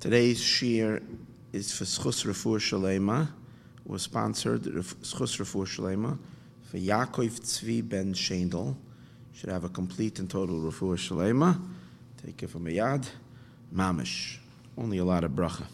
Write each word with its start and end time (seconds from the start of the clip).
Today's 0.00 0.40
shir 0.40 1.02
is 1.52 1.76
for 1.76 1.82
Schus 1.82 2.24
Refuah 2.24 2.60
Shalema. 2.60 3.28
Was 3.84 4.02
sponsored 4.02 4.62
Schus 4.62 5.40
Refuah 5.40 5.66
Shalema 5.66 6.16
for 6.62 6.76
Yaakov 6.76 7.40
Tzvi 7.40 7.88
Ben 7.88 8.14
Shendel. 8.14 8.76
Should 9.32 9.50
have 9.50 9.64
a 9.64 9.68
complete 9.68 10.20
and 10.20 10.30
total 10.30 10.60
Refuah 10.60 10.96
Shalema. 10.96 11.60
Take 12.24 12.44
it 12.44 12.50
from 12.50 12.68
a 12.68 12.70
yad. 12.70 13.08
Mamish. 13.74 14.36
Only 14.76 14.98
a 14.98 15.04
lot 15.04 15.24
of 15.24 15.32
bracha. 15.32 15.64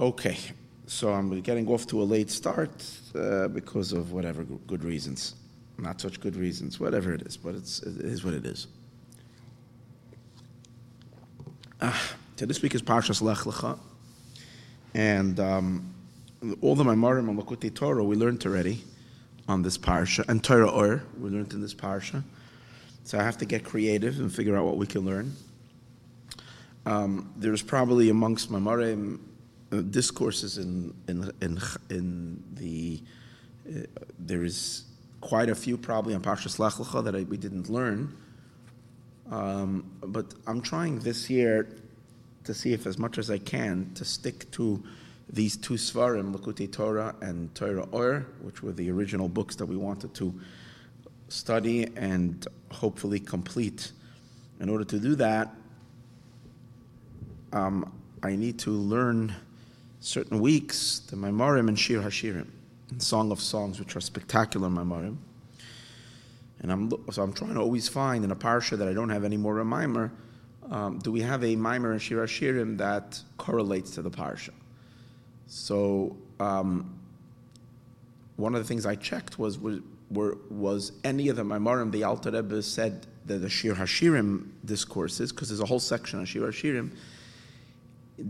Okay, 0.00 0.38
so 0.86 1.12
I'm 1.12 1.38
getting 1.42 1.68
off 1.68 1.86
to 1.88 2.00
a 2.00 2.04
late 2.04 2.30
start 2.30 2.82
uh, 3.14 3.48
because 3.48 3.92
of 3.92 4.12
whatever 4.12 4.44
good 4.44 4.84
reasons. 4.84 5.34
Not 5.76 6.00
such 6.00 6.18
good 6.18 6.36
reasons, 6.36 6.80
whatever 6.80 7.12
it 7.12 7.22
is, 7.26 7.36
but 7.36 7.56
it's, 7.56 7.82
it 7.82 7.98
is 7.98 8.24
what 8.24 8.32
it 8.32 8.46
is. 8.46 8.68
Ah, 11.82 12.11
so 12.42 12.46
this 12.46 12.60
week 12.60 12.74
is 12.74 12.82
Parshas 12.82 13.22
Lech 13.22 13.38
Lecha, 13.44 13.78
and 14.94 15.38
um, 15.38 15.94
all 16.60 16.74
the 16.74 16.82
Maimarim 16.82 17.28
and 17.28 17.40
Lakutei 17.40 17.72
Torah 17.72 18.02
we 18.02 18.16
learned 18.16 18.44
already 18.44 18.82
on 19.46 19.62
this 19.62 19.78
parsha, 19.78 20.28
and 20.28 20.42
Torah 20.42 20.68
Or 20.68 21.04
we 21.20 21.30
learned 21.30 21.52
in 21.52 21.60
this 21.60 21.72
parsha. 21.72 22.24
So 23.04 23.16
I 23.16 23.22
have 23.22 23.38
to 23.38 23.44
get 23.44 23.62
creative 23.62 24.18
and 24.18 24.34
figure 24.34 24.56
out 24.56 24.64
what 24.64 24.76
we 24.76 24.88
can 24.88 25.02
learn. 25.02 25.36
Um, 26.84 27.32
there's 27.36 27.62
probably 27.62 28.10
amongst 28.10 28.50
Maimarim 28.50 29.20
uh, 29.70 29.76
discourses 29.82 30.58
in 30.58 30.92
in 31.06 31.30
in, 31.42 31.60
in 31.90 32.42
the 32.54 33.00
uh, 33.68 33.86
there 34.18 34.42
is 34.42 34.82
quite 35.20 35.48
a 35.48 35.54
few 35.54 35.76
probably 35.78 36.12
on 36.12 36.22
Parshas 36.22 36.58
Lech 36.58 36.72
Lecha 36.72 37.04
that 37.04 37.14
I, 37.14 37.22
we 37.22 37.36
didn't 37.36 37.68
learn. 37.70 38.16
Um, 39.30 39.92
but 40.00 40.34
I'm 40.48 40.60
trying 40.60 40.98
this 40.98 41.30
year 41.30 41.68
to 42.44 42.54
see 42.54 42.72
if, 42.72 42.86
as 42.86 42.98
much 42.98 43.18
as 43.18 43.30
I 43.30 43.38
can, 43.38 43.90
to 43.94 44.04
stick 44.04 44.50
to 44.52 44.82
these 45.32 45.56
two 45.56 45.74
Svarim, 45.74 46.34
Lakutei 46.34 46.70
Torah 46.70 47.14
and 47.20 47.54
Torah 47.54 47.86
Or, 47.92 48.26
which 48.42 48.62
were 48.62 48.72
the 48.72 48.90
original 48.90 49.28
books 49.28 49.56
that 49.56 49.66
we 49.66 49.76
wanted 49.76 50.14
to 50.14 50.34
study 51.28 51.88
and 51.96 52.46
hopefully 52.70 53.18
complete. 53.18 53.92
In 54.60 54.68
order 54.68 54.84
to 54.84 54.98
do 54.98 55.14
that, 55.16 55.54
um, 57.52 57.92
I 58.22 58.36
need 58.36 58.58
to 58.60 58.70
learn 58.70 59.34
certain 60.00 60.40
weeks 60.40 61.00
the 61.10 61.16
Maimarim 61.16 61.68
and 61.68 61.78
Shir 61.78 62.00
Hashirim, 62.00 62.46
and 62.90 63.02
Song 63.02 63.30
of 63.32 63.40
Songs, 63.40 63.78
which 63.78 63.96
are 63.96 64.00
spectacular 64.00 64.68
Maimarim. 64.68 65.16
And 66.60 66.70
I'm, 66.70 66.90
so 67.10 67.22
I'm 67.22 67.32
trying 67.32 67.54
to 67.54 67.60
always 67.60 67.88
find 67.88 68.24
in 68.24 68.30
a 68.30 68.36
parsha 68.36 68.78
that 68.78 68.86
I 68.86 68.92
don't 68.92 69.08
have 69.08 69.24
any 69.24 69.36
more 69.36 69.58
a 69.58 69.64
mimer, 69.64 70.12
um, 70.72 70.98
do 70.98 71.12
we 71.12 71.20
have 71.20 71.44
a 71.44 71.54
mimer 71.54 71.92
in 71.92 71.98
Shir 71.98 72.24
Hashirim 72.24 72.78
that 72.78 73.20
correlates 73.36 73.90
to 73.92 74.02
the 74.02 74.10
parsha? 74.10 74.50
So 75.46 76.16
um, 76.40 76.98
one 78.36 78.54
of 78.54 78.62
the 78.62 78.66
things 78.66 78.86
I 78.86 78.94
checked 78.94 79.38
was 79.38 79.58
was, 79.58 79.80
were, 80.10 80.38
was 80.48 80.92
any 81.04 81.28
of 81.28 81.36
the 81.36 81.44
Maimarim 81.44 81.92
the 81.92 82.04
Alter 82.04 82.30
Rebbe 82.30 82.62
said 82.62 83.06
that 83.26 83.38
the 83.38 83.50
Shir 83.50 83.74
Hashirim 83.74 84.46
discourses, 84.64 85.30
because 85.30 85.50
there's 85.50 85.60
a 85.60 85.66
whole 85.66 85.78
section 85.78 86.20
on 86.20 86.24
Shir 86.24 86.40
Hashirim, 86.40 86.92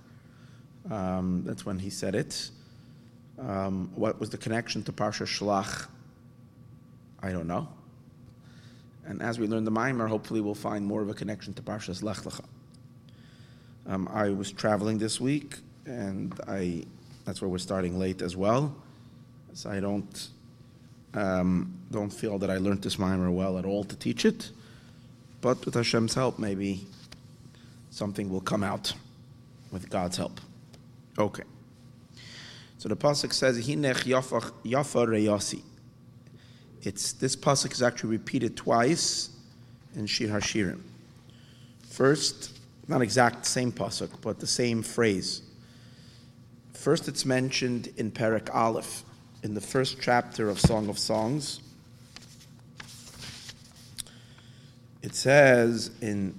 Um, 0.90 1.42
that's 1.44 1.66
when 1.66 1.78
he 1.78 1.90
said 1.90 2.14
it. 2.14 2.50
Um, 3.38 3.92
what 3.94 4.18
was 4.18 4.30
the 4.30 4.38
connection 4.38 4.82
to 4.84 4.92
Parsha 4.92 5.26
Shlach? 5.26 5.88
I 7.22 7.32
don't 7.32 7.46
know. 7.46 7.68
And 9.04 9.20
as 9.20 9.38
we 9.38 9.46
learn 9.46 9.64
the 9.64 9.70
Maimer, 9.70 10.08
hopefully 10.08 10.40
we'll 10.40 10.54
find 10.54 10.86
more 10.86 11.02
of 11.02 11.10
a 11.10 11.14
connection 11.14 11.52
to 11.54 11.62
Parshas 11.62 12.02
Lech 12.02 12.18
Lecha. 12.18 12.44
Um, 13.86 14.08
I 14.12 14.28
was 14.30 14.52
traveling 14.52 14.98
this 14.98 15.20
week, 15.20 15.56
and 15.86 16.38
I 16.46 16.84
that's 17.24 17.40
where 17.40 17.48
we're 17.48 17.58
starting 17.58 17.98
late 17.98 18.22
as 18.22 18.36
well. 18.36 18.74
So 19.52 19.70
I 19.70 19.80
don't 19.80 20.28
um, 21.14 21.72
don't 21.90 22.10
feel 22.10 22.38
that 22.38 22.50
I 22.50 22.58
learned 22.58 22.82
this 22.82 22.96
Maimer 22.96 23.32
well 23.32 23.58
at 23.58 23.64
all 23.64 23.84
to 23.84 23.96
teach 23.96 24.24
it, 24.24 24.50
but 25.40 25.64
with 25.64 25.74
Hashem's 25.74 26.14
help, 26.14 26.38
maybe 26.38 26.86
something 27.90 28.30
will 28.30 28.40
come 28.40 28.62
out 28.62 28.92
with 29.72 29.90
God's 29.90 30.16
help. 30.16 30.40
Okay. 31.18 31.42
So 32.78 32.88
the 32.88 32.96
pasuk 32.96 33.32
says, 33.32 33.58
"Hinech 33.66 34.04
yafa 34.04 35.06
reyasi." 35.06 35.62
It's 36.82 37.12
this 37.12 37.36
pasuk 37.36 37.72
is 37.72 37.82
actually 37.82 38.10
repeated 38.10 38.56
twice 38.56 39.30
in 39.94 40.06
Shir 40.06 40.28
Hashirim. 40.28 40.80
First, 41.88 42.59
not 42.90 43.02
exact 43.02 43.46
same 43.46 43.70
pasuk, 43.70 44.10
but 44.20 44.40
the 44.40 44.46
same 44.46 44.82
phrase. 44.82 45.42
First, 46.72 47.06
it's 47.08 47.24
mentioned 47.24 47.92
in 47.96 48.10
Perek 48.10 48.52
Aleph, 48.52 49.04
in 49.42 49.54
the 49.54 49.60
first 49.60 49.98
chapter 50.00 50.50
of 50.50 50.60
Song 50.60 50.88
of 50.88 50.98
Songs. 50.98 51.60
It 55.02 55.14
says 55.14 55.92
in 56.02 56.34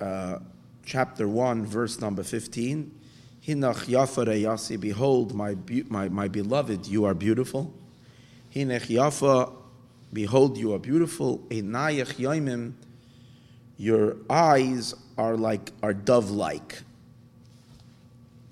uh, 0.00 0.40
chapter 0.84 1.26
1, 1.26 1.64
verse 1.64 1.98
number 2.00 2.22
15, 2.22 2.94
Hinach 3.46 3.86
Yafa 3.86 4.38
Yasi, 4.38 4.76
behold, 4.76 5.34
my, 5.34 5.56
my, 5.88 6.08
my 6.08 6.28
beloved, 6.28 6.86
you 6.86 7.06
are 7.06 7.14
beautiful. 7.14 7.72
Hinech 8.54 8.86
Yafa, 8.86 9.50
behold, 10.12 10.58
you 10.58 10.74
are 10.74 10.78
beautiful. 10.78 11.38
Einayach 11.48 12.16
Yaimim, 12.16 12.74
your 13.80 14.16
eyes 14.28 14.94
are 15.16 15.36
like 15.36 15.72
are 15.82 15.94
dove-like. 15.94 16.82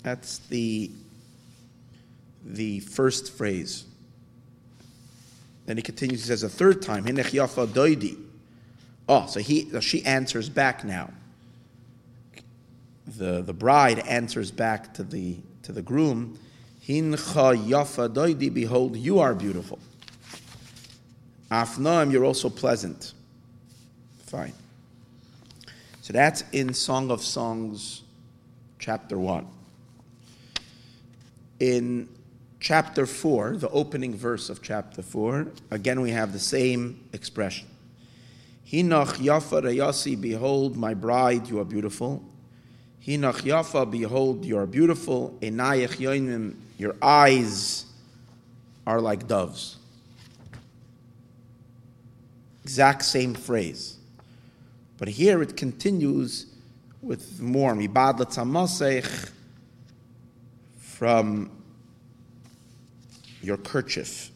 That's 0.03 0.39
the 0.39 0.89
the 2.45 2.79
first 2.79 3.31
phrase. 3.31 3.85
Then 5.65 5.77
he 5.77 5.83
continues. 5.83 6.21
He 6.21 6.27
says 6.27 6.43
a 6.43 6.49
third 6.49 6.81
time, 6.81 7.05
"Hinech 7.05 7.31
yafa 7.31 7.67
doidi." 7.67 8.17
Oh, 9.07 9.27
so 9.27 9.39
he 9.39 9.69
she 9.81 10.03
answers 10.03 10.49
back 10.49 10.83
now 10.83 11.11
the, 13.17 13.41
the 13.41 13.53
bride 13.53 13.99
answers 13.99 14.51
back 14.51 14.93
to 14.95 15.03
the, 15.03 15.37
to 15.63 15.71
the 15.71 15.81
groom, 15.81 16.37
Hincha 16.87 17.57
yafa 17.67 18.09
doidi, 18.09 18.53
behold, 18.53 18.95
you 18.95 19.19
are 19.19 19.33
beautiful. 19.33 19.79
Afnaim, 21.51 22.11
you're 22.11 22.25
also 22.25 22.49
pleasant. 22.49 23.13
Fine. 24.25 24.53
So 26.09 26.13
that's 26.13 26.43
in 26.53 26.73
Song 26.73 27.11
of 27.11 27.21
Songs, 27.21 28.01
chapter 28.79 29.19
1. 29.19 29.45
In 31.59 32.09
chapter 32.59 33.05
4, 33.05 33.57
the 33.57 33.69
opening 33.69 34.15
verse 34.15 34.49
of 34.49 34.63
chapter 34.63 35.03
4, 35.03 35.45
again 35.69 36.01
we 36.01 36.09
have 36.09 36.33
the 36.33 36.39
same 36.39 37.07
expression. 37.13 37.67
Hinach 38.67 39.17
Yafa 39.17 39.61
Rayasi, 39.61 40.19
behold 40.19 40.75
my 40.75 40.95
bride, 40.95 41.47
you 41.47 41.59
are 41.59 41.63
beautiful. 41.63 42.23
Hinach 43.05 43.43
Yafa, 43.43 43.91
behold, 43.91 44.43
you 44.43 44.57
are 44.57 44.65
beautiful. 44.65 45.37
Enayach 45.41 45.97
Yoinim, 45.97 46.55
your 46.79 46.95
eyes 47.03 47.85
are 48.87 48.99
like 48.99 49.27
doves. 49.27 49.77
Exact 52.63 53.05
same 53.05 53.35
phrase. 53.35 53.98
But 54.99 55.07
here 55.07 55.41
it 55.41 55.55
continues 55.55 56.45
with 57.01 57.39
more. 57.39 57.73
Mibad 57.73 58.19
Latzamasech 58.19 59.31
from 60.77 61.49
your 63.41 63.55
kerchief. 63.55 64.31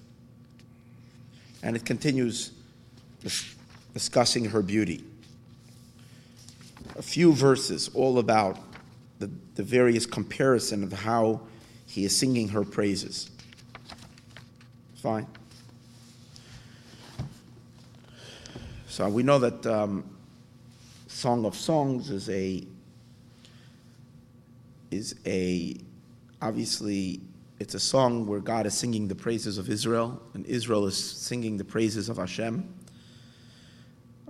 And 1.62 1.76
it 1.76 1.86
continues 1.86 2.52
discussing 3.94 4.46
her 4.46 4.62
beauty. 4.62 5.04
A 6.96 7.02
few 7.02 7.34
verses 7.34 7.90
all 7.94 8.20
about 8.20 8.58
the, 9.20 9.30
the 9.56 9.64
various 9.64 10.06
comparison 10.06 10.84
of 10.84 10.94
how 10.94 11.42
he 11.88 12.06
is 12.06 12.16
singing 12.16 12.50
her 12.50 12.64
praises. 12.64 13.30
Fine. 14.96 15.28
So 18.88 19.10
we 19.10 19.24
know 19.24 19.40
that 19.40 19.66
um, 19.66 20.13
Song 21.24 21.46
of 21.46 21.56
Songs 21.56 22.10
is 22.10 22.30
a 22.30 22.68
is 24.92 25.16
a 25.26 25.78
obviously 26.42 27.22
it's 27.60 27.76
a 27.76 27.80
song 27.80 28.28
where 28.28 28.42
God 28.42 28.66
is 28.66 28.74
singing 28.74 29.08
the 29.08 29.16
praises 29.16 29.58
of 29.58 29.70
Israel, 29.70 30.22
and 30.34 30.46
Israel 30.46 30.86
is 30.86 30.98
singing 30.98 31.56
the 31.56 31.64
praises 31.64 32.10
of 32.10 32.18
Hashem. 32.18 32.68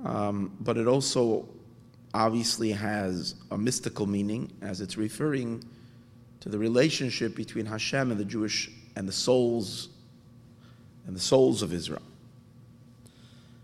Um, 0.06 0.56
but 0.60 0.78
it 0.78 0.86
also 0.86 1.50
obviously 2.14 2.72
has 2.74 3.38
a 3.50 3.58
mystical 3.58 4.06
meaning 4.06 4.54
as 4.62 4.80
it's 4.80 4.96
referring 4.96 5.64
to 6.42 6.50
the 6.50 6.60
relationship 6.60 7.36
between 7.36 7.66
Hashem 7.66 8.12
and 8.12 8.20
the 8.20 8.26
Jewish 8.26 8.70
and 8.96 9.08
the 9.08 9.14
souls 9.14 9.90
and 11.08 11.16
the 11.16 11.26
souls 11.32 11.64
of 11.64 11.74
Israel. 11.74 12.04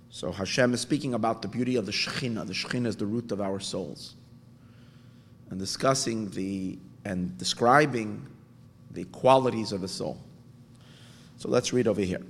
So 0.10 0.32
Hashem 0.32 0.74
is 0.74 0.82
speaking 0.82 1.14
about 1.14 1.42
the 1.42 1.48
beauty 1.48 1.76
of 1.76 1.86
the 1.86 1.92
Shekhinah. 1.92 2.48
The 2.48 2.54
Shekhinah 2.54 2.88
is 2.88 2.96
the 2.96 3.06
root 3.06 3.32
of 3.32 3.42
our 3.42 3.60
souls. 3.60 4.16
And 5.50 5.60
discussing 5.60 6.30
the 6.32 6.78
and 7.06 7.38
describing 7.38 8.28
the 8.92 9.06
qualities 9.06 9.72
of 9.72 9.82
the 9.82 9.88
soul. 9.88 10.20
So 11.38 11.50
let's 11.50 11.72
read 11.72 11.88
over 11.88 12.02
here. 12.02 12.22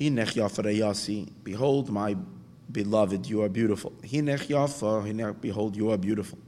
Hinech 0.00 0.34
yafa 0.34 1.30
behold 1.44 1.90
my 1.90 2.16
beloved, 2.72 3.26
you 3.26 3.42
are 3.42 3.48
beautiful. 3.48 3.92
Hinech 4.02 4.48
hinech, 4.48 5.40
behold, 5.40 5.76
you 5.76 5.90
are 5.90 5.98
beautiful. 5.98 6.38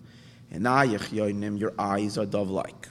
Hinayach 0.52 1.10
yoinim, 1.10 1.58
your 1.58 1.72
eyes 1.78 2.18
are 2.18 2.26
dove-like. 2.26 2.88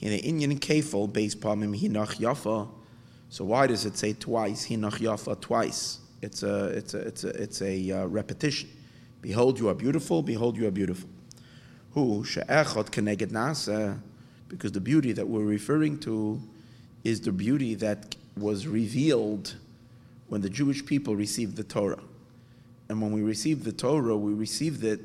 Hine 0.00 0.20
inyan 0.20 0.58
kefil, 0.58 1.10
base 1.10 1.34
pamim, 1.34 1.78
hinach 1.78 2.16
yafa. 2.18 2.68
So 3.30 3.44
why 3.44 3.66
does 3.68 3.86
it 3.86 3.96
say 3.96 4.12
twice, 4.12 4.66
hinach 4.66 4.98
yafa, 4.98 5.40
twice? 5.40 6.01
It's 6.22 6.42
a, 6.44 6.66
it's 6.66 6.94
a, 6.94 6.98
it's 6.98 7.24
a, 7.24 7.28
it's 7.28 7.62
a 7.62 7.90
uh, 7.90 8.06
repetition. 8.06 8.70
Behold, 9.20 9.58
you 9.58 9.68
are 9.68 9.74
beautiful, 9.74 10.22
behold, 10.22 10.56
you 10.56 10.66
are 10.66 10.72
beautiful. 10.72 11.08
Who, 11.92 12.24
she'echot 12.24 12.90
keneged 12.90 13.32
nasa, 13.32 13.98
because 14.48 14.72
the 14.72 14.80
beauty 14.80 15.12
that 15.12 15.26
we're 15.26 15.44
referring 15.44 15.98
to 16.00 16.40
is 17.04 17.20
the 17.20 17.32
beauty 17.32 17.74
that 17.76 18.16
was 18.36 18.66
revealed 18.66 19.54
when 20.28 20.40
the 20.40 20.48
Jewish 20.48 20.86
people 20.86 21.16
received 21.16 21.56
the 21.56 21.64
Torah. 21.64 22.02
And 22.88 23.02
when 23.02 23.12
we 23.12 23.22
received 23.22 23.64
the 23.64 23.72
Torah, 23.72 24.16
we 24.16 24.32
received 24.32 24.84
it, 24.84 25.00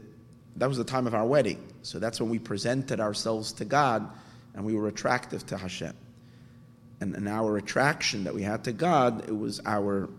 that 0.57 0.67
was 0.67 0.77
the 0.77 0.83
time 0.83 1.07
of 1.07 1.15
our 1.15 1.25
wedding. 1.25 1.65
So 1.81 1.99
that's 1.99 2.19
when 2.19 2.29
we 2.29 2.39
presented 2.39 2.99
ourselves 2.99 3.53
to 3.53 3.65
God 3.65 4.09
and 4.53 4.65
we 4.65 4.73
were 4.73 4.87
attractive 4.87 5.45
to 5.47 5.57
Hashem. 5.57 5.93
And, 6.99 7.15
and 7.15 7.27
our 7.27 7.57
attraction 7.57 8.23
that 8.23 8.33
we 8.33 8.41
had 8.41 8.63
to 8.65 8.71
God, 8.71 9.27
it 9.27 9.37
was 9.37 9.61
our, 9.65 10.09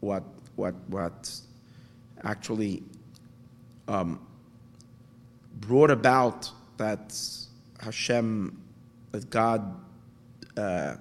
what, 0.00 0.22
what, 0.56 0.74
what 0.88 1.32
actually 2.24 2.82
um, 3.88 4.20
brought 5.60 5.90
about 5.90 6.50
that 6.76 7.18
Hashem 7.80 8.62
that 9.12 9.30
God 9.30 9.74
uh, 10.56 10.96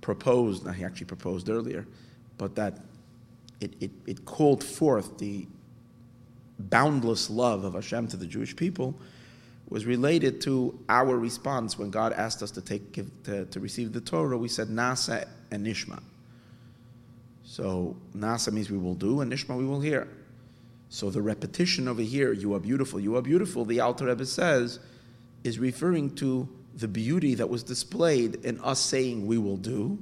proposed, 0.00 0.66
now 0.66 0.72
he 0.72 0.84
actually 0.84 1.06
proposed 1.06 1.48
earlier, 1.48 1.86
but 2.38 2.54
that 2.56 2.78
it, 3.60 3.74
it, 3.80 3.90
it 4.06 4.24
called 4.24 4.62
forth 4.62 5.18
the 5.18 5.46
boundless 6.58 7.30
love 7.30 7.64
of 7.64 7.74
Hashem 7.74 8.08
to 8.08 8.16
the 8.16 8.26
Jewish 8.26 8.54
people 8.54 8.94
was 9.68 9.86
related 9.86 10.40
to 10.42 10.78
our 10.88 11.16
response 11.16 11.78
when 11.78 11.90
God 11.90 12.12
asked 12.12 12.42
us 12.42 12.50
to 12.52 12.60
take 12.60 12.92
give, 12.92 13.10
to, 13.24 13.46
to 13.46 13.60
receive 13.60 13.92
the 13.92 14.00
Torah. 14.00 14.36
We 14.36 14.48
said 14.48 14.68
Nasa 14.68 15.26
and 15.50 15.66
Nishma. 15.66 16.02
So 17.54 17.94
Nasa 18.16 18.52
means 18.52 18.68
we 18.68 18.78
will 18.78 18.96
do, 18.96 19.20
and 19.20 19.32
Nishma 19.32 19.56
we 19.56 19.64
will 19.64 19.80
hear. 19.80 20.08
So 20.88 21.08
the 21.08 21.22
repetition 21.22 21.86
over 21.86 22.02
here, 22.02 22.32
"You 22.32 22.52
are 22.54 22.58
beautiful, 22.58 22.98
you 22.98 23.14
are 23.14 23.22
beautiful," 23.22 23.64
the 23.64 23.78
Alter 23.78 24.06
Rebbe 24.06 24.26
says 24.26 24.80
is 25.44 25.60
referring 25.60 26.16
to 26.16 26.48
the 26.74 26.88
beauty 26.88 27.36
that 27.36 27.48
was 27.48 27.62
displayed 27.62 28.44
in 28.44 28.58
us 28.58 28.80
saying 28.80 29.28
we 29.28 29.38
will 29.38 29.56
do, 29.56 29.96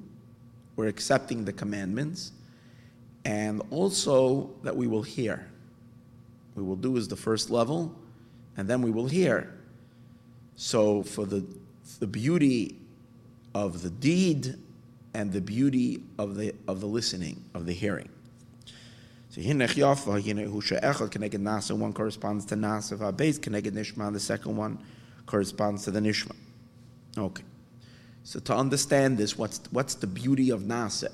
we're 0.77 0.87
accepting 0.87 1.45
the 1.45 1.53
commandments, 1.53 2.33
and 3.27 3.61
also 3.69 4.49
that 4.63 4.75
we 4.75 4.87
will 4.87 5.03
hear. 5.03 5.47
We 6.55 6.63
will 6.63 6.77
do 6.77 6.97
is 6.97 7.07
the 7.09 7.17
first 7.17 7.51
level, 7.51 7.95
and 8.57 8.67
then 8.67 8.81
we 8.81 8.91
will 8.91 9.09
hear. 9.09 9.53
So 10.57 11.03
for 11.03 11.27
the, 11.27 11.45
the 11.99 12.07
beauty 12.07 12.79
of 13.55 13.83
the 13.83 13.91
deed 13.91 14.57
and 15.15 15.33
the 15.33 15.41
beauty 15.41 16.03
of 16.19 16.37
the 16.37 16.55
of 16.69 16.81
the 16.81 16.87
listening, 16.87 17.45
of 17.55 17.67
the 17.67 17.73
hearing. 17.73 18.09
So 19.31 19.41
hinech 19.41 19.77
yafa, 19.77 20.21
husha 20.23 20.83
echad 20.83 21.11
connected 21.11 21.41
nasa, 21.41 21.77
one 21.77 21.95
corresponds 21.95 22.45
to 22.47 22.55
nasa, 22.55 22.99
v'abeis 22.99 23.41
connected 23.41 23.75
nishma, 23.75 24.13
the 24.13 24.21
second 24.21 24.57
one 24.57 24.79
corresponds 25.25 25.85
to 25.85 25.91
the 25.91 26.01
nishma. 26.01 26.37
Okay. 27.17 27.43
So 28.25 28.41
to 28.41 28.55
understand 28.55 29.17
this, 29.17 29.39
what's, 29.39 29.61
what's 29.71 29.95
the 29.95 30.07
beauty 30.07 30.51
of 30.51 30.63
nasa? 30.63 31.11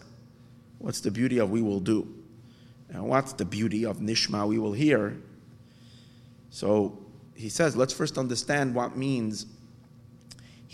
What's 0.78 1.00
the 1.00 1.12
beauty 1.12 1.38
of 1.38 1.50
we 1.50 1.62
will 1.62 1.80
do? 1.80 2.12
And 2.90 3.08
what's 3.08 3.32
the 3.34 3.44
beauty 3.44 3.84
of 3.84 3.98
nishma 3.98 4.48
we 4.48 4.58
will 4.58 4.72
hear? 4.72 5.16
So 6.50 6.98
he 7.34 7.48
says, 7.48 7.76
let's 7.76 7.92
first 7.92 8.18
understand 8.18 8.74
what 8.74 8.96
means 8.96 9.46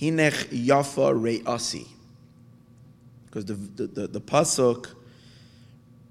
hinech 0.01 0.47
yafa 0.47 1.13
re'asi. 1.15 1.89
Because 3.35 3.47
the, 3.47 3.55
the, 3.55 3.87
the, 3.89 4.07
the 4.07 4.21
pasuk 4.21 4.95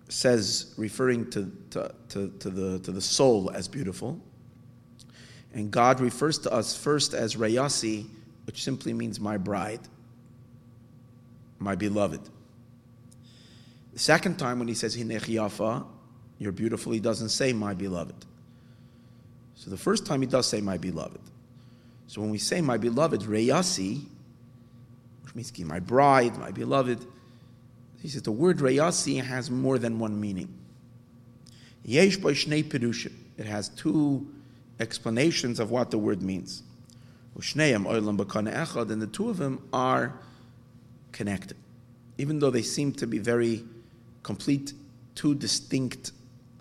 says, 0.09 0.73
referring 0.75 1.29
to, 1.31 1.49
to, 1.69 1.95
to, 2.09 2.27
to, 2.39 2.49
the, 2.49 2.79
to 2.79 2.91
the 2.91 2.99
soul 2.99 3.49
as 3.51 3.69
beautiful, 3.69 4.19
and 5.53 5.71
God 5.71 6.01
refers 6.01 6.37
to 6.39 6.51
us 6.51 6.75
first 6.75 7.13
as 7.13 7.35
Rayasi, 7.35 8.07
which 8.45 8.61
simply 8.61 8.91
means 8.91 9.21
my 9.21 9.37
bride, 9.37 9.79
my 11.59 11.75
beloved. 11.75 12.19
The 13.93 13.99
second 13.99 14.37
time 14.37 14.59
when 14.59 14.67
he 14.67 14.73
says 14.73 14.97
Hinech 14.97 15.33
Yafa, 15.33 15.85
you're 16.39 16.51
beautiful, 16.51 16.91
he 16.91 16.99
doesn't 16.99 17.29
say 17.29 17.53
my 17.53 17.73
beloved. 17.73 18.25
So 19.55 19.69
the 19.69 19.77
first 19.77 20.05
time 20.05 20.19
he 20.19 20.27
does 20.27 20.45
say 20.45 20.59
my 20.59 20.77
beloved. 20.77 21.21
So 22.07 22.19
when 22.19 22.31
we 22.31 22.37
say 22.37 22.59
my 22.59 22.75
beloved, 22.75 23.21
Rayasi, 23.21 24.07
which 25.23 25.35
means 25.35 25.57
my 25.67 25.79
bride, 25.79 26.37
my 26.37 26.51
beloved, 26.51 27.07
he 28.03 28.09
says 28.09 28.21
the 28.21 28.33
word 28.33 28.57
Rayasi 28.57 29.23
has 29.23 29.49
more 29.49 29.79
than 29.79 29.97
one 29.97 30.19
meaning. 30.19 30.53
Yesh 31.85 32.17
It 32.17 33.45
has 33.45 33.69
two 33.69 34.27
explanations 34.77 35.57
of 35.57 35.71
what 35.71 35.89
the 35.89 35.97
word 35.97 36.21
means. 36.21 36.63
Ushneim 37.39 37.85
Echad, 37.85 38.91
and 38.91 39.01
the 39.01 39.07
two 39.07 39.29
of 39.29 39.37
them 39.37 39.65
are 39.71 40.19
connected. 41.13 41.55
Even 42.17 42.39
though 42.39 42.49
they 42.51 42.61
seem 42.61 42.91
to 42.91 43.07
be 43.07 43.19
very 43.19 43.63
complete, 44.21 44.73
two 45.15 45.33
distinct 45.33 46.11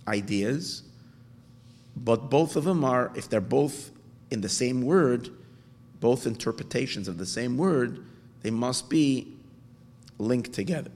ideas, 0.07 0.85
but 1.97 2.31
both 2.31 2.55
of 2.55 2.63
them 2.63 2.85
are, 2.85 3.11
if 3.17 3.29
they're 3.29 3.41
both 3.41 3.91
in 4.31 4.43
the 4.43 4.49
same 4.49 4.81
word, 4.81 5.29
both 5.99 6.25
interpretations 6.25 7.09
of 7.09 7.19
the 7.19 7.27
same 7.27 7.59
word, 7.59 8.05
they 8.43 8.51
must 8.51 8.89
be 8.89 9.35
linked 10.19 10.53
together. 10.53 10.93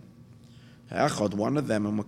One 0.91 1.57
of 1.57 1.67
them, 1.67 2.05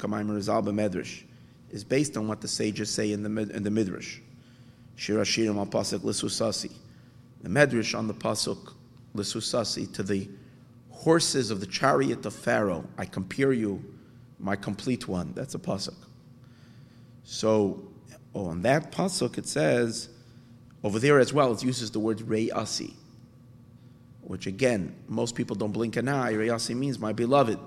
is 1.70 1.84
based 1.84 2.16
on 2.16 2.28
what 2.28 2.40
the 2.40 2.48
sages 2.48 2.90
say 2.90 3.12
in 3.12 3.22
the, 3.22 3.42
in 3.54 3.62
the 3.62 3.70
Midrash. 3.70 4.18
Shir 4.96 5.18
Hashirim 5.18 5.56
al 5.56 5.66
Pasuk 5.66 6.00
Lissusasi. 6.00 6.72
The 7.42 7.48
Medrash 7.48 7.96
on 7.96 8.08
the 8.08 8.14
Pasuk 8.14 8.72
Lissusasi 9.14 9.92
to 9.92 10.02
the 10.02 10.28
horses 10.90 11.50
of 11.50 11.60
the 11.60 11.66
chariot 11.66 12.26
of 12.26 12.34
Pharaoh. 12.34 12.84
I 12.98 13.04
compare 13.04 13.52
you, 13.52 13.82
my 14.40 14.56
complete 14.56 15.06
one. 15.06 15.32
That's 15.34 15.54
a 15.54 15.58
pasuk. 15.58 15.94
So, 17.22 17.84
oh, 18.34 18.46
on 18.46 18.62
that 18.62 18.90
pasuk 18.90 19.38
it 19.38 19.46
says, 19.46 20.08
over 20.82 20.98
there 20.98 21.18
as 21.18 21.32
well, 21.32 21.52
it 21.52 21.62
uses 21.62 21.90
the 21.90 22.00
word 22.00 22.18
Re'asi, 22.18 22.94
which 24.22 24.46
again, 24.46 24.94
most 25.06 25.34
people 25.34 25.54
don't 25.54 25.72
blink 25.72 25.96
an 25.96 26.08
eye. 26.08 26.32
Re'asi 26.32 26.74
means 26.74 26.98
my 26.98 27.12
beloved. 27.12 27.58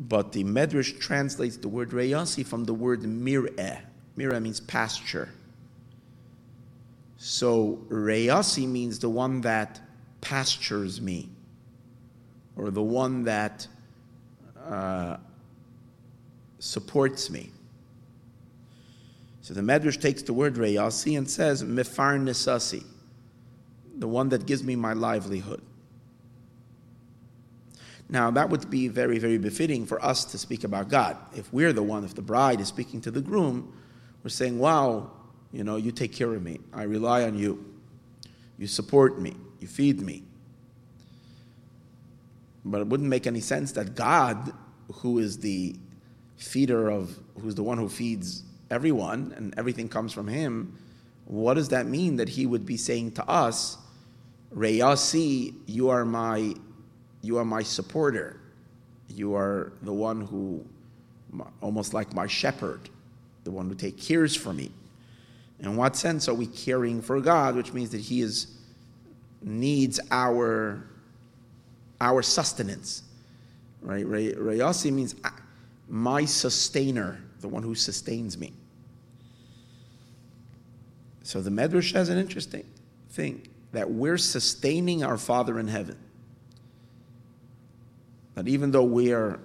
But 0.00 0.32
the 0.32 0.44
Medrash 0.44 0.98
translates 0.98 1.58
the 1.58 1.68
word 1.68 1.90
reyasi 1.90 2.46
from 2.46 2.64
the 2.64 2.72
word 2.72 3.02
Mir'eh. 3.02 3.80
Mir'eh 4.16 4.40
means 4.40 4.58
pasture. 4.60 5.28
So 7.18 7.84
reyasi 7.90 8.66
means 8.66 8.98
the 8.98 9.10
one 9.10 9.42
that 9.42 9.78
pastures 10.22 11.02
me, 11.02 11.28
or 12.56 12.70
the 12.70 12.82
one 12.82 13.24
that 13.24 13.66
uh, 14.66 15.18
supports 16.58 17.28
me. 17.28 17.50
So 19.42 19.54
the 19.54 19.60
Medrash 19.62 20.00
takes 20.00 20.22
the 20.22 20.32
word 20.32 20.54
Reyasi 20.54 21.18
and 21.18 21.28
says, 21.28 21.62
Mefar 21.62 22.18
Nisasi, 22.22 22.84
the 23.98 24.08
one 24.08 24.28
that 24.28 24.46
gives 24.46 24.62
me 24.62 24.76
my 24.76 24.92
livelihood. 24.92 25.60
Now, 28.10 28.32
that 28.32 28.50
would 28.50 28.68
be 28.68 28.88
very, 28.88 29.20
very 29.20 29.38
befitting 29.38 29.86
for 29.86 30.04
us 30.04 30.24
to 30.26 30.38
speak 30.38 30.64
about 30.64 30.88
God. 30.88 31.16
If 31.34 31.52
we're 31.52 31.72
the 31.72 31.82
one, 31.82 32.04
if 32.04 32.14
the 32.14 32.22
bride 32.22 32.60
is 32.60 32.66
speaking 32.66 33.00
to 33.02 33.10
the 33.12 33.20
groom, 33.20 33.72
we're 34.24 34.30
saying, 34.30 34.58
Wow, 34.58 35.12
you 35.52 35.62
know, 35.62 35.76
you 35.76 35.92
take 35.92 36.12
care 36.12 36.34
of 36.34 36.42
me. 36.42 36.58
I 36.72 36.82
rely 36.82 37.22
on 37.22 37.38
you. 37.38 37.64
You 38.58 38.66
support 38.66 39.20
me. 39.20 39.36
You 39.60 39.68
feed 39.68 40.00
me. 40.00 40.24
But 42.64 42.80
it 42.80 42.88
wouldn't 42.88 43.08
make 43.08 43.28
any 43.28 43.40
sense 43.40 43.72
that 43.72 43.94
God, 43.94 44.52
who 44.92 45.20
is 45.20 45.38
the 45.38 45.76
feeder 46.36 46.90
of, 46.90 47.16
who's 47.40 47.54
the 47.54 47.62
one 47.62 47.78
who 47.78 47.88
feeds 47.88 48.42
everyone 48.70 49.32
and 49.36 49.54
everything 49.56 49.88
comes 49.88 50.12
from 50.12 50.26
him, 50.26 50.76
what 51.26 51.54
does 51.54 51.68
that 51.68 51.86
mean 51.86 52.16
that 52.16 52.28
he 52.28 52.44
would 52.44 52.66
be 52.66 52.76
saying 52.76 53.12
to 53.12 53.28
us, 53.28 53.78
Reyasi, 54.54 55.54
you 55.66 55.90
are 55.90 56.04
my 56.04 56.54
you 57.22 57.38
are 57.38 57.44
my 57.44 57.62
supporter. 57.62 58.40
You 59.08 59.34
are 59.34 59.72
the 59.82 59.92
one 59.92 60.20
who 60.20 60.64
almost 61.60 61.94
like 61.94 62.12
my 62.14 62.26
shepherd, 62.26 62.88
the 63.44 63.50
one 63.50 63.68
who 63.68 63.74
takes 63.74 64.06
cares 64.06 64.34
for 64.34 64.52
me. 64.52 64.72
In 65.60 65.76
what 65.76 65.96
sense 65.96 66.28
are 66.28 66.34
we 66.34 66.46
caring 66.46 67.02
for 67.02 67.20
God, 67.20 67.54
which 67.54 67.72
means 67.72 67.90
that 67.90 68.00
he 68.00 68.22
is 68.22 68.46
needs 69.42 70.00
our 70.10 70.84
our 72.00 72.22
sustenance. 72.22 73.02
Right? 73.82 74.06
Reyasi 74.06 74.92
means 74.92 75.14
my 75.88 76.24
sustainer, 76.24 77.20
the 77.40 77.48
one 77.48 77.62
who 77.62 77.74
sustains 77.74 78.38
me. 78.38 78.52
So 81.22 81.40
the 81.40 81.50
Medrash 81.50 81.92
has 81.92 82.08
an 82.08 82.18
interesting 82.18 82.64
thing 83.10 83.46
that 83.72 83.90
we're 83.90 84.18
sustaining 84.18 85.04
our 85.04 85.16
Father 85.16 85.58
in 85.58 85.68
heaven. 85.68 85.96
That 88.40 88.48
even 88.48 88.70
though 88.70 88.84
we 88.84 89.12
are 89.12 89.38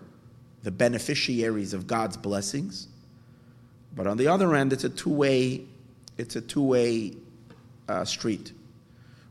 the 0.63 0.71
beneficiaries 0.71 1.73
of 1.73 1.85
God's 1.85 2.15
blessings, 2.15 2.87
but 3.93 4.07
on 4.07 4.15
the 4.15 4.29
other 4.29 4.55
end, 4.55 4.71
it's 4.71 4.85
a 4.85 4.89
two-way, 4.89 5.65
it's 6.17 6.37
a 6.37 6.41
two-way 6.41 7.11
uh, 7.89 8.05
street. 8.05 8.53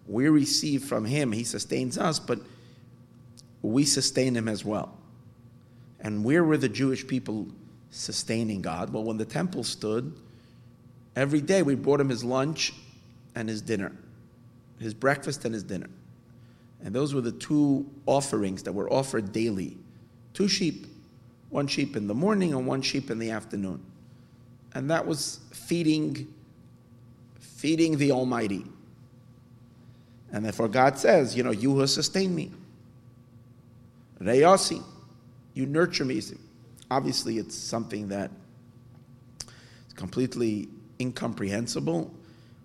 We 0.06 0.28
receive 0.28 0.84
from 0.84 1.06
Him; 1.06 1.32
He 1.32 1.44
sustains 1.44 1.96
us, 1.96 2.18
but 2.18 2.40
we 3.62 3.86
sustain 3.86 4.36
Him 4.36 4.48
as 4.48 4.66
well. 4.66 4.98
And 5.98 6.26
where 6.26 6.44
were 6.44 6.58
the 6.58 6.68
Jewish 6.68 7.06
people 7.06 7.48
sustaining 7.90 8.60
God? 8.60 8.92
Well, 8.92 9.04
when 9.04 9.16
the 9.16 9.24
temple 9.24 9.64
stood, 9.64 10.12
every 11.16 11.40
day 11.40 11.62
we 11.62 11.74
brought 11.74 12.02
him 12.02 12.10
his 12.10 12.22
lunch 12.22 12.74
and 13.34 13.48
his 13.48 13.62
dinner, 13.62 13.92
his 14.78 14.92
breakfast 14.92 15.46
and 15.46 15.54
his 15.54 15.62
dinner. 15.62 15.88
And 16.84 16.94
those 16.94 17.14
were 17.14 17.22
the 17.22 17.32
two 17.32 17.90
offerings 18.06 18.62
that 18.64 18.72
were 18.72 18.92
offered 18.92 19.32
daily 19.32 19.78
two 20.34 20.48
sheep, 20.48 20.86
one 21.48 21.66
sheep 21.68 21.96
in 21.96 22.08
the 22.08 22.14
morning 22.14 22.52
and 22.52 22.66
one 22.66 22.82
sheep 22.82 23.10
in 23.10 23.18
the 23.18 23.30
afternoon. 23.30 23.80
And 24.74 24.90
that 24.90 25.06
was 25.06 25.38
feeding, 25.52 26.32
feeding 27.38 27.96
the 27.96 28.10
Almighty. 28.10 28.64
And 30.32 30.44
therefore 30.44 30.66
God 30.68 30.98
says, 30.98 31.36
you 31.36 31.44
know, 31.44 31.52
you 31.52 31.70
will 31.70 31.86
sustain 31.86 32.34
me. 32.34 32.50
Reyasi. 34.20 34.82
You 35.54 35.66
nurture 35.66 36.04
me. 36.04 36.20
Obviously, 36.90 37.38
it's 37.38 37.54
something 37.54 38.08
that 38.08 38.32
is 39.86 39.94
completely 39.94 40.68
incomprehensible. 41.00 42.12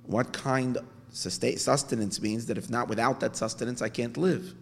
What 0.08 0.34
kind 0.34 0.80
sustenance 1.12 2.22
means 2.22 2.46
that 2.48 2.58
if 2.58 2.70
not 2.70 2.88
without 2.88 3.20
that 3.20 3.36
sustenance, 3.36 3.82
I 3.82 3.90
can't 3.90 4.16
live. 4.18 4.54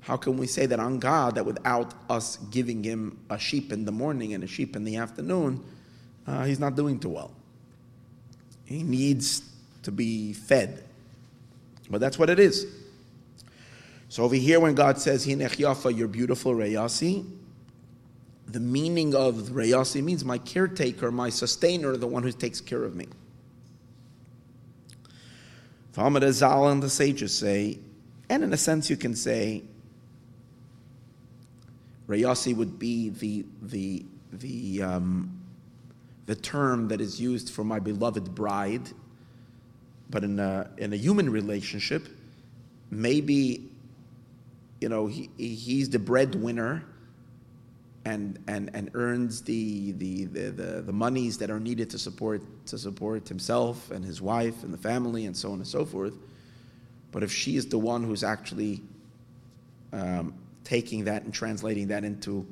How 0.00 0.16
can 0.16 0.36
we 0.36 0.46
say 0.46 0.66
that 0.66 0.78
on 0.78 0.98
God, 0.98 1.34
that 1.36 1.46
without 1.46 1.94
us 2.10 2.36
giving 2.50 2.84
him 2.84 3.18
a 3.30 3.38
sheep 3.38 3.72
in 3.72 3.84
the 3.84 3.92
morning 3.92 4.34
and 4.34 4.44
a 4.44 4.46
sheep 4.46 4.76
in 4.76 4.84
the 4.84 4.96
afternoon, 4.96 5.64
uh, 6.26 6.44
he's 6.44 6.60
not 6.60 6.76
doing 6.76 6.98
too 6.98 7.08
well? 7.08 7.30
He 8.64 8.82
needs 8.82 9.42
to 9.82 9.92
be 9.92 10.32
fed. 10.32 10.84
But 11.90 12.00
that's 12.00 12.18
what 12.18 12.30
it 12.30 12.38
is. 12.38 12.66
So 14.08 14.24
over 14.24 14.34
here, 14.34 14.60
when 14.60 14.74
God 14.74 14.98
says, 14.98 15.26
Hinech 15.26 15.56
Yafa, 15.56 15.96
you're 15.96 16.08
beautiful, 16.08 16.54
Reyasi, 16.54 17.26
the 18.46 18.60
meaning 18.60 19.14
of 19.14 19.34
Reyasi 19.34 20.02
means 20.02 20.24
my 20.24 20.38
caretaker, 20.38 21.10
my 21.10 21.30
sustainer, 21.30 21.96
the 21.96 22.06
one 22.06 22.22
who 22.22 22.30
takes 22.30 22.60
care 22.60 22.84
of 22.84 22.94
me. 22.94 23.08
Talmud 25.94 26.22
Azal 26.22 26.70
and 26.70 26.82
the 26.82 26.90
sages 26.90 27.36
say, 27.36 27.78
and 28.28 28.42
in 28.42 28.52
a 28.52 28.56
sense 28.56 28.90
you 28.90 28.96
can 28.96 29.14
say, 29.14 29.62
Reyasi 32.08 32.54
would 32.54 32.78
be 32.78 33.08
the, 33.08 33.46
the, 33.62 34.04
the, 34.32 34.82
um, 34.82 35.40
the 36.26 36.34
term 36.34 36.88
that 36.88 37.00
is 37.00 37.20
used 37.20 37.50
for 37.50 37.64
my 37.64 37.78
beloved 37.78 38.34
bride, 38.34 38.90
but 40.10 40.22
in 40.22 40.38
a, 40.38 40.68
in 40.76 40.92
a 40.92 40.96
human 40.96 41.30
relationship, 41.30 42.08
maybe 42.90 43.70
you 44.84 44.90
know, 44.90 45.06
he, 45.06 45.30
he's 45.38 45.88
the 45.88 45.98
breadwinner 45.98 46.84
and, 48.04 48.38
and, 48.48 48.70
and 48.74 48.90
earns 48.94 49.42
the, 49.42 49.92
the, 49.92 50.24
the, 50.26 50.50
the, 50.50 50.82
the 50.82 50.92
monies 50.92 51.38
that 51.38 51.50
are 51.50 51.60
needed 51.60 51.88
to 51.90 51.98
support, 51.98 52.42
to 52.66 52.76
support 52.78 53.28
himself 53.28 53.90
and 53.90 54.04
his 54.04 54.20
wife 54.20 54.62
and 54.62 54.72
the 54.72 54.78
family 54.78 55.26
and 55.26 55.36
so 55.36 55.52
on 55.52 55.58
and 55.58 55.66
so 55.66 55.84
forth. 55.84 56.14
But 57.12 57.22
if 57.22 57.32
she 57.32 57.56
is 57.56 57.66
the 57.66 57.78
one 57.78 58.02
who's 58.02 58.22
actually 58.24 58.82
um, 59.92 60.34
taking 60.64 61.04
that 61.04 61.22
and 61.22 61.32
translating 61.32 61.88
that 61.88 62.04
into, 62.04 62.46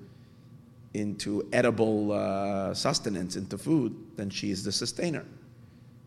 into 0.95 1.49
edible 1.53 2.13
uh, 2.13 2.73
sustenance, 2.73 3.37
into 3.37 3.59
food, 3.59 3.95
then 4.17 4.31
she 4.31 4.51
is 4.51 4.65
the 4.65 4.73
sustainer. 4.73 5.27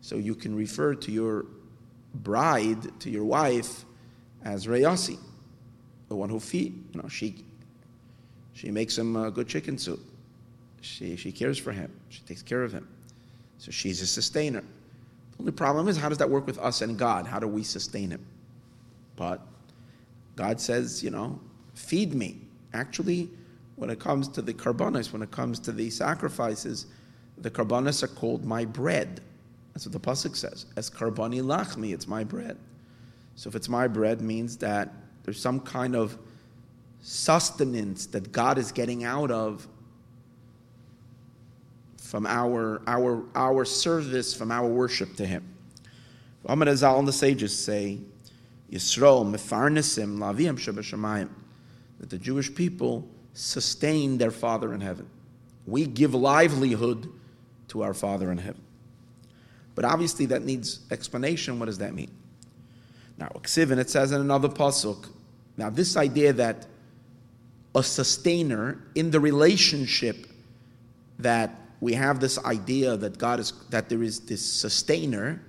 So 0.00 0.16
you 0.16 0.34
can 0.34 0.54
refer 0.56 0.94
to 0.94 1.12
your 1.12 1.46
bride, 2.14 3.00
to 3.00 3.10
your 3.10 3.24
wife, 3.24 3.84
as 4.44 4.66
Reyasi 4.66 5.18
the 6.08 6.14
one 6.14 6.28
who 6.28 6.40
feed. 6.40 6.72
You 6.94 7.02
know, 7.02 7.08
she 7.08 7.44
she 8.56 8.70
makes 8.70 8.96
him 8.96 9.16
a 9.16 9.30
good 9.30 9.46
chicken 9.46 9.76
soup. 9.76 10.00
She 10.80 11.14
she 11.14 11.30
cares 11.30 11.58
for 11.58 11.72
him. 11.72 11.92
She 12.08 12.22
takes 12.22 12.42
care 12.42 12.62
of 12.62 12.72
him. 12.72 12.88
So 13.58 13.70
she's 13.70 14.00
a 14.00 14.06
sustainer. 14.06 14.62
The 14.62 15.40
only 15.40 15.52
problem 15.52 15.88
is 15.88 15.98
how 15.98 16.08
does 16.08 16.16
that 16.18 16.30
work 16.30 16.46
with 16.46 16.58
us 16.58 16.80
and 16.80 16.98
God? 16.98 17.26
How 17.26 17.38
do 17.38 17.46
we 17.46 17.62
sustain 17.62 18.10
him? 18.10 18.24
But 19.14 19.46
God 20.36 20.58
says, 20.58 21.04
you 21.04 21.10
know, 21.10 21.38
feed 21.74 22.14
me. 22.14 22.38
Actually, 22.72 23.28
when 23.76 23.90
it 23.90 24.00
comes 24.00 24.26
to 24.28 24.40
the 24.40 24.54
karbanis, 24.54 25.12
when 25.12 25.20
it 25.20 25.30
comes 25.30 25.58
to 25.60 25.72
the 25.72 25.90
sacrifices, 25.90 26.86
the 27.36 27.50
karbanis 27.50 28.02
are 28.02 28.08
called 28.08 28.46
my 28.46 28.64
bread. 28.64 29.20
That's 29.74 29.84
what 29.84 29.92
the 29.92 30.00
pasuk 30.00 30.34
says. 30.34 30.64
As 30.76 30.88
karbani 30.88 31.42
lachmi, 31.42 31.92
it's 31.92 32.08
my 32.08 32.24
bread. 32.24 32.56
So 33.34 33.48
if 33.48 33.54
it's 33.54 33.68
my 33.68 33.86
bread, 33.86 34.22
means 34.22 34.56
that 34.58 34.94
there's 35.24 35.38
some 35.38 35.60
kind 35.60 35.94
of 35.94 36.16
sustenance 37.08 38.06
that 38.06 38.32
God 38.32 38.58
is 38.58 38.72
getting 38.72 39.04
out 39.04 39.30
of 39.30 39.68
from 41.98 42.26
our, 42.26 42.82
our, 42.88 43.22
our 43.36 43.64
service, 43.64 44.34
from 44.34 44.50
our 44.50 44.66
worship 44.66 45.14
to 45.14 45.24
Him. 45.24 45.44
Amar 46.46 46.66
Azal 46.66 46.98
and 46.98 47.06
the 47.06 47.12
sages 47.12 47.56
say, 47.56 48.00
Yisrael 48.72 49.24
mefarnesim 49.24 50.18
lavim 50.18 50.58
shabashamayim, 50.58 51.28
that 52.00 52.10
the 52.10 52.18
Jewish 52.18 52.52
people 52.52 53.08
sustain 53.34 54.18
their 54.18 54.32
Father 54.32 54.74
in 54.74 54.80
heaven. 54.80 55.08
We 55.64 55.86
give 55.86 56.12
livelihood 56.12 57.08
to 57.68 57.84
our 57.84 57.94
Father 57.94 58.32
in 58.32 58.38
heaven. 58.38 58.62
But 59.76 59.84
obviously 59.84 60.26
that 60.26 60.42
needs 60.42 60.80
explanation. 60.90 61.60
What 61.60 61.66
does 61.66 61.78
that 61.78 61.94
mean? 61.94 62.10
Now, 63.16 63.28
Ksivin, 63.28 63.78
it 63.78 63.90
says 63.90 64.10
in 64.10 64.20
another 64.20 64.48
pasuk, 64.48 65.08
Now, 65.56 65.70
this 65.70 65.96
idea 65.96 66.32
that 66.32 66.66
a 67.76 67.82
sustainer 67.82 68.82
in 68.94 69.10
the 69.10 69.20
relationship 69.20 70.26
that 71.18 71.54
we 71.80 71.92
have 71.92 72.20
this 72.20 72.42
idea 72.44 72.96
that 72.96 73.18
God 73.18 73.38
is 73.38 73.52
that 73.68 73.90
there 73.90 74.02
is 74.02 74.20
this 74.20 74.44
sustainer. 74.44 75.42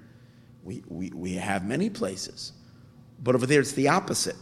We, 0.63 0.83
we, 0.89 1.09
we 1.11 1.33
have 1.35 1.65
many 1.65 1.89
places. 1.89 2.51
But 3.23 3.33
over 3.33 3.45
there 3.45 3.61
it's 3.61 3.71
the 3.71 3.87
opposite. 3.87 4.35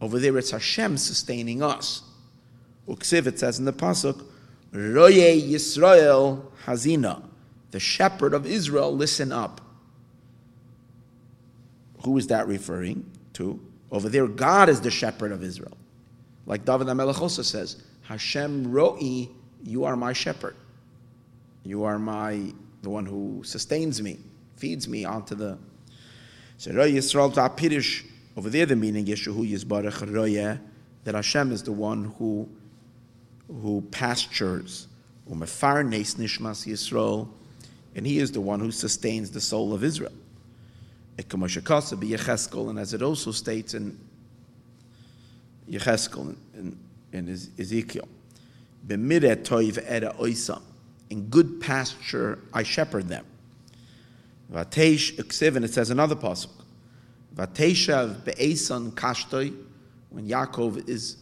Over 0.00 0.18
there 0.18 0.36
it's 0.36 0.50
Hashem 0.50 0.98
sustaining 0.98 1.62
us. 1.62 2.02
Uksiv, 2.86 3.26
it 3.26 3.38
says 3.38 3.58
in 3.58 3.64
the 3.64 3.72
Pasuk, 3.72 4.22
Roye 4.72 5.40
Yisrael 5.40 6.44
Hazina, 6.66 7.22
the 7.70 7.80
shepherd 7.80 8.34
of 8.34 8.46
Israel, 8.46 8.94
listen 8.94 9.32
up. 9.32 9.62
Who 12.04 12.18
is 12.18 12.26
that 12.26 12.46
referring 12.46 13.10
to? 13.32 13.58
Over 13.90 14.10
there, 14.10 14.26
God 14.26 14.68
is 14.68 14.82
the 14.82 14.90
shepherd 14.90 15.32
of 15.32 15.42
Israel. 15.42 15.76
Like 16.46 16.64
David 16.64 16.86
HaMelech 16.86 17.20
also 17.20 17.42
says, 17.42 17.82
Hashem 18.02 18.66
Ro'i, 18.66 19.28
you 19.64 19.84
are 19.84 19.96
my 19.96 20.12
shepherd. 20.12 20.54
You 21.64 21.82
are 21.84 21.98
my 21.98 22.52
the 22.82 22.90
one 22.90 23.04
who 23.04 23.42
sustains 23.42 24.00
me, 24.00 24.18
feeds 24.54 24.86
me 24.86 25.04
onto 25.04 25.34
the. 25.34 25.58
So 26.56 26.72
Roy 26.72 26.92
Yisrael 26.92 27.34
Ta'pirish, 27.34 28.04
over 28.36 28.48
there 28.48 28.64
the 28.64 28.76
meaning 28.76 29.04
Yeshu 29.04 29.34
Yisbarach 29.34 30.14
Roya, 30.14 30.60
that 31.02 31.16
Hashem 31.16 31.50
is 31.50 31.64
the 31.64 31.72
one 31.72 32.14
who 32.18 32.48
who 33.48 33.80
pastures, 33.90 34.86
Umefarnes 35.28 36.16
Nishmas 36.16 36.66
Yisrael, 36.66 37.28
and 37.94 38.06
He 38.06 38.18
is 38.18 38.30
the 38.30 38.40
one 38.40 38.60
who 38.60 38.70
sustains 38.70 39.30
the 39.30 39.40
soul 39.40 39.72
of 39.74 39.82
Israel. 39.82 40.12
And 41.18 42.78
as 42.78 42.94
it 42.94 43.02
also 43.02 43.30
states 43.32 43.74
in 43.74 43.98
Yecheskel, 45.70 46.36
in, 46.54 46.78
in 47.12 47.28
Ezekiel, 47.28 48.08
Bemideto 48.86 49.62
Eda 49.62 50.14
Oisam 50.18 50.62
in 51.10 51.28
good 51.28 51.60
pasture 51.60 52.38
I 52.52 52.62
shepherd 52.62 53.08
them. 53.08 53.24
Vatesh 54.52 55.14
Uksiv, 55.16 55.56
and 55.56 55.64
it 55.64 55.72
says 55.72 55.90
another 55.90 56.14
pasuk. 56.14 56.50
Vateshav 57.34 58.24
be'esan 58.24 58.92
kashtoi, 58.92 59.54
when 60.10 60.28
Yaakov 60.28 60.88
is 60.88 61.16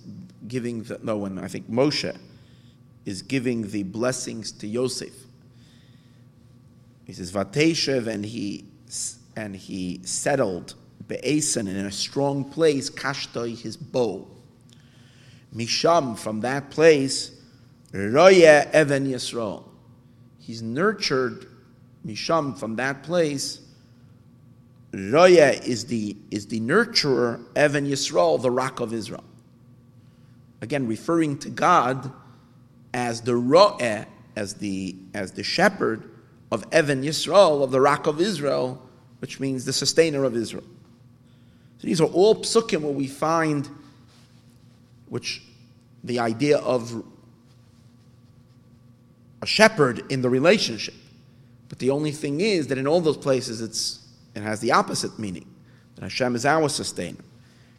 giving 0.46 0.82
the, 0.84 0.98
no, 1.02 1.18
when 1.18 1.38
I 1.38 1.48
think 1.48 1.70
Moshe 1.70 2.16
is 3.04 3.22
giving 3.22 3.70
the 3.70 3.82
blessings 3.82 4.52
to 4.52 4.66
Yosef. 4.66 5.12
He 7.04 7.12
says, 7.12 7.32
Vateshev, 7.32 8.06
and 8.06 8.24
he, 8.24 8.66
and 9.36 9.56
he 9.56 10.00
settled 10.04 10.74
be'esan 11.08 11.66
in 11.66 11.76
a 11.76 11.92
strong 11.92 12.44
place, 12.44 12.88
kashtoi, 12.90 13.60
his 13.60 13.76
bow. 13.76 14.28
Misham, 15.54 16.18
from 16.18 16.40
that 16.40 16.70
place, 16.70 17.30
Roya 17.92 18.68
Even 18.74 19.06
Yisrael. 19.06 19.64
He's 20.38 20.62
nurtured 20.62 21.46
Misham 22.04 22.58
from 22.58 22.76
that 22.76 23.02
place. 23.02 23.60
Roya 24.92 25.50
is 25.50 25.86
the, 25.86 26.16
is 26.30 26.46
the 26.46 26.60
nurturer, 26.60 27.40
Even 27.56 27.86
Yisrael, 27.86 28.40
the 28.40 28.50
rock 28.50 28.80
of 28.80 28.92
Israel. 28.92 29.24
Again, 30.60 30.86
referring 30.86 31.38
to 31.38 31.50
God 31.50 32.12
as 32.92 33.20
the 33.20 33.32
Ro'eh, 33.32 34.06
as 34.36 34.54
the, 34.54 34.96
as 35.12 35.32
the 35.32 35.42
shepherd 35.42 36.10
of 36.50 36.64
Even 36.72 37.02
Yisrael, 37.02 37.62
of 37.62 37.70
the 37.70 37.80
rock 37.80 38.06
of 38.06 38.20
Israel, 38.20 38.80
which 39.20 39.40
means 39.40 39.64
the 39.64 39.72
sustainer 39.72 40.24
of 40.24 40.36
Israel. 40.36 40.64
So 41.78 41.86
these 41.86 42.00
are 42.00 42.08
all 42.08 42.36
psukim 42.36 42.82
where 42.82 42.92
we 42.92 43.06
find 43.06 43.68
which 45.08 45.42
the 46.02 46.18
idea 46.18 46.58
of 46.58 47.04
a 49.42 49.46
shepherd 49.46 50.10
in 50.10 50.22
the 50.22 50.30
relationship. 50.30 50.94
But 51.68 51.78
the 51.78 51.90
only 51.90 52.12
thing 52.12 52.40
is 52.40 52.68
that 52.68 52.78
in 52.78 52.86
all 52.86 53.00
those 53.00 53.16
places 53.16 53.60
it's, 53.60 54.06
it 54.34 54.42
has 54.42 54.60
the 54.60 54.72
opposite 54.72 55.18
meaning. 55.18 55.46
That 55.94 56.02
Hashem 56.02 56.34
is 56.34 56.46
our 56.46 56.68
sustainer. 56.68 57.18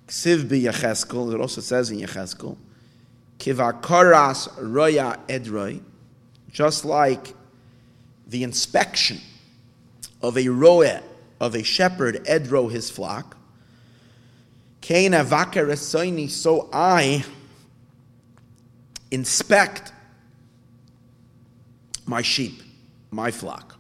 Ksiv 0.08 0.48
bi 0.50 0.56
Yecheskel, 0.56 1.34
it 1.34 1.42
also 1.42 1.62
says 1.62 1.90
in 1.90 2.00
Yecheskel, 2.00 2.58
Kivakaras 3.40 4.50
roya 4.58 5.20
edroi, 5.28 5.82
just 6.52 6.86
like 6.86 7.34
the 8.28 8.44
inspection 8.44 9.20
of 10.22 10.38
a 10.38 10.48
roe, 10.48 11.00
of 11.40 11.56
a 11.56 11.64
shepherd, 11.64 12.24
edro 12.26 12.72
his 12.72 12.90
flock. 12.90 13.35
So 16.28 16.70
I 16.72 17.26
inspect 19.10 19.92
my 22.06 22.22
sheep, 22.22 22.62
my 23.10 23.32
flock. 23.32 23.78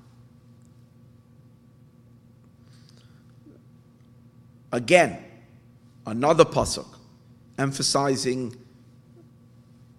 Again, 4.72 5.24
another 6.08 6.44
pasuk 6.44 6.88
emphasizing 7.60 8.56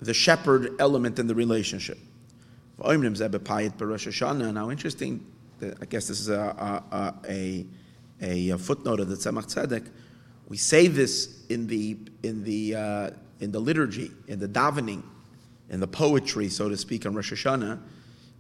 the 0.01 0.13
shepherd 0.13 0.75
element 0.81 1.21
in 1.21 1.29
the 1.29 1.35
relationship. 1.35 1.99
Now, 2.79 4.71
interesting. 4.71 5.25
I 5.63 5.85
guess 5.87 6.09
this 6.09 6.21
is 6.21 6.29
a, 6.29 6.85
a, 6.91 7.65
a, 8.21 8.51
a 8.51 8.59
footnote 8.59 9.01
of 9.01 9.09
the 9.09 9.15
Tzemach 9.15 9.47
Tzedek. 9.47 9.89
We 10.49 10.57
say 10.57 10.87
this 10.87 11.45
in 11.49 11.67
the 11.67 11.97
in 12.23 12.45
the 12.45 12.75
uh, 12.75 13.11
in 13.41 13.53
the 13.53 13.61
liturgy, 13.61 14.11
in 14.29 14.39
the 14.39 14.49
davening, 14.49 15.03
in 15.71 15.81
the 15.81 15.89
poetry, 15.89 16.49
so 16.49 16.69
to 16.69 16.77
speak, 16.77 17.07
on 17.07 17.15
Rosh 17.15 17.33
Hashanah 17.33 17.81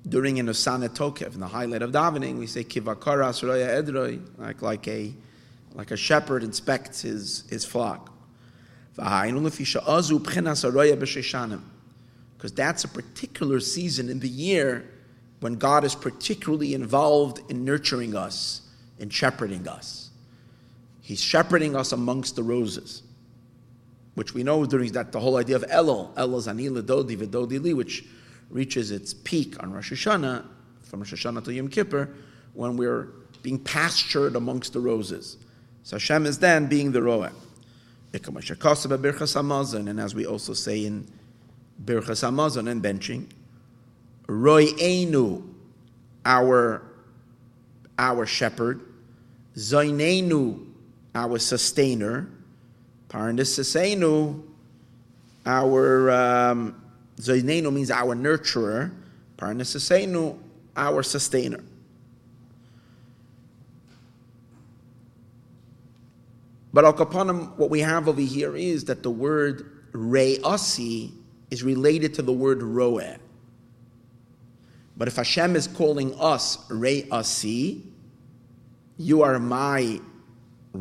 during 0.09 0.39
an 0.39 0.47
Osana 0.47 0.89
Tokev, 0.89 1.35
in 1.35 1.41
the 1.41 1.49
highlight 1.49 1.83
of 1.83 1.91
davening, 1.91 2.39
we 2.39 2.47
say 2.47 2.63
Kivakara 2.63 3.33
Suraya 3.33 3.83
Edroi, 3.83 4.21
like, 4.39 4.63
like, 4.63 4.87
a, 4.89 5.13
like 5.75 5.91
a 5.91 5.97
shepherd 5.97 6.45
inspects 6.45 7.03
his, 7.03 7.45
his 7.51 7.65
flock. 7.65 8.13
Because 8.95 9.33
that's 12.53 12.85
a 12.85 12.89
particular 12.89 13.61
season 13.61 14.09
in 14.09 14.21
the 14.21 14.29
year 14.29 14.89
when 15.41 15.57
God 15.57 15.85
is 15.85 15.95
particularly 15.95 16.73
involved 16.73 17.41
in 17.51 17.65
nurturing 17.65 18.15
us, 18.15 18.63
in 18.99 19.11
shepherding 19.11 19.69
us. 19.69 20.06
He's 21.07 21.21
shepherding 21.21 21.77
us 21.77 21.93
amongst 21.93 22.35
the 22.35 22.43
roses, 22.43 23.05
which 24.17 24.35
we 24.35 24.43
know 24.43 24.67
during 24.67 24.91
that 24.95 25.13
the 25.13 25.21
whole 25.21 25.37
idea 25.37 25.55
of 25.55 25.63
Elul, 25.63 26.13
Elul 26.15 26.43
Zanila 26.43 26.83
Dodi 26.83 27.17
Vidodi 27.17 27.63
Li, 27.63 27.75
which 27.75 28.05
reaches 28.51 28.91
its 28.91 29.15
peak 29.15 29.55
on 29.63 29.73
Rosh 29.73 29.93
Hashanah, 29.93 30.45
from 30.83 30.99
Rosh 30.99 31.15
Hashanah 31.15 31.45
to 31.45 31.55
Yom 31.55 31.69
Kippur, 31.69 32.13
when 32.55 32.77
we're 32.77 33.11
being 33.45 33.57
pastured 33.61 34.35
amongst 34.35 34.73
the 34.73 34.81
roses. 34.81 35.37
So 35.85 35.95
Hashem 35.95 36.27
is 36.27 36.41
then 36.41 36.67
being 36.67 36.91
the 36.91 36.99
Roeh. 36.99 37.31
And 39.89 40.01
as 40.01 40.15
we 40.17 40.27
also 40.27 40.55
say 40.55 40.87
in 40.87 41.07
Birchas 41.85 42.25
Hamazon 42.25 42.69
and 42.69 42.83
benching, 42.83 43.27
Roy 44.27 44.65
Einu, 44.83 45.45
our, 46.25 46.83
our 47.97 48.27
shepherd, 48.27 48.81
Zainenu, 49.55 50.66
our 51.17 51.39
sustainer, 51.39 52.29
Parandis 53.09 54.53
our 55.47 56.11
um, 56.11 56.83
means 57.19 57.91
our 57.91 58.15
nurturer. 58.15 58.93
Parnasasenu, 59.37 60.39
our 60.77 61.03
sustainer. 61.03 61.63
But 66.73 66.85
Al 66.85 66.93
Kapanim, 66.93 67.57
what 67.57 67.71
we 67.71 67.81
have 67.81 68.09
over 68.09 68.21
here 68.21 68.57
is 68.57 68.85
that 68.85 69.03
the 69.03 69.11
word 69.11 69.93
Re'asi 69.93 71.13
is 71.51 71.63
related 71.63 72.13
to 72.15 72.23
the 72.23 72.33
word 72.33 72.61
Roeh. 72.61 73.19
But 74.97 75.09
if 75.09 75.17
Hashem 75.17 75.57
is 75.57 75.67
calling 75.67 76.19
us 76.19 76.67
Re'asi, 76.69 77.83
you 78.99 79.23
are 79.23 79.39
my 79.39 80.01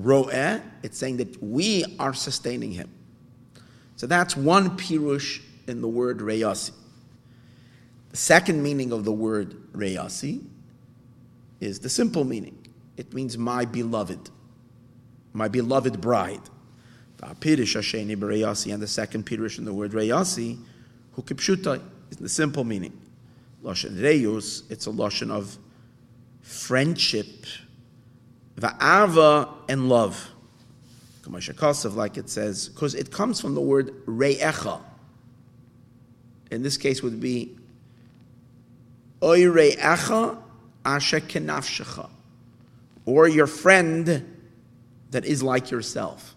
Roeh, 0.04 0.62
it's 0.84 0.98
saying 0.98 1.18
that 1.18 1.42
we 1.42 1.86
are 2.00 2.14
sustaining 2.14 2.72
him. 2.72 2.90
So 3.96 4.08
that's 4.08 4.36
one 4.36 4.78
pirush 4.78 5.42
in 5.68 5.82
the 5.82 5.88
word 5.88 6.20
reyasi. 6.20 6.72
The 8.10 8.18
second 8.18 8.62
meaning 8.62 8.92
of 8.92 9.06
the 9.06 9.12
word 9.12 9.56
reyasi 9.74 10.44
is 11.60 11.80
the 11.80 11.90
simple 11.90 12.24
meaning. 12.24 12.58
It 12.98 13.14
means 13.14 13.38
my 13.38 13.66
beloved, 13.66 14.30
my 15.34 15.48
beloved 15.48 16.00
bride. 16.02 16.42
The 17.18 17.28
Pirish 17.28 17.76
Hasheni 17.76 18.16
Bereyasi, 18.16 18.74
and 18.74 18.82
the 18.82 18.88
second 18.88 19.26
Pirish 19.26 19.58
in 19.58 19.66
the 19.66 19.74
word 19.74 19.92
Reyasi, 19.92 20.58
who 21.14 21.22
kipshutai, 21.22 21.82
is 22.12 22.18
the 22.18 22.30
simple 22.30 22.64
meaning. 22.64 22.94
Lashon 23.64 24.02
Reyus, 24.02 24.64
it's 24.70 24.88
a 24.88 24.92
Lashon 24.92 25.32
of 25.32 25.58
friendship, 26.42 27.46
Va'ava 28.60 29.50
and 29.68 29.90
love. 29.90 30.30
like 31.28 32.18
it 32.18 32.30
says, 32.30 32.70
because 32.70 32.96
it 32.96 33.12
comes 33.12 33.42
from 33.42 33.56
the 33.56 33.62
word 33.62 34.06
re'echa. 34.06 34.80
In 36.52 36.64
this 36.64 36.78
case, 36.78 37.02
would 37.02 37.20
be 37.20 37.58
oy 39.22 39.42
re'echa 39.42 40.38
asher 40.86 41.20
kenafshecha, 41.20 42.10
or 43.06 43.28
your 43.28 43.48
friend 43.48 44.38
that 45.12 45.26
is 45.26 45.42
like 45.42 45.72
yourself. 45.72 46.36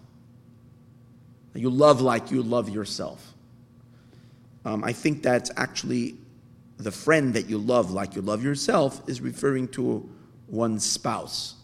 You 1.55 1.71
love 1.71 2.01
like 2.01 2.31
you 2.31 2.43
love 2.43 2.69
yourself. 2.69 3.35
Um, 4.65 4.85
I 4.85 4.93
think 4.93 5.23
that's 5.23 5.51
actually 5.57 6.17
the 6.77 6.93
friend 6.93 7.35
that 7.35 7.49
you 7.49 7.59
love 7.59 7.91
like 7.91 8.15
you 8.15 8.23
love 8.23 8.45
yourself 8.45 9.03
is 9.09 9.21
referring 9.21 9.69
to 9.69 10.09
one's 10.47 10.85
spouse. 10.85 11.55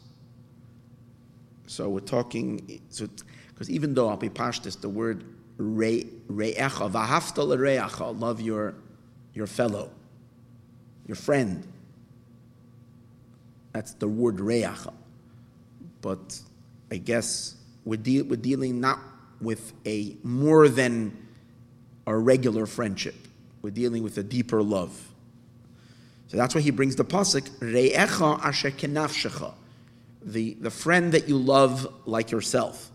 So 1.66 1.88
we're 1.88 2.00
talking, 2.00 2.80
so 2.90 3.08
because 3.48 3.70
even 3.70 3.94
though 3.94 4.08
I'll 4.08 4.16
be 4.16 4.28
pashtus, 4.28 4.80
the 4.80 4.88
word 4.88 5.24
re'echa, 5.58 6.90
v'hafta 6.90 7.46
l're'echa, 7.46 8.20
love 8.20 8.40
your, 8.40 8.74
your 9.32 9.46
fellow, 9.46 9.90
your 11.06 11.16
friend. 11.16 11.66
That's 13.72 13.94
the 13.94 14.08
word 14.08 14.36
re'echa. 14.38 14.92
But 16.00 16.40
I 16.90 16.96
guess 16.96 17.56
we're, 17.84 17.96
de- 17.96 18.22
we're 18.22 18.36
dealing 18.36 18.80
not 18.80 18.98
with 19.40 19.72
a 19.86 20.16
more 20.22 20.68
than 20.68 21.16
a 22.06 22.16
regular 22.16 22.66
friendship. 22.66 23.14
We're 23.62 23.70
dealing 23.70 24.02
with 24.02 24.18
a 24.18 24.22
deeper 24.22 24.62
love. 24.62 25.08
So 26.28 26.36
that's 26.36 26.54
why 26.54 26.60
he 26.60 26.70
brings 26.70 26.96
the 26.96 27.04
pasuk 27.04 27.48
re'echa 27.60 28.44
asher 28.44 28.70
kenafshecha, 28.70 29.54
the 30.24 30.54
the 30.54 30.70
friend 30.70 31.12
that 31.12 31.28
you 31.28 31.38
love 31.38 31.86
like 32.06 32.30
yourself. 32.30 32.90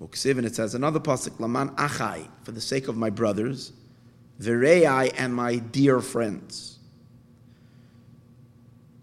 And 0.00 0.46
it 0.46 0.54
says 0.54 0.74
another 0.74 1.00
pasuk 1.00 1.40
laman 1.40 1.70
achai 1.70 2.28
for 2.44 2.52
the 2.52 2.60
sake 2.60 2.86
of 2.86 2.96
my 2.96 3.10
brothers, 3.10 3.72
v'rei 4.40 5.12
and 5.16 5.34
my 5.34 5.56
dear 5.56 6.00
friends. 6.00 6.78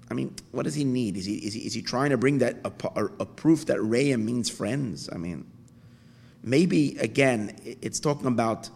I 0.09 0.13
mean, 0.13 0.35
what 0.51 0.63
does 0.63 0.75
he 0.75 0.83
need? 0.83 1.17
Is 1.17 1.25
he, 1.25 1.35
is 1.35 1.53
he, 1.53 1.61
is 1.61 1.73
he 1.73 1.81
trying 1.81 2.11
to 2.11 2.17
bring 2.17 2.37
that 2.37 2.57
a, 2.63 2.71
a, 2.95 3.05
a 3.21 3.25
proof 3.25 3.65
that 3.65 3.77
Reya 3.79 4.21
means 4.21 4.49
friends? 4.49 5.09
I 5.11 5.17
mean, 5.17 5.45
maybe 6.43 6.95
again, 6.99 7.59
it's 7.81 7.99
talking 7.99 8.27
about 8.27 8.69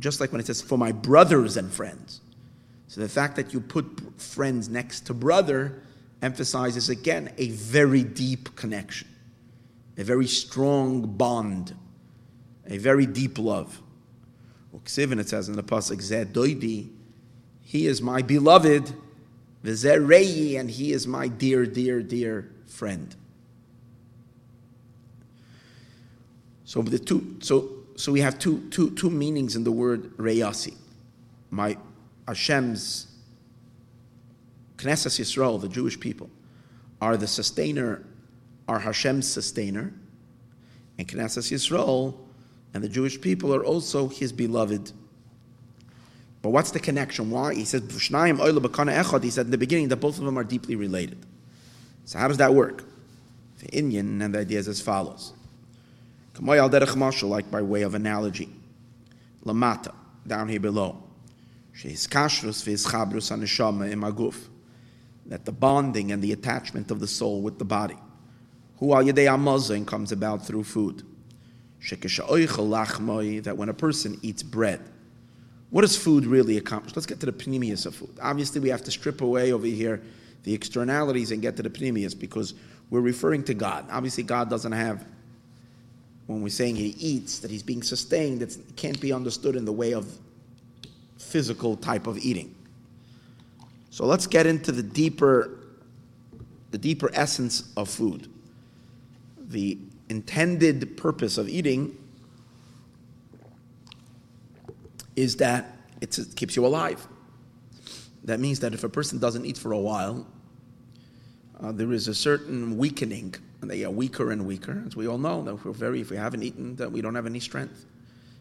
just 0.00 0.18
like 0.18 0.32
when 0.32 0.40
it 0.40 0.46
says 0.46 0.62
for 0.62 0.78
my 0.78 0.90
brothers 0.90 1.56
and 1.56 1.70
friends. 1.70 2.20
So 2.88 3.00
the 3.00 3.08
fact 3.08 3.36
that 3.36 3.52
you 3.52 3.60
put 3.60 4.20
friends 4.20 4.68
next 4.68 5.06
to 5.06 5.14
brother 5.14 5.82
emphasizes 6.22 6.88
again 6.88 7.32
a 7.36 7.50
very 7.50 8.02
deep 8.02 8.54
connection, 8.56 9.08
a 9.98 10.04
very 10.04 10.26
strong 10.26 11.02
bond, 11.02 11.74
a 12.66 12.78
very 12.78 13.04
deep 13.04 13.38
love. 13.38 13.82
Uksivin, 14.74 15.18
it 15.18 15.28
says 15.28 15.48
in 15.48 15.56
the 15.56 15.62
pasuk, 15.62 15.98
Zeh 15.98 16.88
he 17.60 17.86
is 17.86 18.00
my 18.00 18.22
beloved, 18.22 18.94
V'zeh 19.64 20.58
and 20.58 20.70
he 20.70 20.92
is 20.92 21.06
my 21.06 21.28
dear, 21.28 21.66
dear, 21.66 22.02
dear 22.02 22.50
friend. 22.66 23.14
So 26.64 26.82
the 26.82 26.98
two, 26.98 27.36
so 27.40 27.82
so 27.96 28.10
we 28.12 28.20
have 28.20 28.38
two, 28.38 28.68
two, 28.70 28.90
two 28.90 29.10
meanings 29.10 29.54
in 29.56 29.64
the 29.64 29.72
word 29.72 30.16
reyasi. 30.16 30.74
My 31.50 31.76
Hashem's 32.26 33.11
Knesset 34.82 35.20
Yisrael, 35.20 35.60
the 35.60 35.68
Jewish 35.68 35.98
people, 35.98 36.30
are 37.00 37.16
the 37.16 37.26
sustainer, 37.26 38.04
are 38.68 38.78
Hashem's 38.78 39.28
sustainer, 39.28 39.92
and 40.98 41.06
Knesset 41.06 41.50
Yisrael 41.50 42.16
and 42.74 42.82
the 42.82 42.88
Jewish 42.88 43.20
people 43.20 43.54
are 43.54 43.64
also 43.64 44.08
His 44.08 44.32
beloved. 44.32 44.92
But 46.40 46.50
what's 46.50 46.70
the 46.72 46.80
connection? 46.80 47.30
Why? 47.30 47.54
He 47.54 47.64
says, 47.64 47.82
He 47.82 47.98
said 48.00 49.46
in 49.46 49.50
the 49.50 49.58
beginning 49.58 49.88
that 49.88 49.96
both 49.96 50.18
of 50.18 50.24
them 50.24 50.38
are 50.38 50.44
deeply 50.44 50.74
related. 50.74 51.24
So 52.04 52.18
how 52.18 52.28
does 52.28 52.38
that 52.38 52.52
work? 52.52 52.84
The 53.60 53.68
Indian 53.68 54.20
and 54.22 54.34
the 54.34 54.40
idea 54.40 54.58
is 54.58 54.66
as 54.66 54.80
follows. 54.80 55.34
Like 56.40 57.50
by 57.50 57.62
way 57.62 57.82
of 57.82 57.94
analogy. 57.94 58.48
Lamata, 59.44 59.94
down 60.26 60.48
here 60.48 60.58
below. 60.58 61.02
That 65.26 65.44
the 65.44 65.52
bonding 65.52 66.12
and 66.12 66.22
the 66.22 66.32
attachment 66.32 66.90
of 66.90 67.00
the 67.00 67.06
soul 67.06 67.42
with 67.42 67.58
the 67.58 67.64
body. 67.64 67.96
Hu 68.78 68.92
al 68.92 69.04
yedei 69.04 69.86
comes 69.86 70.12
about 70.12 70.44
through 70.44 70.64
food. 70.64 71.04
That 71.90 73.54
when 73.56 73.68
a 73.68 73.74
person 73.74 74.18
eats 74.22 74.42
bread, 74.42 74.80
what 75.70 75.82
does 75.82 75.96
food 75.96 76.26
really 76.26 76.58
accomplish? 76.58 76.94
Let's 76.94 77.06
get 77.06 77.18
to 77.20 77.26
the 77.26 77.32
pnimius 77.32 77.86
of 77.86 77.94
food. 77.94 78.16
Obviously, 78.20 78.60
we 78.60 78.68
have 78.68 78.82
to 78.84 78.90
strip 78.90 79.20
away 79.20 79.52
over 79.52 79.66
here 79.66 80.02
the 80.44 80.52
externalities 80.52 81.30
and 81.30 81.40
get 81.40 81.56
to 81.56 81.62
the 81.62 81.70
pnimius 81.70 82.18
because 82.18 82.54
we're 82.90 83.00
referring 83.00 83.42
to 83.44 83.54
God. 83.54 83.86
Obviously, 83.90 84.22
God 84.22 84.50
doesn't 84.50 84.72
have, 84.72 85.04
when 86.26 86.42
we're 86.42 86.50
saying 86.50 86.76
he 86.76 86.88
eats, 86.98 87.38
that 87.38 87.50
he's 87.50 87.62
being 87.62 87.82
sustained, 87.82 88.42
it 88.42 88.56
can't 88.76 89.00
be 89.00 89.12
understood 89.12 89.56
in 89.56 89.64
the 89.64 89.72
way 89.72 89.94
of 89.94 90.06
physical 91.16 91.76
type 91.76 92.06
of 92.06 92.18
eating. 92.18 92.54
So 93.92 94.06
let's 94.06 94.26
get 94.26 94.46
into 94.46 94.72
the 94.72 94.82
deeper, 94.82 95.58
the 96.70 96.78
deeper 96.78 97.10
essence 97.12 97.70
of 97.76 97.90
food. 97.90 98.26
The 99.36 99.76
intended 100.08 100.96
purpose 100.96 101.36
of 101.36 101.46
eating 101.46 101.94
is 105.14 105.36
that 105.36 105.76
it 106.00 106.18
keeps 106.36 106.56
you 106.56 106.64
alive. 106.64 107.06
That 108.24 108.40
means 108.40 108.60
that 108.60 108.72
if 108.72 108.82
a 108.82 108.88
person 108.88 109.18
doesn't 109.18 109.44
eat 109.44 109.58
for 109.58 109.72
a 109.72 109.78
while, 109.78 110.26
uh, 111.60 111.72
there 111.72 111.92
is 111.92 112.08
a 112.08 112.14
certain 112.14 112.78
weakening, 112.78 113.34
and 113.60 113.70
they 113.70 113.84
are 113.84 113.90
weaker 113.90 114.32
and 114.32 114.46
weaker, 114.46 114.82
as 114.86 114.96
we 114.96 115.06
all 115.06 115.18
know. 115.18 115.42
That 115.42 115.52
if 115.52 115.66
we're 115.66 115.72
very, 115.72 116.00
if 116.00 116.08
we 116.08 116.16
haven't 116.16 116.42
eaten, 116.42 116.76
that 116.76 116.90
we 116.90 117.02
don't 117.02 117.14
have 117.14 117.26
any 117.26 117.40
strength 117.40 117.84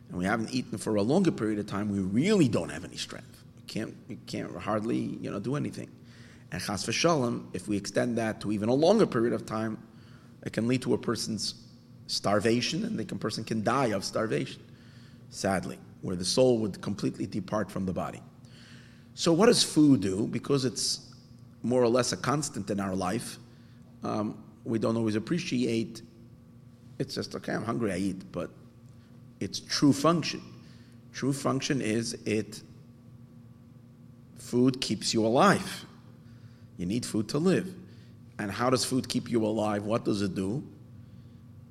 and 0.07 0.17
we 0.17 0.23
haven't 0.23 0.53
eaten 0.53 0.77
for 0.77 0.95
a 0.95 1.01
longer 1.01 1.31
period 1.31 1.59
of 1.59 1.67
time, 1.67 1.89
we 1.89 1.99
really 1.99 2.47
don't 2.47 2.69
have 2.69 2.85
any 2.85 2.95
strength. 2.95 3.40
We 3.61 3.73
can't, 3.73 3.95
we 4.07 4.15
can't 4.27 4.55
hardly, 4.57 4.97
you 4.97 5.31
know, 5.31 5.39
do 5.39 5.55
anything. 5.55 5.89
And 6.51 6.61
chas 6.61 6.85
v'shalom, 6.85 7.45
if 7.53 7.67
we 7.67 7.77
extend 7.77 8.17
that 8.17 8.41
to 8.41 8.51
even 8.51 8.69
a 8.69 8.73
longer 8.73 9.05
period 9.05 9.33
of 9.33 9.45
time, 9.45 9.77
it 10.45 10.53
can 10.53 10.67
lead 10.67 10.81
to 10.81 10.93
a 10.93 10.97
person's 10.97 11.55
starvation, 12.07 12.83
and 12.83 12.99
the 12.99 13.05
person 13.15 13.43
can 13.43 13.63
die 13.63 13.87
of 13.87 14.03
starvation, 14.03 14.61
sadly, 15.29 15.77
where 16.01 16.15
the 16.15 16.25
soul 16.25 16.57
would 16.57 16.81
completely 16.81 17.25
depart 17.25 17.71
from 17.71 17.85
the 17.85 17.93
body. 17.93 18.21
So, 19.13 19.31
what 19.31 19.45
does 19.45 19.63
food 19.63 20.01
do? 20.01 20.27
Because 20.27 20.65
it's 20.65 21.11
more 21.63 21.81
or 21.81 21.87
less 21.87 22.11
a 22.11 22.17
constant 22.17 22.69
in 22.69 22.79
our 22.79 22.95
life, 22.95 23.37
um, 24.03 24.43
we 24.65 24.79
don't 24.79 24.97
always 24.97 25.15
appreciate. 25.15 26.01
It's 26.99 27.15
just 27.15 27.35
okay. 27.35 27.53
I'm 27.53 27.63
hungry. 27.63 27.91
I 27.91 27.97
eat, 27.97 28.31
but 28.31 28.49
its 29.39 29.59
true 29.59 29.93
function. 29.93 30.41
True 31.13 31.33
function 31.33 31.81
is 31.81 32.13
it 32.25 32.61
food 34.51 34.81
keeps 34.81 35.13
you 35.13 35.25
alive. 35.25 35.85
You 36.77 36.85
need 36.85 37.05
food 37.05 37.29
to 37.29 37.37
live. 37.37 37.73
And 38.37 38.51
how 38.51 38.69
does 38.69 38.83
food 38.83 39.07
keep 39.07 39.31
you 39.31 39.45
alive? 39.45 39.85
What 39.85 40.03
does 40.03 40.21
it 40.21 40.35
do? 40.35 40.61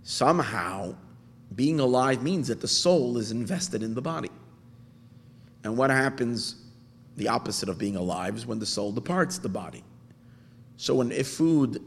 Somehow, 0.03 0.95
being 1.55 1.79
alive 1.79 2.23
means 2.23 2.49
that 2.49 2.63
the 2.63 2.69
soul 2.69 3.19
is 3.19 3.33
invested 3.33 3.83
in 3.83 3.95
the 3.95 4.01
body. 4.01 4.31
And 5.63 5.77
what 5.77 5.91
happens, 5.91 6.55
the 7.17 7.29
opposite 7.29 7.69
of 7.69 7.77
being 7.77 7.97
alive, 7.97 8.35
is 8.35 8.47
when 8.47 8.59
the 8.59 8.67
soul 8.67 8.93
departs 8.93 9.37
the 9.37 9.51
body. 9.51 9.85
So, 10.79 10.95
when 10.95 11.13
if 11.13 11.29
food 11.29 11.83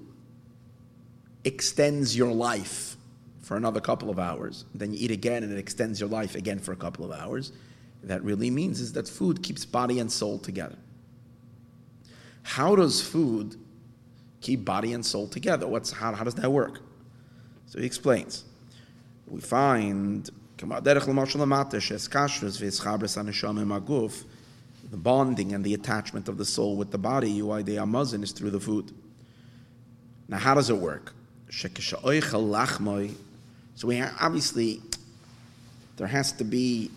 extends 1.44 2.16
your 2.16 2.32
life, 2.32 2.98
for 3.42 3.58
another 3.58 3.82
couple 3.82 4.10
of 4.10 4.20
hours, 4.20 4.66
then 4.74 4.94
you 4.94 5.00
eat 5.02 5.12
again 5.12 5.44
and 5.44 5.52
it 5.52 5.58
extends 5.60 6.00
your 6.00 6.10
life 6.10 6.36
again 6.36 6.60
for 6.60 6.72
a 6.72 6.78
couple 6.78 7.04
of 7.04 7.12
hours. 7.12 7.52
That 8.04 8.24
really 8.24 8.50
means 8.50 8.80
is 8.80 8.94
that 8.94 9.08
food 9.08 9.44
keeps 9.44 9.66
body 9.66 10.00
and 10.00 10.10
soul 10.10 10.40
together. 10.40 10.78
How 12.44 12.76
does 12.76 13.02
food 13.02 13.56
keep 14.42 14.64
body 14.64 14.94
and 14.94 15.06
soul 15.06 15.28
together? 15.28 15.68
What's 15.68 15.92
how, 15.92 16.14
how 16.14 16.24
does 16.24 16.36
that 16.36 16.52
work? 16.52 16.82
So 17.66 17.80
he 17.80 17.86
explains. 17.86 18.44
We 19.28 19.42
find 19.42 20.30
the 24.92 24.98
bonding 24.98 25.54
and 25.54 25.64
the 25.64 25.74
attachment 25.74 26.28
of 26.28 26.38
the 26.38 26.46
soul 26.46 26.76
with 26.76 26.92
the 26.92 26.98
body, 26.98 27.42
is 28.24 28.32
through 28.32 28.52
the 28.52 28.60
food. 28.60 28.92
Now, 30.28 30.38
how 30.38 30.54
does 30.54 30.70
it 30.70 30.78
work? 30.78 31.14
So 33.76 33.88
we 33.88 34.02
obviously 34.02 34.82
there 35.98 36.08
has 36.08 36.32
to 36.34 36.44
be 36.44 36.92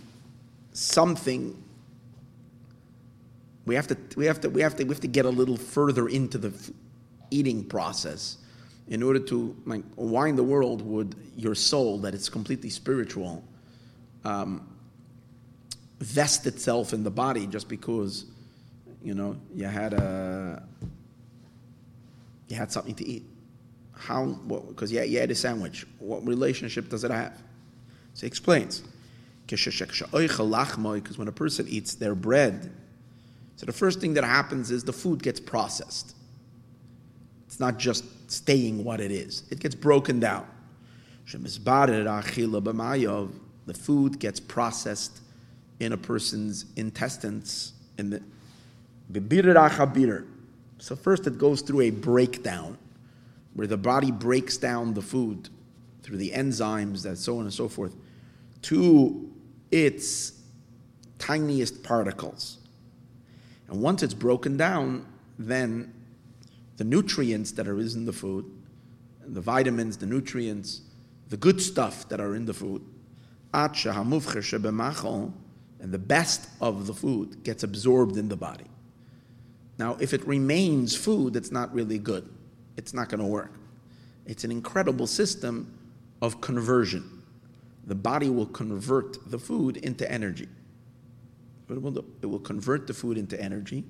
something. 0.73 1.57
We 3.67 3.75
have 3.75 3.89
to 3.89 3.97
we 4.17 4.27
have 4.27 4.41
to 4.41 4.49
we 4.49 4.63
have 4.63 4.77
to 4.77 4.85
we 4.85 4.91
have 4.91 5.01
to 5.01 5.09
get 5.09 5.25
a 5.25 5.31
little 5.31 5.57
further 5.57 6.09
into 6.09 6.39
the 6.39 6.53
eating 7.31 7.65
process 7.65 8.39
in 8.89 9.03
order 9.03 9.19
to 9.19 9.57
like 9.67 9.83
why 9.97 10.29
in 10.29 10.37
the 10.37 10.45
world 10.45 10.83
would 10.83 11.17
your 11.37 11.57
soul 11.57 11.99
that 11.99 12.15
is 12.15 12.29
completely 12.29 12.71
spiritual 12.71 13.43
um, 14.25 14.69
vest 15.99 16.47
itself 16.47 16.93
in 16.93 17.03
the 17.03 17.11
body 17.11 17.47
just 17.49 17.69
because 17.69 18.27
you 19.03 19.15
know 19.15 19.37
you 19.53 19.65
had 19.65 19.93
a 19.93 20.63
you 22.49 22.57
had 22.57 22.71
something 22.71 22.95
to 22.95 23.05
eat? 23.05 23.25
How 23.93 24.27
because 24.27 24.93
yeah 24.93 25.03
you 25.03 25.19
had 25.19 25.33
a 25.33 25.35
sandwich. 25.35 25.85
What 25.99 26.25
relationship 26.25 26.89
does 26.89 27.03
it 27.03 27.11
have? 27.11 27.37
So 28.15 28.21
he 28.21 28.29
explains. 28.29 28.85
Because 29.49 31.19
when 31.19 31.29
a 31.29 31.33
person 31.33 31.69
eats 31.69 31.95
their 31.95 32.15
bread 32.17 32.73
so 33.57 33.67
the 33.67 33.73
first 33.73 34.01
thing 34.01 34.15
that 34.15 34.25
happens 34.25 34.71
is 34.71 34.85
the 34.85 34.93
food 34.93 35.23
gets 35.23 35.41
processed 35.41 36.17
it's 37.57 37.61
not 37.61 37.79
just 37.79 38.05
staying 38.31 38.85
what 38.85 39.01
it 39.01 39.11
is. 39.11 39.45
It 39.51 39.61
gets 39.61 39.75
broken 39.75 40.21
down. 40.21 40.47
The 41.33 41.49
food 43.75 44.19
gets 44.19 44.41
processed 44.41 45.23
in 45.81 45.95
a 45.95 45.97
person's 45.97 46.67
intestines. 46.77 47.73
In 47.97 48.11
the 48.11 48.21
so 50.79 50.97
first 50.97 51.27
it 51.27 51.39
goes 51.39 51.63
through 51.63 51.81
a 51.81 51.91
breakdown, 51.91 52.77
where 53.55 53.67
the 53.67 53.79
body 53.79 54.11
breaks 54.11 54.59
down 54.59 54.93
the 54.93 55.01
food 55.01 55.49
through 56.03 56.19
the 56.19 56.33
enzymes, 56.33 57.07
and 57.07 57.17
so 57.17 57.39
on 57.39 57.45
and 57.45 57.55
so 57.55 57.69
forth, 57.69 57.97
to 58.61 59.33
its 59.71 60.43
tiniest 61.19 61.83
particles. 61.83 62.59
And 63.69 63.81
once 63.81 64.03
it's 64.03 64.15
broken 64.15 64.57
down, 64.57 65.07
then 65.39 65.93
the 66.77 66.85
nutrients 66.85 67.53
that 67.53 67.67
are 67.67 67.79
in 67.79 68.05
the 68.05 68.13
food, 68.13 68.45
the 69.27 69.41
vitamins, 69.41 69.97
the 69.97 70.07
nutrients, 70.07 70.83
the 71.29 71.37
good 71.37 71.61
stuff 71.61 72.09
that 72.09 72.21
are 72.21 72.37
in 72.37 72.47
the 72.47 72.55
food, 72.55 72.83
and 73.53 73.75
the 75.93 75.99
best 75.99 76.49
of 76.61 76.87
the 76.87 76.95
food 76.95 77.43
gets 77.43 77.63
absorbed 77.63 78.17
in 78.17 78.29
the 78.29 78.37
body. 78.37 78.67
Now, 79.79 79.97
if 80.01 80.15
it 80.15 80.27
remains 80.27 80.97
food, 80.97 81.37
it's 81.37 81.51
not 81.51 81.73
really 81.75 81.99
good. 81.99 82.29
It's 82.77 82.95
not 82.95 83.09
going 83.09 83.21
to 83.21 83.27
work. 83.27 83.53
It's 84.27 84.45
an 84.45 84.51
incredible 84.51 85.07
system 85.07 85.73
of 86.23 86.41
conversion. 86.41 87.23
The 87.87 87.95
body 87.95 88.29
will 88.29 88.47
convert 88.47 89.31
the 89.31 89.39
food 89.39 89.77
into 89.79 90.11
energy. 90.11 90.49
It 91.69 91.83
will, 91.83 91.99
it 91.99 92.27
will 92.27 92.39
convert 92.39 92.87
the 92.87 92.95
food 92.95 93.19
into 93.19 93.41
energy 93.41 93.85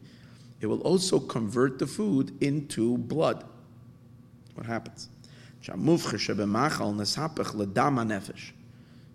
it 0.61 0.67
will 0.67 0.81
also 0.81 1.21
convert 1.21 1.79
the 1.79 1.87
food 1.87 2.43
into 2.43 2.97
blood. 2.99 3.45
What 4.55 4.67
happens? 4.67 5.09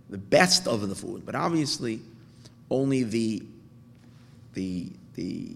The 0.09 0.17
best 0.17 0.67
of 0.67 0.87
the 0.87 0.95
food, 0.95 1.25
but 1.25 1.35
obviously 1.35 2.01
only 2.69 3.03
the 3.03 3.43
the 4.53 4.89
the 5.15 5.55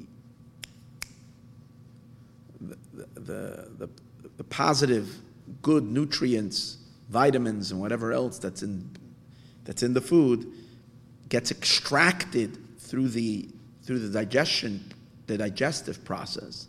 the, 2.62 2.78
the, 3.16 3.70
the, 3.78 3.90
the 4.38 4.44
positive, 4.46 5.18
good 5.62 5.84
nutrients, 5.84 6.78
vitamins, 7.10 7.72
and 7.72 7.82
whatever 7.82 8.14
else 8.14 8.40
that's 8.40 8.64
in 8.64 8.90
that's 9.66 9.84
in 9.84 9.94
the 9.94 10.02
food 10.02 10.52
gets 11.28 11.52
extracted 11.52 12.58
through 12.86 13.10
the 13.10 13.50
through 13.84 14.00
the 14.00 14.10
digestion 14.10 14.84
the 15.28 15.38
digestive 15.38 16.04
process 16.06 16.68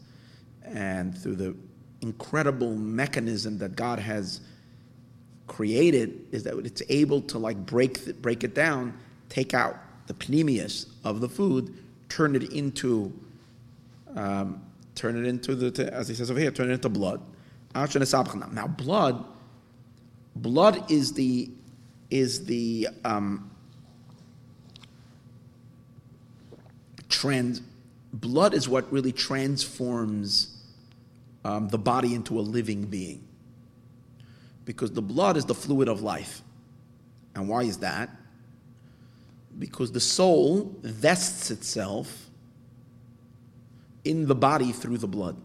and 0.65 1.17
through 1.17 1.37
the 1.37 1.55
incredible 2.01 2.75
mechanism 2.75 3.59
that 3.59 3.77
God 3.77 3.99
has 3.99 4.41
created 5.47 6.27
is 6.33 6.43
that 6.45 6.57
it's 6.59 6.83
able 6.89 7.21
to 7.23 7.39
like 7.39 7.57
break 7.67 8.21
break 8.21 8.45
it 8.45 8.55
down, 8.55 8.99
take 9.29 9.55
out 9.55 9.77
the 10.07 10.15
pnimius 10.15 10.87
of 11.05 11.21
the 11.21 11.29
food, 11.29 11.77
turn 12.09 12.37
it 12.37 12.53
into 12.53 13.13
um, 14.15 14.63
turn 14.95 15.17
it 15.17 15.29
into 15.29 15.55
the 15.55 15.93
as 15.93 16.09
he 16.09 16.15
says 16.15 16.31
over 16.31 16.41
here, 16.41 16.51
turn 16.51 16.71
it 16.71 16.75
into 16.75 16.89
blood. 16.89 17.21
Now 17.75 18.67
blood 18.67 19.25
blood 20.37 20.91
is 20.91 21.13
the 21.13 21.51
is 22.11 22.45
the 22.47 22.89
um, 23.05 23.51
trend 27.09 27.61
blood 28.13 28.55
is 28.55 28.69
what 28.69 28.91
really 28.93 29.13
transforms 29.13 30.57
um, 31.45 31.69
the 31.69 31.79
body 31.79 32.15
into 32.15 32.39
a 32.39 32.43
living 32.43 32.87
being. 32.87 33.27
Because 34.65 34.91
the 34.91 35.03
blood 35.03 35.37
is 35.37 35.45
the 35.45 35.55
fluid 35.55 35.89
of 35.89 36.03
life. 36.03 36.43
And 37.35 37.49
why 37.49 37.63
is 37.63 37.79
that? 37.79 38.11
Because 39.59 39.93
the 39.93 40.01
soul 40.01 40.75
vests 40.83 41.51
itself 41.51 42.27
in 44.05 44.27
the 44.27 44.35
body 44.35 44.73
through 44.73 44.99
the 44.99 45.07
blood. 45.07 45.37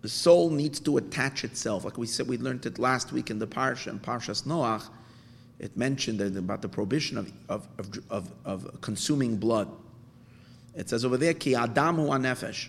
The 0.00 0.08
soul 0.08 0.50
needs 0.50 0.80
to 0.80 0.96
attach 0.96 1.44
itself. 1.44 1.84
Like 1.84 1.96
we 1.96 2.06
said, 2.06 2.26
we 2.26 2.36
learned 2.38 2.66
it 2.66 2.78
last 2.78 3.12
week 3.12 3.30
in 3.30 3.38
the 3.38 3.46
Parsha, 3.46 3.88
in 3.88 4.00
Parshas 4.00 4.44
Noach. 4.44 4.88
It 5.62 5.76
mentioned 5.76 6.20
about 6.36 6.60
the 6.60 6.68
prohibition 6.68 7.16
of, 7.16 7.32
of, 7.48 7.68
of, 8.10 8.28
of 8.44 8.80
consuming 8.80 9.36
blood. 9.36 9.68
It 10.74 10.88
says 10.88 11.04
over 11.04 11.16
there, 11.16 11.34
ki 11.34 11.52
adamu 11.52 12.08
anefesh, 12.08 12.68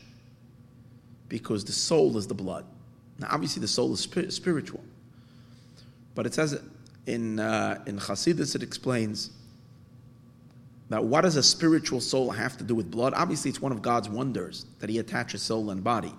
because 1.28 1.66
the 1.66 1.72
soul 1.72 2.16
is 2.18 2.28
the 2.28 2.36
blood. 2.36 2.66
Now, 3.18 3.30
obviously, 3.32 3.62
the 3.62 3.68
soul 3.68 3.94
is 3.94 4.00
spiritual, 4.00 4.84
but 6.14 6.28
it 6.28 6.36
says 6.36 6.62
in 7.08 7.40
uh, 7.40 7.84
in 7.88 7.98
Chassidus 7.98 8.56
it 8.56 8.62
explains 8.62 9.32
that 10.90 11.04
what 11.04 11.22
does 11.22 11.36
a 11.36 11.44
spiritual 11.44 12.00
soul 12.00 12.30
have 12.30 12.58
to 12.58 12.64
do 12.64 12.76
with 12.76 12.92
blood? 12.92 13.14
Obviously, 13.16 13.50
it's 13.50 13.62
one 13.62 13.72
of 13.72 13.82
God's 13.82 14.10
wonders 14.10 14.68
that 14.80 14.90
He 14.92 15.00
attaches 15.00 15.42
soul 15.42 15.72
and 15.72 15.84
body. 15.84 16.14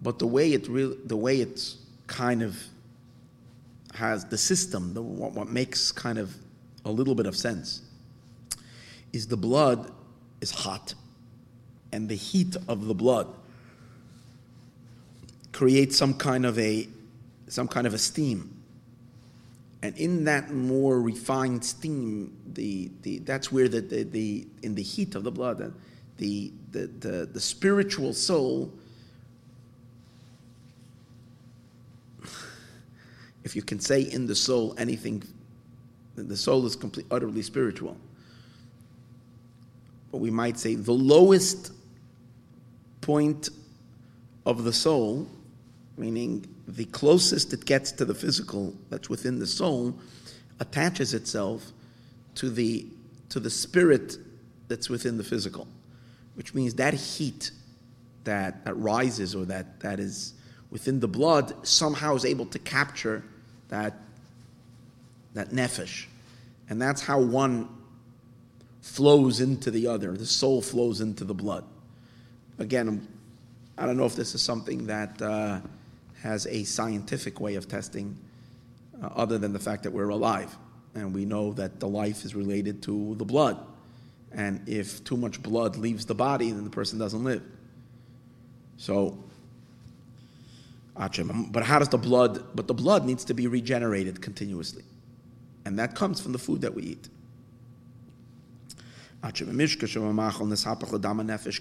But 0.00 0.18
the 0.18 0.26
way 0.26 0.54
it 0.54 0.68
really, 0.68 0.96
the 1.04 1.16
way 1.16 1.42
it's 1.42 1.76
kind 2.06 2.42
of 2.42 2.56
has 3.94 4.24
the 4.24 4.38
system, 4.38 4.94
the, 4.94 5.02
what, 5.02 5.32
what 5.32 5.48
makes 5.48 5.92
kind 5.92 6.18
of 6.18 6.34
a 6.84 6.90
little 6.90 7.14
bit 7.14 7.26
of 7.26 7.36
sense, 7.36 7.82
is 9.12 9.26
the 9.26 9.36
blood 9.36 9.90
is 10.40 10.50
hot, 10.50 10.94
and 11.92 12.08
the 12.08 12.14
heat 12.14 12.56
of 12.68 12.86
the 12.86 12.94
blood 12.94 13.26
creates 15.52 15.96
some 15.96 16.14
kind 16.14 16.46
of 16.46 16.58
a 16.58 16.88
some 17.48 17.66
kind 17.66 17.86
of 17.86 17.94
a 17.94 17.98
steam. 17.98 18.56
And 19.82 19.96
in 19.96 20.24
that 20.24 20.52
more 20.52 21.00
refined 21.00 21.64
steam, 21.64 22.36
the, 22.52 22.90
the 23.02 23.18
that's 23.20 23.50
where 23.50 23.68
the, 23.68 23.80
the, 23.80 24.04
the 24.04 24.46
in 24.62 24.74
the 24.74 24.82
heat 24.82 25.14
of 25.14 25.24
the 25.24 25.30
blood, 25.32 25.72
the, 26.18 26.52
the, 26.70 26.86
the, 26.86 27.26
the 27.32 27.40
spiritual 27.40 28.12
soul, 28.12 28.72
if 33.44 33.56
you 33.56 33.62
can 33.62 33.80
say 33.80 34.02
in 34.02 34.26
the 34.26 34.34
soul 34.34 34.74
anything, 34.78 35.22
then 36.16 36.28
the 36.28 36.36
soul 36.36 36.66
is 36.66 36.76
completely 36.76 37.08
utterly 37.14 37.42
spiritual. 37.42 37.96
But 40.12 40.18
we 40.18 40.30
might 40.30 40.58
say, 40.58 40.74
the 40.74 40.92
lowest 40.92 41.72
point 43.00 43.48
of 44.44 44.64
the 44.64 44.72
soul, 44.72 45.28
meaning 45.96 46.46
the 46.66 46.84
closest 46.86 47.52
it 47.52 47.64
gets 47.64 47.92
to 47.92 48.04
the 48.04 48.14
physical 48.14 48.74
that's 48.90 49.08
within 49.08 49.38
the 49.38 49.46
soul, 49.46 49.94
attaches 50.58 51.14
itself 51.14 51.72
to 52.34 52.50
the, 52.50 52.86
to 53.28 53.40
the 53.40 53.50
spirit 53.50 54.16
that's 54.68 54.88
within 54.90 55.16
the 55.16 55.24
physical, 55.24 55.66
which 56.34 56.54
means 56.54 56.74
that 56.74 56.94
heat 56.94 57.50
that, 58.24 58.64
that 58.64 58.74
rises 58.74 59.34
or 59.34 59.44
that, 59.46 59.80
that 59.80 59.98
is 59.98 60.34
within 60.70 61.00
the 61.00 61.08
blood 61.08 61.66
somehow 61.66 62.14
is 62.14 62.24
able 62.24 62.46
to 62.46 62.58
capture 62.58 63.24
that, 63.70 63.94
that 65.34 65.50
nefesh. 65.50 66.06
And 66.68 66.80
that's 66.80 67.00
how 67.00 67.20
one 67.20 67.68
flows 68.82 69.40
into 69.40 69.70
the 69.70 69.86
other. 69.86 70.12
The 70.12 70.26
soul 70.26 70.62
flows 70.62 71.00
into 71.00 71.24
the 71.24 71.34
blood. 71.34 71.64
Again, 72.58 73.06
I 73.78 73.86
don't 73.86 73.96
know 73.96 74.04
if 74.04 74.14
this 74.14 74.34
is 74.34 74.42
something 74.42 74.86
that 74.86 75.20
uh, 75.22 75.60
has 76.22 76.46
a 76.46 76.64
scientific 76.64 77.40
way 77.40 77.54
of 77.54 77.66
testing, 77.66 78.16
uh, 79.02 79.06
other 79.16 79.38
than 79.38 79.52
the 79.52 79.58
fact 79.58 79.84
that 79.84 79.92
we're 79.92 80.10
alive. 80.10 80.54
And 80.94 81.14
we 81.14 81.24
know 81.24 81.52
that 81.54 81.80
the 81.80 81.88
life 81.88 82.24
is 82.24 82.34
related 82.34 82.82
to 82.82 83.14
the 83.16 83.24
blood. 83.24 83.58
And 84.32 84.68
if 84.68 85.02
too 85.04 85.16
much 85.16 85.42
blood 85.42 85.76
leaves 85.76 86.04
the 86.06 86.14
body, 86.14 86.50
then 86.50 86.64
the 86.64 86.70
person 86.70 86.98
doesn't 86.98 87.24
live. 87.24 87.42
So, 88.76 89.18
but 91.50 91.62
how 91.62 91.78
does 91.78 91.88
the 91.88 91.98
blood, 91.98 92.44
but 92.54 92.66
the 92.66 92.74
blood 92.74 93.04
needs 93.04 93.24
to 93.24 93.34
be 93.34 93.46
regenerated 93.46 94.20
continuously. 94.20 94.84
And 95.64 95.78
that 95.78 95.94
comes 95.94 96.20
from 96.20 96.32
the 96.32 96.38
food 96.38 96.60
that 96.62 96.74
we 96.74 96.82
eat 96.82 97.08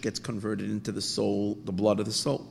gets 0.02 0.20
converted 0.20 0.70
into 0.70 0.92
the 0.92 1.02
soul, 1.02 1.58
the 1.66 1.72
blood 1.72 2.00
of 2.00 2.06
the 2.06 2.12
soul. 2.12 2.48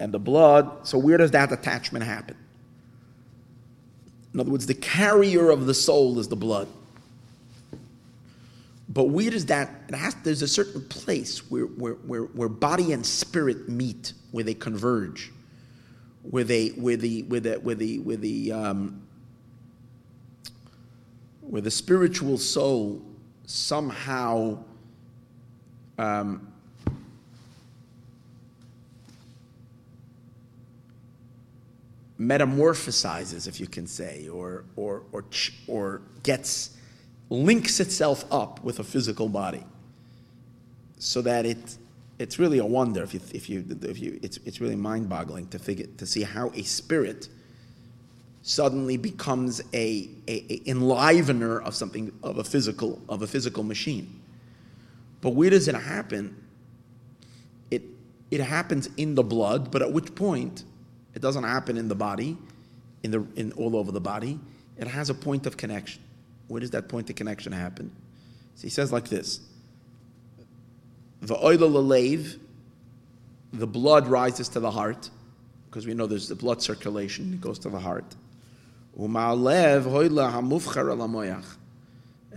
and 0.00 0.12
the 0.12 0.18
blood. 0.18 0.86
So 0.86 0.98
where 0.98 1.16
does 1.16 1.30
that 1.32 1.52
attachment 1.52 2.04
happen? 2.04 2.36
In 4.34 4.40
other 4.40 4.50
words, 4.50 4.66
the 4.66 4.74
carrier 4.74 5.50
of 5.50 5.66
the 5.66 5.74
soul 5.74 6.18
is 6.18 6.28
the 6.28 6.36
blood. 6.36 6.68
But 8.92 9.04
where 9.04 9.30
does 9.30 9.46
that, 9.46 9.70
has, 9.94 10.14
there's 10.22 10.42
a 10.42 10.48
certain 10.48 10.82
place 10.82 11.50
where, 11.50 11.64
where, 11.64 11.94
where, 11.94 12.24
where 12.24 12.48
body 12.48 12.92
and 12.92 13.06
spirit 13.06 13.68
meet, 13.68 14.12
where 14.32 14.44
they 14.44 14.54
converge, 14.54 15.32
where 16.22 16.44
they, 16.44 16.68
where 16.68 16.96
the, 16.96 17.22
where 17.22 17.40
the, 17.40 17.54
where 17.54 17.74
the, 17.74 17.98
where 18.00 18.16
the, 18.16 18.52
um, 18.52 19.02
where 21.40 21.62
the 21.62 21.70
spiritual 21.70 22.36
soul 22.36 23.00
somehow 23.46 24.58
um, 25.98 26.52
metamorphosizes, 32.20 33.48
if 33.48 33.58
you 33.58 33.66
can 33.66 33.86
say, 33.86 34.28
or, 34.28 34.64
or, 34.76 35.02
or, 35.12 35.24
or 35.66 36.02
gets, 36.22 36.76
links 37.32 37.80
itself 37.80 38.24
up 38.30 38.62
with 38.62 38.78
a 38.78 38.84
physical 38.84 39.28
body 39.28 39.64
so 40.98 41.22
that 41.22 41.46
it, 41.46 41.78
it's 42.18 42.38
really 42.38 42.58
a 42.58 42.64
wonder 42.64 43.02
if 43.02 43.14
you, 43.14 43.20
if 43.32 43.48
you, 43.48 43.64
if 43.82 43.98
you 43.98 44.20
it's, 44.22 44.38
it's 44.44 44.60
really 44.60 44.76
mind-boggling 44.76 45.48
to 45.48 45.58
figure, 45.58 45.86
to 45.96 46.06
see 46.06 46.22
how 46.22 46.50
a 46.54 46.62
spirit 46.62 47.28
suddenly 48.42 48.96
becomes 48.96 49.60
a, 49.72 50.08
a, 50.28 50.44
a 50.50 50.60
enlivener 50.66 51.62
of 51.62 51.74
something, 51.74 52.12
of 52.22 52.38
a 52.38 52.44
physical, 52.44 53.00
of 53.08 53.22
a 53.22 53.26
physical 53.26 53.62
machine. 53.62 54.20
But 55.20 55.30
where 55.30 55.50
does 55.50 55.68
it 55.68 55.74
happen? 55.74 56.36
It, 57.70 57.82
it 58.30 58.40
happens 58.40 58.90
in 58.96 59.14
the 59.14 59.22
blood, 59.22 59.70
but 59.70 59.80
at 59.80 59.92
which 59.92 60.14
point 60.14 60.64
it 61.14 61.22
doesn't 61.22 61.44
happen 61.44 61.76
in 61.76 61.88
the 61.88 61.94
body, 61.94 62.36
in 63.02 63.10
the 63.10 63.26
in 63.36 63.52
all 63.52 63.76
over 63.76 63.92
the 63.92 64.00
body. 64.00 64.38
It 64.76 64.88
has 64.88 65.08
a 65.10 65.14
point 65.14 65.46
of 65.46 65.56
connection. 65.56 66.02
Where 66.52 66.60
does 66.60 66.72
that 66.72 66.88
point 66.90 67.08
of 67.08 67.16
connection 67.16 67.50
happen? 67.50 67.90
So 68.56 68.64
he 68.64 68.68
says 68.68 68.92
like 68.92 69.08
this: 69.08 69.40
the 71.22 71.34
oil 71.42 71.56
the 73.54 73.66
blood 73.66 74.06
rises 74.06 74.50
to 74.50 74.60
the 74.60 74.70
heart, 74.70 75.08
because 75.70 75.86
we 75.86 75.94
know 75.94 76.06
there's 76.06 76.28
the 76.28 76.34
blood 76.34 76.60
circulation, 76.60 77.32
it 77.32 77.40
goes 77.40 77.58
to 77.60 77.70
the 77.70 77.78
heart. 77.78 78.14
And 78.94 79.14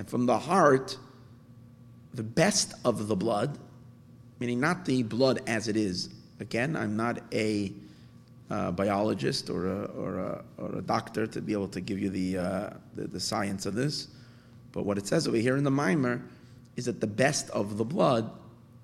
from 0.08 0.26
the 0.26 0.40
heart, 0.40 0.98
the 2.14 2.24
best 2.24 2.74
of 2.86 3.10
the 3.10 3.18
blood, 3.18 3.58
meaning 4.40 4.62
not 4.62 4.86
the 4.86 5.04
blood 5.04 5.42
as 5.46 5.68
it 5.68 5.76
is. 5.76 6.08
Again, 6.40 6.78
I'm 6.78 6.96
not 6.96 7.20
a 7.34 7.74
biologist 8.50 9.50
or 9.50 9.68
a, 9.68 9.86
or, 9.86 10.20
a, 10.20 10.44
or 10.58 10.76
a 10.78 10.82
doctor 10.82 11.26
to 11.26 11.42
be 11.42 11.54
able 11.54 11.68
to 11.68 11.82
give 11.82 12.00
you 12.00 12.10
the, 12.10 12.38
uh, 12.38 12.70
the, 12.96 13.08
the, 13.08 13.20
science 13.20 13.66
of 13.66 13.74
this. 13.74 14.10
But 14.72 14.86
what 14.86 14.98
it 14.98 15.08
says 15.08 15.28
over 15.28 15.38
here 15.38 15.58
in 15.58 15.64
the 15.64 15.72
mimer 15.72 16.22
is 16.76 16.86
that 16.86 17.02
the 17.02 17.08
best 17.08 17.50
of 17.50 17.78
the 17.78 17.86
blood, 17.86 18.30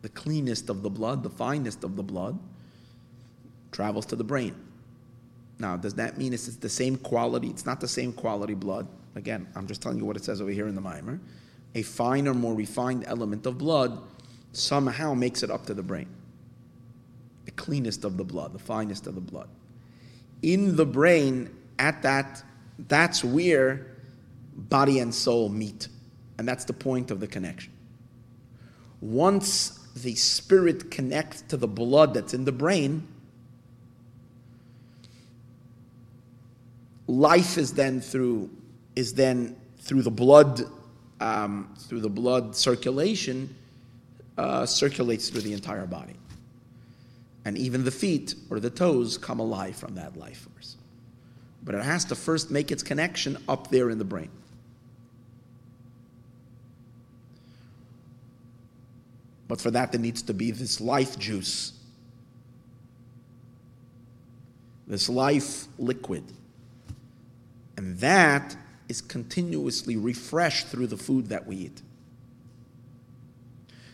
the 0.02 0.10
cleanest 0.10 0.70
of 0.70 0.82
the 0.82 0.90
blood, 0.90 1.22
the 1.22 1.30
finest 1.30 1.84
of 1.84 1.96
the 1.96 2.04
blood, 2.04 2.40
travels 3.72 4.06
to 4.08 4.16
the 4.16 4.24
brain. 4.24 4.56
Now, 5.60 5.78
does 5.78 5.94
that 5.96 6.18
mean 6.18 6.34
it's 6.34 6.48
the 6.48 6.70
same 6.70 6.98
quality? 6.98 7.50
It's 7.50 7.66
not 7.66 7.80
the 7.80 7.88
same 7.88 8.14
quality 8.14 8.56
blood. 8.56 8.88
Again, 9.16 9.48
I'm 9.56 9.68
just 9.68 9.82
telling 9.82 10.00
you 10.00 10.06
what 10.06 10.16
it 10.16 10.24
says 10.24 10.42
over 10.42 10.50
here 10.50 10.68
in 10.68 10.74
the 10.74 10.82
mimer. 10.82 11.20
A 11.76 11.84
finer, 11.84 12.34
more 12.34 12.56
refined 12.56 13.04
element 13.06 13.46
of 13.46 13.60
blood 13.60 14.02
somehow 14.54 15.14
makes 15.14 15.44
it 15.44 15.52
up 15.52 15.66
to 15.68 15.74
the 15.74 15.84
brain 15.84 16.08
the 17.46 17.52
cleanest 17.52 18.04
of 18.04 18.18
the 18.18 18.24
blood, 18.24 18.54
the 18.54 18.60
finest 18.60 19.08
of 19.08 19.16
the 19.16 19.22
blood. 19.22 19.48
In 20.42 20.76
the 20.76 20.86
brain, 20.86 21.50
at 21.80 22.02
that, 22.04 22.44
that's 22.88 23.24
where 23.24 23.88
body 24.56 25.00
and 25.00 25.14
soul 25.14 25.50
meet. 25.50 25.88
And 26.38 26.48
that's 26.48 26.66
the 26.66 26.74
point 26.74 27.12
of 27.12 27.20
the 27.20 27.28
connection. 27.28 27.74
Once 29.00 29.80
the 29.96 30.16
spirit 30.16 30.92
connects 30.92 31.42
to 31.44 31.58
the 31.58 31.68
blood 31.68 32.14
that's 32.14 32.34
in 32.34 32.46
the 32.46 32.52
brain, 32.52 33.08
life 37.08 37.58
is 37.58 37.74
then 37.74 38.00
through 38.00 38.50
is 38.96 39.14
then 39.14 39.56
through 39.80 40.02
the 40.02 40.12
blood 40.12 40.62
um, 41.20 41.74
through 41.78 42.00
the 42.00 42.10
blood 42.10 42.56
circulation 42.56 43.54
uh, 44.38 44.66
circulates 44.66 45.30
through 45.30 45.42
the 45.42 45.54
entire 45.54 45.86
body 45.86 46.16
and 47.46 47.58
even 47.58 47.84
the 47.84 47.92
feet 47.92 48.36
or 48.50 48.60
the 48.60 48.70
toes 48.70 49.18
come 49.18 49.40
alive 49.40 49.76
from 49.76 49.96
that 49.96 50.16
life 50.16 50.48
force. 50.52 50.78
But 51.64 51.76
it 51.76 51.84
has 51.84 52.06
to 52.06 52.16
first 52.16 52.52
make 52.52 52.72
its 52.72 52.84
connection 52.84 53.38
up 53.48 53.70
there 53.70 53.90
in 53.90 53.98
the 53.98 54.06
brain. 54.06 54.30
But 59.48 59.60
for 59.60 59.72
that, 59.72 59.92
there 59.92 60.00
needs 60.00 60.22
to 60.24 60.34
be 60.34 60.52
this 60.52 60.80
life 60.80 61.20
juice, 61.20 61.74
this 64.88 65.10
life 65.10 65.66
liquid. 65.78 66.24
And 67.76 67.98
that 68.00 68.56
is 68.88 69.02
continuously 69.02 69.98
refreshed 69.98 70.68
through 70.68 70.88
the 70.88 70.98
food 70.98 71.28
that 71.28 71.46
we 71.48 71.58
eat. 71.58 71.82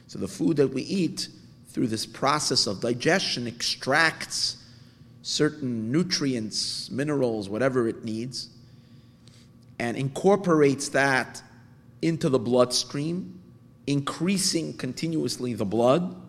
So 0.07 0.19
the 0.19 0.27
food 0.27 0.57
that 0.57 0.73
we 0.73 0.83
eat 0.83 1.27
through 1.77 1.85
this 1.85 2.07
process 2.07 2.65
of 2.65 2.81
digestion, 2.81 3.45
extracts 3.45 4.57
certain 5.21 5.91
nutrients, 5.91 6.89
minerals, 6.89 7.49
whatever 7.49 7.87
it 7.87 8.03
needs, 8.03 8.49
and 9.77 9.95
incorporates 9.95 10.89
that 10.89 11.39
into 12.01 12.29
the 12.29 12.39
bloodstream, 12.39 13.39
increasing 13.85 14.75
continuously 14.75 15.53
the 15.53 15.65
blood. 15.65 16.19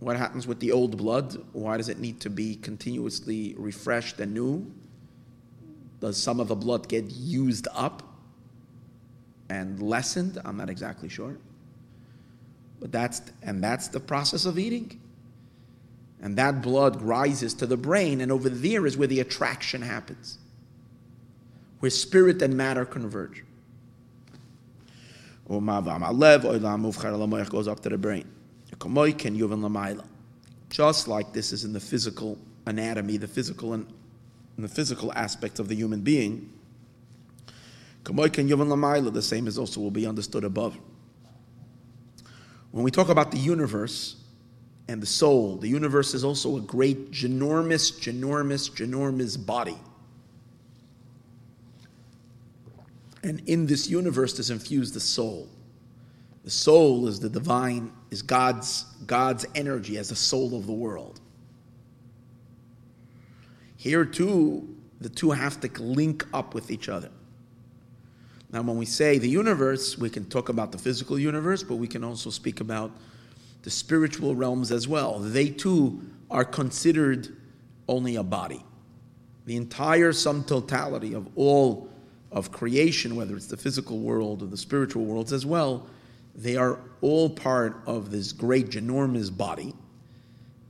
What 0.00 0.16
happens 0.16 0.46
with 0.46 0.60
the 0.60 0.72
old 0.72 0.96
blood? 0.96 1.36
Why 1.52 1.76
does 1.76 1.90
it 1.90 1.98
need 1.98 2.20
to 2.20 2.30
be 2.30 2.56
continuously 2.56 3.54
refreshed 3.58 4.18
and 4.18 4.32
new? 4.32 4.72
Does 6.00 6.16
some 6.16 6.40
of 6.40 6.48
the 6.48 6.56
blood 6.56 6.88
get 6.88 7.04
used 7.10 7.68
up 7.74 8.02
and 9.50 9.82
lessened? 9.82 10.40
I'm 10.46 10.56
not 10.56 10.70
exactly 10.70 11.10
sure. 11.10 11.36
But 12.80 12.92
that's 12.92 13.22
and 13.42 13.62
that's 13.62 13.88
the 13.88 14.00
process 14.00 14.44
of 14.44 14.58
eating. 14.58 15.00
And 16.20 16.36
that 16.36 16.62
blood 16.62 17.00
rises 17.00 17.54
to 17.54 17.66
the 17.66 17.76
brain, 17.76 18.20
and 18.20 18.32
over 18.32 18.48
there 18.48 18.86
is 18.86 18.96
where 18.96 19.06
the 19.06 19.20
attraction 19.20 19.82
happens, 19.82 20.38
where 21.78 21.90
spirit 21.90 22.42
and 22.42 22.56
matter 22.56 22.84
converge. 22.84 23.44
Oh, 25.48 25.60
goes 27.50 27.68
up 27.68 27.80
to 27.80 27.88
the 27.88 27.98
brain. 27.98 28.28
Just 30.70 31.08
like 31.08 31.32
this 31.32 31.52
is 31.52 31.64
in 31.64 31.72
the 31.72 31.80
physical 31.80 32.36
anatomy, 32.66 33.16
the 33.16 33.28
physical 33.28 33.72
and 33.72 33.86
the 34.58 34.68
physical 34.68 35.12
aspect 35.14 35.60
of 35.60 35.68
the 35.68 35.74
human 35.76 36.00
being, 36.00 36.52
the 38.04 39.22
same 39.22 39.46
as 39.46 39.56
also 39.56 39.80
will 39.80 39.90
be 39.90 40.06
understood 40.06 40.44
above. 40.44 40.76
When 42.70 42.84
we 42.84 42.90
talk 42.90 43.08
about 43.08 43.30
the 43.30 43.38
universe 43.38 44.16
and 44.88 45.02
the 45.02 45.06
soul, 45.06 45.56
the 45.56 45.68
universe 45.68 46.14
is 46.14 46.24
also 46.24 46.56
a 46.56 46.60
great, 46.60 47.10
ginormous, 47.10 47.98
ginormous, 47.98 48.70
ginormous 48.70 49.44
body. 49.44 49.78
And 53.22 53.42
in 53.46 53.66
this 53.66 53.88
universe 53.88 54.38
is 54.38 54.50
infused 54.50 54.94
the 54.94 55.00
soul. 55.00 55.48
The 56.44 56.50
soul 56.50 57.08
is 57.08 57.20
the 57.20 57.28
divine, 57.28 57.92
is 58.10 58.22
God's, 58.22 58.84
God's 59.06 59.44
energy 59.54 59.98
as 59.98 60.08
the 60.08 60.16
soul 60.16 60.56
of 60.56 60.66
the 60.66 60.72
world. 60.72 61.20
Here 63.76 64.04
too, 64.04 64.76
the 65.00 65.08
two 65.08 65.30
have 65.30 65.60
to 65.60 65.82
link 65.82 66.26
up 66.32 66.54
with 66.54 66.70
each 66.70 66.88
other. 66.88 67.10
Now, 68.50 68.62
when 68.62 68.78
we 68.78 68.86
say 68.86 69.18
the 69.18 69.28
universe, 69.28 69.98
we 69.98 70.08
can 70.08 70.24
talk 70.24 70.48
about 70.48 70.72
the 70.72 70.78
physical 70.78 71.18
universe, 71.18 71.62
but 71.62 71.76
we 71.76 71.86
can 71.86 72.02
also 72.02 72.30
speak 72.30 72.60
about 72.60 72.90
the 73.62 73.70
spiritual 73.70 74.34
realms 74.34 74.72
as 74.72 74.88
well. 74.88 75.18
They 75.18 75.50
too 75.50 76.00
are 76.30 76.44
considered 76.44 77.36
only 77.88 78.16
a 78.16 78.22
body. 78.22 78.64
The 79.46 79.56
entire 79.56 80.12
sum 80.12 80.44
totality 80.44 81.14
of 81.14 81.28
all 81.36 81.90
of 82.30 82.52
creation, 82.52 83.16
whether 83.16 83.36
it's 83.36 83.46
the 83.46 83.56
physical 83.56 83.98
world 83.98 84.42
or 84.42 84.46
the 84.46 84.56
spiritual 84.56 85.04
worlds 85.04 85.32
as 85.32 85.44
well, 85.44 85.86
they 86.34 86.56
are 86.56 86.78
all 87.00 87.28
part 87.28 87.82
of 87.86 88.10
this 88.10 88.32
great, 88.32 88.70
ginormous 88.70 89.34
body, 89.34 89.74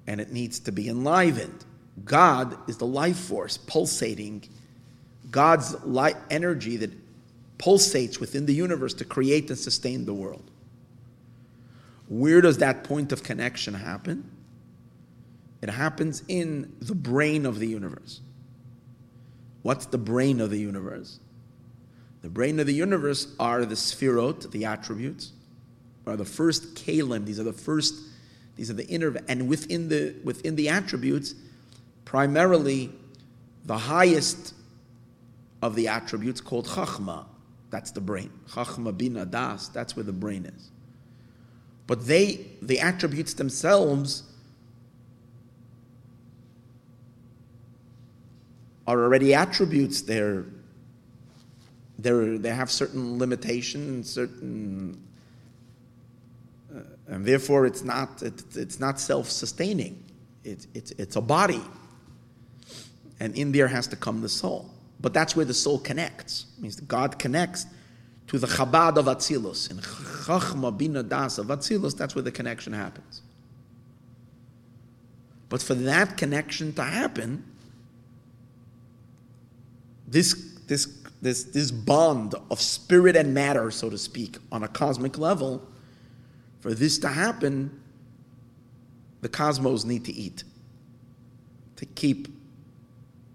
and 0.06 0.20
it 0.20 0.32
needs 0.32 0.58
to 0.60 0.72
be 0.72 0.88
enlivened. 0.88 1.64
God 2.04 2.56
is 2.68 2.78
the 2.78 2.86
life 2.86 3.18
force 3.18 3.56
pulsating. 3.56 4.44
God's 5.30 5.74
light 5.84 6.16
energy 6.30 6.76
that 6.78 6.90
pulsates 7.58 8.20
within 8.20 8.46
the 8.46 8.54
universe 8.54 8.94
to 8.94 9.04
create 9.04 9.48
and 9.50 9.58
sustain 9.58 10.04
the 10.04 10.14
world. 10.14 10.50
Where 12.08 12.40
does 12.40 12.58
that 12.58 12.84
point 12.84 13.12
of 13.12 13.22
connection 13.22 13.74
happen? 13.74 14.30
It 15.60 15.68
happens 15.68 16.22
in 16.28 16.74
the 16.80 16.94
brain 16.94 17.44
of 17.44 17.58
the 17.58 17.66
universe. 17.66 18.20
What's 19.62 19.86
the 19.86 19.98
brain 19.98 20.40
of 20.40 20.50
the 20.50 20.58
universe? 20.58 21.18
The 22.22 22.28
brain 22.28 22.60
of 22.60 22.66
the 22.66 22.74
universe 22.74 23.34
are 23.38 23.64
the 23.64 23.74
sphirot, 23.74 24.50
the 24.50 24.64
attributes, 24.64 25.32
are 26.06 26.16
the 26.16 26.24
first 26.24 26.74
kalim. 26.74 27.24
These 27.26 27.38
are 27.38 27.44
the 27.44 27.52
first, 27.52 27.94
these 28.56 28.70
are 28.70 28.74
the 28.74 28.86
inner, 28.86 29.16
and 29.28 29.48
within 29.48 29.88
the 29.88 30.14
within 30.24 30.56
the 30.56 30.68
attributes, 30.68 31.34
primarily 32.04 32.90
the 33.66 33.78
highest 33.78 34.54
of 35.60 35.74
the 35.74 35.88
attributes 35.88 36.40
called 36.40 36.66
chachma. 36.66 37.26
That's 37.70 37.90
the 37.90 38.00
brain. 38.00 38.30
Chachma 38.48 38.96
bina 38.96 39.26
das. 39.26 39.68
That's 39.68 39.94
where 39.94 40.04
the 40.04 40.12
brain 40.12 40.46
is. 40.46 40.70
But 41.86 42.06
they, 42.06 42.46
the 42.62 42.80
attributes 42.80 43.34
themselves, 43.34 44.22
are 48.86 49.02
already 49.02 49.34
attributes. 49.34 50.02
They're, 50.02 50.46
they're, 51.98 52.38
they 52.38 52.50
have 52.50 52.70
certain 52.70 53.18
limitations, 53.18 54.10
certain, 54.10 55.02
uh, 56.74 56.80
and 57.08 57.24
therefore 57.24 57.66
it's 57.66 57.84
not, 57.84 58.22
it, 58.22 58.42
it's 58.56 58.80
not 58.80 58.98
self-sustaining. 58.98 60.02
It, 60.44 60.66
it's, 60.74 60.92
it's 60.92 61.16
a 61.16 61.20
body. 61.20 61.62
And 63.20 63.36
in 63.36 63.52
there 63.52 63.68
has 63.68 63.86
to 63.88 63.96
come 63.96 64.22
the 64.22 64.28
soul. 64.28 64.70
But 65.00 65.14
that's 65.14 65.36
where 65.36 65.44
the 65.44 65.54
soul 65.54 65.78
connects. 65.78 66.46
It 66.56 66.62
means 66.62 66.80
God 66.80 67.18
connects 67.18 67.66
to 68.28 68.38
the 68.38 68.46
Chabad 68.46 68.96
of 68.96 69.06
Atzilus. 69.06 69.70
In 69.70 69.78
Chachma 69.78 70.76
Bina 70.76 71.02
Das 71.02 71.38
of 71.38 71.46
Atzilus, 71.46 71.96
that's 71.96 72.14
where 72.14 72.22
the 72.22 72.32
connection 72.32 72.72
happens. 72.72 73.22
But 75.48 75.62
for 75.62 75.74
that 75.74 76.16
connection 76.16 76.72
to 76.74 76.82
happen, 76.82 77.44
this, 80.06 80.34
this, 80.66 80.86
this, 81.22 81.44
this 81.44 81.70
bond 81.70 82.34
of 82.50 82.60
spirit 82.60 83.16
and 83.16 83.32
matter, 83.32 83.70
so 83.70 83.88
to 83.88 83.98
speak, 83.98 84.36
on 84.52 84.62
a 84.62 84.68
cosmic 84.68 85.18
level, 85.18 85.66
for 86.60 86.74
this 86.74 86.98
to 86.98 87.08
happen, 87.08 87.80
the 89.20 89.28
cosmos 89.28 89.84
need 89.84 90.04
to 90.04 90.12
eat, 90.12 90.44
to 91.76 91.86
keep. 91.86 92.28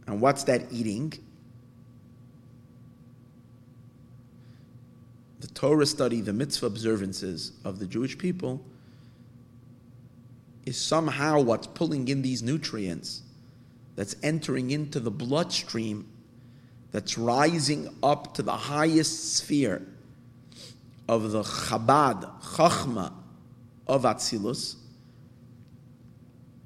And 0.08 0.22
what's 0.22 0.44
that 0.44 0.72
eating? 0.72 1.14
The 5.40 5.48
Torah 5.64 5.86
study, 5.86 6.20
the 6.20 6.34
mitzvah 6.34 6.66
observances 6.66 7.54
of 7.64 7.80
the 7.80 7.86
Jewish 7.86 8.18
people, 8.18 8.62
is 10.66 10.78
somehow 10.78 11.40
what's 11.40 11.68
pulling 11.68 12.10
in 12.10 12.22
these 12.22 12.44
nutrients 12.44 13.22
that's 13.96 14.14
entering 14.24 14.72
into 14.72 15.00
the 15.00 15.10
bloodstream 15.10 16.06
that's 16.92 17.18
rising 17.18 17.88
up 18.04 18.34
to 18.34 18.42
the 18.42 18.52
highest 18.52 19.36
sphere 19.36 19.82
of 21.08 21.32
the 21.32 21.44
Chabad, 21.44 22.30
Chachma 22.42 23.14
of 23.88 24.04
Atzilus, 24.04 24.76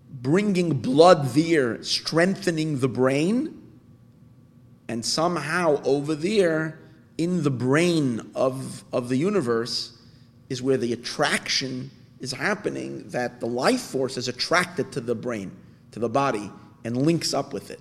bringing 0.09 0.71
blood 0.71 1.23
there, 1.35 1.83
strengthening 1.83 2.79
the 2.79 2.89
brain, 2.89 3.61
and 4.87 5.05
somehow 5.05 5.83
over 5.83 6.15
there, 6.15 6.79
in 7.17 7.43
the 7.43 7.51
brain 7.51 8.31
of, 8.35 8.83
of 8.93 9.09
the 9.09 9.17
universe, 9.17 9.97
is 10.49 10.61
where 10.61 10.77
the 10.77 10.93
attraction 10.93 11.91
is 12.19 12.31
happening 12.31 13.07
that 13.09 13.39
the 13.39 13.45
life 13.45 13.81
force 13.81 14.17
is 14.17 14.27
attracted 14.27 14.91
to 14.91 15.01
the 15.01 15.15
brain, 15.15 15.51
to 15.91 15.99
the 15.99 16.09
body, 16.09 16.51
and 16.83 16.97
links 16.97 17.33
up 17.33 17.53
with 17.53 17.69
it. 17.69 17.79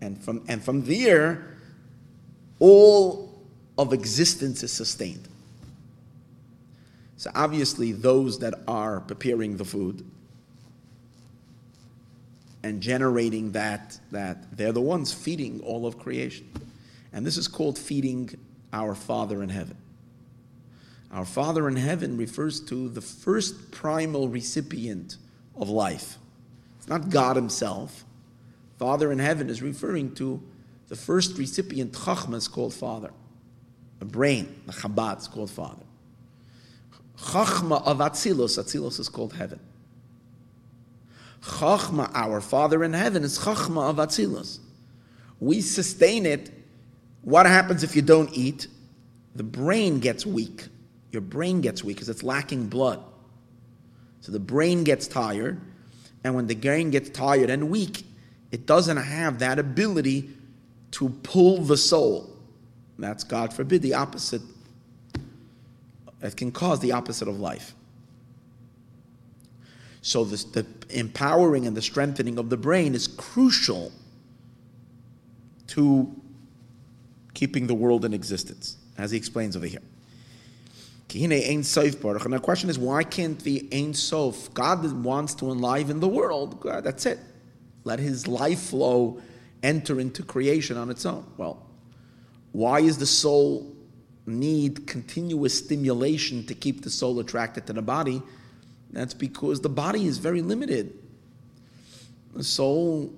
And 0.00 0.22
from, 0.22 0.44
and 0.48 0.62
from 0.62 0.84
there, 0.84 1.56
all 2.58 3.42
of 3.76 3.92
existence 3.92 4.62
is 4.62 4.72
sustained. 4.72 5.26
So 7.16 7.30
obviously, 7.34 7.92
those 7.92 8.38
that 8.38 8.54
are 8.66 9.00
preparing 9.00 9.56
the 9.56 9.64
food 9.64 10.04
and 12.62 12.80
generating 12.80 13.52
that, 13.52 13.98
that 14.10 14.56
they're 14.56 14.72
the 14.72 14.80
ones 14.80 15.12
feeding 15.12 15.60
all 15.60 15.86
of 15.86 15.98
creation. 15.98 16.50
And 17.12 17.26
this 17.26 17.36
is 17.36 17.48
called 17.48 17.78
feeding 17.78 18.30
our 18.72 18.94
Father 18.94 19.42
in 19.42 19.48
heaven. 19.48 19.76
Our 21.12 21.24
Father 21.24 21.68
in 21.68 21.76
heaven 21.76 22.16
refers 22.16 22.60
to 22.62 22.88
the 22.88 23.00
first 23.00 23.70
primal 23.70 24.28
recipient 24.28 25.16
of 25.56 25.68
life. 25.68 26.18
It's 26.78 26.88
not 26.88 27.10
God 27.10 27.36
Himself. 27.36 28.04
Father 28.78 29.12
in 29.12 29.18
heaven 29.18 29.50
is 29.50 29.60
referring 29.60 30.14
to 30.14 30.42
the 30.88 30.96
first 30.96 31.38
recipient, 31.38 31.92
Chachma, 31.92 32.34
is 32.34 32.48
called 32.48 32.74
father. 32.74 33.12
The 34.00 34.06
brain, 34.06 34.62
the 34.66 34.72
Chabad, 34.72 35.20
is 35.20 35.28
called 35.28 35.50
father. 35.50 35.84
Chachma 37.16 37.86
of 37.86 37.98
Atzilus, 37.98 38.58
Atzilus 38.58 38.98
is 38.98 39.08
called 39.08 39.34
heaven. 39.34 39.60
Chachma, 41.42 42.10
our 42.12 42.40
Father 42.40 42.82
in 42.82 42.92
heaven, 42.92 43.22
is 43.22 43.38
Chachma 43.38 43.90
of 43.90 43.96
Atzilus. 43.96 44.58
We 45.38 45.60
sustain 45.60 46.26
it. 46.26 46.50
What 47.22 47.46
happens 47.46 47.82
if 47.82 47.94
you 47.94 48.02
don't 48.02 48.30
eat? 48.32 48.66
The 49.34 49.42
brain 49.42 50.00
gets 50.00 50.24
weak. 50.24 50.66
Your 51.12 51.22
brain 51.22 51.60
gets 51.60 51.84
weak 51.84 51.96
because 51.96 52.08
it's 52.08 52.22
lacking 52.22 52.68
blood. 52.68 53.02
So 54.20 54.32
the 54.32 54.40
brain 54.40 54.84
gets 54.84 55.08
tired, 55.08 55.60
and 56.24 56.34
when 56.34 56.46
the 56.46 56.54
brain 56.54 56.90
gets 56.90 57.10
tired 57.10 57.50
and 57.50 57.70
weak, 57.70 58.04
it 58.50 58.66
doesn't 58.66 58.96
have 58.96 59.38
that 59.38 59.58
ability 59.58 60.30
to 60.92 61.08
pull 61.22 61.62
the 61.62 61.76
soul. 61.76 62.36
That's, 62.98 63.24
God 63.24 63.52
forbid, 63.52 63.80
the 63.82 63.94
opposite. 63.94 64.42
It 66.20 66.36
can 66.36 66.52
cause 66.52 66.80
the 66.80 66.92
opposite 66.92 67.28
of 67.28 67.40
life. 67.40 67.74
So, 70.02 70.24
this, 70.24 70.44
the 70.44 70.66
empowering 70.90 71.66
and 71.66 71.76
the 71.76 71.82
strengthening 71.82 72.38
of 72.38 72.50
the 72.50 72.56
brain 72.56 72.94
is 72.94 73.06
crucial 73.06 73.92
to 75.68 76.19
keeping 77.34 77.66
the 77.66 77.74
world 77.74 78.04
in 78.04 78.12
existence, 78.14 78.76
as 78.98 79.10
he 79.10 79.16
explains 79.16 79.56
over 79.56 79.66
here. 79.66 79.82
And 81.12 81.32
the 81.32 82.40
question 82.42 82.70
is, 82.70 82.78
why 82.78 83.02
can't 83.02 83.38
the 83.40 83.68
Ein 83.72 83.94
Sof, 83.94 84.54
God 84.54 85.04
wants 85.04 85.34
to 85.34 85.50
enliven 85.50 85.98
the 85.98 86.08
world, 86.08 86.60
God, 86.60 86.84
that's 86.84 87.04
it. 87.04 87.18
Let 87.82 87.98
his 87.98 88.28
life 88.28 88.60
flow 88.60 89.20
enter 89.62 89.98
into 89.98 90.22
creation 90.22 90.76
on 90.76 90.88
its 90.88 91.04
own. 91.04 91.24
Well, 91.36 91.66
why 92.52 92.80
is 92.80 92.98
the 92.98 93.06
soul 93.06 93.74
need 94.26 94.86
continuous 94.86 95.58
stimulation 95.58 96.46
to 96.46 96.54
keep 96.54 96.82
the 96.82 96.90
soul 96.90 97.18
attracted 97.18 97.66
to 97.66 97.72
the 97.72 97.82
body? 97.82 98.22
That's 98.92 99.14
because 99.14 99.60
the 99.60 99.68
body 99.68 100.06
is 100.06 100.18
very 100.18 100.42
limited. 100.42 100.96
The 102.34 102.44
soul 102.44 103.12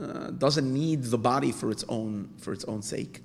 uh, 0.00 0.30
doesn't 0.30 0.72
need 0.72 1.04
the 1.04 1.18
body 1.18 1.52
for 1.52 1.70
its 1.70 1.84
own 1.88 2.30
for 2.38 2.52
its 2.52 2.64
own 2.64 2.82
sake. 2.82 3.22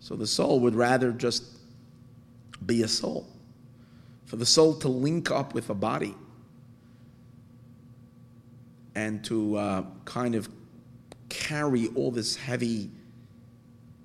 So 0.00 0.16
the 0.16 0.26
soul 0.26 0.60
would 0.60 0.74
rather 0.74 1.12
just 1.12 1.44
be 2.64 2.82
a 2.82 2.88
soul. 2.88 3.26
For 4.26 4.36
the 4.36 4.46
soul 4.46 4.74
to 4.76 4.88
link 4.88 5.30
up 5.30 5.54
with 5.54 5.70
a 5.70 5.74
body 5.74 6.14
and 8.94 9.24
to 9.24 9.56
uh, 9.56 9.84
kind 10.04 10.34
of 10.34 10.48
carry 11.28 11.88
all 11.88 12.10
this 12.10 12.36
heavy, 12.36 12.90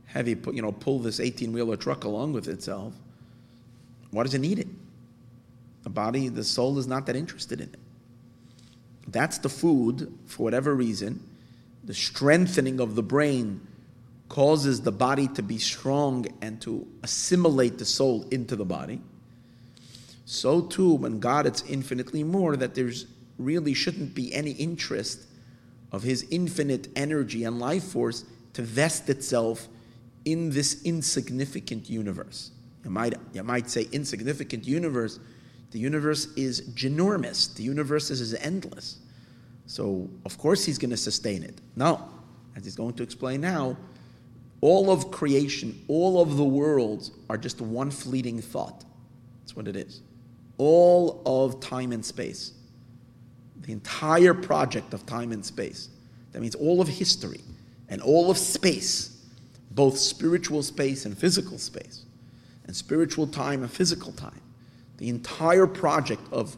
heavy, 0.05 0.37
you 0.51 0.61
know, 0.61 0.71
pull 0.71 0.99
this 0.99 1.19
18 1.19 1.51
wheeler 1.51 1.75
truck 1.75 2.03
along 2.03 2.33
with 2.33 2.47
itself. 2.47 2.93
Why 4.11 4.23
does 4.23 4.33
it 4.33 4.39
need 4.39 4.59
it? 4.59 4.67
The 5.83 5.89
body, 5.89 6.29
the 6.29 6.43
soul 6.43 6.77
is 6.77 6.87
not 6.87 7.05
that 7.07 7.15
interested 7.15 7.59
in 7.59 7.69
it. 7.69 7.79
That's 9.07 9.37
the 9.37 9.49
food, 9.49 10.13
for 10.25 10.43
whatever 10.43 10.73
reason. 10.73 11.23
The 11.83 11.93
strengthening 11.93 12.79
of 12.79 12.95
the 12.95 13.03
brain 13.03 13.67
causes 14.29 14.81
the 14.81 14.91
body 14.91 15.27
to 15.29 15.43
be 15.43 15.57
strong 15.57 16.25
and 16.41 16.61
to 16.61 16.87
assimilate 17.03 17.77
the 17.77 17.85
soul 17.85 18.25
into 18.31 18.55
the 18.55 18.65
body. 18.65 19.01
So 20.25 20.61
too, 20.61 20.93
when 20.95 21.19
God, 21.19 21.45
it's 21.45 21.61
infinitely 21.63 22.23
more 22.23 22.55
that 22.55 22.73
there's 22.73 23.05
really 23.37 23.73
shouldn't 23.73 24.15
be 24.15 24.33
any 24.33 24.51
interest 24.51 25.25
of 25.91 26.03
his 26.03 26.25
infinite 26.31 26.87
energy 26.95 27.43
and 27.43 27.59
life 27.59 27.83
force 27.83 28.25
to 28.53 28.61
vest 28.61 29.09
itself 29.09 29.67
in 30.25 30.49
this 30.49 30.81
insignificant 30.83 31.89
universe. 31.89 32.51
You 32.83 32.89
might, 32.89 33.13
you 33.33 33.43
might 33.43 33.69
say 33.69 33.87
insignificant 33.91 34.65
universe. 34.65 35.19
The 35.73 35.79
universe 35.79 36.27
is 36.35 36.61
ginormous. 36.69 37.53
The 37.55 37.63
universe 37.63 38.11
is 38.11 38.33
endless. 38.35 38.99
So, 39.65 40.09
of 40.25 40.37
course, 40.37 40.63
he's 40.63 40.77
going 40.77 40.91
to 40.91 40.97
sustain 40.97 41.43
it. 41.43 41.59
No, 41.75 42.07
as 42.55 42.63
he's 42.63 42.75
going 42.75 42.93
to 42.93 43.03
explain 43.03 43.41
now, 43.41 43.75
all 44.61 44.91
of 44.91 45.09
creation, 45.11 45.83
all 45.87 46.21
of 46.21 46.37
the 46.37 46.43
worlds 46.43 47.11
are 47.29 47.37
just 47.37 47.59
one 47.59 47.89
fleeting 47.91 48.39
thought. 48.39 48.85
That's 49.41 49.55
what 49.55 49.67
it 49.67 49.75
is. 49.75 50.01
All 50.57 51.21
of 51.25 51.59
time 51.59 51.91
and 51.91 52.05
space 52.05 52.53
the 53.63 53.71
entire 53.71 54.33
project 54.33 54.93
of 54.93 55.05
time 55.05 55.31
and 55.31 55.43
space. 55.43 55.89
That 56.31 56.41
means 56.41 56.55
all 56.55 56.81
of 56.81 56.87
history 56.87 57.41
and 57.89 58.01
all 58.01 58.29
of 58.29 58.37
space, 58.37 59.25
both 59.71 59.97
spiritual 59.97 60.63
space 60.63 61.05
and 61.05 61.17
physical 61.17 61.57
space, 61.57 62.05
and 62.65 62.75
spiritual 62.75 63.27
time 63.27 63.63
and 63.63 63.71
physical 63.71 64.11
time. 64.11 64.41
The 65.03 65.09
entire 65.09 65.67
project 65.67 66.21
of, 66.31 66.55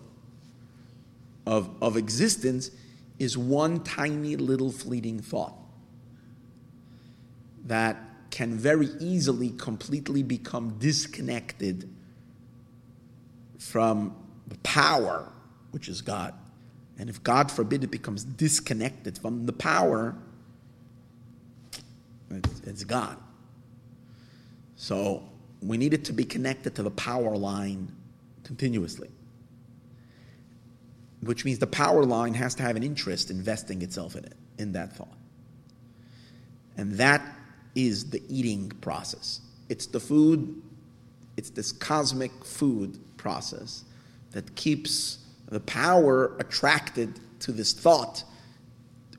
of, 1.47 1.67
of 1.81 1.97
existence 1.97 2.69
is 3.17 3.35
one 3.35 3.83
tiny 3.83 4.35
little 4.35 4.71
fleeting 4.71 5.19
thought 5.19 5.55
that 7.65 7.97
can 8.29 8.55
very 8.55 8.89
easily 8.99 9.49
completely 9.49 10.21
become 10.21 10.77
disconnected 10.77 11.89
from 13.57 14.15
the 14.45 14.59
power, 14.59 15.31
which 15.71 15.89
is 15.89 16.03
God. 16.03 16.35
And 16.99 17.09
if 17.09 17.23
God 17.23 17.51
forbid 17.51 17.83
it 17.83 17.89
becomes 17.89 18.23
disconnected 18.23 19.17
from 19.17 19.47
the 19.47 19.53
power, 19.53 20.15
it's, 22.29 22.59
it's 22.59 22.83
gone. 22.83 23.17
So 24.75 25.23
we 25.63 25.79
need 25.79 25.95
it 25.95 26.05
to 26.05 26.13
be 26.13 26.25
connected 26.25 26.75
to 26.75 26.83
the 26.83 26.91
power 26.91 27.35
line 27.35 27.91
continuously. 28.45 29.09
Which 31.21 31.43
means 31.43 31.59
the 31.59 31.67
power 31.67 32.05
line 32.05 32.33
has 32.35 32.55
to 32.55 32.63
have 32.63 32.75
an 32.75 32.83
interest 32.83 33.29
investing 33.29 33.81
itself 33.81 34.15
in 34.15 34.23
it, 34.23 34.35
in 34.57 34.71
that 34.73 34.95
thought. 34.95 35.17
And 36.77 36.93
that 36.93 37.21
is 37.73 38.09
the 38.09 38.21
eating 38.29 38.69
process. 38.81 39.41
It's 39.67 39.87
the 39.87 39.99
food, 39.99 40.61
it's 41.35 41.49
this 41.49 41.71
cosmic 41.71 42.31
food 42.45 42.99
process 43.17 43.83
that 44.31 44.55
keeps 44.55 45.19
the 45.47 45.59
power 45.61 46.35
attracted 46.39 47.19
to 47.39 47.51
this 47.51 47.73
thought, 47.73 48.23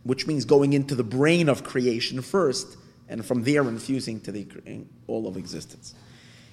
which 0.05 0.27
means 0.27 0.45
going 0.45 0.73
into 0.73 0.95
the 0.95 1.05
brain 1.05 1.49
of 1.49 1.65
creation 1.65 2.23
first, 2.23 2.77
and 3.09 3.25
from 3.25 3.43
there 3.43 3.63
infusing 3.63 4.21
to 4.21 4.33
the 4.33 4.47
all 5.07 5.27
of 5.27 5.37
existence. 5.37 5.95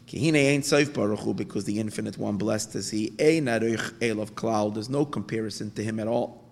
Because 0.07 1.63
the 1.65 1.79
infinite 1.79 2.17
one, 2.17 2.37
blessed 2.37 2.75
is 2.75 2.91
he, 2.91 3.13
there's 3.17 4.89
no 4.89 5.05
comparison 5.05 5.71
to 5.71 5.83
him 5.83 5.99
at 5.99 6.07
all. 6.07 6.43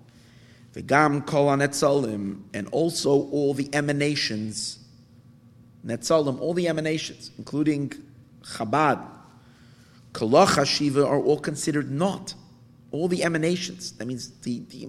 And 0.74 2.68
also 2.72 3.10
all 3.10 3.54
the 3.54 3.70
emanations, 3.74 4.80
netzalim, 5.86 6.40
all 6.40 6.54
the 6.54 6.68
emanations, 6.68 7.32
including 7.38 7.92
Chabad, 8.44 9.06
Kalach 10.14 10.66
Shiva, 10.66 11.06
are 11.06 11.20
all 11.20 11.40
considered 11.40 11.92
not. 11.92 12.34
All 12.92 13.08
the 13.08 13.24
emanations. 13.24 13.92
That 13.94 14.06
means 14.08 14.30
the 14.42 14.60
the 14.70 14.88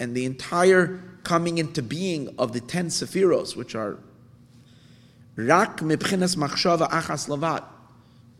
and 0.00 0.14
the 0.16 0.24
entire 0.24 1.00
coming 1.24 1.58
into 1.58 1.82
being 1.82 2.34
of 2.38 2.52
the 2.52 2.60
ten 2.60 2.86
sephiros, 2.86 3.56
which 3.56 3.74
are 3.74 3.98
rak 5.36 5.78
mibchinas 5.80 6.36
machshava 6.36 6.90
achas 6.90 7.28
lavat. 7.28 7.64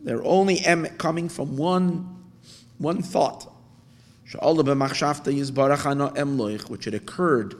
They're 0.01 0.23
only 0.23 0.59
coming 0.97 1.29
from 1.29 1.57
one 1.57 2.15
one 2.77 3.01
thought. 3.01 3.51
Which 6.69 6.85
had 6.85 6.93
occurred 6.93 7.55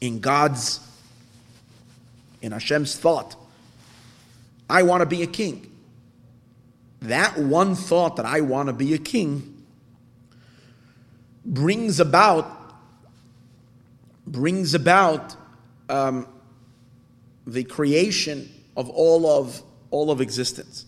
in 0.00 0.20
God's, 0.20 0.80
in 2.40 2.52
Hashem's 2.52 2.96
thought. 2.96 3.36
I 4.70 4.82
want 4.82 5.02
to 5.02 5.06
be 5.06 5.22
a 5.22 5.26
king 5.26 5.72
that 7.02 7.36
one 7.36 7.74
thought 7.74 8.16
that 8.16 8.26
I 8.26 8.40
want 8.40 8.68
to 8.68 8.72
be 8.72 8.94
a 8.94 8.98
king 8.98 9.64
brings 11.44 11.98
about 11.98 12.58
brings 14.24 14.74
about 14.74 15.34
um, 15.88 16.28
the 17.46 17.64
creation 17.64 18.48
of 18.76 18.88
all 18.88 19.26
of 19.26 19.62
all 19.90 20.10
of 20.10 20.20
existence. 20.20 20.86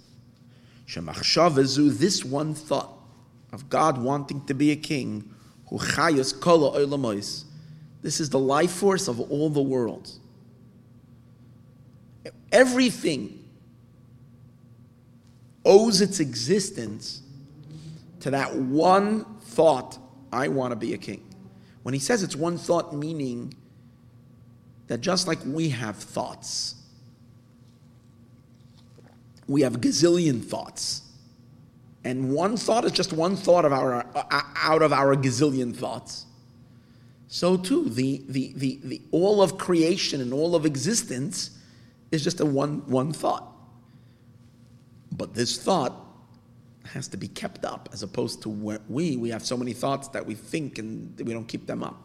This 0.86 2.24
one 2.24 2.54
thought 2.54 2.90
of 3.52 3.68
God 3.68 3.98
wanting 3.98 4.44
to 4.46 4.54
be 4.54 4.70
a 4.72 4.76
king, 4.76 5.34
who 5.68 5.78
This 8.02 8.20
is 8.20 8.30
the 8.30 8.38
life 8.38 8.70
force 8.70 9.08
of 9.08 9.20
all 9.20 9.50
the 9.50 9.62
worlds. 9.62 10.20
Everything 12.52 13.44
owes 15.64 16.00
its 16.00 16.20
existence 16.20 17.22
to 18.20 18.30
that 18.30 18.54
one 18.54 19.24
thought 19.40 19.98
I 20.32 20.48
want 20.48 20.72
to 20.72 20.76
be 20.76 20.94
a 20.94 20.98
king. 20.98 21.22
When 21.82 21.94
he 21.94 22.00
says 22.00 22.22
it's 22.22 22.36
one 22.36 22.58
thought, 22.58 22.94
meaning 22.94 23.54
that 24.86 25.00
just 25.00 25.26
like 25.26 25.38
we 25.44 25.70
have 25.70 25.96
thoughts, 25.96 26.76
we 29.46 29.62
have 29.62 29.80
gazillion 29.80 30.44
thoughts. 30.44 31.02
And 32.04 32.32
one 32.32 32.56
thought 32.56 32.84
is 32.84 32.92
just 32.92 33.12
one 33.12 33.34
thought 33.34 33.64
of 33.64 33.72
our, 33.72 34.06
uh, 34.14 34.42
out 34.56 34.82
of 34.82 34.92
our 34.92 35.16
gazillion 35.16 35.74
thoughts. 35.74 36.26
So 37.28 37.56
too, 37.56 37.88
the, 37.88 38.22
the, 38.28 38.52
the, 38.56 38.80
the, 38.84 39.02
all 39.10 39.42
of 39.42 39.58
creation 39.58 40.20
and 40.20 40.32
all 40.32 40.54
of 40.54 40.66
existence 40.66 41.58
is 42.12 42.22
just 42.22 42.40
a 42.40 42.46
one, 42.46 42.88
one 42.88 43.12
thought. 43.12 43.50
But 45.16 45.34
this 45.34 45.60
thought 45.60 45.94
has 46.84 47.08
to 47.08 47.16
be 47.16 47.28
kept 47.28 47.64
up 47.64 47.88
as 47.92 48.02
opposed 48.02 48.42
to 48.42 48.48
we, 48.88 49.16
we 49.16 49.30
have 49.30 49.44
so 49.44 49.56
many 49.56 49.72
thoughts 49.72 50.08
that 50.08 50.24
we 50.24 50.34
think 50.34 50.78
and 50.78 51.18
we 51.18 51.32
don't 51.32 51.48
keep 51.48 51.66
them 51.66 51.82
up. 51.82 52.00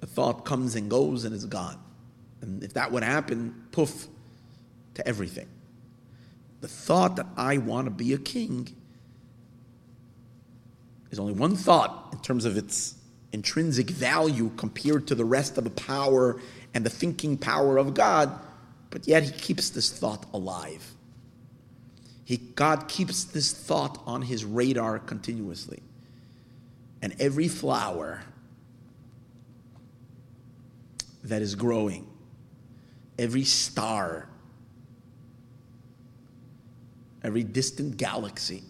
The 0.00 0.06
thought 0.06 0.44
comes 0.44 0.74
and 0.74 0.90
goes 0.90 1.24
and 1.24 1.34
is 1.34 1.44
gone. 1.44 1.78
And 2.40 2.64
if 2.64 2.72
that 2.74 2.90
would 2.90 3.02
happen, 3.02 3.66
poof, 3.70 4.08
to 4.94 5.06
everything. 5.06 5.46
The 6.60 6.68
thought 6.68 7.16
that 7.16 7.26
I 7.36 7.58
want 7.58 7.86
to 7.86 7.90
be 7.90 8.12
a 8.12 8.18
king 8.18 8.68
is 11.10 11.18
only 11.18 11.32
one 11.32 11.56
thought 11.56 12.10
in 12.12 12.18
terms 12.20 12.44
of 12.44 12.56
its 12.56 12.96
intrinsic 13.32 13.90
value 13.90 14.50
compared 14.56 15.06
to 15.08 15.14
the 15.14 15.24
rest 15.24 15.58
of 15.58 15.64
the 15.64 15.70
power 15.70 16.40
and 16.74 16.84
the 16.84 16.90
thinking 16.90 17.36
power 17.36 17.78
of 17.78 17.94
God, 17.94 18.30
but 18.90 19.06
yet 19.06 19.22
he 19.22 19.30
keeps 19.30 19.70
this 19.70 19.90
thought 19.90 20.26
alive. 20.32 20.94
He, 22.24 22.36
God 22.36 22.88
keeps 22.88 23.24
this 23.24 23.52
thought 23.52 24.00
on 24.06 24.22
his 24.22 24.44
radar 24.44 24.98
continuously. 24.98 25.82
And 27.02 27.14
every 27.18 27.48
flower 27.48 28.22
that 31.24 31.42
is 31.42 31.54
growing, 31.54 32.06
every 33.18 33.44
star, 33.44 34.28
every 37.22 37.44
distant 37.44 37.96
galaxy, 37.96 38.62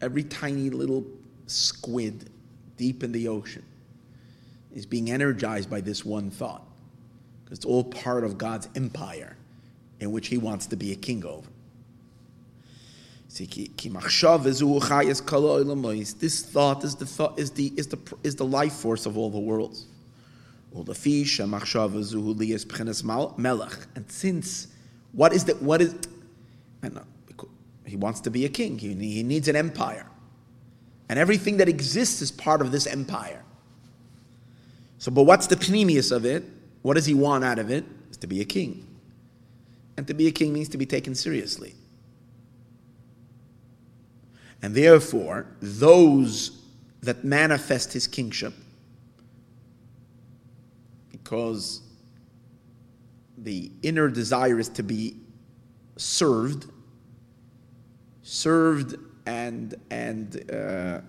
every 0.00 0.24
tiny 0.24 0.70
little 0.70 1.04
squid 1.46 2.30
deep 2.76 3.02
in 3.02 3.12
the 3.12 3.28
ocean 3.28 3.64
is 4.74 4.86
being 4.86 5.10
energized 5.10 5.68
by 5.68 5.80
this 5.80 6.04
one 6.04 6.30
thought. 6.30 6.62
Because 7.44 7.58
it's 7.58 7.66
all 7.66 7.84
part 7.84 8.24
of 8.24 8.38
God's 8.38 8.68
empire 8.76 9.36
in 10.00 10.12
which 10.12 10.28
he 10.28 10.38
wants 10.38 10.66
to 10.66 10.76
be 10.76 10.92
a 10.92 10.96
king 10.96 11.24
over. 11.24 11.48
This 16.14 16.42
thought 16.42 16.82
is 16.82 16.96
the 16.96 17.06
thought 17.06 17.38
is 17.38 17.50
the 17.52 17.72
is 17.76 17.86
the 17.86 17.98
is 18.24 18.34
the 18.34 18.44
life 18.44 18.72
force 18.72 19.06
of 19.06 19.16
all 19.16 19.30
the 19.30 19.38
worlds. 19.38 19.86
And 23.94 24.10
since 24.10 24.68
what 25.12 25.32
is 25.32 25.44
that? 25.46 25.60
What 25.60 25.82
is? 25.82 25.94
And 26.82 26.98
uh, 26.98 27.02
he 27.84 27.96
wants 27.96 28.20
to 28.20 28.30
be 28.30 28.44
a 28.44 28.48
king. 28.48 28.78
He, 28.78 28.94
he 28.94 29.22
needs 29.22 29.48
an 29.48 29.56
empire, 29.56 30.06
and 31.08 31.18
everything 31.18 31.56
that 31.56 31.68
exists 31.68 32.22
is 32.22 32.30
part 32.30 32.60
of 32.60 32.70
this 32.70 32.86
empire. 32.86 33.42
So, 34.98 35.10
but 35.10 35.24
what's 35.24 35.46
the 35.46 35.56
pnimius 35.56 36.12
of 36.12 36.24
it? 36.24 36.44
What 36.82 36.94
does 36.94 37.06
he 37.06 37.14
want 37.14 37.44
out 37.44 37.58
of 37.58 37.70
it? 37.70 37.84
Is 38.10 38.16
to 38.18 38.26
be 38.26 38.40
a 38.40 38.44
king, 38.44 38.86
and 39.96 40.06
to 40.06 40.14
be 40.14 40.28
a 40.28 40.30
king 40.30 40.52
means 40.52 40.68
to 40.68 40.78
be 40.78 40.86
taken 40.86 41.14
seriously. 41.14 41.74
And 44.62 44.74
therefore, 44.74 45.46
those 45.60 46.62
that 47.00 47.24
manifest 47.24 47.94
his 47.94 48.06
kingship, 48.06 48.52
because 51.30 51.82
the 53.38 53.70
inner 53.84 54.08
desire 54.08 54.58
is 54.58 54.68
to 54.68 54.82
be 54.82 55.14
served, 55.96 56.66
served, 58.24 58.96
and 59.26 59.76
and 59.92 60.44
uh, 60.50 61.00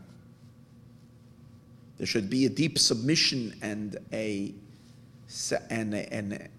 there 1.97 2.05
should 2.05 2.29
be 2.29 2.45
a 2.45 2.49
deep 2.49 2.77
submission 2.77 3.55
and 3.63 3.97
a 4.13 4.53
and 5.71 5.95
and 5.95 6.49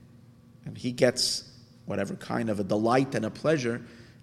and 0.64 0.76
he 0.76 0.90
gets 0.90 1.44
whatever 1.86 2.16
kind 2.16 2.50
of 2.50 2.58
a 2.58 2.64
delight 2.64 3.14
and 3.14 3.24
a 3.24 3.30
pleasure 3.30 3.80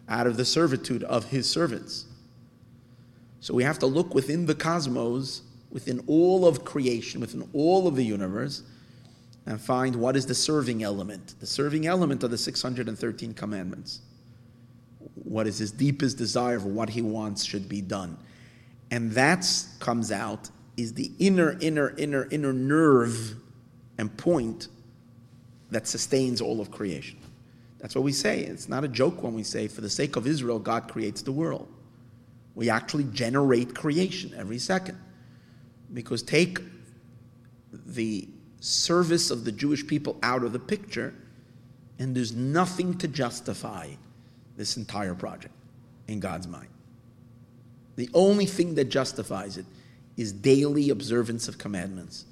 out 0.10 0.28
of 0.28 0.36
the 0.36 0.44
servitude 0.44 1.04
of 1.06 1.24
his 1.24 1.50
servants. 1.50 2.08
So 3.40 3.54
we 3.54 3.64
have 3.64 3.80
to 3.80 3.86
look 3.86 4.14
within 4.14 4.48
the 4.48 4.56
cosmos, 4.56 5.44
within 5.72 6.04
all 6.08 6.46
of 6.46 6.66
creation, 6.66 7.22
within 7.22 7.48
all 7.54 7.88
of 7.88 7.96
the 7.96 8.04
universe, 8.04 8.64
and 9.46 9.60
find 9.60 9.96
what 9.96 10.16
is 10.16 10.26
the 10.26 10.36
serving 10.36 10.84
element. 10.84 11.36
The 11.40 11.48
serving 11.48 11.88
element 11.88 12.24
of 12.24 12.32
the 12.32 12.38
613 12.38 13.34
commandments. 13.34 14.02
What 15.16 15.48
is 15.48 15.58
his 15.58 15.72
deepest 15.72 16.18
desire 16.18 16.58
of 16.58 16.66
what 16.66 16.90
he 16.90 17.02
wants 17.02 17.44
should 17.44 17.70
be 17.70 17.82
done. 17.82 18.18
And 18.92 19.12
that 19.12 19.46
comes 19.80 20.12
out 20.12 20.50
is 20.78 20.94
the 20.94 21.12
inner, 21.20 21.58
inner, 21.60 21.94
inner, 21.98 22.28
inner 22.32 22.54
nerve 22.54 23.36
and 23.98 24.16
point 24.18 24.68
that 25.72 25.88
sustains 25.88 26.42
all 26.42 26.62
of 26.62 26.72
creation. 26.72 27.20
That's 27.80 27.96
what 27.96 28.04
we 28.04 28.12
say. 28.12 28.42
It's 28.42 28.68
not 28.68 28.84
a 28.84 28.88
joke 28.88 29.24
when 29.24 29.34
we 29.34 29.44
say, 29.44 29.68
for 29.68 29.82
the 29.82 29.90
sake 29.90 30.16
of 30.16 30.28
Israel, 30.28 30.60
God 30.60 30.90
creates 30.90 31.22
the 31.22 31.32
world. 31.32 31.68
We 32.56 32.70
actually 32.70 33.06
generate 33.06 33.76
creation 33.76 34.34
every 34.36 34.58
second. 34.58 34.98
Because 35.94 36.22
take 36.22 36.60
the 37.72 38.28
service 38.60 39.32
of 39.32 39.46
the 39.46 39.52
Jewish 39.52 39.86
people 39.86 40.18
out 40.24 40.44
of 40.44 40.54
the 40.54 40.60
picture, 40.60 41.14
and 41.98 42.16
there's 42.16 42.34
nothing 42.34 42.98
to 43.00 43.08
justify 43.08 43.90
this 44.58 44.78
entire 44.78 45.16
project 45.16 45.54
in 46.08 46.20
God's 46.20 46.48
mind. 46.48 46.68
The 47.96 48.10
only 48.14 48.46
thing 48.46 48.76
that 48.76 48.86
justifies 48.86 49.58
it 49.58 49.66
is 50.18 50.32
daily 50.32 50.90
observance 50.90 51.48
of 51.48 51.58
commandments. 51.58 52.26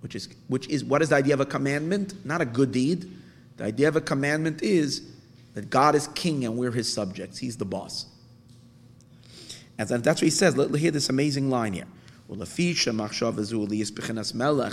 Which 0.00 0.14
is, 0.14 0.28
which 0.48 0.68
is 0.68 0.84
what 0.84 1.02
is 1.02 1.08
the 1.08 1.16
idea 1.16 1.34
of 1.34 1.40
a 1.40 1.46
commandment? 1.46 2.24
Not 2.24 2.40
a 2.40 2.44
good 2.44 2.72
deed. 2.72 3.10
The 3.56 3.64
idea 3.64 3.88
of 3.88 3.96
a 3.96 4.00
commandment 4.00 4.62
is 4.62 5.02
that 5.54 5.70
God 5.70 5.94
is 5.94 6.08
king 6.08 6.44
and 6.44 6.56
we're 6.56 6.72
his 6.72 6.92
subjects. 6.92 7.38
He's 7.38 7.56
the 7.56 7.64
boss. 7.64 8.06
And 9.78 9.88
that's 9.88 10.20
what 10.20 10.26
he 10.26 10.30
says. 10.30 10.56
Let, 10.56 10.74
hear 10.74 10.90
this 10.90 11.08
amazing 11.08 11.50
line 11.50 11.72
here. 11.72 11.86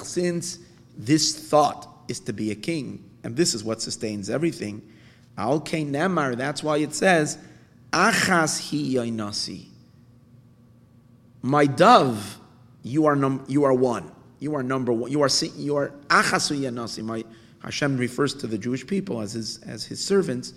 Since 0.03 0.59
this 0.97 1.49
thought 1.49 1.87
is 2.07 2.19
to 2.21 2.33
be 2.33 2.51
a 2.51 2.55
king, 2.55 3.09
and 3.23 3.35
this 3.35 3.53
is 3.53 3.63
what 3.63 3.81
sustains 3.81 4.29
everything, 4.29 4.81
Al 5.37 5.61
Nemar, 5.61 6.35
that's 6.35 6.63
why 6.63 6.77
it 6.77 6.93
says, 6.93 7.37
Achas. 7.91 9.67
My 11.41 11.65
dove, 11.65 12.37
you 12.83 13.05
are 13.05 13.15
num- 13.15 13.45
you 13.47 13.63
are 13.63 13.73
one. 13.73 14.11
You 14.39 14.55
are 14.55 14.63
number 14.63 14.91
one. 14.91 15.11
You 15.11 15.21
are 15.21 15.29
you 15.55 15.75
are 15.77 15.89
Achasu 16.07 16.59
Yanasi. 16.59 17.03
My 17.03 17.23
Hashem 17.63 17.97
refers 17.97 18.33
to 18.35 18.47
the 18.47 18.57
Jewish 18.57 18.85
people 18.85 19.21
as 19.21 19.33
his 19.33 19.59
as 19.63 19.85
his 19.85 20.03
servants, 20.03 20.53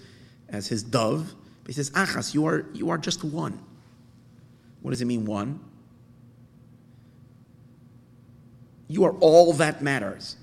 as 0.49 0.67
his 0.67 0.83
dove. 0.83 1.35
He 1.67 1.73
says, 1.73 1.91
Achas, 1.91 2.35
you 2.35 2.47
are 2.47 2.67
you 2.73 2.91
are 2.91 2.99
just 2.99 3.25
one. 3.25 3.59
What 4.83 4.91
does 4.91 5.01
it 5.01 5.07
mean, 5.07 5.25
one? 5.25 5.61
You 8.95 9.03
are 9.03 9.14
all 9.18 9.53
that 9.55 9.82
matters 9.82 10.36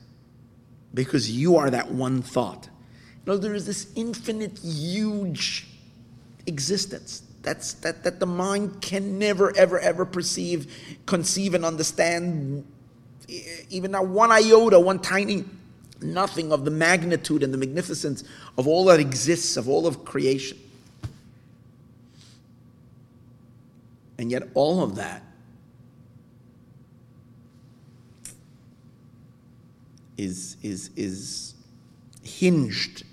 because 0.94 1.32
you 1.32 1.56
are 1.56 1.70
that 1.70 1.90
one 1.90 2.22
thought. 2.22 2.68
You 3.26 3.32
know, 3.32 3.38
there 3.38 3.56
is 3.56 3.66
this 3.66 3.88
infinite, 3.96 4.60
huge 4.60 5.68
existence 6.46 7.24
that's, 7.44 7.76
that, 7.76 8.04
that 8.04 8.20
the 8.20 8.26
mind 8.26 8.82
can 8.82 9.18
never, 9.18 9.56
ever, 9.56 9.80
ever 9.80 10.04
perceive, 10.04 11.00
conceive, 11.06 11.54
and 11.54 11.64
understand 11.64 12.66
even 13.70 13.92
not 13.92 14.08
one 14.08 14.34
iota, 14.34 14.78
one 14.78 15.00
tiny 15.00 15.46
nothing 16.02 16.52
of 16.52 16.66
the 16.66 16.72
magnitude 16.72 17.44
and 17.44 17.54
the 17.54 17.58
magnificence 17.58 18.26
of 18.58 18.68
all 18.68 18.84
that 18.84 19.00
exists, 19.00 19.56
of 19.56 19.70
all 19.70 19.88
of 19.88 20.04
creation. 20.04 20.58
And 24.18 24.30
yet, 24.30 24.44
all 24.56 24.84
of 24.84 24.96
that 24.96 25.24
is, 30.22 30.56
is, 30.62 30.92
is 30.96 31.56
hinged 32.22 33.04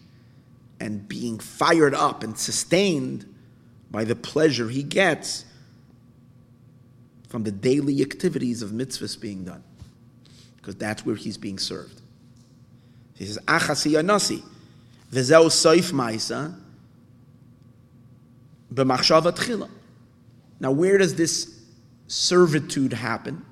and 0.79 1.09
being 1.09 1.39
fired 1.39 1.95
up 1.95 2.23
and 2.23 2.37
sustained 2.37 3.25
by 3.91 4.05
the 4.05 4.15
pleasure 4.15 4.69
he 4.69 4.83
gets 4.83 5.47
from 7.29 7.45
the 7.45 7.51
daily 7.51 8.03
activities 8.03 8.63
of 8.63 8.71
mitzvahs 8.71 9.19
being 9.19 9.45
done. 9.45 9.63
Because 10.57 10.77
that's 10.77 11.05
where 11.07 11.17
he's 11.17 11.39
being 11.39 11.59
served. 11.59 12.03
He 13.15 13.25
says, 13.25 13.39
Achasi 13.47 13.93
anasi. 13.93 14.43
V'zeu 15.11 15.47
soif 15.47 15.93
ma'isa 15.93 16.55
b'machshava 18.73 19.33
tchila. 19.33 19.71
Now, 20.61 20.73
where 20.73 20.99
does 20.99 21.15
this 21.15 21.59
servitude 22.07 22.93
happen? 22.93 23.45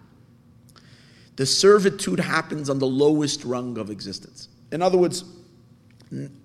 The 1.37 1.47
servitude 1.47 2.18
happens 2.18 2.70
on 2.70 2.78
the 2.78 2.87
lowest 2.87 3.45
rung 3.45 3.78
of 3.78 3.91
existence. 3.91 4.49
In 4.72 4.82
other 4.82 4.99
words, 4.99 5.24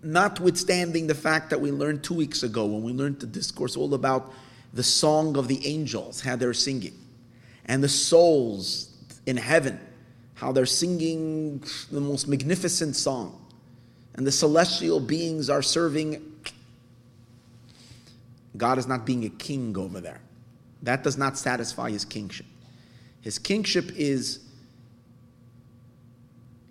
notwithstanding 0.04 1.08
the 1.08 1.16
fact 1.16 1.50
that 1.50 1.62
we 1.62 1.72
learned 1.72 2.04
two 2.04 2.14
weeks 2.14 2.44
ago 2.44 2.66
when 2.66 2.84
we 2.84 2.92
learned 2.92 3.20
the 3.20 3.28
discourse 3.28 3.78
all 3.78 3.94
about 3.94 4.34
the 4.74 4.84
song 4.84 5.38
of 5.38 5.48
the 5.48 5.66
angels, 5.66 6.22
how 6.22 6.36
they're 6.36 6.54
singing, 6.54 6.98
and 7.66 7.84
the 7.84 7.90
souls 7.90 8.90
in 9.26 9.38
heaven, 9.38 9.80
how 10.34 10.52
they're 10.52 10.66
singing 10.66 11.64
the 11.92 12.02
most 12.02 12.28
magnificent 12.28 12.96
song, 12.96 13.46
and 14.16 14.26
the 14.26 14.32
celestial 14.32 15.00
beings 15.00 15.50
are 15.50 15.62
serving. 15.62 16.22
God 18.58 18.78
is 18.78 18.88
not 18.88 19.06
being 19.06 19.24
a 19.26 19.30
king 19.30 19.78
over 19.78 20.02
there. 20.02 20.20
That 20.82 21.04
does 21.04 21.18
not 21.18 21.38
satisfy 21.38 21.92
his 21.92 22.04
kingship. 22.04 22.46
His 23.22 23.38
kingship 23.38 23.92
is 23.96 24.40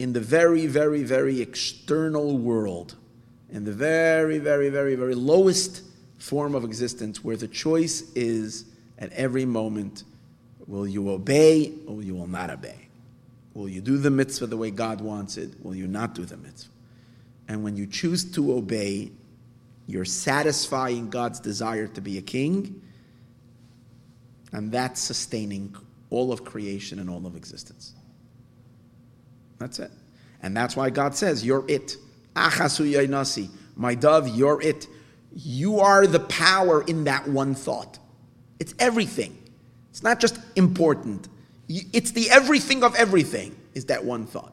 in 0.01 0.15
the 0.15 0.21
very, 0.21 0.67
very, 0.67 1.03
very 1.03 1.43
external 1.43 2.39
world, 2.39 2.97
in 3.51 3.65
the 3.65 3.73
very, 3.73 4.39
very, 4.39 4.71
very, 4.71 4.95
very 4.95 5.15
lowest 5.15 5.83
form 6.17 6.55
of 6.55 6.65
existence, 6.65 7.23
where 7.23 7.37
the 7.37 7.47
choice 7.47 8.11
is 8.15 8.65
at 8.99 9.13
every 9.13 9.45
moment 9.45 10.05
will 10.67 10.89
you 10.89 11.11
obey 11.11 11.75
or 11.87 11.97
will 11.97 12.03
you 12.03 12.15
will 12.15 12.27
not 12.27 12.49
obey? 12.49 12.89
Will 13.53 13.69
you 13.69 13.83
do 13.83 13.99
the 13.99 14.11
mitzvah 14.11 14.47
the 14.47 14.57
way 14.57 14.71
God 14.71 15.03
wants 15.03 15.37
it? 15.37 15.51
Will 15.63 15.75
you 15.75 15.87
not 15.87 16.15
do 16.15 16.25
the 16.25 16.39
mitzvah? 16.39 16.73
And 17.49 17.63
when 17.63 17.77
you 17.77 17.87
choose 17.87 18.25
to 18.33 18.55
obey, 18.55 19.11
you're 19.87 20.07
satisfying 20.07 21.11
God's 21.11 21.41
desire 21.41 21.89
to 21.89 22.01
be 22.01 22.17
a 22.17 22.23
king, 22.23 22.81
and 24.51 24.73
that's 24.73 24.99
sustaining 24.99 25.77
all 26.09 26.33
of 26.33 26.43
creation 26.43 27.01
and 27.01 27.11
all 27.11 27.27
of 27.27 27.37
existence. 27.37 27.93
That's 29.61 29.79
it. 29.79 29.93
And 30.43 30.57
that's 30.57 30.75
why 30.75 30.91
God 30.91 31.15
says, 31.15 31.45
You're 31.45 31.65
it. 31.69 31.97
Achasu 32.35 32.91
yainasi. 32.91 33.49
My 33.77 33.95
dove, 33.95 34.29
you're 34.29 34.61
it. 34.61 34.89
You 35.35 35.79
are 35.79 36.07
the 36.07 36.21
power 36.21 36.83
in 36.83 37.05
that 37.05 37.29
one 37.29 37.55
thought. 37.55 37.99
It's 38.59 38.75
everything. 38.79 39.37
It's 39.91 40.03
not 40.03 40.19
just 40.19 40.39
important. 40.57 41.29
It's 41.69 42.11
the 42.11 42.29
everything 42.31 42.83
of 42.83 42.95
everything, 42.97 43.55
is 43.75 43.85
that 43.87 44.05
one 44.05 44.27
thought. 44.27 44.53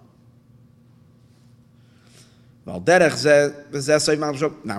Now 2.66 2.80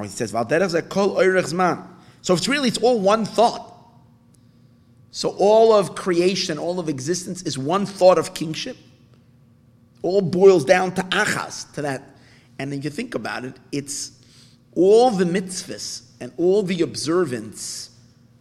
he 0.02 0.08
says, 0.08 0.30
So 0.30 2.34
it's 2.34 2.48
really, 2.48 2.68
it's 2.68 2.78
all 2.78 3.00
one 3.00 3.24
thought. 3.24 3.74
So 5.10 5.30
all 5.38 5.72
of 5.72 5.94
creation, 5.94 6.58
all 6.58 6.78
of 6.78 6.88
existence 6.88 7.42
is 7.42 7.58
one 7.58 7.86
thought 7.86 8.18
of 8.18 8.34
kingship 8.34 8.76
all 10.02 10.20
boils 10.20 10.64
down 10.64 10.94
to 10.94 11.02
achas, 11.02 11.72
to 11.74 11.82
that. 11.82 12.16
And 12.58 12.72
then 12.72 12.82
you 12.82 12.90
think 12.90 13.14
about 13.14 13.44
it, 13.44 13.56
it's 13.72 14.12
all 14.74 15.10
the 15.10 15.24
mitzvahs 15.24 16.02
and 16.20 16.32
all 16.36 16.62
the 16.62 16.82
observance 16.82 17.90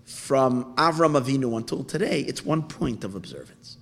from 0.05 0.75
Avram 0.75 1.19
Avinu 1.19 1.55
until 1.55 1.83
today, 1.83 2.21
it's 2.21 2.43
one 2.43 2.63
point 2.63 3.03
of 3.03 3.15
observance. 3.15 3.77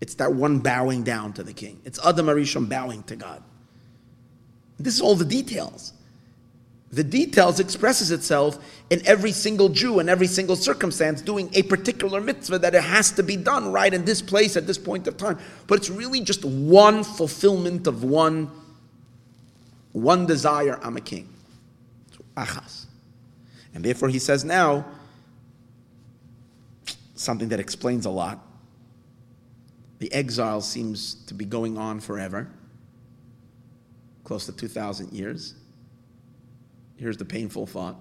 It's 0.00 0.14
that 0.16 0.34
one 0.34 0.58
bowing 0.58 1.02
down 1.02 1.32
to 1.34 1.42
the 1.42 1.52
king. 1.52 1.80
It's 1.84 1.98
Adam 2.04 2.26
Arishon 2.26 2.68
bowing 2.68 3.02
to 3.04 3.16
God. 3.16 3.42
This 4.78 4.94
is 4.94 5.00
all 5.00 5.14
the 5.14 5.24
details 5.24 5.92
the 6.94 7.04
details 7.04 7.60
expresses 7.60 8.10
itself 8.10 8.58
in 8.90 9.06
every 9.06 9.32
single 9.32 9.68
Jew 9.68 10.00
in 10.00 10.08
every 10.08 10.26
single 10.26 10.56
circumstance 10.56 11.22
doing 11.22 11.50
a 11.54 11.62
particular 11.62 12.20
mitzvah 12.20 12.58
that 12.60 12.74
it 12.74 12.82
has 12.82 13.10
to 13.12 13.22
be 13.22 13.36
done 13.36 13.72
right 13.72 13.92
in 13.92 14.04
this 14.04 14.20
place 14.20 14.56
at 14.56 14.66
this 14.66 14.78
point 14.78 15.06
of 15.06 15.16
time. 15.16 15.38
But 15.66 15.78
it's 15.78 15.90
really 15.90 16.20
just 16.20 16.44
one 16.44 17.02
fulfillment 17.02 17.86
of 17.86 18.04
one, 18.04 18.50
one 19.92 20.26
desire. 20.26 20.78
I'm 20.82 20.96
a 20.96 21.00
king. 21.00 21.28
Achas. 22.36 22.86
And 23.74 23.84
therefore 23.84 24.08
he 24.08 24.18
says 24.18 24.44
now 24.44 24.86
something 27.14 27.48
that 27.48 27.60
explains 27.60 28.06
a 28.06 28.10
lot. 28.10 28.44
The 30.00 30.12
exile 30.12 30.60
seems 30.60 31.14
to 31.26 31.34
be 31.34 31.44
going 31.44 31.78
on 31.78 32.00
forever, 32.00 32.48
close 34.24 34.46
to 34.46 34.52
2,000 34.52 35.12
years. 35.12 35.54
Here's 37.04 37.18
the 37.18 37.24
painful 37.26 37.66
thought. 37.66 37.96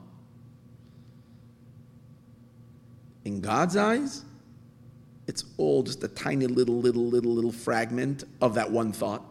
In 3.25 3.41
God's 3.41 3.75
eyes, 3.75 4.23
it's 5.27 5.43
all 5.57 5.83
just 5.83 6.01
a 6.05 6.07
tiny 6.07 6.47
little, 6.47 6.79
little, 6.79 7.03
little, 7.03 7.33
little 7.33 7.51
fragment 7.51 8.23
of 8.41 8.53
that 8.55 8.71
one 8.71 8.93
thought. 8.93 9.21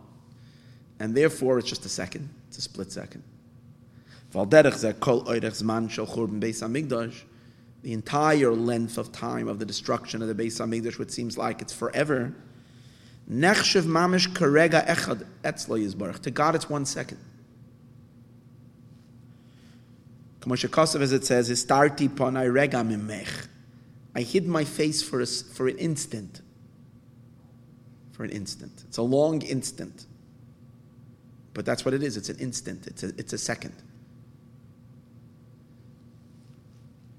And 1.01 1.15
therefore, 1.15 1.59
it's 1.59 1.71
just 1.71 1.87
a 1.87 1.89
second. 1.89 2.29
It's 2.49 2.59
a 2.59 2.61
split 2.61 2.93
second. 2.93 3.23
The 7.83 7.93
entire 7.95 8.51
length 8.53 8.99
of 8.99 9.11
time 9.11 9.49
of 9.49 9.59
the 9.59 9.65
destruction 9.65 10.21
of 10.21 10.29
the 10.29 10.35
Beis 10.35 10.61
Hamikdash, 10.61 10.99
which 10.99 11.11
seems 11.11 11.39
like 11.39 11.63
it's 11.63 11.73
forever, 11.73 12.35
mamish 13.27 14.29
karega. 14.35 14.85
To 16.23 16.31
God, 16.31 16.55
it's 16.55 16.69
one 16.69 16.85
second. 16.85 17.17
Kamosha 20.43 20.69
Kosev, 20.69 21.01
as 21.01 21.13
it 21.13 21.25
says, 21.25 21.49
"Istarti 21.49 22.09
ponai 22.09 22.53
rega 22.53 22.79
mimech." 22.79 23.47
I 24.15 24.21
hid 24.23 24.47
my 24.47 24.65
face 24.65 25.03
for 25.03 25.21
a, 25.21 25.27
for 25.27 25.69
an 25.69 25.79
instant. 25.79 26.43
For 28.11 28.25
an 28.25 28.31
instant, 28.31 28.85
it's 28.87 28.99
a 28.99 29.03
long 29.03 29.41
instant, 29.41 30.05
but 31.55 31.65
that's 31.65 31.85
what 31.85 31.95
it 31.95 32.03
is. 32.03 32.19
It's 32.19 32.29
an 32.29 32.39
instant. 32.39 32.87
It's 32.87 33.03
a, 33.03 33.09
it's 33.17 33.33
a 33.33 33.39
second. 33.39 33.73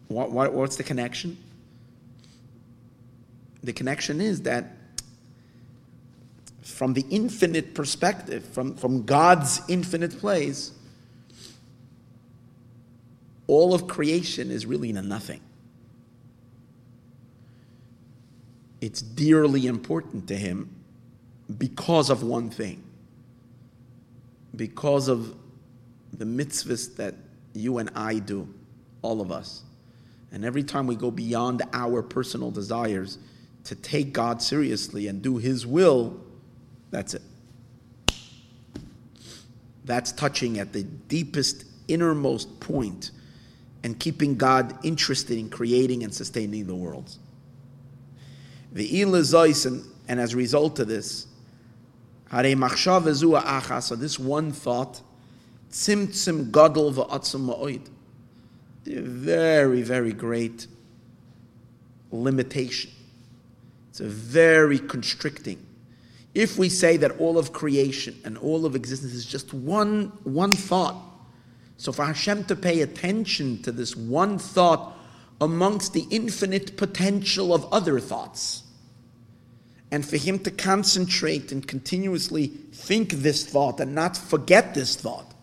What, 0.09 0.31
what, 0.31 0.53
what's 0.53 0.75
the 0.75 0.83
connection? 0.83 1.37
The 3.63 3.73
connection 3.73 4.21
is 4.21 4.43
that 4.43 4.75
from 6.61 6.93
the 6.93 7.05
infinite 7.09 7.73
perspective, 7.73 8.45
from, 8.45 8.75
from 8.75 9.03
God's 9.03 9.61
infinite 9.67 10.19
place, 10.19 10.72
all 13.47 13.73
of 13.73 13.87
creation 13.87 14.51
is 14.51 14.65
really 14.65 14.89
in 14.89 14.97
a 14.97 15.01
nothing. 15.01 15.41
It's 18.81 19.01
dearly 19.01 19.67
important 19.67 20.27
to 20.27 20.35
him 20.35 20.69
because 21.57 22.09
of 22.09 22.23
one 22.23 22.49
thing. 22.49 22.83
Because 24.55 25.07
of 25.07 25.35
the 26.11 26.25
mitzvahs 26.25 26.95
that 26.97 27.15
you 27.53 27.77
and 27.79 27.89
I 27.95 28.19
do, 28.19 28.47
all 29.01 29.21
of 29.21 29.31
us. 29.31 29.63
And 30.31 30.43
every 30.43 30.63
time 30.63 30.87
we 30.87 30.95
go 30.95 31.11
beyond 31.11 31.61
our 31.73 32.01
personal 32.01 32.51
desires 32.51 33.19
to 33.65 33.75
take 33.75 34.13
God 34.13 34.41
seriously 34.41 35.07
and 35.07 35.21
do 35.21 35.37
His 35.37 35.65
will, 35.65 36.19
that's 36.91 37.13
it. 37.13 37.21
That's 39.85 40.11
touching 40.11 40.59
at 40.59 40.73
the 40.73 40.83
deepest, 40.83 41.65
innermost 41.87 42.59
point 42.59 43.11
and 43.83 43.99
keeping 43.99 44.35
God 44.35 44.77
interested 44.83 45.37
in 45.37 45.49
creating 45.49 46.03
and 46.03 46.13
sustaining 46.13 46.67
the 46.67 46.75
worlds. 46.75 47.19
The 48.71 49.01
and, 49.01 49.83
and 50.07 50.19
as 50.19 50.33
a 50.33 50.37
result 50.37 50.79
of 50.79 50.87
this, 50.87 51.27
so 52.31 52.37
this 53.95 54.17
one 54.19 54.51
thought, 54.51 55.01
tzimtzim 55.71 56.51
gadol 56.51 56.93
va'atzim 56.93 57.45
ma'oid, 57.45 57.89
very, 58.85 59.81
very 59.81 60.13
great 60.13 60.67
limitation. 62.11 62.91
It's 63.89 63.99
a 63.99 64.07
very 64.07 64.79
constricting 64.79 65.63
if 66.33 66.57
we 66.57 66.69
say 66.69 66.97
that 66.97 67.19
all 67.19 67.37
of 67.37 67.53
creation 67.53 68.19
and 68.25 68.37
all 68.37 68.65
of 68.65 68.75
existence 68.75 69.13
is 69.13 69.25
just 69.25 69.53
one, 69.53 70.11
one 70.23 70.51
thought, 70.51 70.95
so 71.77 71.91
for 71.91 72.05
Hashem 72.05 72.45
to 72.45 72.55
pay 72.55 72.81
attention 72.81 73.61
to 73.63 73.71
this 73.71 73.95
one 73.95 74.37
thought 74.37 74.95
amongst 75.41 75.93
the 75.93 76.05
infinite 76.09 76.77
potential 76.77 77.53
of 77.53 77.71
other 77.73 77.99
thoughts, 77.99 78.63
and 79.91 80.05
for 80.05 80.17
Him 80.17 80.39
to 80.39 80.51
concentrate 80.51 81.51
and 81.51 81.67
continuously 81.67 82.47
think 82.47 83.11
this 83.11 83.45
thought 83.45 83.79
and 83.79 83.93
not 83.93 84.15
forget 84.15 84.73
this 84.73 84.95
thought, 84.95 85.33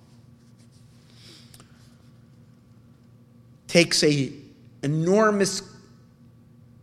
takes 3.67 4.03
a 4.03 4.33
enormous 4.83 5.63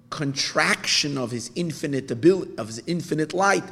contraction 0.09 1.17
of 1.17 1.31
his 1.31 1.51
infinite 1.55 2.09
ability, 2.11 2.51
of 2.57 2.67
his 2.67 2.81
infinite 2.87 3.33
light 3.33 3.63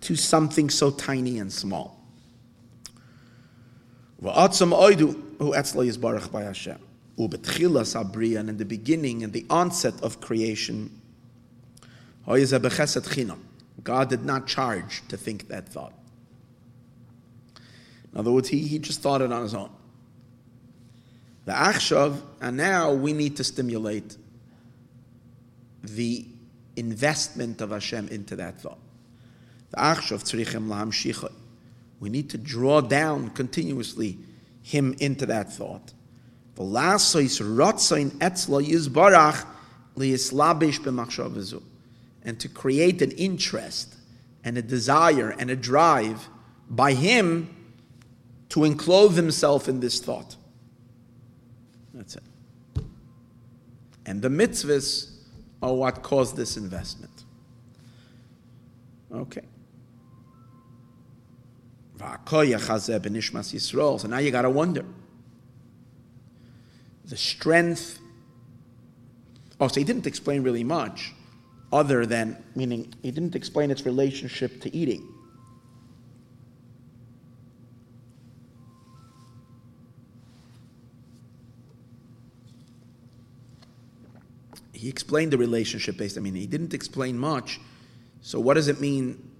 to 0.00 0.16
something 0.16 0.68
so 0.68 0.90
tiny 0.90 1.38
and 1.38 1.52
small. 1.52 2.03
And 8.38 8.48
in 8.48 8.56
the 8.56 8.64
beginning 8.64 9.22
and 9.22 9.32
the 9.32 9.46
onset 9.50 9.94
of 10.02 10.20
creation, 10.20 11.00
God 13.82 14.08
did 14.08 14.24
not 14.24 14.46
charge 14.46 15.02
to 15.08 15.16
think 15.16 15.48
that 15.48 15.68
thought. 15.68 15.92
In 18.12 18.20
other 18.20 18.32
words, 18.32 18.48
he, 18.48 18.60
he 18.60 18.78
just 18.78 19.00
thought 19.00 19.20
it 19.20 19.32
on 19.32 19.42
his 19.42 19.54
own. 19.54 19.70
The 21.44 21.52
achshav, 21.52 22.20
and 22.40 22.56
now 22.56 22.92
we 22.92 23.12
need 23.12 23.36
to 23.36 23.44
stimulate 23.44 24.16
the 25.82 26.26
investment 26.76 27.60
of 27.60 27.70
Hashem 27.70 28.08
into 28.08 28.36
that 28.36 28.60
thought. 28.60 28.78
We 32.04 32.10
need 32.10 32.28
to 32.30 32.38
draw 32.38 32.80
down 32.82 33.30
continuously 33.30 34.18
him 34.60 34.94
into 35.00 35.24
that 35.24 35.50
thought. 35.50 35.94
And 36.58 36.74
to 42.40 42.48
create 42.50 43.00
an 43.00 43.10
interest 43.12 43.94
and 44.44 44.58
a 44.58 44.60
desire 44.60 45.30
and 45.30 45.50
a 45.50 45.56
drive 45.56 46.28
by 46.68 46.92
him 46.92 47.48
to 48.50 48.64
enclose 48.64 49.16
himself 49.16 49.66
in 49.66 49.80
this 49.80 49.98
thought. 49.98 50.36
That's 51.94 52.16
it. 52.16 52.22
And 54.04 54.20
the 54.20 54.28
mitzvahs 54.28 55.10
are 55.62 55.72
what 55.72 56.02
caused 56.02 56.36
this 56.36 56.58
investment. 56.58 57.24
Okay. 59.10 59.40
So 63.98 64.08
now 64.08 64.18
you 64.18 64.30
got 64.30 64.42
to 64.42 64.50
wonder. 64.50 64.84
The 67.06 67.16
strength. 67.16 67.98
Oh, 69.60 69.68
so 69.68 69.80
he 69.80 69.84
didn't 69.84 70.06
explain 70.06 70.42
really 70.42 70.64
much, 70.64 71.12
other 71.72 72.06
than, 72.06 72.42
meaning, 72.54 72.92
he 73.02 73.10
didn't 73.10 73.34
explain 73.34 73.70
its 73.70 73.86
relationship 73.86 74.60
to 74.62 74.74
eating. 74.74 75.08
He 84.72 84.88
explained 84.88 85.32
the 85.32 85.38
relationship 85.38 85.96
based, 85.96 86.18
I 86.18 86.20
mean, 86.20 86.34
he 86.34 86.46
didn't 86.46 86.74
explain 86.74 87.18
much. 87.18 87.60
So, 88.20 88.38
what 88.40 88.54
does 88.54 88.68
it 88.68 88.80
mean 88.80 89.33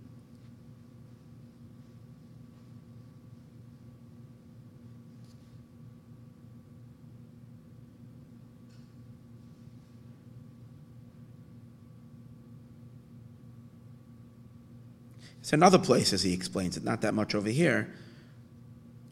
It's 15.44 15.52
in 15.52 15.62
other 15.62 15.78
places 15.78 16.22
he 16.22 16.32
explains 16.32 16.78
it, 16.78 16.84
not 16.84 17.02
that 17.02 17.12
much 17.12 17.34
over 17.34 17.50
here. 17.50 17.92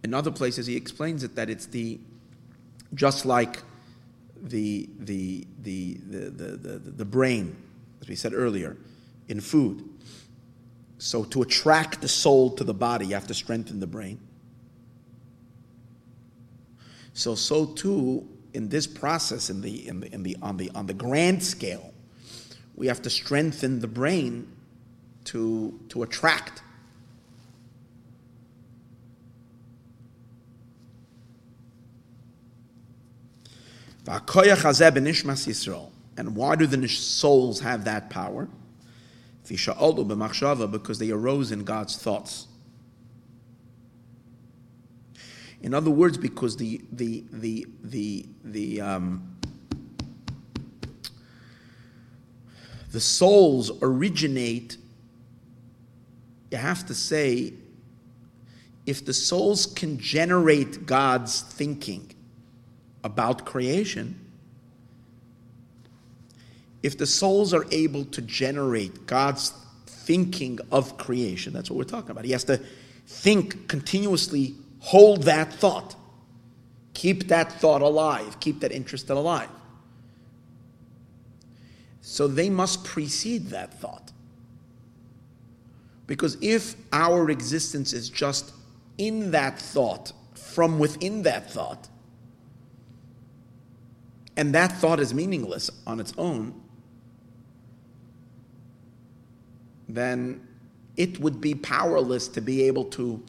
In 0.03 0.15
other 0.15 0.31
places 0.31 0.67
he 0.67 0.75
explains 0.77 1.23
it 1.25 1.35
that 1.35 1.51
it's 1.51 1.67
the 1.67 2.01
just 2.95 3.27
like 3.27 3.63
the 4.41 4.89
the 4.99 5.47
the 5.63 5.99
the 6.09 6.31
the, 6.31 6.79
the, 6.79 7.05
brain, 7.05 7.55
as 8.01 8.09
we 8.09 8.17
said 8.17 8.33
earlier, 8.33 8.79
in 9.29 9.43
food. 9.43 9.87
So 10.97 11.25
to 11.25 11.43
attract 11.43 12.01
the 12.01 12.09
soul 12.09 12.51
to 12.53 12.65
the 12.65 12.73
body, 12.73 13.09
you 13.09 13.15
have 13.15 13.27
to 13.27 13.35
strengthen 13.35 13.79
the 13.79 13.87
brain. 13.87 14.19
So 17.13 17.35
so 17.35 17.67
too 17.67 18.27
in 18.55 18.71
this 18.71 18.87
process, 18.87 19.51
in 19.51 19.61
the 19.61 19.87
in 19.87 20.01
the 20.01 20.15
in 20.15 20.23
the 20.23 20.39
on 20.41 20.57
the 20.57 20.71
on 20.75 20.87
the 20.87 20.95
grand 20.95 21.43
scale, 21.43 21.93
we 22.75 22.87
have 22.87 23.03
to 23.03 23.11
strengthen 23.11 23.81
the 23.81 23.87
brain 23.87 24.52
to, 25.25 25.79
to 25.89 26.03
attract. 26.03 26.63
And 36.17 36.35
why 36.37 36.57
do 36.57 36.67
the 36.67 36.89
souls 36.89 37.61
have 37.61 37.85
that 37.85 38.11
power? 38.11 38.49
Because 39.49 40.99
they 40.99 41.11
arose 41.11 41.53
in 41.53 41.65
God's 41.65 41.97
thoughts. 41.97 42.47
In 45.63 45.75
other 45.75 45.91
words, 45.91 46.19
because 46.19 46.57
the 46.57 46.81
the 46.91 47.25
the 47.31 47.67
the 47.85 48.27
the 48.45 48.81
um, 48.81 49.37
the 52.91 53.01
souls 53.01 53.71
originate, 53.81 54.77
you 56.53 56.59
have 56.59 56.87
to 56.87 56.95
say, 56.95 57.55
if 58.85 59.05
the 59.05 59.15
souls 59.15 59.67
can 59.67 59.99
generate 59.99 60.87
God's 60.87 61.41
thinking 61.41 62.15
about 63.03 63.47
creation, 63.47 64.19
if 66.83 66.99
the 66.99 67.07
souls 67.07 67.55
are 67.55 67.65
able 67.71 68.05
to 68.07 68.21
generate 68.21 69.07
God's 69.07 69.55
thinking 69.87 70.59
of 70.71 70.99
creation, 70.99 71.53
that's 71.53 71.71
what 71.71 71.79
we're 71.79 71.85
talking 71.85 72.11
about. 72.11 72.25
He 72.25 72.33
has 72.33 72.45
to 72.45 72.61
think 73.07 73.69
continuously, 73.69 74.55
hold 74.81 75.23
that 75.23 75.53
thought, 75.53 75.95
keep 76.93 77.29
that 77.29 77.53
thought 77.53 77.83
alive, 77.83 78.41
keep 78.41 78.61
that 78.61 78.73
interest 78.73 79.11
alive. 79.11 79.49
So 82.01 82.27
they 82.27 82.51
must 82.51 82.85
precede 82.85 83.49
that 83.49 83.73
thought. 83.81 84.11
Because 86.07 86.37
if 86.41 86.75
our 86.93 87.31
existence 87.31 87.93
is 87.93 88.11
just 88.11 88.53
in 88.99 89.31
that 89.31 89.59
thought, 89.59 90.13
from 90.35 90.79
within 90.79 91.23
that 91.23 91.51
thought, 91.51 91.89
and 94.37 94.55
that 94.55 94.73
thought 94.73 94.99
is 94.99 95.13
meaningless 95.13 95.71
on 95.87 96.01
its 96.01 96.13
own, 96.17 96.61
then 99.89 100.47
it 100.97 101.19
would 101.21 101.41
be 101.41 101.55
powerless 101.55 102.29
to 102.29 102.41
be 102.41 102.63
able 102.63 102.85
to 102.85 103.23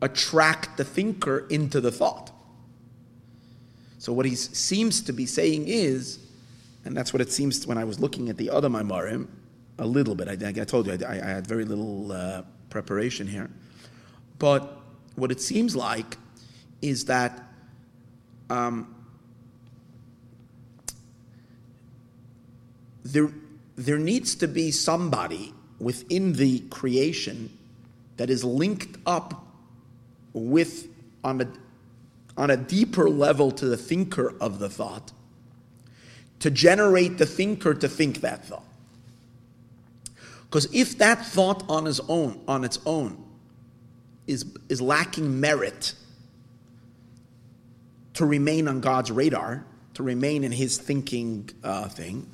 attract 0.00 0.76
the 0.76 0.84
thinker 0.84 1.46
into 1.48 1.80
the 1.80 1.92
thought. 1.92 2.32
So, 3.98 4.12
what 4.12 4.26
he 4.26 4.34
seems 4.34 5.00
to 5.02 5.12
be 5.12 5.26
saying 5.26 5.68
is, 5.68 6.18
and 6.84 6.96
that's 6.96 7.12
what 7.12 7.20
it 7.20 7.30
seems 7.30 7.66
when 7.66 7.78
I 7.78 7.84
was 7.84 8.00
looking 8.00 8.28
at 8.28 8.36
the 8.36 8.50
other 8.50 8.68
Maimarim, 8.68 9.28
a 9.78 9.86
little 9.86 10.14
bit. 10.14 10.28
I, 10.28 10.48
I 10.48 10.64
told 10.64 10.86
you 10.86 10.98
I, 11.06 11.12
I, 11.12 11.26
had 11.26 11.46
very 11.46 11.64
little 11.64 12.12
uh, 12.12 12.42
preparation 12.70 13.26
here. 13.26 13.50
But 14.38 14.78
what 15.16 15.30
it 15.30 15.40
seems 15.40 15.74
like 15.76 16.16
is 16.80 17.06
that 17.06 17.42
um, 18.50 18.94
there, 23.04 23.30
there 23.76 23.98
needs 23.98 24.34
to 24.36 24.48
be 24.48 24.70
somebody 24.70 25.52
within 25.78 26.34
the 26.34 26.60
creation 26.70 27.56
that 28.16 28.30
is 28.30 28.44
linked 28.44 28.98
up 29.06 29.46
with 30.32 30.88
on 31.24 31.40
a, 31.40 31.48
on 32.36 32.50
a 32.50 32.56
deeper 32.56 33.08
level 33.08 33.50
to 33.50 33.66
the 33.66 33.76
thinker 33.76 34.34
of 34.40 34.58
the 34.58 34.68
thought 34.68 35.12
to 36.40 36.50
generate 36.50 37.18
the 37.18 37.26
thinker 37.26 37.74
to 37.74 37.88
think 37.88 38.20
that 38.20 38.44
thought 38.44 38.64
because 40.52 40.68
if 40.74 40.98
that 40.98 41.24
thought 41.24 41.64
on 41.70 41.86
its 41.86 41.98
own 42.10 42.38
on 42.46 42.62
its 42.62 42.78
own 42.84 43.24
is, 44.26 44.44
is 44.68 44.82
lacking 44.82 45.40
merit 45.40 45.94
to 48.12 48.26
remain 48.26 48.68
on 48.68 48.82
God's 48.82 49.10
radar, 49.10 49.64
to 49.94 50.02
remain 50.02 50.44
in 50.44 50.52
his 50.52 50.76
thinking 50.76 51.48
uh, 51.64 51.88
thing, 51.88 52.28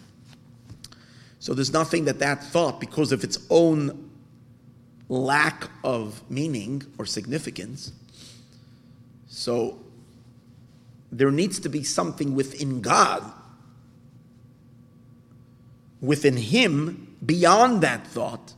so 1.39 1.55
there's 1.55 1.73
nothing 1.73 2.07
that 2.07 2.19
that 2.19 2.43
thought, 2.43 2.81
because 2.81 3.13
of 3.13 3.23
its 3.23 3.39
own 3.51 4.11
lack 5.09 5.71
of 5.85 6.21
meaning 6.29 6.83
or 6.99 7.07
significance, 7.07 7.93
so 9.29 9.79
there 11.13 11.31
needs 11.31 11.61
to 11.61 11.69
be 11.69 11.85
something 11.85 12.35
within 12.35 12.81
God, 12.81 13.33
within 16.01 16.37
Him, 16.37 17.08
beyond 17.25 17.83
that 17.83 18.07
thought, 18.07 18.55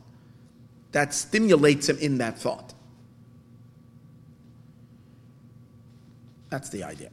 that 0.91 1.13
stimulates 1.13 1.89
Him 1.89 1.97
in 1.97 2.17
that 2.19 2.37
thought. 2.37 2.73
That's 6.49 6.69
the 6.69 6.83
idea. 6.83 7.09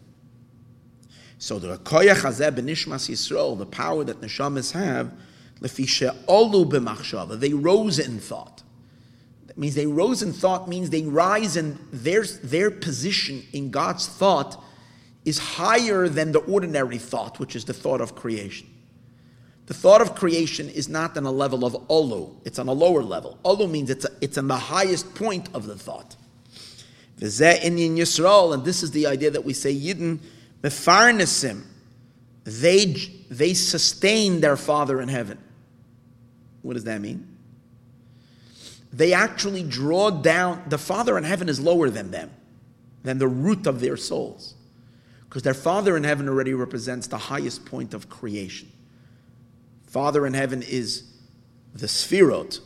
So 1.38 1.58
the 1.60 1.78
koyach 1.78 2.22
hazeh 2.22 2.50
benishmas 2.50 3.08
Yisrael, 3.08 3.56
the 3.56 3.66
power 3.66 4.02
that 4.04 4.20
neshamas 4.20 4.72
have, 4.72 5.12
Lefisha 5.60 6.16
olu 6.26 6.68
b'machshava. 6.68 7.38
They 7.38 7.52
rose 7.52 7.98
in 7.98 8.18
thought. 8.18 8.62
That 9.46 9.56
means 9.56 9.74
they 9.76 9.86
rose 9.86 10.22
in 10.22 10.32
thought 10.32 10.68
means 10.68 10.90
they 10.90 11.02
rise 11.02 11.56
in 11.56 11.78
their, 11.92 12.24
their 12.24 12.70
position 12.70 13.44
in 13.52 13.70
God's 13.70 14.08
thought 14.08 14.62
is 15.24 15.38
higher 15.38 16.08
than 16.08 16.32
the 16.32 16.40
ordinary 16.40 16.98
thought, 16.98 17.38
which 17.38 17.54
is 17.54 17.64
the 17.64 17.74
thought 17.74 18.00
of 18.00 18.14
creation. 18.14 18.68
The 19.68 19.74
thought 19.74 20.00
of 20.00 20.14
creation 20.14 20.70
is 20.70 20.88
not 20.88 21.18
on 21.18 21.26
a 21.26 21.30
level 21.30 21.66
of 21.66 21.74
olu, 21.88 22.34
it's 22.46 22.58
on 22.58 22.68
a 22.68 22.72
lower 22.72 23.02
level. 23.02 23.38
Olu 23.44 23.70
means 23.70 23.90
it's, 23.90 24.06
a, 24.06 24.08
it's 24.22 24.38
on 24.38 24.48
the 24.48 24.56
highest 24.56 25.14
point 25.14 25.50
of 25.52 25.66
the 25.66 25.76
thought. 25.76 26.16
Yisrael, 27.20 28.54
and 28.54 28.64
this 28.64 28.82
is 28.82 28.92
the 28.92 29.06
idea 29.06 29.30
that 29.30 29.44
we 29.44 29.52
say 29.52 29.74
Yidden, 29.74 30.20
mefarnesim, 30.62 31.64
they, 32.44 32.86
they 33.28 33.52
sustain 33.52 34.40
their 34.40 34.56
Father 34.56 35.02
in 35.02 35.08
heaven. 35.08 35.36
What 36.62 36.72
does 36.72 36.84
that 36.84 37.02
mean? 37.02 37.28
They 38.90 39.12
actually 39.12 39.64
draw 39.64 40.08
down, 40.08 40.64
the 40.68 40.78
Father 40.78 41.18
in 41.18 41.24
heaven 41.24 41.46
is 41.46 41.60
lower 41.60 41.90
than 41.90 42.10
them, 42.10 42.30
than 43.02 43.18
the 43.18 43.28
root 43.28 43.66
of 43.66 43.80
their 43.80 43.98
souls. 43.98 44.54
Because 45.28 45.42
their 45.42 45.52
Father 45.52 45.94
in 45.94 46.04
heaven 46.04 46.26
already 46.26 46.54
represents 46.54 47.06
the 47.06 47.18
highest 47.18 47.66
point 47.66 47.92
of 47.92 48.08
creation. 48.08 48.72
Father 49.88 50.26
in 50.26 50.34
heaven 50.34 50.62
is 50.62 51.04
the 51.74 51.86
Sphirot, 51.86 52.60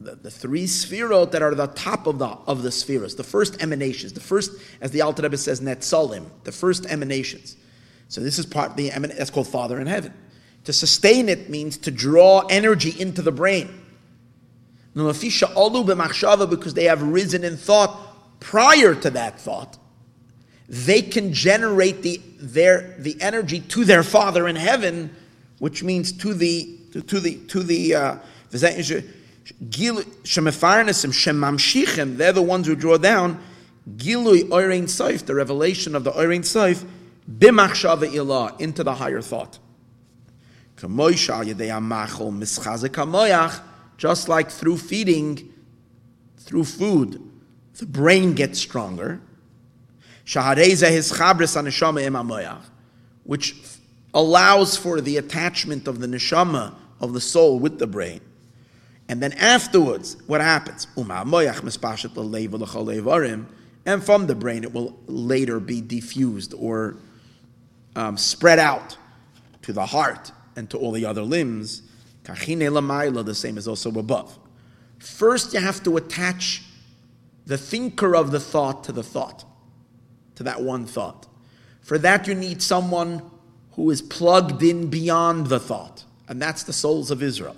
the, 0.00 0.16
the 0.16 0.30
three 0.30 0.64
Sphirot 0.64 1.30
that 1.32 1.42
are 1.42 1.54
the 1.54 1.66
top 1.68 2.06
of 2.06 2.18
the, 2.18 2.26
of 2.26 2.62
the 2.62 2.72
spheres, 2.72 3.14
the 3.14 3.22
first 3.22 3.62
emanations, 3.62 4.14
the 4.14 4.20
first, 4.20 4.52
as 4.80 4.90
the 4.90 5.02
Alter 5.02 5.22
Rebbe 5.22 5.36
says, 5.36 5.60
Netzalim, 5.60 6.24
the 6.44 6.52
first 6.52 6.86
emanations. 6.86 7.56
So 8.08 8.22
this 8.22 8.38
is 8.38 8.46
part 8.46 8.76
the, 8.76 8.88
that's 8.88 9.30
called 9.30 9.48
Father 9.48 9.78
in 9.78 9.86
heaven. 9.86 10.14
To 10.64 10.72
sustain 10.72 11.28
it 11.28 11.50
means 11.50 11.76
to 11.78 11.90
draw 11.90 12.46
energy 12.48 12.98
into 12.98 13.20
the 13.20 13.32
brain. 13.32 13.82
Because 14.94 16.74
they 16.74 16.84
have 16.84 17.02
risen 17.02 17.44
in 17.44 17.56
thought 17.58 18.40
prior 18.40 18.94
to 18.94 19.10
that 19.10 19.38
thought, 19.38 19.76
they 20.68 21.02
can 21.02 21.34
generate 21.34 22.00
the, 22.02 22.22
their, 22.38 22.94
the 22.98 23.20
energy 23.20 23.60
to 23.60 23.84
their 23.84 24.02
Father 24.02 24.48
in 24.48 24.56
heaven, 24.56 25.14
which 25.58 25.82
means 25.82 26.12
to 26.12 26.34
the 26.34 26.78
to, 26.92 27.02
to 27.02 27.20
the 27.20 27.36
to 27.46 27.62
the 27.62 27.94
uh, 27.94 28.16
they're 32.16 32.32
the 32.32 32.42
ones 32.42 32.66
who 32.66 32.74
draw 32.74 32.96
down 32.96 33.42
Gilui 33.96 34.42
Oirein 34.48 34.84
Saif, 34.84 35.26
the 35.26 35.34
revelation 35.34 35.94
of 35.94 36.04
the 36.04 36.12
Oirein 36.12 36.40
Saif, 36.40 36.86
Bimachshava 37.30 38.08
Ilah, 38.08 38.58
into 38.60 38.82
the 38.82 38.94
higher 38.94 39.20
thought 39.20 39.58
just 43.96 44.28
like 44.28 44.50
through 44.50 44.76
feeding, 44.76 45.52
through 46.38 46.64
food, 46.64 47.20
the 47.78 47.86
brain 47.86 48.34
gets 48.34 48.58
stronger. 48.58 49.20
Shahareza 50.26 50.90
Hishabris 50.90 51.56
Anishama 51.56 52.02
Imamoyah, 52.06 52.60
which 53.24 53.52
allows 54.14 54.76
for 54.76 55.00
the 55.00 55.16
attachment 55.16 55.88
of 55.88 56.00
the 56.00 56.06
neshama 56.06 56.74
of 57.00 57.12
the 57.12 57.20
soul 57.20 57.58
with 57.58 57.78
the 57.78 57.86
brain. 57.86 58.20
And 59.08 59.22
then 59.22 59.32
afterwards, 59.32 60.16
what 60.26 60.40
happens? 60.40 60.86
And 60.96 61.08
from 64.02 64.26
the 64.26 64.34
brain, 64.34 64.64
it 64.64 64.72
will 64.72 64.98
later 65.06 65.60
be 65.60 65.82
diffused 65.82 66.54
or 66.54 66.96
um, 67.96 68.16
spread 68.16 68.58
out 68.58 68.96
to 69.62 69.72
the 69.72 69.84
heart 69.84 70.32
and 70.56 70.70
to 70.70 70.78
all 70.78 70.92
the 70.92 71.04
other 71.04 71.22
limbs, 71.22 71.82
the 72.24 73.34
same 73.34 73.58
as 73.58 73.68
also 73.68 73.90
above. 73.98 74.38
First, 74.98 75.52
you 75.52 75.60
have 75.60 75.82
to 75.84 75.98
attach 75.98 76.62
the 77.46 77.58
thinker 77.58 78.16
of 78.16 78.30
the 78.30 78.40
thought 78.40 78.84
to 78.84 78.92
the 78.92 79.02
thought, 79.02 79.44
to 80.36 80.42
that 80.44 80.62
one 80.62 80.86
thought. 80.86 81.26
For 81.82 81.98
that, 81.98 82.26
you 82.26 82.34
need 82.34 82.62
someone 82.62 83.20
who 83.76 83.90
is 83.90 84.02
plugged 84.02 84.62
in 84.62 84.88
beyond 84.88 85.48
the 85.48 85.58
thought, 85.58 86.04
and 86.28 86.40
that's 86.40 86.62
the 86.62 86.72
souls 86.72 87.10
of 87.10 87.22
Israel. 87.22 87.56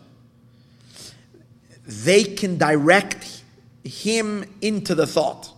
They 1.87 2.25
can 2.25 2.59
direct 2.59 3.43
him 3.85 4.45
into 4.61 4.95
the 4.95 5.07
thought. 5.07 5.53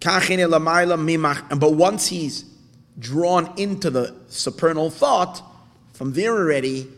But 0.00 1.72
once 1.72 2.08
he's 2.08 2.44
drawn 2.98 3.52
into 3.56 3.90
the 3.90 4.14
supernal 4.28 4.90
thought, 4.90 5.42
from 5.92 6.12
there 6.12 6.32
already, 6.32 6.88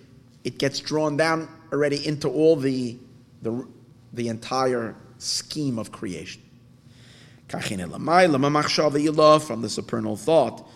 it 0.43 0.59
gets 0.59 0.81
drawn 0.81 1.17
down 1.17 1.49
already 1.73 2.07
into 2.07 2.29
all 2.29 2.57
the, 2.57 2.97
the, 3.43 3.67
the 4.15 4.29
entire 4.29 4.97
scheme 5.19 5.79
of 5.79 5.93
creation. 5.93 6.41
From 7.49 7.61
the 7.61 9.69
supernal 9.69 10.17
thought, 10.17 10.67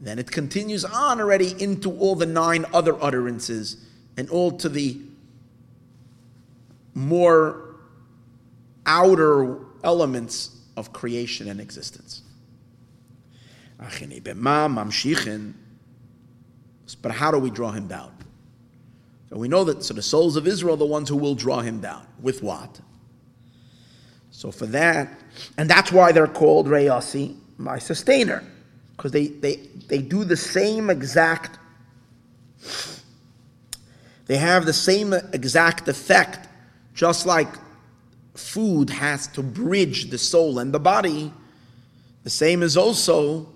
Then 0.00 0.18
it 0.18 0.30
continues 0.30 0.84
on 0.84 1.20
already 1.20 1.60
into 1.60 1.90
all 1.98 2.14
the 2.14 2.26
nine 2.26 2.64
other 2.72 3.02
utterances 3.02 3.84
and 4.16 4.30
all 4.30 4.52
to 4.52 4.68
the 4.68 5.00
more 6.94 7.76
outer 8.86 9.58
elements 9.82 10.56
of 10.76 10.92
creation 10.92 11.48
and 11.48 11.60
existence. 11.60 12.22
But 17.02 17.12
how 17.12 17.30
do 17.30 17.38
we 17.38 17.50
draw 17.50 17.70
him 17.70 17.86
down? 17.86 18.12
So 19.30 19.36
we 19.36 19.48
know 19.48 19.64
that 19.64 19.84
so 19.84 19.94
the 19.94 20.02
souls 20.02 20.36
of 20.36 20.46
Israel 20.46 20.74
are 20.74 20.78
the 20.78 20.86
ones 20.86 21.08
who 21.08 21.16
will 21.16 21.34
draw 21.34 21.60
him 21.60 21.80
down. 21.80 22.06
With 22.20 22.42
what? 22.42 22.80
So 24.38 24.52
for 24.52 24.66
that, 24.66 25.08
and 25.56 25.68
that's 25.68 25.90
why 25.90 26.12
they're 26.12 26.28
called 26.28 26.68
Reyasi, 26.68 27.34
my 27.56 27.80
sustainer, 27.80 28.44
because 28.96 29.10
they, 29.10 29.26
they, 29.26 29.56
they 29.88 29.98
do 29.98 30.22
the 30.22 30.36
same 30.36 30.90
exact, 30.90 31.58
they 34.26 34.36
have 34.36 34.64
the 34.64 34.72
same 34.72 35.12
exact 35.12 35.88
effect, 35.88 36.46
just 36.94 37.26
like 37.26 37.48
food 38.34 38.90
has 38.90 39.26
to 39.26 39.42
bridge 39.42 40.08
the 40.10 40.18
soul 40.18 40.60
and 40.60 40.72
the 40.72 40.78
body, 40.78 41.32
the 42.22 42.30
same 42.30 42.62
is 42.62 42.76
also 42.76 43.48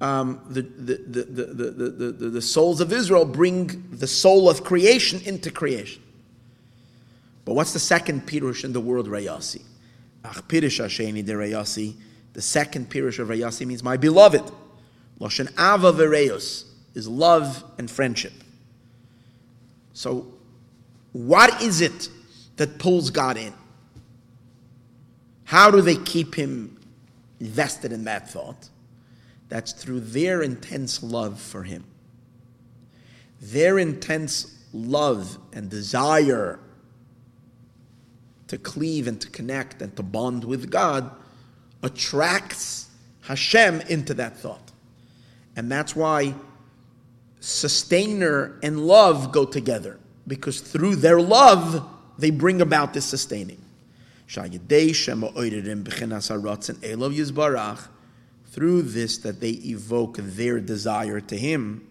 um, 0.00 0.40
the, 0.48 0.62
the, 0.62 0.96
the, 1.06 1.22
the, 1.22 1.44
the, 1.44 2.10
the, 2.12 2.30
the 2.30 2.40
souls 2.40 2.80
of 2.80 2.94
Israel 2.94 3.26
bring 3.26 3.90
the 3.92 4.06
soul 4.06 4.48
of 4.48 4.64
creation 4.64 5.20
into 5.26 5.50
creation. 5.50 6.02
But 7.46 7.54
what's 7.54 7.72
the 7.72 7.78
second 7.78 8.26
pirush 8.26 8.64
in 8.64 8.74
the 8.74 8.80
word 8.80 9.06
Rayasi? 9.06 9.62
Ach 10.24 10.42
pirush 10.48 10.84
Hasheni 10.84 11.24
de 11.24 11.32
Rayasi. 11.32 11.94
The 12.32 12.42
second 12.42 12.90
pirush 12.90 13.20
of 13.20 13.28
Rayasi 13.28 13.64
means 13.64 13.82
my 13.82 13.96
beloved. 13.96 14.42
Loshen 15.20 15.48
Ava 15.52 15.92
Vereus 15.92 16.64
is 16.94 17.08
love 17.08 17.64
and 17.78 17.88
friendship. 17.90 18.32
So, 19.92 20.26
what 21.12 21.62
is 21.62 21.80
it 21.80 22.08
that 22.56 22.78
pulls 22.78 23.10
God 23.10 23.36
in? 23.36 23.54
How 25.44 25.70
do 25.70 25.80
they 25.80 25.96
keep 25.96 26.34
him 26.34 26.76
invested 27.38 27.92
in 27.92 28.04
that 28.04 28.28
thought? 28.28 28.68
That's 29.48 29.72
through 29.72 30.00
their 30.00 30.42
intense 30.42 31.00
love 31.00 31.40
for 31.40 31.62
him. 31.62 31.84
Their 33.40 33.78
intense 33.78 34.52
love 34.72 35.38
and 35.52 35.70
desire 35.70 36.58
to 38.48 38.58
cleave 38.58 39.06
and 39.06 39.20
to 39.20 39.28
connect 39.30 39.82
and 39.82 39.94
to 39.96 40.02
bond 40.02 40.44
with 40.44 40.70
God 40.70 41.10
attracts 41.82 42.88
Hashem 43.22 43.80
into 43.82 44.14
that 44.14 44.36
thought. 44.36 44.72
And 45.56 45.70
that's 45.70 45.96
why 45.96 46.34
sustainer 47.40 48.58
and 48.62 48.86
love 48.86 49.32
go 49.32 49.44
together, 49.44 49.98
because 50.26 50.60
through 50.60 50.96
their 50.96 51.20
love, 51.20 51.88
they 52.18 52.30
bring 52.30 52.60
about 52.60 52.94
this 52.94 53.04
sustaining. 53.04 53.62
Through 58.50 58.82
this, 58.82 59.18
that 59.18 59.40
they 59.40 59.50
evoke 59.50 60.16
their 60.16 60.60
desire 60.60 61.20
to 61.20 61.36
Him, 61.36 61.86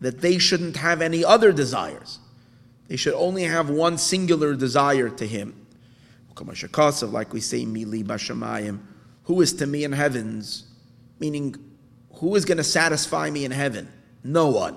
that 0.00 0.20
they 0.20 0.38
shouldn't 0.38 0.76
have 0.76 1.02
any 1.02 1.24
other 1.24 1.52
desires. 1.52 2.18
They 2.88 2.96
should 2.96 3.14
only 3.14 3.44
have 3.44 3.68
one 3.68 3.98
singular 3.98 4.54
desire 4.54 5.08
to 5.08 5.26
Him. 5.26 5.66
Like 6.40 7.32
we 7.32 7.40
say, 7.40 7.64
Mili 7.64 8.78
who 9.24 9.40
is 9.42 9.52
to 9.54 9.66
me 9.66 9.84
in 9.84 9.92
heavens? 9.92 10.64
Meaning, 11.20 11.56
who 12.14 12.34
is 12.34 12.44
going 12.44 12.58
to 12.58 12.64
satisfy 12.64 13.28
me 13.28 13.44
in 13.44 13.50
heaven? 13.50 13.92
No 14.24 14.48
one. 14.48 14.76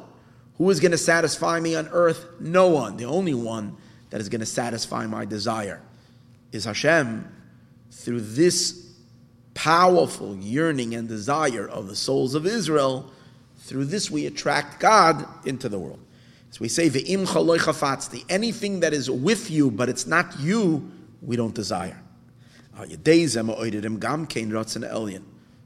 Who 0.57 0.69
is 0.69 0.80
going 0.80 0.91
to 0.91 0.97
satisfy 0.97 1.59
me 1.59 1.76
on 1.76 1.88
earth? 1.88 2.26
No 2.39 2.67
one. 2.67 2.97
The 2.97 3.05
only 3.05 3.34
one 3.34 3.78
that 4.09 4.19
is 4.19 4.28
going 4.28 4.41
to 4.41 4.45
satisfy 4.45 5.07
my 5.07 5.26
desire 5.26 5.82
is 6.51 6.65
Hashem 6.65 7.28
through 7.91 8.22
this 8.22 8.91
powerful 9.53 10.36
yearning 10.36 10.95
and 10.95 11.07
desire 11.07 11.67
of 11.67 11.88
the 11.88 11.95
souls 11.95 12.36
of 12.36 12.45
Israel. 12.45 13.11
Through 13.72 13.86
this, 13.86 14.11
we 14.11 14.26
attract 14.26 14.82
God 14.82 15.26
into 15.45 15.69
the 15.69 15.80
world. 15.80 16.01
So 16.49 16.57
we 16.59 16.67
say, 16.67 16.89
Ve'im 16.89 17.26
chafatzti, 17.26 18.26
anything 18.28 18.82
that 18.82 18.91
is 18.91 19.09
with 19.09 19.49
you, 19.49 19.72
but 19.72 19.88
it's 19.88 20.05
not 20.05 20.38
you, 20.41 20.91
we 21.22 21.38
don't 21.38 21.55
desire. 21.55 21.97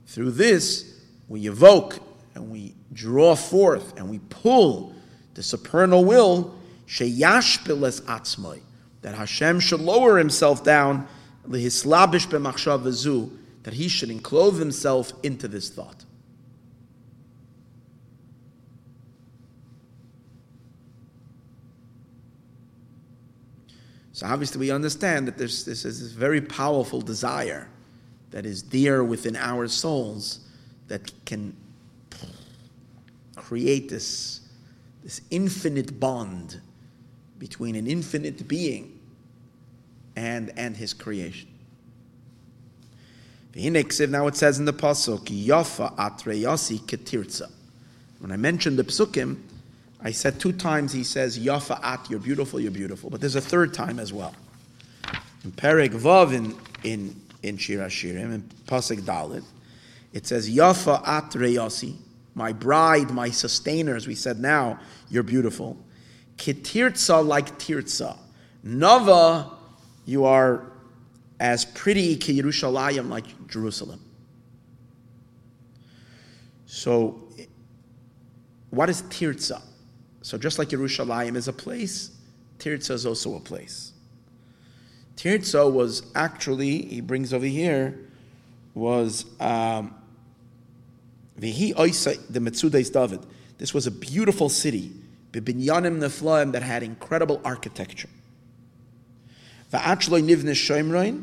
Through 0.05 0.31
this, 0.31 1.01
we 1.27 1.47
evoke 1.47 1.99
and 2.35 2.51
we 2.51 2.75
draw 2.93 3.35
forth 3.35 3.97
and 3.97 4.07
we 4.07 4.19
pull 4.29 4.93
the 5.33 5.41
supernal 5.41 6.05
will, 6.05 6.53
sheyashpiles 6.85 8.03
atzmai, 8.03 8.61
that 9.01 9.15
Hashem 9.15 9.59
should 9.59 9.81
lower 9.81 10.19
himself 10.19 10.63
down, 10.63 11.07
lihislabish 11.49 12.27
b'machshav 12.27 13.31
that 13.63 13.73
he 13.73 13.87
should 13.87 14.11
enclose 14.11 14.59
himself 14.59 15.11
into 15.23 15.47
this 15.47 15.71
thought. 15.71 16.05
So 24.15 24.25
obviously 24.27 24.61
we 24.61 24.71
understand 24.71 25.27
that 25.27 25.37
there's, 25.37 25.65
this 25.65 25.83
is 25.83 25.99
this 25.99 26.13
very 26.13 26.39
powerful 26.39 27.01
desire 27.01 27.67
that 28.31 28.45
is 28.45 28.61
dear 28.61 29.03
within 29.03 29.35
our 29.35 29.67
souls 29.67 30.39
that 30.87 31.11
can 31.25 31.53
create 33.35 33.89
this, 33.89 34.39
this 35.03 35.19
infinite 35.31 35.99
bond 35.99 36.61
between 37.39 37.75
an 37.75 37.87
infinite 37.87 38.47
being 38.47 38.97
and, 40.15 40.49
and 40.55 40.77
his 40.77 40.93
creation. 40.93 41.49
Now 43.53 44.27
it 44.27 44.37
says 44.37 44.59
in 44.59 44.63
the 44.63 44.71
pasuk, 44.71 45.25
"Yafa 45.25 45.93
atreyasi 45.97 46.79
ketirza." 46.79 47.51
When 48.19 48.31
I 48.31 48.37
mentioned 48.37 48.79
the 48.79 48.85
psukim, 48.85 49.41
I 50.05 50.11
said 50.11 50.39
two 50.39 50.53
times 50.53 50.93
he 50.93 51.03
says, 51.03 51.37
"Yafa 51.37 51.83
at," 51.83 52.09
you're 52.09 52.19
beautiful, 52.19 52.61
you're 52.61 52.71
beautiful. 52.71 53.09
But 53.09 53.19
there's 53.19 53.35
a 53.35 53.41
third 53.41 53.73
time 53.73 53.99
as 53.99 54.13
well. 54.13 54.33
In 55.43 55.51
Perek 55.51 55.89
Vav 55.89 56.31
in 56.31 56.55
in 56.83 57.19
in 57.43 57.57
Shir 57.57 57.79
Hashirim 57.79 58.33
in 58.33 58.49
pasuk 58.67 59.01
Dalit, 59.01 59.43
it 60.13 60.25
says, 60.25 60.49
"Yafa 60.49 61.05
at 61.05 61.31
reyasi." 61.31 61.95
my 62.35 62.51
bride, 62.51 63.11
my 63.11 63.29
sustainer, 63.29 63.95
as 63.95 64.07
we 64.07 64.13
said 64.13 64.39
now, 64.39 64.77
you're 65.09 65.23
beautiful. 65.23 65.77
Kitirtza 66.37 67.25
like 67.25 67.57
tirtza. 67.57 68.17
Nava, 68.65 69.51
you 70.05 70.25
are 70.25 70.69
as 71.39 71.63
pretty 71.63 72.17
ki 72.17 72.41
Yerushalayim 72.41 73.09
like 73.09 73.47
Jerusalem. 73.47 74.01
So, 76.65 77.21
what 78.69 78.89
is 78.89 79.01
tirtza? 79.03 79.61
So 80.25 80.39
just 80.39 80.57
like 80.57 80.69
Yerushalayim 80.69 81.35
is 81.35 81.47
a 81.47 81.53
place, 81.53 82.09
Tirtza 82.57 82.89
is 82.89 83.05
also 83.05 83.35
a 83.35 83.39
place. 83.39 83.91
Tirtza 85.17 85.71
was 85.71 86.01
actually, 86.15 86.81
he 86.81 86.99
brings 86.99 87.31
over 87.31 87.45
here, 87.45 87.99
was 88.73 89.25
um, 89.39 89.93
Vihi 91.39 91.75
oisa 91.75 92.19
the 92.27 92.39
Metzudes 92.39 92.91
David. 92.91 93.23
This 93.59 93.71
was 93.71 93.85
a 93.85 93.91
beautiful 93.91 94.49
city, 94.49 94.93
bibinyanim 95.31 95.99
neflaim 95.99 96.53
that 96.53 96.63
had 96.63 96.81
incredible 96.81 97.39
architecture. 97.45 98.09
Va'achloi 99.71 100.23
nivnes 100.23 100.55
shomroin, 100.55 101.21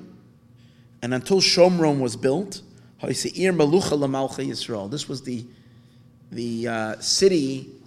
and 1.03 1.13
until 1.13 1.41
Shomron 1.41 1.99
was 1.99 2.15
built, 2.15 2.63
Haiseir 3.03 3.53
Malucha 3.53 4.47
Yisrael. 4.47 4.89
This 4.89 5.09
was 5.09 5.23
the 5.23 5.45
the 6.31 6.69
uh, 6.69 7.01
city 7.01 7.82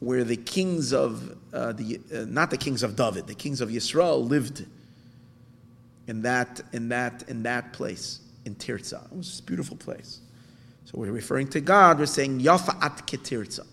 where 0.00 0.24
the 0.24 0.36
kings 0.36 0.92
of 0.92 1.36
uh, 1.52 1.72
the 1.72 2.00
uh, 2.14 2.24
not 2.28 2.50
the 2.50 2.56
kings 2.56 2.82
of 2.82 2.94
David, 2.96 3.26
the 3.26 3.34
kings 3.34 3.60
of 3.60 3.70
Yisrael 3.70 4.28
lived 4.28 4.64
in 6.06 6.22
that 6.22 6.60
in 6.72 6.88
that 6.88 7.24
in 7.28 7.42
that 7.42 7.72
place 7.72 8.20
in 8.44 8.54
Tirza. 8.54 9.04
It 9.12 9.16
was 9.16 9.40
a 9.40 9.42
beautiful 9.42 9.76
place. 9.76 10.20
So 10.84 10.92
we're 10.94 11.12
referring 11.12 11.48
to 11.48 11.60
God, 11.60 11.98
we're 11.98 12.06
saying 12.06 12.40
Yafa 12.40 12.82
at 12.82 13.06
Ketirza. 13.06 13.66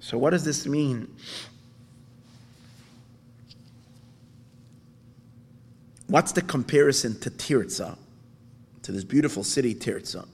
So 0.00 0.18
what 0.18 0.30
does 0.30 0.44
this 0.44 0.66
mean? 0.66 1.08
What's 6.08 6.32
the 6.32 6.42
comparison 6.42 7.18
to 7.20 7.30
Tirza, 7.30 7.96
to 8.82 8.92
this 8.92 9.04
beautiful 9.04 9.44
city 9.44 9.74
Tirza? 9.74 10.26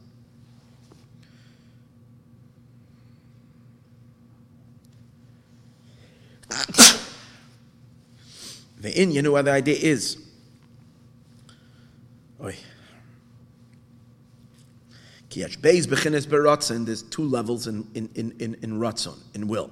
The 8.80 9.00
in, 9.00 9.12
you 9.12 9.22
know 9.22 9.32
where 9.32 9.42
the 9.42 9.52
idea 9.52 9.76
is. 9.76 10.16
Oy. 12.42 12.56
Beis 15.30 15.86
Bechines 15.86 16.26
Beratzon, 16.26 16.86
there's 16.86 17.02
two 17.02 17.22
levels 17.22 17.66
in, 17.66 17.86
in, 17.94 18.10
in, 18.14 18.34
in, 18.40 18.56
in 18.62 18.80
Ratzon, 18.80 19.16
in 19.34 19.46
will. 19.46 19.70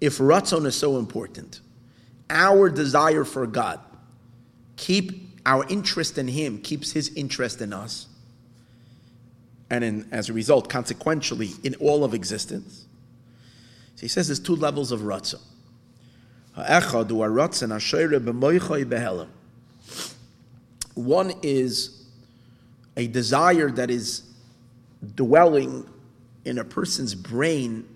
If 0.00 0.18
Ratzon 0.18 0.66
is 0.66 0.74
so 0.74 0.98
important, 0.98 1.60
our 2.28 2.68
desire 2.68 3.24
for 3.24 3.46
God, 3.46 3.80
keep 4.76 5.30
our 5.46 5.64
interest 5.68 6.18
in 6.18 6.26
Him, 6.26 6.58
keeps 6.58 6.90
His 6.90 7.10
interest 7.14 7.60
in 7.60 7.72
us, 7.72 8.08
and 9.70 9.84
in, 9.84 10.08
as 10.10 10.28
a 10.28 10.32
result, 10.32 10.68
consequentially, 10.68 11.50
in 11.62 11.74
all 11.76 12.02
of 12.02 12.14
existence. 12.14 12.86
So 13.94 14.02
he 14.02 14.08
says 14.08 14.28
there's 14.28 14.40
two 14.40 14.56
levels 14.56 14.90
of 14.92 15.00
Ratzon. 15.00 15.40
One 20.94 21.34
is 21.42 22.06
a 22.96 23.06
desire 23.08 23.70
that 23.72 23.90
is 23.90 24.22
dwelling 25.14 25.86
in 26.46 26.58
a 26.58 26.64
person's 26.64 27.14
brain, 27.14 27.86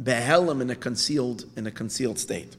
behelim 0.00 0.60
in 0.60 0.70
a 0.70 0.76
concealed 0.76 1.46
in 1.56 1.66
a 1.66 1.72
concealed 1.72 2.18
state. 2.18 2.56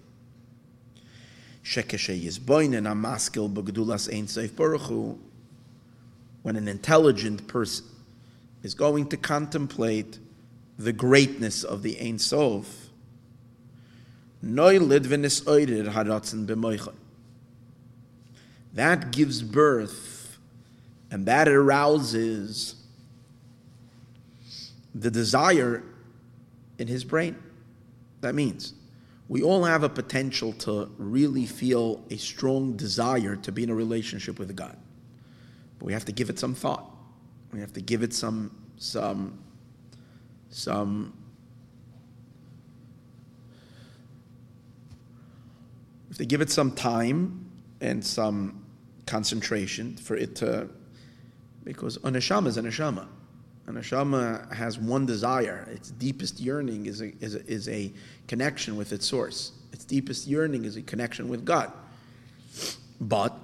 When 6.42 6.58
an 6.58 6.68
intelligent 6.68 7.48
person 7.48 7.86
is 8.64 8.74
going 8.74 9.08
to 9.08 9.16
contemplate 9.16 10.20
the 10.78 10.92
greatness 10.92 11.64
of 11.64 11.82
the 11.82 11.98
Ein 12.02 12.20
Sof, 12.20 12.83
that 18.74 19.12
gives 19.12 19.42
birth 19.42 20.38
and 21.12 21.26
that 21.28 21.48
arouses 21.48 22.76
the 24.96 25.10
desire 25.10 25.84
in 26.78 26.88
his 26.88 27.04
brain. 27.04 27.36
That 28.22 28.36
means 28.36 28.74
we 29.30 29.44
all 29.44 29.64
have 29.64 29.84
a 29.84 29.90
potential 29.90 30.54
to 30.54 30.90
really 30.98 31.46
feel 31.46 32.04
a 32.10 32.18
strong 32.18 32.76
desire 32.76 33.36
to 33.38 33.52
be 33.52 33.64
in 33.64 33.70
a 33.70 33.76
relationship 33.76 34.40
with 34.40 34.56
God. 34.56 34.76
But 35.80 35.86
we 35.86 35.94
have 35.94 36.06
to 36.06 36.12
give 36.12 36.30
it 36.30 36.38
some 36.38 36.54
thought. 36.54 36.90
We 37.52 37.60
have 37.60 37.74
to 37.74 37.82
give 37.82 38.04
it 38.04 38.14
some 38.14 38.52
some 38.78 39.40
some 40.50 41.14
if 46.14 46.20
they 46.20 46.28
give 46.28 46.42
it 46.42 46.52
some 46.52 46.70
time 46.70 47.44
and 47.82 48.06
some 48.06 48.64
concentration 49.08 49.98
for 49.98 50.16
it 50.16 50.36
to 50.36 50.70
because 51.64 51.96
a 51.96 52.02
neshama 52.02 52.46
is 52.46 52.58
a 52.58 52.62
neshama. 52.62 53.08
A 53.66 53.72
neshama 53.72 54.54
has 54.54 54.78
one 54.78 55.08
desire. 55.08 55.68
Its 55.72 55.90
deepest 55.90 56.40
yearning 56.40 56.86
is 56.86 57.02
a, 57.02 57.18
is 57.20 57.34
a, 57.34 57.44
is 57.48 57.68
a 57.68 57.92
connection 58.28 58.78
with 58.78 58.94
its 58.94 59.08
source. 59.08 59.54
Its 59.72 59.86
deepest 59.86 60.28
yearning 60.28 60.66
is 60.66 60.78
a 60.78 60.84
connection 60.84 61.30
with 61.30 61.46
God. 61.46 61.74
But 63.02 63.36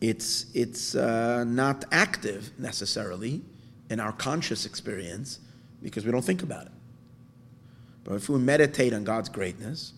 it's, 0.00 0.46
it's 0.54 0.94
uh, 0.94 1.44
not 1.44 1.84
active 1.92 2.52
necessarily 2.58 3.42
in 3.90 4.00
our 4.00 4.12
conscious 4.12 4.64
experience 4.64 5.40
because 5.82 6.06
we 6.06 6.10
don't 6.10 6.24
think 6.24 6.42
about 6.42 6.64
it. 6.64 6.72
But 8.02 8.14
if 8.14 8.30
we 8.30 8.38
meditate 8.38 8.94
on 8.94 9.04
God's 9.04 9.28
greatness, 9.28 9.92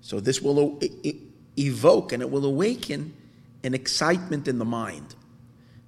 so 0.00 0.20
this 0.20 0.40
will 0.40 0.80
evoke 1.58 2.12
and 2.12 2.22
it 2.22 2.30
will 2.30 2.44
awaken 2.44 3.14
an 3.64 3.74
excitement 3.74 4.48
in 4.48 4.58
the 4.58 4.64
mind. 4.64 5.14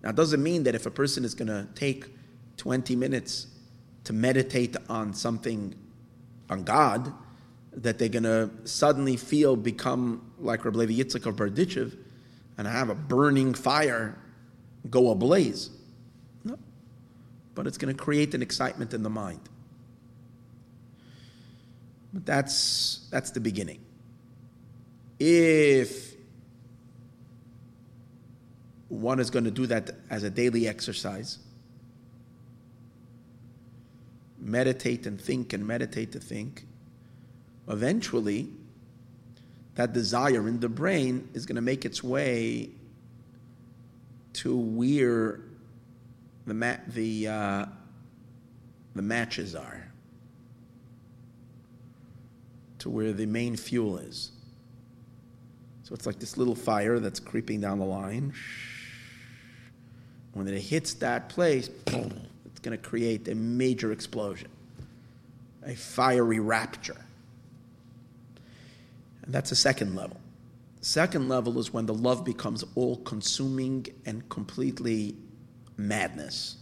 Now, 0.03 0.11
it 0.11 0.17
doesn't 0.17 0.43
mean 0.43 0.65
that 0.65 0.75
if 0.75 0.87
a 0.87 0.91
person 0.91 1.25
is 1.25 1.35
going 1.35 1.49
to 1.49 1.69
take 1.75 2.07
20 2.57 2.97
minutes 2.97 3.47
to 4.05 4.13
meditate 4.13 4.77
on 4.89 5.15
something, 5.15 5.75
on 6.49 6.65
God, 6.65 7.13
that 7.73 7.99
they're 7.99 8.09
going 8.09 8.25
to 8.25 8.51
suddenly 8.65 9.17
feel, 9.17 9.57
become 9.57 10.33
like 10.39 10.65
Rabbi 10.65 10.79
Levi 10.79 11.03
Yitzchak 11.03 11.27
of 11.27 11.37
Berdichev, 11.37 11.97
and 12.59 12.67
have 12.67 12.91
a 12.91 12.95
burning 12.95 13.55
fire 13.55 14.19
go 14.89 15.11
ablaze. 15.11 15.71
No. 16.45 16.59
But 17.55 17.67
it's 17.67 17.79
going 17.79 17.95
to 17.95 18.03
create 18.03 18.35
an 18.35 18.43
excitement 18.43 18.93
in 18.95 19.03
the 19.03 19.11
mind. 19.11 19.41
But 22.13 22.27
that's, 22.27 23.09
that's 23.11 23.31
the 23.31 23.41
beginning. 23.41 23.81
If 25.21 26.15
one 28.89 29.21
is 29.21 29.29
going 29.29 29.45
to 29.45 29.51
do 29.51 29.67
that 29.67 29.91
as 30.09 30.23
a 30.23 30.31
daily 30.31 30.67
exercise, 30.67 31.39
meditate 34.39 35.07
and 35.07 35.21
think 35.21 35.53
and 35.53 35.67
meditate 35.67 36.13
to 36.13 36.19
think, 36.19 36.67
eventually 37.69 38.49
that 39.75 39.93
desire 39.93 40.49
in 40.49 40.59
the 40.59 40.69
brain 40.69 41.29
is 41.35 41.45
going 41.45 41.57
to 41.57 41.63
make 41.63 41.85
its 41.85 42.03
way 42.03 42.71
to 44.33 44.57
where 44.57 45.41
the 46.47 46.55
ma- 46.55 46.77
the 46.89 47.29
uh, 47.29 47.67
the 48.95 49.03
matches 49.03 49.55
are, 49.55 49.93
to 52.79 52.89
where 52.89 53.13
the 53.13 53.27
main 53.27 53.57
fuel 53.57 53.99
is. 53.99 54.33
So 55.91 55.95
it's 55.95 56.07
like 56.07 56.21
this 56.21 56.37
little 56.37 56.55
fire 56.55 57.01
that's 57.01 57.19
creeping 57.19 57.61
down 57.61 57.81
the 57.81 57.85
line. 57.85 58.33
When 60.35 60.47
it 60.47 60.61
hits 60.61 60.95
that 60.95 61.29
place, 61.29 61.69
it's 61.89 62.61
going 62.63 62.79
to 62.79 62.83
create 62.83 63.27
a 63.27 63.35
major 63.35 63.91
explosion, 63.91 64.51
a 65.67 65.75
fiery 65.75 66.39
rapture. 66.39 67.05
And 69.25 69.35
that's 69.35 69.51
a 69.51 69.57
second 69.57 69.97
level. 69.97 70.17
The 70.79 70.87
Second 70.87 71.29
level 71.29 71.59
is 71.59 71.73
when 71.73 71.87
the 71.87 71.95
love 71.95 72.25
becomes 72.25 72.65
all 72.77 72.99
consuming 72.99 73.87
and 74.07 74.27
completely 74.29 75.17
madness. 75.77 76.57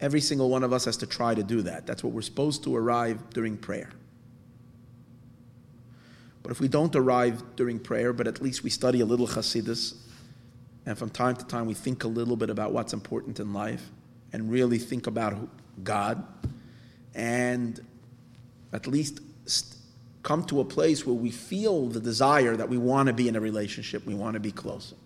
Every 0.00 0.22
single 0.22 0.48
one 0.48 0.64
of 0.64 0.72
us 0.72 0.86
has 0.86 0.96
to 0.96 1.06
try 1.06 1.34
to 1.34 1.42
do 1.42 1.60
that. 1.60 1.86
That's 1.86 2.02
what 2.02 2.14
we're 2.14 2.22
supposed 2.22 2.64
to 2.64 2.74
arrive 2.74 3.28
during 3.34 3.58
prayer. 3.58 3.90
But 6.42 6.50
if 6.50 6.60
we 6.60 6.68
don't 6.68 6.94
arrive 6.96 7.42
during 7.56 7.78
prayer, 7.78 8.12
but 8.12 8.26
at 8.26 8.42
least 8.42 8.64
we 8.64 8.70
study 8.70 9.00
a 9.00 9.06
little 9.06 9.28
Hasidus, 9.28 9.94
and 10.84 10.98
from 10.98 11.10
time 11.10 11.36
to 11.36 11.46
time 11.46 11.66
we 11.66 11.74
think 11.74 12.04
a 12.04 12.08
little 12.08 12.36
bit 12.36 12.50
about 12.50 12.72
what's 12.72 12.92
important 12.92 13.38
in 13.38 13.52
life, 13.52 13.90
and 14.32 14.50
really 14.50 14.78
think 14.78 15.06
about 15.06 15.36
God, 15.84 16.26
and 17.14 17.80
at 18.72 18.86
least 18.86 19.20
come 20.22 20.44
to 20.44 20.60
a 20.60 20.64
place 20.64 21.06
where 21.06 21.14
we 21.14 21.30
feel 21.30 21.88
the 21.88 22.00
desire 22.00 22.56
that 22.56 22.68
we 22.68 22.78
want 22.78 23.08
to 23.08 23.12
be 23.12 23.28
in 23.28 23.36
a 23.36 23.40
relationship, 23.40 24.06
we 24.06 24.14
want 24.14 24.34
to 24.34 24.40
be 24.40 24.52
closer. 24.52 24.96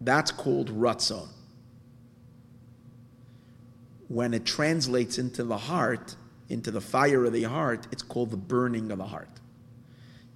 That's 0.00 0.32
called 0.32 0.70
ratzon. 0.70 1.28
When 4.08 4.34
it 4.34 4.44
translates 4.44 5.18
into 5.18 5.44
the 5.44 5.56
heart, 5.56 6.16
into 6.52 6.70
the 6.70 6.80
fire 6.80 7.24
of 7.24 7.32
the 7.32 7.44
heart, 7.44 7.86
it's 7.90 8.02
called 8.02 8.30
the 8.30 8.36
burning 8.36 8.92
of 8.92 8.98
the 8.98 9.06
heart. 9.06 9.28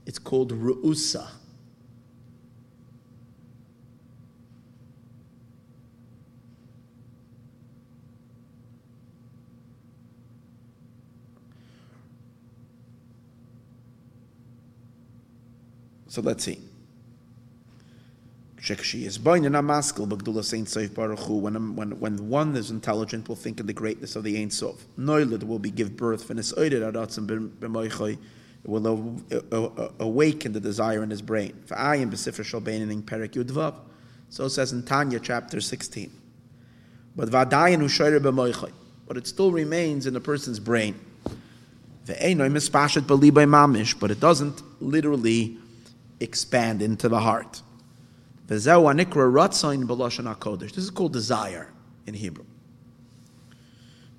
It's 0.07 0.19
called 0.19 0.53
ru'usa. 0.53 1.29
So 16.09 16.23
let's 16.23 16.45
see. 16.45 16.61
When, 21.41 21.77
when, 21.77 22.01
when 22.01 22.29
one 22.29 22.57
is 22.57 22.71
intelligent, 22.71 23.29
will 23.29 23.37
think 23.37 23.61
of 23.61 23.67
the 23.67 23.73
greatness 23.73 24.17
of 24.17 24.25
the 24.25 24.41
Ein 24.41 24.51
Sof. 24.51 24.85
Noilid 24.99 25.45
will 25.45 25.61
be 25.61 25.71
give 25.71 25.97
birth, 25.97 26.31
and 26.31 26.41
it 26.41 26.53
will 28.65 29.21
awaken 30.01 30.53
the 30.53 30.61
desire 30.61 31.03
in 31.03 31.11
his 31.11 31.23
brain. 31.23 31.53
So 34.29 34.45
it 34.45 34.51
says 34.51 34.73
in 34.73 34.83
Tanya 34.83 35.21
chapter 35.21 35.61
16. 35.61 36.11
But 37.15 37.31
but 37.31 37.53
it 39.17 39.27
still 39.27 39.53
remains 39.53 40.07
in 40.07 40.15
the 40.15 40.21
person's 40.21 40.59
brain. 40.59 40.99
But 42.05 42.21
it 42.21 44.21
doesn't 44.21 44.83
literally 44.83 45.59
expand 46.21 46.83
into 46.83 47.09
the 47.09 47.21
heart. 47.21 47.63
This 48.47 48.67
is 50.77 50.91
called 50.91 51.13
desire 51.13 51.73
in 52.07 52.15
Hebrew. 52.15 52.45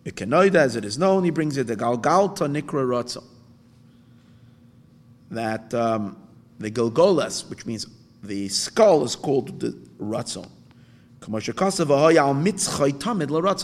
As 0.05 0.75
it 0.75 0.85
is 0.85 0.97
known, 0.97 1.23
he 1.23 1.29
brings 1.29 1.57
it 1.57 1.67
the 1.67 1.75
Galgalta 1.75 2.47
Nikra 2.47 2.85
Ratzon. 2.85 3.23
That 5.31 5.73
um, 5.73 6.17
the 6.59 6.71
Gilgolas, 6.71 7.49
which 7.49 7.65
means 7.65 7.87
the 8.23 8.47
skull 8.49 9.03
is 9.03 9.15
called 9.15 9.59
the 9.59 9.77
ratzon. 9.99 10.49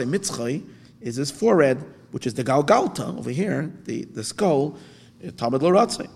Mitzchay 0.05 0.63
is 1.01 1.15
his 1.15 1.31
forehead, 1.31 1.83
which 2.11 2.27
is 2.27 2.33
the 2.33 2.43
galgalta 2.43 3.17
over 3.17 3.29
here, 3.29 3.71
the, 3.85 4.03
the 4.05 4.23
skull, 4.23 4.77
tamid 5.23 5.61
l'ratzay. 5.61 6.09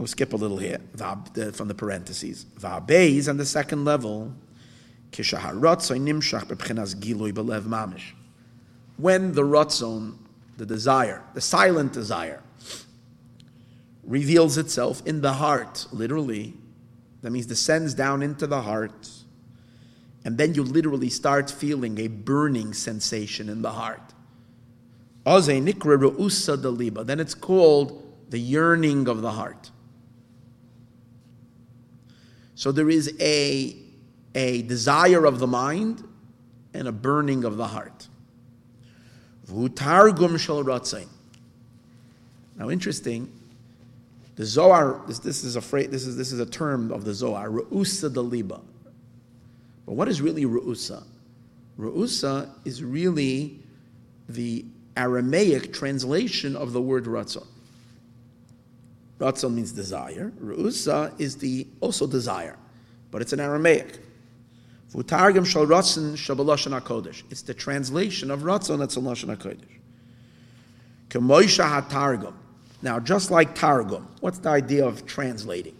We'll 0.00 0.06
skip 0.06 0.32
a 0.32 0.36
little 0.36 0.56
here 0.56 0.78
uh, 0.98 1.16
from 1.52 1.68
the 1.68 1.74
parentheses. 1.74 2.46
Va'beis 2.58 3.28
on 3.28 3.36
the 3.36 3.44
second 3.44 3.84
level. 3.84 4.34
When 8.96 9.32
the 9.34 9.42
ratzon, 9.42 10.16
the 10.56 10.64
desire, 10.64 11.22
the 11.34 11.42
silent 11.42 11.92
desire, 11.92 12.42
reveals 14.02 14.56
itself 14.56 15.02
in 15.04 15.20
the 15.20 15.34
heart, 15.34 15.86
literally, 15.92 16.54
that 17.20 17.30
means 17.30 17.44
descends 17.44 17.92
down 17.92 18.22
into 18.22 18.46
the 18.46 18.62
heart, 18.62 19.10
and 20.24 20.38
then 20.38 20.54
you 20.54 20.62
literally 20.62 21.10
start 21.10 21.50
feeling 21.50 21.98
a 21.98 22.08
burning 22.08 22.72
sensation 22.72 23.50
in 23.50 23.60
the 23.60 23.72
heart. 23.72 24.14
Then 25.26 25.66
it's 27.20 27.34
called 27.34 28.02
the 28.30 28.38
yearning 28.38 29.06
of 29.06 29.20
the 29.20 29.32
heart. 29.32 29.70
So 32.60 32.70
there 32.72 32.90
is 32.90 33.14
a, 33.18 33.74
a 34.34 34.60
desire 34.60 35.24
of 35.24 35.38
the 35.38 35.46
mind 35.46 36.06
and 36.74 36.88
a 36.88 36.92
burning 36.92 37.44
of 37.44 37.56
the 37.56 37.66
heart. 37.66 38.06
Now, 39.48 39.64
interesting. 42.68 43.32
The 44.36 44.44
Zohar. 44.44 45.00
This, 45.06 45.20
this 45.20 45.42
is 45.42 45.56
a 45.56 45.62
phrase, 45.62 45.88
This 45.88 46.06
is 46.06 46.18
this 46.18 46.32
is 46.32 46.38
a 46.38 46.44
term 46.44 46.92
of 46.92 47.06
the 47.06 47.14
Zohar. 47.14 47.48
Ru'usa 47.48 48.12
daliba. 48.12 48.60
But 49.86 49.94
what 49.94 50.08
is 50.08 50.20
really 50.20 50.44
ru'usa? 50.44 51.02
Ru'usa 51.78 52.50
is 52.66 52.84
really 52.84 53.58
the 54.28 54.66
Aramaic 54.98 55.72
translation 55.72 56.56
of 56.56 56.74
the 56.74 56.82
word 56.82 57.06
ratzon. 57.06 57.46
Ratzon 59.20 59.54
means 59.54 59.70
desire. 59.70 60.32
Ru'usa 60.42 61.12
is 61.20 61.36
the 61.36 61.66
also 61.80 62.06
desire, 62.06 62.56
but 63.10 63.20
it's 63.20 63.34
an 63.34 63.40
Aramaic. 63.40 64.00
V'utargim 64.92 65.46
shal 65.46 65.66
ratzon 65.66 66.12
shabalashon 66.12 66.78
hakodesh. 66.80 67.22
It's 67.30 67.42
the 67.42 67.52
translation 67.52 68.30
of 68.30 68.40
ratzon 68.40 68.78
that's 68.78 68.96
in 68.96 69.04
hakodesh. 69.04 69.78
Kemoisha 71.10 71.82
hatargum. 71.82 72.32
Now, 72.82 72.98
just 72.98 73.30
like 73.30 73.54
targum, 73.54 74.08
what's 74.20 74.38
the 74.38 74.48
idea 74.48 74.86
of 74.86 75.04
translating? 75.04 75.76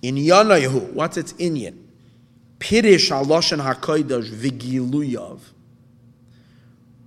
In 0.00 0.14
Yanayahu, 0.16 0.92
what's 0.94 1.18
its 1.18 1.34
inyan? 1.34 1.76
Pirish 2.58 3.10
haloshen 3.10 3.62
hakodesh 3.62 4.30
vigiluyav. 4.30 5.40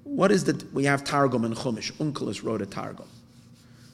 What 0.04 0.32
is 0.32 0.44
the? 0.44 0.64
We 0.74 0.84
have 0.86 1.04
targum 1.04 1.44
in 1.46 1.54
Chumash. 1.54 1.92
Onkelos 1.94 2.44
wrote 2.44 2.62
a 2.62 2.66
targum. 2.68 3.08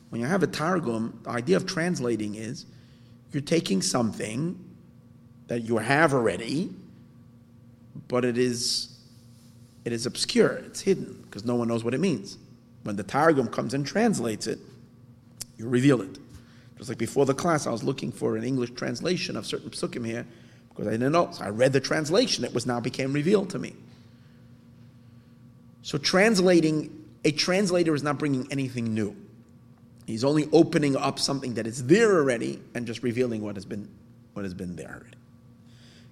When 0.09 0.21
you 0.21 0.27
have 0.27 0.43
a 0.43 0.47
targum, 0.47 1.19
the 1.23 1.31
idea 1.31 1.57
of 1.57 1.65
translating 1.65 2.35
is 2.35 2.65
you're 3.31 3.41
taking 3.41 3.81
something 3.81 4.57
that 5.47 5.61
you 5.61 5.77
have 5.77 6.13
already, 6.13 6.71
but 8.07 8.23
it 8.23 8.37
is 8.37 8.97
it 9.87 9.93
is 9.93 10.05
obscure, 10.05 10.49
it's 10.49 10.81
hidden, 10.81 11.23
because 11.23 11.45
no 11.45 11.55
one 11.55 11.69
knows 11.69 11.81
what 11.81 11.93
it 11.93 12.01
means. 12.01 12.37
When 12.83 12.97
the 12.97 13.03
Targum 13.03 13.47
comes 13.47 13.73
and 13.73 13.87
translates 13.87 14.45
it, 14.45 14.59
you 15.57 15.69
reveal 15.69 16.01
it. 16.01 16.19
Just 16.77 16.89
like 16.89 16.97
before 16.97 17.25
the 17.25 17.33
class, 17.33 17.65
I 17.65 17.71
was 17.71 17.85
looking 17.85 18.11
for 18.11 18.35
an 18.35 18.43
English 18.43 18.71
translation 18.71 19.37
of 19.37 19.45
certain 19.45 19.69
psukim 19.69 20.05
here, 20.05 20.25
because 20.67 20.87
I 20.87 20.91
didn't 20.91 21.13
know. 21.13 21.29
So 21.31 21.45
I 21.45 21.51
read 21.51 21.71
the 21.71 21.79
translation, 21.79 22.43
it 22.43 22.53
was 22.53 22.65
now 22.65 22.81
became 22.81 23.13
revealed 23.13 23.49
to 23.51 23.59
me. 23.59 23.75
So 25.83 25.97
translating, 25.97 27.05
a 27.23 27.31
translator 27.31 27.95
is 27.95 28.03
not 28.03 28.19
bringing 28.19 28.45
anything 28.51 28.93
new. 28.93 29.15
He's 30.07 30.23
only 30.23 30.47
opening 30.53 30.95
up 30.95 31.19
something 31.19 31.53
that 31.55 31.67
is 31.67 31.85
there 31.85 32.15
already 32.15 32.61
and 32.73 32.87
just 32.87 33.03
revealing 33.03 33.41
what 33.41 33.55
has 33.55 33.65
been 33.65 33.89
what 34.33 34.43
has 34.43 34.53
been 34.53 34.75
there 34.77 34.87
already. 34.89 35.17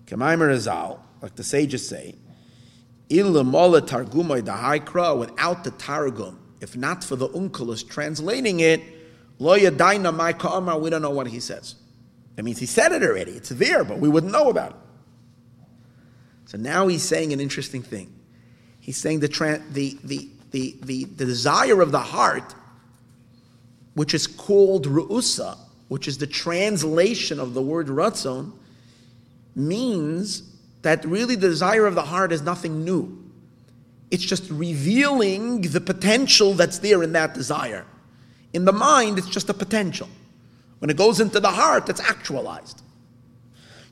Kamaimar 0.06 0.54
Azal, 0.54 1.00
like 1.22 1.36
the 1.36 1.44
sages 1.44 1.88
say, 1.88 2.16
Ilamola 3.10 3.82
Targumai 3.82 4.44
the 4.44 4.52
Haikra, 4.52 5.18
without 5.18 5.64
the 5.64 5.72
Targum, 5.72 6.40
if 6.60 6.76
not 6.76 7.04
for 7.04 7.16
the 7.16 7.30
Unkelus 7.30 7.88
translating 7.88 8.60
it, 8.60 8.82
Lo 9.40 9.58
Yadaina 9.58 10.14
my 10.14 10.78
we 10.78 10.90
don't 10.90 11.02
know 11.02 11.10
what 11.10 11.28
he 11.28 11.40
says. 11.40 11.76
That 12.36 12.44
means 12.44 12.60
he 12.60 12.66
said 12.66 12.92
it 12.92 13.02
already. 13.02 13.32
It's 13.32 13.50
there, 13.50 13.86
but 13.86 14.00
we 14.00 14.10
wouldn't 14.10 14.34
know 14.34 14.50
about 14.50 14.72
it. 14.72 14.78
So 16.48 16.58
now 16.58 16.88
he's 16.88 17.04
saying 17.04 17.32
an 17.32 17.40
interesting 17.40 17.82
thing. 17.82 18.14
He's 18.80 18.98
saying 18.98 19.22
the, 19.22 19.28
the, 19.72 19.98
the, 20.04 20.30
the, 20.82 21.06
the 21.06 21.26
desire 21.26 21.82
of 21.82 21.92
the 21.92 22.00
heart 22.00 22.54
which 23.96 24.14
is 24.14 24.28
called 24.28 24.86
ru'usa, 24.86 25.58
which 25.88 26.08
is 26.08 26.18
the 26.18 26.28
translation 26.28 27.40
of 27.40 27.54
the 27.54 27.62
word 27.62 27.88
ratzon, 27.88 28.52
means 29.56 30.44
that 30.82 31.04
really 31.06 31.36
the 31.36 31.50
desire 31.50 31.86
of 31.86 31.96
the 31.96 32.04
heart 32.04 32.32
is 32.32 32.42
nothing 32.42 32.86
new. 32.86 33.18
It's 34.12 34.24
just 34.24 34.50
revealing 34.52 35.62
the 35.62 35.82
potential 35.82 36.54
that's 36.54 36.78
there 36.80 37.02
in 37.02 37.14
that 37.14 37.34
desire. 37.34 37.86
In 38.54 38.66
the 38.66 38.72
mind, 38.72 39.18
it's 39.18 39.28
just 39.28 39.50
a 39.50 39.54
potential. 39.54 40.08
When 40.80 40.90
it 40.90 40.98
goes 40.98 41.20
into 41.20 41.40
the 41.40 41.50
heart, 41.50 41.90
it's 41.90 42.02
actualized. 42.02 42.82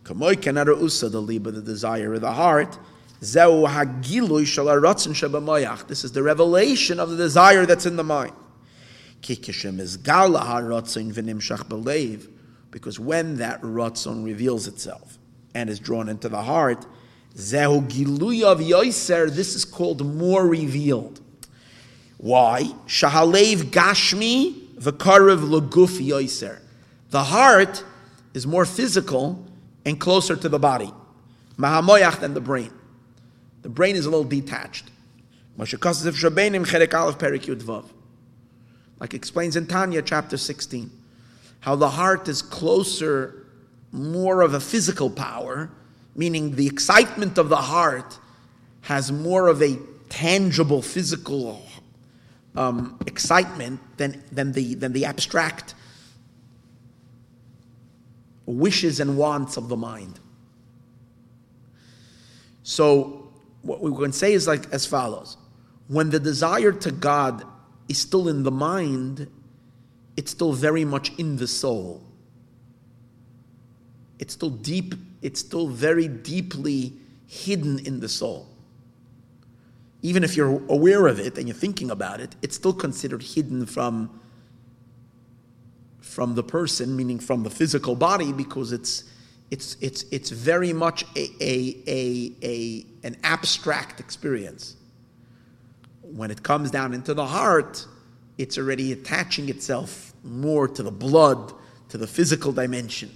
The 0.03 1.61
desire 1.65 2.13
of 2.13 2.21
the 2.21 2.31
heart. 2.31 2.77
This 5.87 6.03
is 6.03 6.11
the 6.11 6.23
revelation 6.23 6.99
of 6.99 7.09
the 7.09 7.17
desire 7.17 7.65
that's 7.65 7.85
in 7.85 7.95
the 7.95 8.03
mind. 8.03 8.33
Because 9.25 9.63
when 12.99 13.37
that 13.37 13.61
ratzon 13.61 14.25
reveals 14.25 14.67
itself 14.67 15.17
and 15.55 15.69
is 15.69 15.79
drawn 15.79 16.09
into 16.09 16.27
the 16.27 16.41
heart, 16.41 16.85
giluyav 17.35 18.67
yoiser, 18.67 19.29
this 19.29 19.55
is 19.55 19.63
called 19.63 20.05
more 20.05 20.45
revealed. 20.45 21.21
Why? 22.17 22.63
Shahalev 22.87 23.71
gashmi 23.71 24.67
v'karev 24.75 25.39
laguf 25.39 26.01
yoiser. 26.05 26.59
The 27.11 27.23
heart 27.23 27.83
is 28.33 28.45
more 28.45 28.65
physical 28.65 29.45
and 29.85 29.99
closer 29.99 30.35
to 30.35 30.49
the 30.49 30.59
body. 30.59 30.91
Mahamoyach 31.57 32.19
than 32.19 32.33
the 32.33 32.41
brain. 32.41 32.73
The 33.61 33.69
brain 33.69 33.95
is 33.95 34.05
a 34.05 34.09
little 34.09 34.25
detached. 34.25 34.89
Moshe 35.57 35.77
Kosev 35.77 36.13
Shabenim 36.13 36.65
Cherek 36.65 36.93
Aleph 36.93 37.17
Perik 37.17 37.45
Yud 37.45 37.61
Vav 37.61 37.85
like 39.03 39.13
explains 39.13 39.57
in 39.57 39.67
Tanya 39.67 40.01
chapter 40.01 40.37
16, 40.37 40.89
how 41.59 41.75
the 41.75 41.89
heart 41.89 42.29
is 42.29 42.41
closer, 42.41 43.45
more 43.91 44.39
of 44.39 44.53
a 44.53 44.61
physical 44.61 45.09
power, 45.09 45.69
meaning 46.15 46.55
the 46.55 46.65
excitement 46.67 47.37
of 47.37 47.49
the 47.49 47.57
heart 47.57 48.17
has 48.79 49.11
more 49.11 49.49
of 49.49 49.61
a 49.61 49.77
tangible 50.07 50.81
physical 50.81 51.61
um, 52.55 52.97
excitement 53.05 53.81
than, 53.97 54.23
than, 54.31 54.53
the, 54.53 54.75
than 54.75 54.93
the 54.93 55.03
abstract 55.03 55.75
wishes 58.45 59.01
and 59.01 59.17
wants 59.17 59.57
of 59.57 59.67
the 59.67 59.75
mind. 59.75 60.17
So, 62.63 63.27
what 63.63 63.81
we 63.81 63.91
can 64.01 64.13
say 64.13 64.31
is 64.31 64.47
like 64.47 64.71
as 64.71 64.85
follows 64.85 65.35
when 65.89 66.09
the 66.09 66.21
desire 66.21 66.71
to 66.71 66.91
God 66.91 67.43
is 67.87 67.97
still 67.97 68.29
in 68.29 68.43
the 68.43 68.51
mind, 68.51 69.27
it's 70.15 70.31
still 70.31 70.53
very 70.53 70.85
much 70.85 71.11
in 71.17 71.37
the 71.37 71.47
soul. 71.47 72.03
It's 74.19 74.33
still 74.33 74.49
deep, 74.49 74.95
it's 75.21 75.39
still 75.39 75.67
very 75.67 76.07
deeply 76.07 76.93
hidden 77.27 77.79
in 77.79 77.99
the 77.99 78.09
soul. 78.09 78.47
Even 80.01 80.23
if 80.23 80.35
you're 80.35 80.61
aware 80.69 81.07
of 81.07 81.19
it 81.19 81.37
and 81.37 81.47
you're 81.47 81.55
thinking 81.55 81.89
about 81.89 82.19
it, 82.19 82.35
it's 82.41 82.55
still 82.55 82.73
considered 82.73 83.23
hidden 83.23 83.65
from, 83.65 84.19
from 86.01 86.35
the 86.35 86.43
person, 86.43 86.95
meaning 86.95 87.19
from 87.19 87.43
the 87.43 87.49
physical 87.49 87.95
body, 87.95 88.31
because 88.33 88.71
it's, 88.71 89.05
it's, 89.49 89.77
it's, 89.81 90.03
it's 90.11 90.29
very 90.29 90.73
much 90.73 91.03
a, 91.15 91.29
a, 91.41 91.83
a, 91.87 92.33
a, 92.43 92.85
an 93.03 93.17
abstract 93.23 93.99
experience 93.99 94.75
when 96.15 96.29
it 96.29 96.43
comes 96.43 96.69
down 96.69 96.93
into 96.93 97.13
the 97.13 97.25
heart, 97.25 97.85
it's 98.37 98.57
already 98.57 98.91
attaching 98.91 99.49
itself 99.49 100.13
more 100.23 100.67
to 100.67 100.83
the 100.83 100.91
blood, 100.91 101.53
to 101.89 101.97
the 101.97 102.07
physical 102.07 102.51
dimension. 102.51 103.15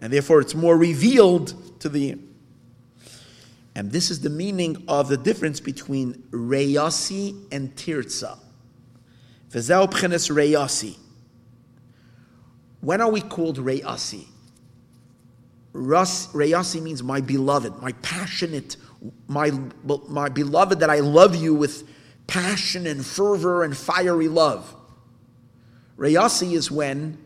And 0.00 0.12
therefore, 0.12 0.40
it's 0.40 0.54
more 0.54 0.76
revealed 0.76 1.80
to 1.80 1.88
the. 1.88 2.18
And 3.74 3.92
this 3.92 4.10
is 4.10 4.20
the 4.20 4.30
meaning 4.30 4.84
of 4.88 5.08
the 5.08 5.16
difference 5.16 5.60
between 5.60 6.14
reyasi 6.30 7.46
and 7.52 7.74
tirza. 7.76 8.38
V'zeu 9.50 9.90
pchenes 9.90 10.30
reyasi. 10.30 10.96
When 12.80 13.00
are 13.00 13.10
we 13.10 13.20
called 13.20 13.58
reyasi? 13.58 14.26
Reyasi 15.72 16.82
means 16.82 17.02
my 17.02 17.20
beloved, 17.20 17.80
my 17.80 17.92
passionate, 18.02 18.76
my, 19.28 19.52
my 20.08 20.28
beloved 20.28 20.80
that 20.80 20.90
I 20.90 21.00
love 21.00 21.36
you 21.36 21.54
with 21.54 21.89
passion 22.30 22.86
and 22.86 23.04
fervor 23.04 23.64
and 23.64 23.76
fiery 23.76 24.28
love. 24.28 24.76
Re'asi 25.98 26.52
is 26.52 26.70
when 26.70 27.18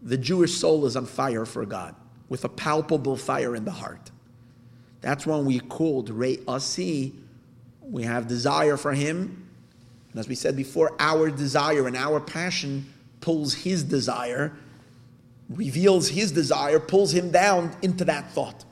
the 0.00 0.16
Jewish 0.16 0.54
soul 0.54 0.86
is 0.86 0.96
on 0.96 1.06
fire 1.06 1.44
for 1.44 1.66
God, 1.66 1.96
with 2.28 2.44
a 2.44 2.48
palpable 2.48 3.16
fire 3.16 3.56
in 3.56 3.64
the 3.64 3.72
heart. 3.72 4.12
That's 5.00 5.26
when 5.26 5.44
we 5.44 5.58
called 5.58 6.10
Re'asi. 6.10 7.12
We 7.82 8.04
have 8.04 8.28
desire 8.28 8.76
for 8.76 8.92
Him. 8.92 9.44
And 10.12 10.20
as 10.20 10.28
we 10.28 10.36
said 10.36 10.56
before, 10.56 10.94
our 11.00 11.30
desire 11.30 11.88
and 11.88 11.96
our 11.96 12.20
passion 12.20 12.86
pulls 13.20 13.54
His 13.54 13.82
desire, 13.82 14.56
reveals 15.50 16.08
His 16.08 16.30
desire, 16.30 16.78
pulls 16.78 17.12
Him 17.12 17.32
down 17.32 17.76
into 17.82 18.04
that 18.04 18.30
thought 18.30 18.64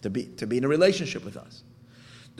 to 0.00 0.08
be, 0.08 0.24
to 0.38 0.46
be 0.46 0.56
in 0.56 0.64
a 0.64 0.68
relationship 0.68 1.22
with 1.22 1.36
us. 1.36 1.64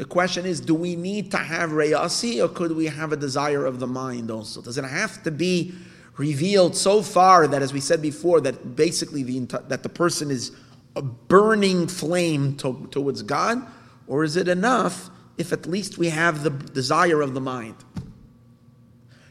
The 0.00 0.06
question 0.06 0.46
is, 0.46 0.62
do 0.62 0.74
we 0.74 0.96
need 0.96 1.30
to 1.32 1.36
have 1.36 1.72
Re'asi 1.72 2.42
or 2.42 2.48
could 2.48 2.72
we 2.72 2.86
have 2.86 3.12
a 3.12 3.18
desire 3.18 3.66
of 3.66 3.80
the 3.80 3.86
mind 3.86 4.30
also? 4.30 4.62
Does 4.62 4.78
it 4.78 4.84
have 4.86 5.22
to 5.24 5.30
be 5.30 5.74
revealed 6.16 6.74
so 6.74 7.02
far 7.02 7.46
that, 7.46 7.60
as 7.60 7.74
we 7.74 7.80
said 7.80 8.00
before, 8.00 8.40
that 8.40 8.76
basically 8.76 9.22
the, 9.22 9.40
that 9.68 9.82
the 9.82 9.90
person 9.90 10.30
is 10.30 10.52
a 10.96 11.02
burning 11.02 11.86
flame 11.86 12.56
to, 12.56 12.88
towards 12.90 13.20
God? 13.20 13.58
Or 14.06 14.24
is 14.24 14.36
it 14.36 14.48
enough 14.48 15.10
if 15.36 15.52
at 15.52 15.66
least 15.66 15.98
we 15.98 16.08
have 16.08 16.44
the 16.44 16.48
desire 16.48 17.20
of 17.20 17.34
the 17.34 17.42
mind? 17.42 17.76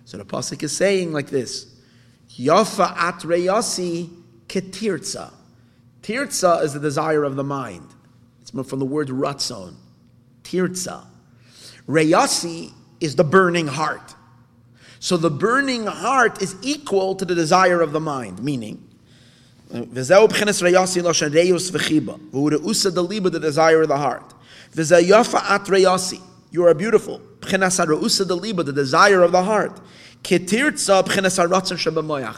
So 0.05 0.17
the 0.17 0.23
Pasuk 0.23 0.61
is 0.61 0.71
saying 0.71 1.11
like 1.11 1.31
this 1.31 1.65
Yafa 2.37 2.95
at 2.95 3.21
reyasi 3.21 4.11
ketirza. 4.45 5.33
Tirza 6.03 6.61
is 6.61 6.73
the 6.73 6.79
desire 6.79 7.23
of 7.23 7.37
the 7.37 7.43
mind. 7.43 7.87
It's 8.39 8.51
from 8.51 8.77
the 8.77 8.85
word 8.85 9.07
ratzon. 9.07 9.73
Tirza. 10.49 11.05
Reyasi 11.87 12.71
is 12.99 13.15
the 13.15 13.23
burning 13.23 13.67
heart. 13.67 14.15
So 14.99 15.15
the 15.15 15.29
burning 15.29 15.85
heart 15.85 16.41
is 16.41 16.55
equal 16.61 17.15
to 17.15 17.23
the 17.23 17.35
desire 17.35 17.81
of 17.81 17.93
the 17.93 17.99
mind, 17.99 18.43
meaning, 18.43 18.83
the 19.69 19.85
desire 23.39 23.81
of 23.81 23.87
the 23.87 23.97
heart. 23.97 24.33
You 26.51 26.65
are 26.65 26.73
beautiful. 26.73 27.21
The 27.41 28.73
desire 28.73 29.21
of 29.21 29.31
the 29.31 29.43
heart. 29.43 29.79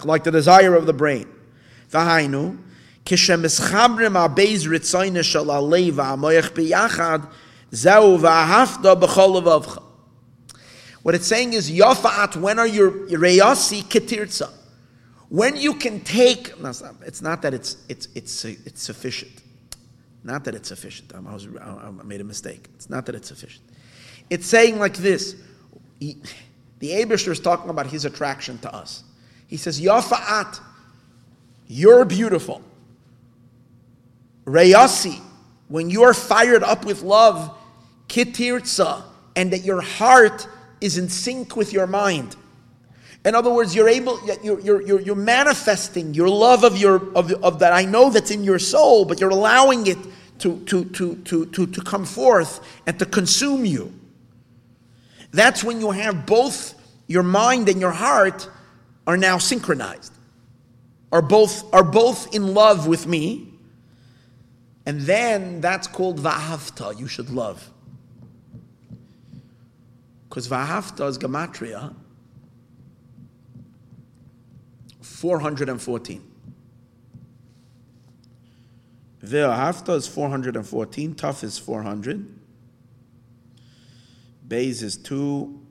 Like 0.06 0.24
the 0.24 0.32
desire 0.32 0.76
of 0.76 0.86
the 0.86 0.94
brain. 0.94 1.28
What 11.04 11.16
it's 11.16 11.26
saying 11.26 11.54
is, 11.54 11.72
Yafa'at, 11.72 12.36
when 12.36 12.60
are 12.60 12.68
your 12.68 12.92
reyasi 12.92 13.84
ketirza? 13.84 14.52
When 15.30 15.56
you 15.56 15.76
can 15.76 16.02
take, 16.02 16.54
it's 17.06 17.22
not 17.22 17.42
that 17.42 17.54
it's, 17.54 17.78
it's, 17.88 18.10
it's, 18.14 18.44
it's 18.44 18.84
sufficient. 18.84 19.32
Not 20.24 20.44
that 20.44 20.54
it's 20.54 20.68
sufficient. 20.68 21.14
I, 21.16 21.20
was, 21.20 21.48
I 21.60 21.90
made 22.04 22.22
a 22.22 22.26
mistake. 22.26 22.68
It's 22.76 22.90
not 22.90 23.06
that 23.06 23.16
it's 23.16 23.30
sufficient. 23.30 23.64
It's 24.30 24.46
saying 24.46 24.78
like 24.78 24.98
this. 24.98 25.36
He, 26.00 26.18
the 26.80 26.90
Abishter 26.90 27.30
is 27.30 27.40
talking 27.40 27.70
about 27.70 27.88
his 27.88 28.06
attraction 28.06 28.58
to 28.60 28.74
us. 28.74 29.04
He 29.48 29.58
says, 29.58 29.80
Yafa'at, 29.80 30.60
you're 31.68 32.06
beautiful. 32.06 32.62
Reyasi, 34.46 35.22
when 35.70 35.90
you 35.90 36.04
are 36.04 36.14
fired 36.14 36.64
up 36.64 36.86
with 36.86 37.02
love, 37.02 37.58
kitirza, 38.12 39.04
and 39.36 39.52
that 39.54 39.64
your 39.64 39.82
heart 39.82 40.48
is 40.82 40.98
in 40.98 41.08
sync 41.08 41.56
with 41.56 41.72
your 41.72 41.88
mind. 41.88 42.36
In 43.24 43.36
other 43.36 43.52
words, 43.54 43.74
you're 43.74 43.88
able, 43.88 44.20
you're, 44.44 44.60
you're, 44.60 44.82
you're, 44.82 45.02
you're 45.02 45.16
manifesting 45.16 46.14
your 46.14 46.28
love 46.28 46.64
of 46.64 46.76
your 46.76 47.16
of, 47.16 47.32
of 47.44 47.60
that 47.60 47.72
I 47.72 47.86
know 47.86 48.10
that's 48.10 48.32
in 48.32 48.44
your 48.44 48.60
soul, 48.60 49.06
but 49.06 49.20
you're 49.22 49.30
allowing 49.30 49.88
it 49.88 49.98
to, 50.40 50.60
to, 50.66 50.86
to, 50.86 51.16
to, 51.16 51.46
to, 51.46 51.68
to 51.68 51.82
come 51.82 52.04
forth 52.04 52.60
and 52.88 52.98
to 53.00 53.06
consume 53.06 53.64
you. 53.64 53.94
That's 55.32 55.64
when 55.64 55.80
you 55.80 55.92
have 55.92 56.26
both 56.26 56.74
your 57.08 57.24
mind 57.24 57.70
and 57.70 57.80
your 57.80 57.92
heart 57.92 58.50
are 59.06 59.18
now 59.18 59.38
synchronized, 59.38 60.14
are 61.12 61.22
both, 61.22 61.72
are 61.74 61.84
both 61.84 62.36
in 62.36 62.54
love 62.54 62.88
with 62.88 63.08
me. 63.08 63.48
And 64.86 65.02
then 65.02 65.62
that's 65.62 65.88
called 65.88 66.20
vahavta, 66.20 67.00
you 67.00 67.08
should 67.08 67.30
love. 67.30 67.70
Because 70.32 70.48
vahavta 70.48 71.10
is 71.10 71.18
gematria 71.18 71.94
414. 75.02 76.24
Ve'ahavta 79.22 79.98
is 79.98 80.08
414. 80.08 81.16
Tough 81.16 81.44
is 81.44 81.60
400. 81.60 82.26
Bays 84.48 84.82
is 84.82 84.96
2. 84.96 85.62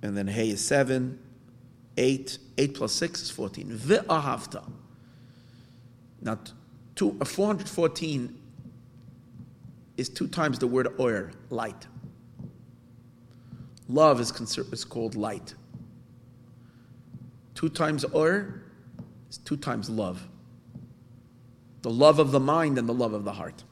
And 0.00 0.16
then 0.16 0.26
Hay 0.28 0.48
is 0.48 0.64
7. 0.64 1.18
8. 1.98 2.38
8 2.56 2.74
plus 2.74 2.92
6 2.92 3.22
is 3.24 3.30
14. 3.30 3.68
Ve'ahavta. 3.68 4.72
Now, 6.22 6.38
two, 6.94 7.14
uh, 7.20 7.26
414 7.26 8.40
is 9.98 10.08
two 10.08 10.28
times 10.28 10.58
the 10.58 10.66
word 10.66 10.98
oir, 10.98 11.30
light. 11.50 11.86
Love 13.88 14.20
is, 14.20 14.32
is 14.72 14.84
called 14.84 15.14
light. 15.14 15.54
Two 17.54 17.68
times 17.68 18.04
or 18.04 18.62
is 19.30 19.38
two 19.38 19.56
times 19.56 19.88
love. 19.88 20.26
The 21.82 21.90
love 21.90 22.18
of 22.18 22.32
the 22.32 22.40
mind 22.40 22.78
and 22.78 22.88
the 22.88 22.94
love 22.94 23.12
of 23.12 23.24
the 23.24 23.32
heart. 23.32 23.62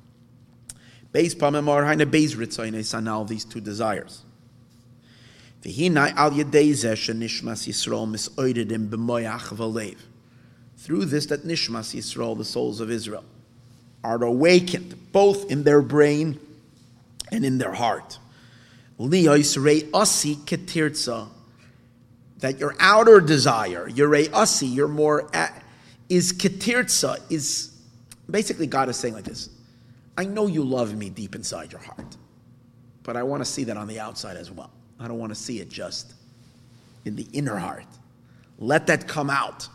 Pamemar 1.34 3.04
now 3.04 3.24
these 3.24 3.44
two 3.44 3.60
desires. 3.60 4.22
Through 5.62 5.80
this, 11.06 11.26
that 11.26 11.44
nishmas 11.44 11.94
Yisrael, 11.94 12.36
the 12.36 12.44
souls 12.44 12.80
of 12.80 12.90
Israel, 12.90 13.24
are 14.02 14.22
awakened 14.22 15.12
both 15.12 15.50
in 15.50 15.62
their 15.62 15.80
brain 15.80 16.38
and 17.32 17.44
in 17.44 17.58
their 17.58 17.72
heart. 17.72 18.18
Liyos 18.98 19.62
rei 19.62 19.88
asi 19.92 20.36
ketirza 20.36 21.28
that 22.38 22.58
your 22.58 22.76
outer 22.78 23.20
desire, 23.20 23.88
your 23.88 24.08
re'asi, 24.08 24.72
your 24.72 24.88
more, 24.88 25.28
at, 25.34 25.62
is 26.08 26.32
ketirza, 26.32 27.18
is 27.30 27.74
basically 28.30 28.66
God 28.66 28.88
is 28.88 28.96
saying 28.96 29.14
like 29.14 29.24
this 29.24 29.48
I 30.16 30.24
know 30.24 30.46
you 30.46 30.62
love 30.62 30.94
me 30.94 31.10
deep 31.10 31.34
inside 31.34 31.72
your 31.72 31.80
heart, 31.80 32.16
but 33.02 33.16
I 33.16 33.22
want 33.22 33.40
to 33.40 33.44
see 33.44 33.64
that 33.64 33.76
on 33.76 33.88
the 33.88 33.98
outside 33.98 34.36
as 34.36 34.50
well. 34.50 34.70
I 35.00 35.08
don't 35.08 35.18
want 35.18 35.30
to 35.30 35.36
see 35.36 35.60
it 35.60 35.68
just 35.68 36.14
in 37.04 37.16
the 37.16 37.26
inner 37.32 37.56
heart. 37.56 37.86
Let 38.58 38.86
that 38.86 39.08
come 39.08 39.30
out. 39.30 39.68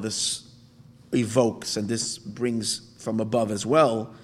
This 0.00 0.51
evokes 1.14 1.76
and 1.76 1.88
this 1.88 2.18
brings 2.18 2.92
from 2.98 3.20
above 3.20 3.50
as 3.50 3.66
well 3.66 4.14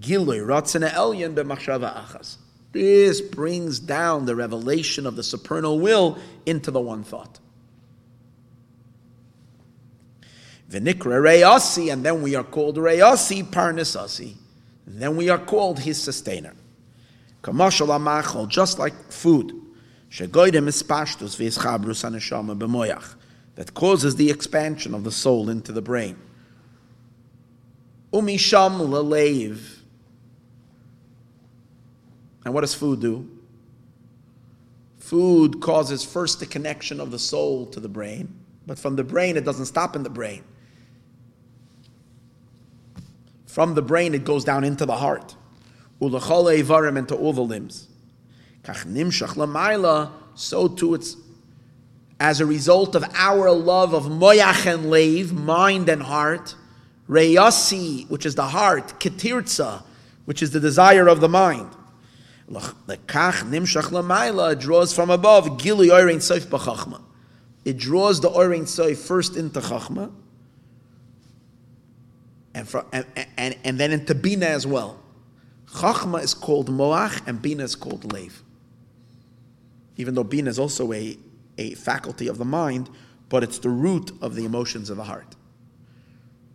Giloy 0.00 0.38
Ratzana 0.38 0.90
Elyon 0.90 1.34
b'machshava 1.34 1.94
achas. 1.94 2.36
This 2.72 3.20
brings 3.20 3.78
down 3.78 4.26
the 4.26 4.34
revelation 4.34 5.06
of 5.06 5.16
the 5.16 5.22
supernal 5.22 5.78
will 5.78 6.18
into 6.44 6.70
the 6.70 6.80
one 6.80 7.04
thought. 7.04 7.38
V'nikra 10.70 11.22
Reyasi, 11.22 11.92
and 11.92 12.04
then 12.04 12.22
we 12.22 12.34
are 12.34 12.42
called 12.42 12.76
Reyasi 12.76 13.44
Parnasasi. 13.44 14.34
Then 14.86 15.16
we 15.16 15.28
are 15.28 15.38
called 15.38 15.78
his 15.78 16.02
sustainer. 16.02 16.54
Kamashal 17.42 17.88
amachol, 17.88 18.48
just 18.48 18.78
like 18.78 18.94
food. 19.12 19.52
Shegoidem 20.10 20.68
ispashtus 20.68 21.36
v'yischabrus 21.36 22.04
aneshama 22.04 22.58
b'moyach. 22.58 23.14
That 23.54 23.72
causes 23.72 24.16
the 24.16 24.28
expansion 24.30 24.92
of 24.92 25.04
the 25.04 25.12
soul 25.12 25.48
into 25.48 25.72
the 25.72 25.80
brain. 25.80 26.16
Umisham 28.12 28.80
lalev 28.80 29.76
and 32.46 32.54
what 32.54 32.60
does 32.60 32.74
food 32.74 33.00
do? 33.00 33.28
Food 34.98 35.60
causes 35.60 36.04
first 36.04 36.38
the 36.38 36.46
connection 36.46 37.00
of 37.00 37.10
the 37.10 37.18
soul 37.18 37.66
to 37.66 37.80
the 37.80 37.88
brain, 37.88 38.32
but 38.64 38.78
from 38.78 38.94
the 38.94 39.02
brain, 39.02 39.36
it 39.36 39.44
doesn't 39.44 39.66
stop 39.66 39.96
in 39.96 40.04
the 40.04 40.10
brain. 40.10 40.44
From 43.46 43.74
the 43.74 43.82
brain, 43.82 44.14
it 44.14 44.22
goes 44.24 44.44
down 44.44 44.62
into 44.62 44.86
the 44.86 44.94
heart. 44.94 45.34
Ulachole 46.00 46.62
varim 46.62 46.96
into 46.96 47.16
all 47.16 47.32
the 47.32 47.42
limbs. 47.42 47.88
Kach 48.62 48.86
nimshach 48.86 49.34
lamaila, 49.34 50.12
so 50.36 50.68
too 50.68 50.94
it's 50.94 51.16
as 52.20 52.40
a 52.40 52.46
result 52.46 52.94
of 52.94 53.04
our 53.14 53.50
love 53.50 53.92
of 53.92 54.04
moyach 54.04 54.72
and 54.72 54.84
leiv, 54.84 55.32
mind 55.32 55.88
and 55.88 56.04
heart, 56.04 56.54
reyasi, 57.08 58.08
which 58.08 58.26
is 58.26 58.34
the 58.34 58.46
heart, 58.46 59.00
ketirza, 59.00 59.82
which 60.24 60.42
is 60.42 60.50
the 60.50 60.60
desire 60.60 61.08
of 61.08 61.20
the 61.20 61.28
mind. 61.28 61.70
Lekach 62.50 63.42
nimshach 63.42 63.90
lamaila 63.90 64.58
draws 64.58 64.92
from 64.92 65.10
above, 65.10 65.58
gili 65.58 65.88
oirein 65.88 66.16
soif 66.16 66.46
b'chachma. 66.46 67.00
It 67.64 67.78
draws 67.78 68.20
the 68.20 68.30
oirein 68.30 68.62
soif 68.62 68.96
first 68.98 69.36
into 69.36 69.60
chachma, 69.60 70.12
and, 72.54 72.68
and, 72.92 73.06
and, 73.36 73.56
and 73.64 73.78
then 73.78 73.92
into 73.92 74.14
bina 74.14 74.46
as 74.46 74.66
well. 74.66 74.98
Chachma 75.68 76.22
is 76.22 76.34
called 76.34 76.70
moach, 76.70 77.26
and 77.26 77.42
bina 77.42 77.64
is 77.64 77.74
called 77.74 78.02
leiv. 78.08 78.32
Even 79.96 80.14
though 80.14 80.24
bina 80.24 80.50
is 80.50 80.58
also 80.58 80.92
a 80.92 81.18
a 81.58 81.74
faculty 81.74 82.28
of 82.28 82.38
the 82.38 82.44
mind, 82.44 82.90
but 83.28 83.42
it's 83.42 83.58
the 83.58 83.70
root 83.70 84.12
of 84.20 84.34
the 84.34 84.44
emotions 84.44 84.90
of 84.90 84.96
the 84.96 85.04
heart. 85.04 85.35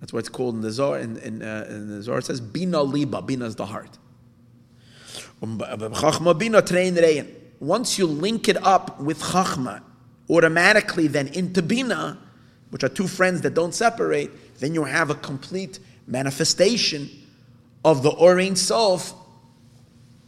That's 0.02 0.12
what 0.12 0.20
it's 0.20 0.30
called 0.30 0.56
in 0.56 0.62
the 0.62 0.72
Zohar. 0.72 1.00
In, 1.00 1.18
in, 1.18 1.42
uh, 1.42 1.68
in 1.70 1.88
the 1.88 2.02
Zohar 2.02 2.20
it 2.20 2.26
says 2.26 2.42
bina 2.42 2.82
liba. 2.82 3.22
Bina 3.22 3.46
is 3.46 3.56
the 3.56 3.68
heart. 3.68 3.98
Once 7.60 7.98
you 8.00 8.08
link 8.08 8.50
it 8.50 8.58
up 8.66 9.00
with 9.00 9.22
chachma, 9.22 9.82
automatically 10.30 11.08
then 11.08 11.28
into 11.30 11.62
bina, 11.62 12.18
which 12.72 12.84
are 12.84 12.90
two 12.90 13.08
friends 13.08 13.42
that 13.42 13.54
don't 13.54 13.74
separate, 13.74 14.60
then 14.60 14.74
you 14.74 14.84
have 14.84 15.10
a 15.10 15.16
complete 15.16 15.80
manifestation 16.08 17.10
of 17.86 18.02
the 18.04 18.12
Orein 18.12 18.58
Sof 18.58 19.14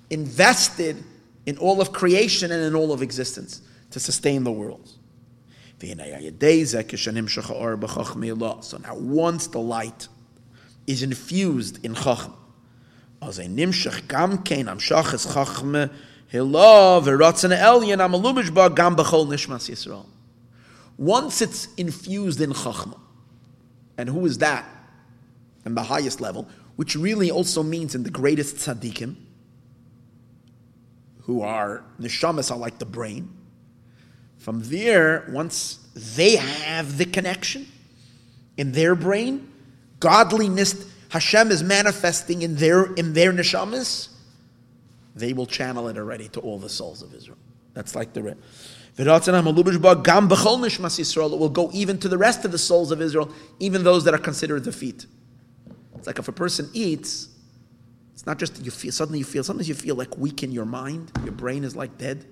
invested 0.09 1.03
in 1.45 1.57
all 1.57 1.81
of 1.81 1.91
creation 1.91 2.51
and 2.51 2.63
in 2.63 2.75
all 2.75 2.91
of 2.91 3.01
existence 3.01 3.61
to 3.91 3.99
sustain 3.99 4.43
the 4.43 4.51
world. 4.51 4.91
So 8.61 8.77
now, 8.77 8.95
once 8.95 9.47
the 9.47 9.59
light 9.59 10.07
is 10.87 11.03
infused 11.03 11.83
in 11.85 11.93
Chachma, 11.93 12.33
as 13.21 13.39
a. 13.39 13.47
Once 20.97 21.41
it's 21.41 21.67
infused 21.75 22.41
in 22.41 22.51
chachma, 22.51 22.99
and 23.97 24.09
who 24.09 24.25
is 24.25 24.37
that? 24.39 24.65
And 25.65 25.77
the 25.77 25.83
highest 25.83 26.19
level, 26.21 26.47
which 26.75 26.95
really 26.95 27.31
also 27.31 27.63
means 27.63 27.95
in 27.95 28.03
the 28.03 28.09
greatest 28.09 28.57
tzaddikim, 28.57 29.15
who 31.21 31.41
are 31.41 31.83
neshamas 31.99 32.51
are 32.51 32.57
like 32.57 32.79
the 32.79 32.85
brain. 32.85 33.29
From 34.43 34.59
there, 34.63 35.25
once 35.29 35.79
they 35.95 36.35
have 36.35 36.97
the 36.97 37.05
connection 37.05 37.65
in 38.57 38.73
their 38.73 38.93
brain, 38.93 39.49
godliness, 40.01 40.85
Hashem 41.07 41.49
is 41.49 41.63
manifesting 41.63 42.41
in 42.41 42.57
their 42.57 42.91
in 42.95 43.13
their 43.13 43.31
neshamas, 43.31 44.09
they 45.15 45.31
will 45.31 45.45
channel 45.45 45.87
it 45.87 45.97
already 45.97 46.27
to 46.27 46.41
all 46.41 46.59
the 46.59 46.67
souls 46.67 47.01
of 47.01 47.13
Israel. 47.13 47.37
That's 47.73 47.95
like 47.95 48.11
the 48.11 48.21
it 51.33 51.39
will 51.39 51.47
go 51.47 51.69
even 51.71 51.97
to 51.99 52.09
the 52.09 52.17
rest 52.17 52.43
of 52.43 52.51
the 52.51 52.57
souls 52.57 52.91
of 52.91 53.01
Israel, 53.01 53.31
even 53.59 53.85
those 53.85 54.03
that 54.03 54.13
are 54.13 54.19
considered 54.19 54.63
defeat. 54.63 55.05
It's 55.95 56.05
like 56.05 56.19
if 56.19 56.27
a 56.27 56.33
person 56.33 56.69
eats, 56.73 57.29
it's 58.11 58.25
not 58.25 58.39
just 58.39 58.61
you 58.61 58.71
feel 58.71 58.91
suddenly 58.91 59.19
you 59.19 59.25
feel 59.25 59.45
sometimes 59.45 59.69
you 59.69 59.75
feel 59.75 59.95
like 59.95 60.17
weak 60.17 60.43
in 60.43 60.51
your 60.51 60.65
mind, 60.65 61.13
your 61.23 61.31
brain 61.31 61.63
is 61.63 61.77
like 61.77 61.97
dead. 61.97 62.25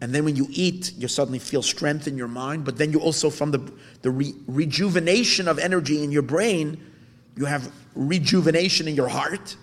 And 0.00 0.14
then 0.14 0.24
when 0.24 0.34
you 0.34 0.46
eat, 0.50 0.94
you 0.96 1.08
suddenly 1.08 1.38
feel 1.38 1.62
strength 1.62 2.08
in 2.08 2.16
your 2.16 2.28
mind, 2.28 2.64
but 2.64 2.78
then 2.78 2.90
you 2.90 3.00
also, 3.00 3.28
from 3.28 3.50
the, 3.50 3.72
the 4.00 4.10
re- 4.10 4.34
rejuvenation 4.46 5.46
of 5.46 5.58
energy 5.58 6.02
in 6.02 6.10
your 6.10 6.22
brain, 6.22 6.82
you 7.36 7.44
have 7.44 7.70
rejuvenation 7.94 8.88
in 8.88 8.94
your 8.94 9.08
heart, 9.08 9.56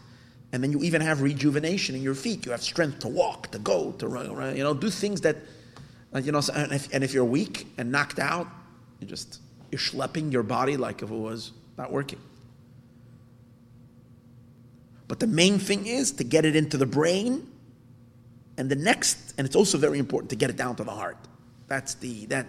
and 0.52 0.64
then 0.64 0.72
you 0.72 0.84
even 0.84 1.02
have 1.02 1.22
rejuvenation 1.22 1.96
in 1.96 2.04
your 2.04 2.14
feet. 2.14 2.46
You 2.46 2.52
have 2.52 2.62
strength 2.62 3.00
to 3.00 3.08
walk, 3.08 3.52
to 3.52 3.60
go, 3.60 3.94
to 3.94 4.08
run, 4.08 4.56
you 4.56 4.64
know, 4.64 4.76
do 4.76 4.92
things 4.92 5.22
that, 5.22 5.38
uh, 6.14 6.20
you 6.20 6.32
know, 6.32 6.42
and 6.54 6.72
if, 6.72 6.94
and 6.94 7.04
if 7.04 7.14
you're 7.14 7.26
weak 7.26 7.68
and 7.80 7.92
knocked 7.92 8.20
out, 8.20 8.48
you 9.00 9.08
just, 9.08 9.42
you're 9.72 9.80
schlepping 9.80 10.32
your 10.32 10.44
body 10.44 10.78
like 10.78 11.02
if 11.02 11.10
it 11.10 11.16
was 11.16 11.52
not 11.78 11.92
working. 11.92 12.20
But 15.08 15.20
the 15.20 15.28
main 15.28 15.58
thing 15.58 15.88
is 15.88 16.12
to 16.14 16.24
get 16.24 16.46
it 16.46 16.56
into 16.56 16.78
the 16.78 16.86
brain 16.86 17.48
and 18.58 18.70
the 18.70 18.76
next, 18.76 19.34
and 19.38 19.46
it's 19.46 19.56
also 19.56 19.78
very 19.78 20.00
important 20.00 20.30
to 20.32 20.36
get 20.36 20.50
it 20.50 20.58
down 20.58 20.76
to 20.78 20.84
the 20.84 20.92
heart. 20.92 21.18
That's 21.68 21.94
the 21.96 22.26
that 22.28 22.48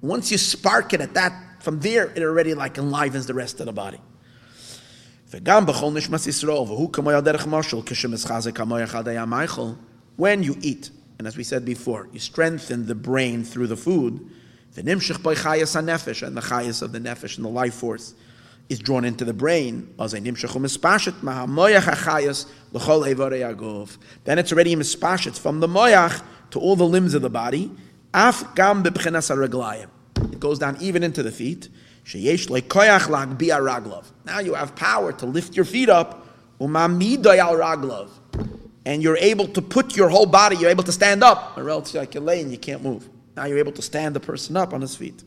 once 0.00 0.30
you 0.30 0.38
spark 0.38 0.92
it 0.92 1.00
at 1.00 1.14
that, 1.14 1.62
from 1.62 1.80
there 1.80 2.10
it 2.14 2.22
already 2.22 2.54
like 2.54 2.76
enlivens 2.76 3.26
the 3.26 3.34
rest 3.34 3.60
of 3.60 3.66
the 3.66 3.72
body. 3.72 4.00
When 10.16 10.42
you 10.42 10.56
eat, 10.60 10.90
and 11.18 11.26
as 11.26 11.36
we 11.36 11.42
said 11.42 11.64
before, 11.64 12.08
you 12.12 12.20
strengthen 12.20 12.86
the 12.86 12.94
brain 12.94 13.42
through 13.44 13.66
the 13.66 13.76
food, 13.76 14.30
and 14.76 14.86
the 14.86 14.92
chayas 14.94 16.82
of 16.82 16.92
the 16.92 17.00
nefesh 17.00 17.36
and 17.36 17.44
the 17.44 17.48
life 17.48 17.74
force 17.74 18.14
is 18.68 18.78
drawn 18.78 19.04
into 19.04 19.24
the 19.24 19.32
brain. 19.34 19.94
Then 22.74 24.38
it's 24.38 24.52
already 24.52 24.74
mispashet 24.74 25.38
from 25.38 25.60
the 25.60 25.68
moyach 25.68 26.22
to 26.50 26.58
all 26.58 26.74
the 26.74 26.86
limbs 26.86 27.14
of 27.14 27.22
the 27.22 27.30
body. 27.30 27.70
Af 28.12 28.54
gam 28.54 28.84
It 28.84 30.40
goes 30.40 30.58
down 30.58 30.76
even 30.80 31.02
into 31.04 31.22
the 31.22 31.30
feet. 31.30 31.68
Now 34.24 34.38
you 34.40 34.54
have 34.54 34.74
power 34.74 35.12
to 35.12 35.26
lift 35.26 35.54
your 35.56 35.64
feet 35.64 35.88
up. 35.88 36.26
And 38.86 39.02
you're 39.02 39.16
able 39.16 39.46
to 39.48 39.62
put 39.62 39.96
your 39.96 40.08
whole 40.08 40.26
body, 40.26 40.56
you're 40.56 40.70
able 40.70 40.84
to 40.84 40.92
stand 40.92 41.24
up. 41.24 41.56
Or 41.56 41.70
else 41.70 41.94
like 41.94 42.14
you're 42.14 42.22
laying, 42.22 42.50
you 42.50 42.58
can't 42.58 42.82
move. 42.82 43.08
Now 43.36 43.46
you're 43.46 43.58
able 43.58 43.72
to 43.72 43.82
stand 43.82 44.14
the 44.14 44.20
person 44.20 44.56
up 44.56 44.74
on 44.74 44.80
his 44.80 44.94
feet. 44.96 45.22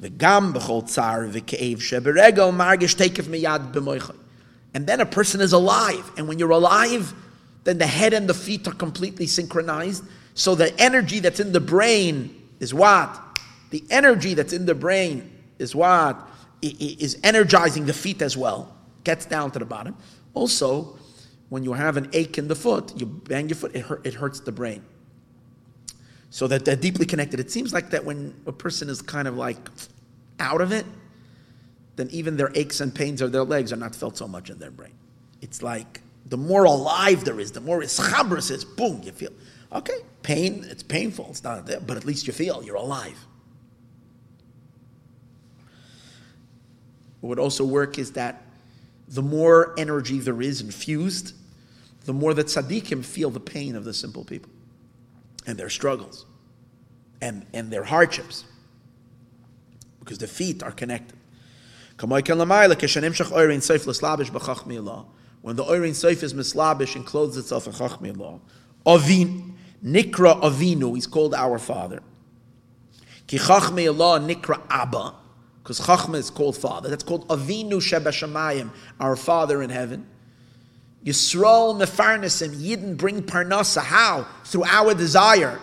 V'gam 0.00 0.52
b'chol 0.52 0.84
tzar 0.84 1.26
v'ke'ev 1.28 1.78
sheberegel 1.78 2.52
margish 2.52 2.96
tekef 2.96 3.26
miyad 3.26 3.72
b'moichai. 3.72 4.16
And 4.74 4.86
then 4.86 5.00
a 5.00 5.06
person 5.06 5.40
is 5.40 5.52
alive. 5.52 6.10
And 6.16 6.28
when 6.28 6.38
you're 6.38 6.50
alive, 6.50 7.14
then 7.64 7.78
the 7.78 7.86
head 7.86 8.12
and 8.12 8.28
the 8.28 8.34
feet 8.34 8.66
are 8.68 8.74
completely 8.74 9.26
synchronized. 9.26 10.04
So 10.34 10.54
the 10.54 10.78
energy 10.80 11.20
that's 11.20 11.40
in 11.40 11.52
the 11.52 11.60
brain 11.60 12.48
is 12.60 12.72
what? 12.72 13.38
The 13.70 13.84
energy 13.90 14.34
that's 14.34 14.52
in 14.52 14.66
the 14.66 14.74
brain 14.74 15.30
is 15.58 15.74
what? 15.74 16.28
Is 16.62 17.18
energizing 17.22 17.86
the 17.86 17.92
feet 17.92 18.22
as 18.22 18.36
well. 18.36 18.74
Gets 19.04 19.26
down 19.26 19.50
to 19.52 19.58
the 19.58 19.64
bottom. 19.64 19.96
Also, 20.34 20.98
when 21.48 21.64
you 21.64 21.72
have 21.72 21.96
an 21.96 22.10
ache 22.12 22.38
in 22.38 22.48
the 22.48 22.54
foot, 22.54 22.92
you 22.98 23.06
bang 23.06 23.48
your 23.48 23.56
foot, 23.56 23.74
it, 23.74 23.82
hurt, 23.82 24.06
it 24.06 24.14
hurts 24.14 24.40
the 24.40 24.52
brain 24.52 24.84
so 26.30 26.46
that 26.46 26.64
they're 26.64 26.76
deeply 26.76 27.06
connected. 27.06 27.40
It 27.40 27.50
seems 27.50 27.72
like 27.72 27.90
that 27.90 28.04
when 28.04 28.34
a 28.46 28.52
person 28.52 28.88
is 28.88 29.00
kind 29.00 29.26
of 29.26 29.36
like 29.36 29.56
out 30.38 30.60
of 30.60 30.72
it, 30.72 30.84
then 31.98 32.08
even 32.10 32.36
their 32.36 32.52
aches 32.54 32.80
and 32.80 32.94
pains 32.94 33.20
of 33.20 33.32
their 33.32 33.42
legs 33.42 33.72
are 33.72 33.76
not 33.76 33.92
felt 33.92 34.16
so 34.16 34.28
much 34.28 34.50
in 34.50 34.58
their 34.60 34.70
brain. 34.70 34.94
It's 35.42 35.64
like 35.64 36.00
the 36.26 36.36
more 36.36 36.64
alive 36.64 37.24
there 37.24 37.40
is, 37.40 37.50
the 37.50 37.60
more 37.60 37.80
ischabris 37.80 38.52
is, 38.52 38.64
boom, 38.64 39.02
you 39.02 39.10
feel. 39.10 39.32
Okay, 39.72 39.98
pain, 40.22 40.64
it's 40.70 40.84
painful, 40.84 41.26
it's 41.30 41.42
not 41.42 41.66
there, 41.66 41.80
but 41.80 41.96
at 41.96 42.04
least 42.04 42.28
you 42.28 42.32
feel 42.32 42.62
you're 42.62 42.76
alive. 42.76 43.18
What 47.20 47.30
would 47.30 47.38
also 47.40 47.64
work 47.64 47.98
is 47.98 48.12
that 48.12 48.44
the 49.08 49.22
more 49.22 49.74
energy 49.76 50.20
there 50.20 50.40
is 50.40 50.60
infused, 50.60 51.34
the 52.04 52.12
more 52.12 52.32
that 52.32 52.46
tzaddikim 52.46 53.04
feel 53.04 53.30
the 53.30 53.40
pain 53.40 53.74
of 53.74 53.84
the 53.84 53.92
simple 53.92 54.24
people 54.24 54.52
and 55.48 55.58
their 55.58 55.68
struggles 55.68 56.26
and, 57.20 57.44
and 57.52 57.72
their 57.72 57.84
hardships 57.84 58.44
because 59.98 60.18
the 60.18 60.28
feet 60.28 60.62
are 60.62 60.70
connected. 60.70 61.17
When 62.00 62.10
the 65.56 65.64
Oirin 65.64 65.90
Seif 65.90 66.22
is 66.22 66.34
mislabish 66.34 66.96
and 66.96 67.04
clothes 67.04 67.36
itself 67.36 67.66
in 67.66 67.72
Chachmi 67.72 68.40
Avin, 68.86 69.54
Nikra 69.84 70.40
Avinu, 70.40 70.94
he's 70.94 71.06
called 71.06 71.34
our 71.34 71.58
father. 71.58 72.02
Ki 73.26 73.38
Nikra 73.38 74.62
Abba, 74.70 75.14
because 75.62 75.80
Chachma 75.80 76.16
is 76.16 76.30
called 76.30 76.56
father. 76.56 76.88
That's 76.88 77.02
called 77.02 77.26
Avinu 77.28 77.82
Sheba 77.82 78.12
our 79.00 79.16
father 79.16 79.62
in 79.62 79.70
heaven. 79.70 80.06
Yisrael 81.04 81.80
mefarnesim, 81.80 82.56
Yidden 82.56 82.96
bring 82.96 83.22
parnasa. 83.22 83.82
How? 83.82 84.26
Through 84.44 84.64
our 84.64 84.94
desire 84.94 85.60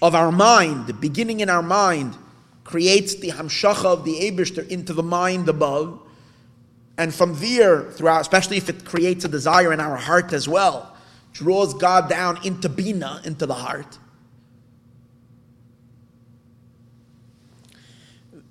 of 0.00 0.14
our 0.14 0.32
mind, 0.32 1.00
beginning 1.00 1.40
in 1.40 1.50
our 1.50 1.62
mind, 1.62 2.16
creates 2.64 3.14
the 3.16 3.30
hamshacha 3.30 3.84
of 3.84 4.04
the 4.04 4.14
Abishter 4.30 4.66
into 4.68 4.92
the 4.92 5.02
mind 5.02 5.48
above. 5.48 6.00
And 6.98 7.14
from 7.14 7.34
there, 7.38 7.90
throughout, 7.90 8.20
especially 8.20 8.56
if 8.56 8.68
it 8.68 8.84
creates 8.84 9.24
a 9.24 9.28
desire 9.28 9.72
in 9.72 9.80
our 9.80 9.96
heart 9.96 10.32
as 10.32 10.48
well, 10.48 10.96
draws 11.32 11.74
God 11.74 12.08
down 12.08 12.38
into 12.44 12.68
Bina, 12.68 13.20
into 13.24 13.46
the 13.46 13.54
heart. 13.54 13.98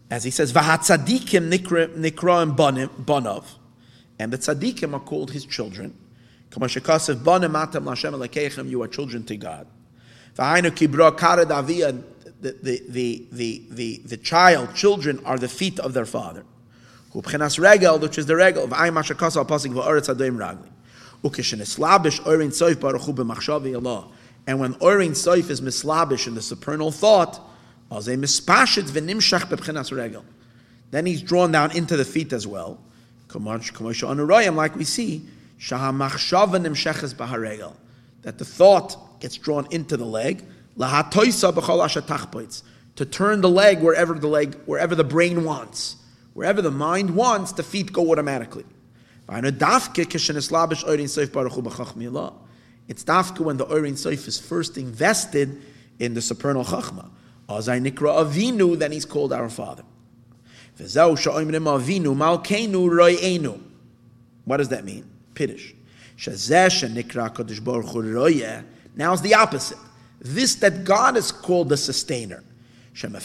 As 0.09 0.23
he 0.25 0.31
says, 0.31 0.51
Vahatzadikim 0.51 1.49
nikra 1.49 1.88
banav. 3.05 3.45
And 4.19 4.33
the 4.33 4.38
tzaddikim 4.38 4.93
are 4.93 4.99
called 4.99 5.31
his 5.31 5.45
children. 5.45 5.97
You 6.53 6.63
are 8.81 8.88
children 8.88 9.23
to 9.23 9.38
God. 9.38 9.67
The, 12.41 12.57
the, 12.61 12.84
the, 12.89 13.27
the, 13.69 14.01
the, 14.03 14.18
child, 14.18 14.73
children, 14.76 15.22
are 15.26 15.38
the 15.38 15.47
feet 15.47 15.80
of 15.80 15.93
their 15.93 16.05
father. 16.05 16.43
regel, 17.13 17.99
Which 17.99 18.18
is 18.18 18.26
the 18.26 18.35
regel 18.35 18.63
of 18.63 18.72
Ayim 18.72 18.99
Ashakasa 18.99 19.47
Pasik 19.47 19.73
Va'aretz 19.73 20.13
Adoim 20.13 20.38
Ragli. 20.38 20.69
Ukisheneslabish 21.23 22.26
Orin 22.26 22.49
Soif 22.49 22.76
Baruchu 22.76 23.13
B'machshavi 23.13 23.76
Allah. 23.76 24.07
And 24.47 24.59
when 24.59 24.76
Orin 24.80 25.11
Soif 25.11 25.51
is 25.51 25.61
mislabish 25.61 26.26
in 26.26 26.34
the 26.34 26.41
supernal 26.41 26.91
thought, 26.91 27.39
as 27.91 28.07
a 28.07 28.15
mispashit 28.15 28.89
v'nimshach 28.89 29.47
b'pchenas 29.47 29.95
regel. 29.95 30.23
Then 30.91 31.05
he's 31.05 31.22
drawn 31.22 31.51
down 31.51 31.76
into 31.76 31.97
the 31.97 32.05
feet 32.05 32.34
as 32.34 32.47
well. 32.47 32.80
Like 33.34 34.76
we 34.76 34.84
see, 34.84 35.26
that 38.23 38.38
the 38.38 38.45
thought 38.45 39.19
gets 39.19 39.38
drawn 39.38 39.68
into 39.72 39.97
the 39.97 40.05
leg, 40.05 40.43
to 42.95 43.06
turn 43.06 43.41
the 43.41 43.49
leg 43.49 43.81
wherever 43.81 44.14
the 44.14 44.27
leg, 44.27 44.56
wherever 44.65 44.95
the 44.95 45.03
brain 45.03 45.43
wants. 45.43 45.98
Wherever 46.34 46.61
the 46.61 46.72
mind 46.72 47.15
wants, 47.15 47.52
the 47.52 47.64
feet 47.64 47.91
go 47.91 48.11
automatically. 48.11 48.65
It's 52.88 53.03
dafka 53.03 53.39
when 53.39 53.57
the 53.57 53.65
Orin 53.65 53.93
Seif 53.95 54.27
is 54.27 54.39
first 54.39 54.77
invested 54.77 55.61
in 55.99 56.14
the 56.14 56.22
supernal 56.22 56.64
Chachma. 56.65 57.10
Azai 57.48 57.85
Nikra 57.85 58.26
Avinu, 58.26 58.77
then 58.77 58.91
he's 58.91 59.06
called 59.06 59.34
our 59.34 59.49
Father. 59.49 59.84
What 64.45 64.57
does 64.57 64.69
that 64.69 64.85
mean? 64.85 65.10
Piddish. 65.35 65.76
Now 68.95 69.14
it's 69.14 69.22
the 69.22 69.34
opposite. 69.35 69.77
This 70.22 70.56
that 70.56 70.84
God 70.84 71.15
is 71.18 71.31
called 71.31 71.69
the 71.69 71.77
sustainer. 71.77 72.43
That 73.02 73.22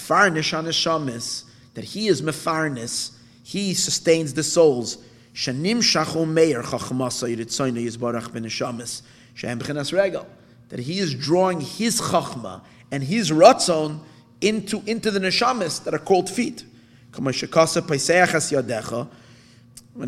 He 1.84 2.08
is 2.08 2.22
mefarnis, 2.22 3.10
He 3.42 3.74
sustains 3.74 4.32
the 4.32 4.42
souls. 4.42 4.96
That 5.44 5.54
He 10.78 10.98
is 10.98 11.14
drawing 11.14 11.60
His 11.60 12.00
chachma 12.00 12.62
and 12.90 13.04
His 13.04 13.30
ratzon 13.30 14.00
into, 14.40 14.82
into 14.86 15.10
the 15.10 15.20
neshamis 15.20 15.84
that 15.84 15.92
are 15.92 15.98
called 15.98 16.30
feet. 16.30 16.64
When 17.12 17.34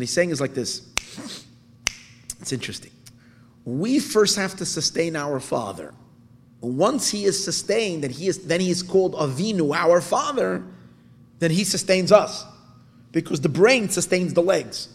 he's 0.01 0.11
saying 0.11 0.29
is 0.29 0.41
like 0.41 0.53
this, 0.53 0.81
it's 2.39 2.51
interesting. 2.51 2.91
We 3.65 3.99
first 3.99 4.35
have 4.37 4.55
to 4.57 4.65
sustain 4.65 5.15
our 5.15 5.39
father. 5.39 5.93
Once 6.61 7.09
he 7.09 7.25
is 7.25 7.41
sustained, 7.41 8.03
then 8.03 8.11
he 8.11 8.27
is 8.27 8.39
then 8.45 8.59
he 8.59 8.69
is 8.69 8.83
called 8.83 9.13
Avinu, 9.13 9.73
our 9.73 10.01
father, 10.01 10.63
then 11.39 11.51
he 11.51 11.63
sustains 11.63 12.11
us. 12.11 12.45
Because 13.11 13.41
the 13.41 13.49
brain 13.49 13.89
sustains 13.89 14.33
the 14.33 14.41
legs. 14.41 14.89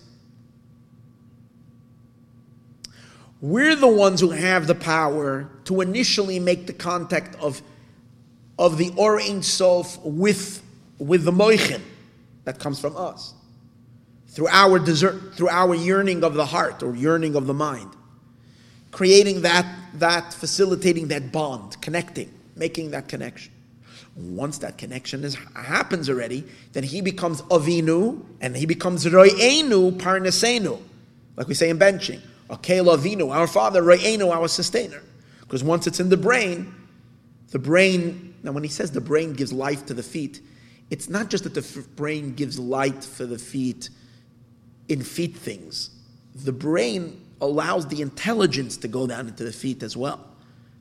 We're 3.41 3.77
the 3.77 3.89
ones 3.89 4.21
who 4.21 4.31
have 4.31 4.67
the 4.67 4.75
power 4.75 5.51
to 5.65 5.81
initially 5.81 6.39
make 6.39 6.67
the 6.67 6.73
contact 6.73 7.35
of, 7.37 7.61
of 8.59 8.79
the 8.79 8.91
Or 8.97 9.21
Ein 9.21 9.43
Sof 9.43 9.99
with, 10.03 10.63
with 10.99 11.25
the 11.25 11.31
Moichin 11.31 11.83
that 12.45 12.59
comes 12.59 12.81
from 12.81 12.97
us 12.97 13.35
through 14.29 14.49
our 14.49 14.79
desert, 14.79 15.35
through 15.35 15.51
our 15.51 15.75
yearning 15.75 16.25
of 16.25 16.35
the 16.35 16.47
heart 16.47 16.83
or 16.83 16.97
yearning 16.97 17.37
of 17.37 17.47
the 17.47 17.53
mind, 17.53 17.91
creating 18.95 19.43
that, 19.43 19.67
that 19.95 20.33
facilitating 20.33 21.09
that 21.09 21.33
bond, 21.33 21.81
connecting, 21.83 22.33
making 22.55 22.93
that 22.93 23.09
connection. 23.09 23.53
Once 24.15 24.59
that 24.59 24.79
connection 24.79 25.25
is, 25.25 25.35
happens 25.57 26.09
already, 26.09 26.45
then 26.73 26.85
he 26.85 27.01
becomes 27.01 27.43
avinu 27.43 28.25
and 28.41 28.57
he 28.57 28.65
becomes 28.65 29.05
royenu 29.05 29.91
parnesenu, 29.99 30.81
like 31.37 31.49
we 31.49 31.55
say 31.55 31.69
in 31.69 31.79
benching. 31.79 32.21
Akel 32.49 32.97
avinu, 32.97 33.35
our 33.35 33.49
father, 33.49 33.83
royenu, 33.83 34.33
our 34.33 34.47
sustainer. 34.47 35.03
Because 35.41 35.65
once 35.65 35.89
it's 35.89 35.99
in 35.99 36.09
the 36.09 36.17
brain, 36.17 36.73
the 37.51 37.59
brain. 37.59 38.35
Now, 38.45 38.53
when 38.53 38.63
he 38.63 38.69
says 38.69 38.93
the 38.93 39.01
brain 39.01 39.33
gives 39.33 39.53
life 39.53 39.87
to 39.87 39.95
the 39.95 40.03
feet, 40.05 40.41
it's 40.91 41.09
not 41.09 41.31
just 41.31 41.43
that 41.45 41.55
the 41.55 41.87
brain 41.97 42.35
gives 42.35 42.61
light 42.61 43.03
for 43.03 43.27
the 43.27 43.39
feet 43.39 43.91
in 44.89 45.03
feet 45.03 45.37
things. 45.37 45.91
The 46.37 46.53
brain 46.53 47.24
allows 47.45 47.87
the 47.87 48.01
intelligence 48.01 48.77
to 48.79 48.89
go 48.89 49.07
down 49.07 49.29
into 49.29 49.45
the 49.45 49.53
feet 49.53 49.83
as 49.83 49.97
well. 49.97 50.21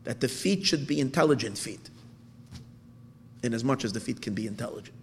That 0.03 0.19
the 0.19 0.27
feet 0.27 0.65
should 0.65 0.87
be 0.87 0.99
intelligent 0.99 1.57
feet, 1.57 1.89
in 3.41 3.53
as 3.53 3.63
much 3.63 3.85
as 3.85 3.93
the 3.93 3.99
feet 3.99 4.21
can 4.21 4.33
be 4.33 4.47
intelligent. 4.47 4.97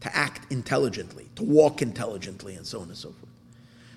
To 0.00 0.16
act 0.16 0.50
intelligently, 0.52 1.28
to 1.36 1.42
walk 1.42 1.82
intelligently, 1.82 2.54
and 2.54 2.66
so 2.66 2.80
on 2.80 2.88
and 2.88 2.96
so 2.96 3.08
forth. 3.08 3.32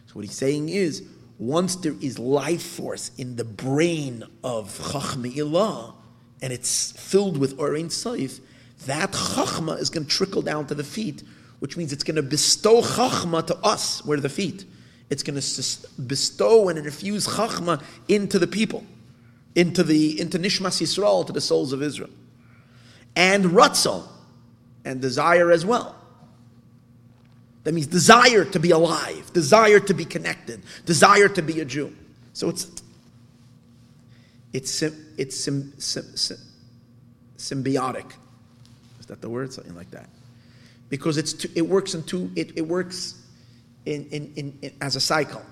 So, 0.07 0.13
what 0.13 0.25
he's 0.25 0.35
saying 0.35 0.69
is, 0.69 1.03
once 1.37 1.75
there 1.75 1.95
is 2.01 2.17
life 2.17 2.63
force 2.63 3.11
in 3.17 3.35
the 3.35 3.43
brain 3.43 4.23
of 4.43 4.77
Chachmi 4.77 5.35
Ilah, 5.35 5.93
and 6.41 6.53
it's 6.53 6.91
filled 6.91 7.37
with 7.37 7.57
Orein 7.57 7.87
Saif, 7.87 8.39
that 8.85 9.11
chachma 9.11 9.79
is 9.79 9.89
going 9.89 10.05
to 10.05 10.09
trickle 10.09 10.41
down 10.41 10.67
to 10.67 10.75
the 10.75 10.83
feet, 10.83 11.23
which 11.59 11.77
means 11.77 11.91
it's 11.91 12.03
going 12.03 12.15
to 12.15 12.23
bestow 12.23 12.81
chachma 12.81 13.45
to 13.47 13.57
us, 13.57 14.05
where 14.05 14.19
the 14.19 14.29
feet. 14.29 14.65
It's 15.09 15.23
going 15.23 15.39
to 15.39 16.01
bestow 16.01 16.69
and 16.69 16.77
infuse 16.79 17.27
chachma 17.27 17.81
into 18.07 18.39
the 18.39 18.47
people, 18.47 18.83
into 19.55 19.83
the 19.83 20.19
into 20.19 20.37
Nishmas 20.37 20.81
Yisrael, 20.81 21.25
to 21.27 21.33
the 21.33 21.41
souls 21.41 21.71
of 21.71 21.81
Israel, 21.81 22.09
and 23.15 23.45
ratzon, 23.45 24.03
and 24.83 25.01
desire 25.01 25.51
as 25.51 25.65
well. 25.65 25.95
That 27.63 27.73
means 27.73 27.87
desire 27.87 28.45
to 28.45 28.59
be 28.59 28.71
alive, 28.71 29.31
desire 29.33 29.79
to 29.81 29.93
be 29.93 30.05
connected, 30.05 30.61
desire 30.85 31.27
to 31.29 31.41
be 31.41 31.59
a 31.59 31.65
Jew. 31.65 31.95
So 32.33 32.49
it's 32.49 32.67
it's 34.53 34.81
it's 34.81 35.47
symbiotic 37.37 38.11
Is 38.99 39.05
that 39.07 39.21
the 39.21 39.29
word? 39.29 39.53
Something 39.53 39.75
like 39.75 39.91
that. 39.91 40.09
Because 40.89 41.17
it's 41.17 41.45
it 41.55 41.61
works 41.67 41.93
in 41.93 42.03
two, 42.03 42.31
it, 42.35 42.57
it 42.57 42.67
works 42.67 43.21
in, 43.87 44.05
in, 44.35 44.57
in, 44.61 44.73
as 44.81 44.95
a 44.95 44.99
cycle. 44.99 45.43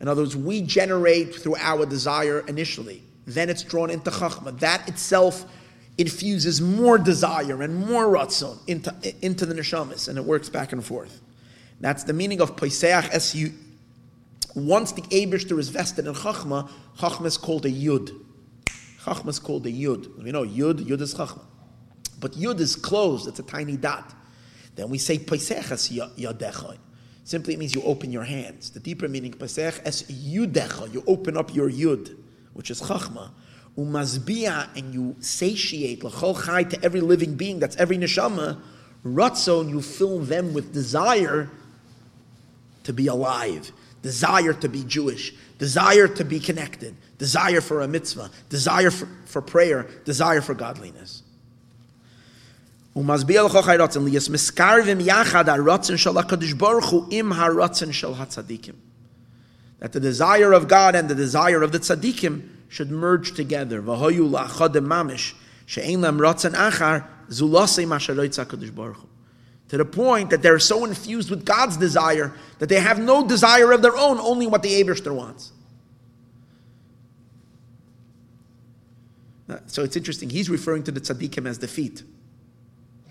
In 0.00 0.08
other 0.08 0.22
words, 0.22 0.36
we 0.36 0.62
generate 0.62 1.34
through 1.34 1.56
our 1.56 1.86
desire 1.86 2.40
initially, 2.48 3.02
then 3.26 3.48
it's 3.48 3.62
drawn 3.62 3.90
into 3.90 4.10
chachma. 4.10 4.58
That 4.58 4.88
itself 4.88 5.44
infuses 5.98 6.60
more 6.60 6.98
desire 6.98 7.62
and 7.62 7.76
more 7.76 8.06
ratzon 8.06 8.58
into, 8.66 8.92
into 9.20 9.46
the 9.46 9.54
neshamis, 9.54 10.08
and 10.08 10.18
it 10.18 10.24
works 10.24 10.48
back 10.48 10.72
and 10.72 10.84
forth. 10.84 11.20
That's 11.80 12.04
the 12.04 12.12
meaning 12.12 12.40
of 12.40 12.56
Paiseach 12.56 13.10
as 13.10 13.34
you. 13.34 13.52
Once 14.54 14.92
the 14.92 15.02
Abishter 15.02 15.58
is 15.58 15.68
vested 15.68 16.06
in 16.06 16.14
Chachma, 16.14 16.68
Chachma 16.98 17.26
is 17.26 17.38
called 17.38 17.64
a 17.64 17.70
Yud. 17.70 18.10
Chachma 19.02 19.28
is 19.28 19.38
called 19.38 19.66
a 19.66 19.70
Yud. 19.70 20.24
You 20.24 20.32
know, 20.32 20.44
Yud, 20.44 20.84
Yud 20.84 21.00
is 21.00 21.14
Chachma. 21.14 21.42
But 22.20 22.32
Yud 22.32 22.60
is 22.60 22.76
closed, 22.76 23.28
it's 23.28 23.38
a 23.38 23.42
tiny 23.42 23.76
dot. 23.76 24.14
Then 24.74 24.88
we 24.90 24.98
say 24.98 25.18
poiseach 25.18 25.64
Pesechas 25.64 26.16
Yadecha. 26.16 26.78
Simply 27.24 27.54
it 27.54 27.58
means 27.58 27.74
you 27.74 27.82
open 27.82 28.10
your 28.10 28.24
hands. 28.24 28.70
The 28.70 28.80
deeper 28.80 29.08
meaning 29.08 29.32
Pesech 29.32 29.80
es 29.84 30.02
Yudecha, 30.04 30.92
you 30.92 31.04
open 31.06 31.36
up 31.36 31.54
your 31.54 31.70
Yud, 31.70 32.16
which 32.52 32.70
is 32.70 32.80
Chachma. 32.80 33.30
Umazbia, 33.76 34.68
and 34.76 34.92
you 34.92 35.16
satiate 35.20 36.04
L'chol 36.04 36.44
Chai 36.44 36.64
to 36.64 36.84
every 36.84 37.00
living 37.00 37.34
being, 37.34 37.58
that's 37.58 37.76
every 37.76 37.96
neshama. 37.96 38.60
Ratzon, 39.04 39.70
you 39.70 39.80
fill 39.80 40.18
them 40.18 40.52
with 40.52 40.72
desire 40.72 41.48
to 42.84 42.92
be 42.92 43.06
alive, 43.06 43.72
desire 44.02 44.52
to 44.52 44.68
be 44.68 44.84
Jewish, 44.84 45.32
desire 45.58 46.06
to 46.08 46.24
be 46.24 46.38
connected, 46.38 46.94
desire 47.18 47.60
for 47.60 47.80
a 47.80 47.88
mitzvah, 47.88 48.30
desire 48.48 48.90
for, 48.90 49.08
for 49.24 49.40
prayer, 49.40 49.88
desire 50.04 50.40
for 50.40 50.54
godliness. 50.54 51.21
ומסביר 52.95 53.43
לך 53.43 53.57
חי 53.63 53.75
רוצן, 53.79 54.05
ליאס 54.05 54.29
מסקרבים 54.29 54.97
יחד 54.99 55.49
הרוצן 55.49 55.97
של 55.97 56.17
הקדוש 56.17 56.53
ברוך 56.53 56.85
הוא 56.85 57.05
עם 57.11 57.33
הרוצן 57.33 57.91
של 57.91 58.07
הצדיקים. 58.17 58.73
That 59.81 59.93
the 59.93 59.99
desire 59.99 60.53
of 60.53 60.67
God 60.67 60.95
and 60.95 61.07
the 61.07 61.15
desire 61.15 61.61
of 61.61 61.71
the 61.71 61.79
tzaddikim 61.79 62.41
should 62.69 62.91
merge 62.91 63.31
together. 63.31 63.81
והויו 63.85 64.31
לאחודם 64.31 64.89
ממש, 64.89 65.35
שאין 65.67 66.01
להם 66.01 66.23
רוצן 66.23 66.55
אחר, 66.55 66.97
זולוסי 67.29 67.85
מה 67.85 67.99
שרויצה 67.99 68.41
הקדוש 68.41 68.69
ברוך 68.69 68.97
הוא. 68.97 69.07
To 69.69 69.77
the 69.77 69.85
point 69.85 70.29
that 70.29 70.41
they're 70.41 70.59
so 70.59 70.85
infused 70.85 71.29
with 71.29 71.45
God's 71.45 71.77
desire 71.77 72.31
that 72.59 72.69
they 72.69 72.79
have 72.79 72.99
no 72.99 73.27
desire 73.27 73.71
of 73.73 73.81
their 73.81 73.97
own, 73.97 74.17
only 74.17 74.47
what 74.47 74.63
the 74.63 74.81
Abishter 74.81 75.13
wants. 75.13 75.51
Uh, 79.49 79.57
So 79.67 79.83
it's 79.83 79.97
interesting. 79.97 80.29
He's 80.29 80.49
referring 80.49 80.83
to 80.83 80.91
the 80.91 81.01
tzaddikim 81.01 81.45
as 81.45 81.59
the 81.59 81.67
feet. 81.67 82.03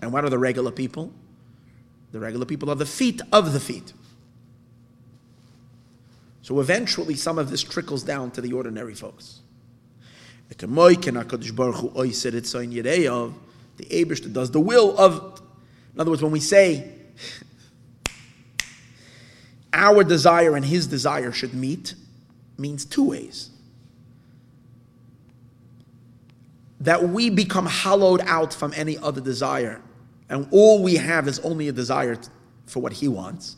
And 0.02 0.12
what 0.12 0.24
are 0.24 0.30
the 0.30 0.38
regular 0.38 0.70
people? 0.70 1.12
The 2.10 2.20
regular 2.20 2.44
people 2.44 2.68
are 2.68 2.74
the 2.74 2.84
feet 2.84 3.22
of 3.32 3.54
the 3.54 3.60
feet. 3.60 3.94
So 6.42 6.60
eventually, 6.60 7.14
some 7.14 7.38
of 7.38 7.48
this 7.50 7.62
trickles 7.62 8.02
down 8.02 8.32
to 8.32 8.40
the 8.40 8.52
ordinary 8.52 8.94
folks. 8.94 9.38
The 10.48 10.56
Abish 13.86 14.22
that 14.22 14.32
does 14.34 14.50
the 14.50 14.60
will 14.60 14.98
of. 14.98 15.40
In 15.94 16.00
other 16.00 16.10
words, 16.10 16.22
when 16.22 16.32
we 16.32 16.40
say 16.40 16.92
our 19.72 20.04
desire 20.04 20.56
and 20.56 20.64
his 20.64 20.86
desire 20.86 21.32
should 21.32 21.54
meet, 21.54 21.94
means 22.58 22.84
two 22.84 23.04
ways. 23.04 23.50
That 26.80 27.08
we 27.08 27.30
become 27.30 27.66
hollowed 27.66 28.20
out 28.26 28.52
from 28.52 28.74
any 28.76 28.98
other 28.98 29.20
desire, 29.20 29.80
and 30.32 30.48
all 30.50 30.82
we 30.82 30.96
have 30.96 31.28
is 31.28 31.38
only 31.40 31.68
a 31.68 31.72
desire 31.72 32.16
for 32.64 32.80
what 32.80 32.94
he 32.94 33.06
wants. 33.06 33.56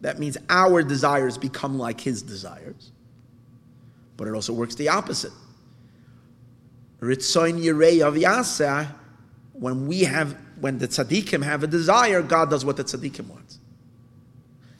That 0.00 0.18
means 0.18 0.38
our 0.48 0.82
desires 0.82 1.36
become 1.36 1.78
like 1.78 2.00
his 2.00 2.22
desires. 2.22 2.90
But 4.16 4.26
it 4.26 4.34
also 4.34 4.54
works 4.54 4.74
the 4.74 4.88
opposite. 4.88 5.32
Ritzoin 7.00 7.62
Yirei 7.62 8.00
of 8.00 8.14
Yasa, 8.14 8.88
when 9.52 9.86
we 9.86 10.04
have, 10.04 10.34
when 10.58 10.78
the 10.78 10.88
tzaddikim 10.88 11.44
have 11.44 11.62
a 11.62 11.66
desire, 11.66 12.22
God 12.22 12.48
does 12.48 12.64
what 12.64 12.78
the 12.78 12.84
tzaddikim 12.84 13.26
wants. 13.26 13.58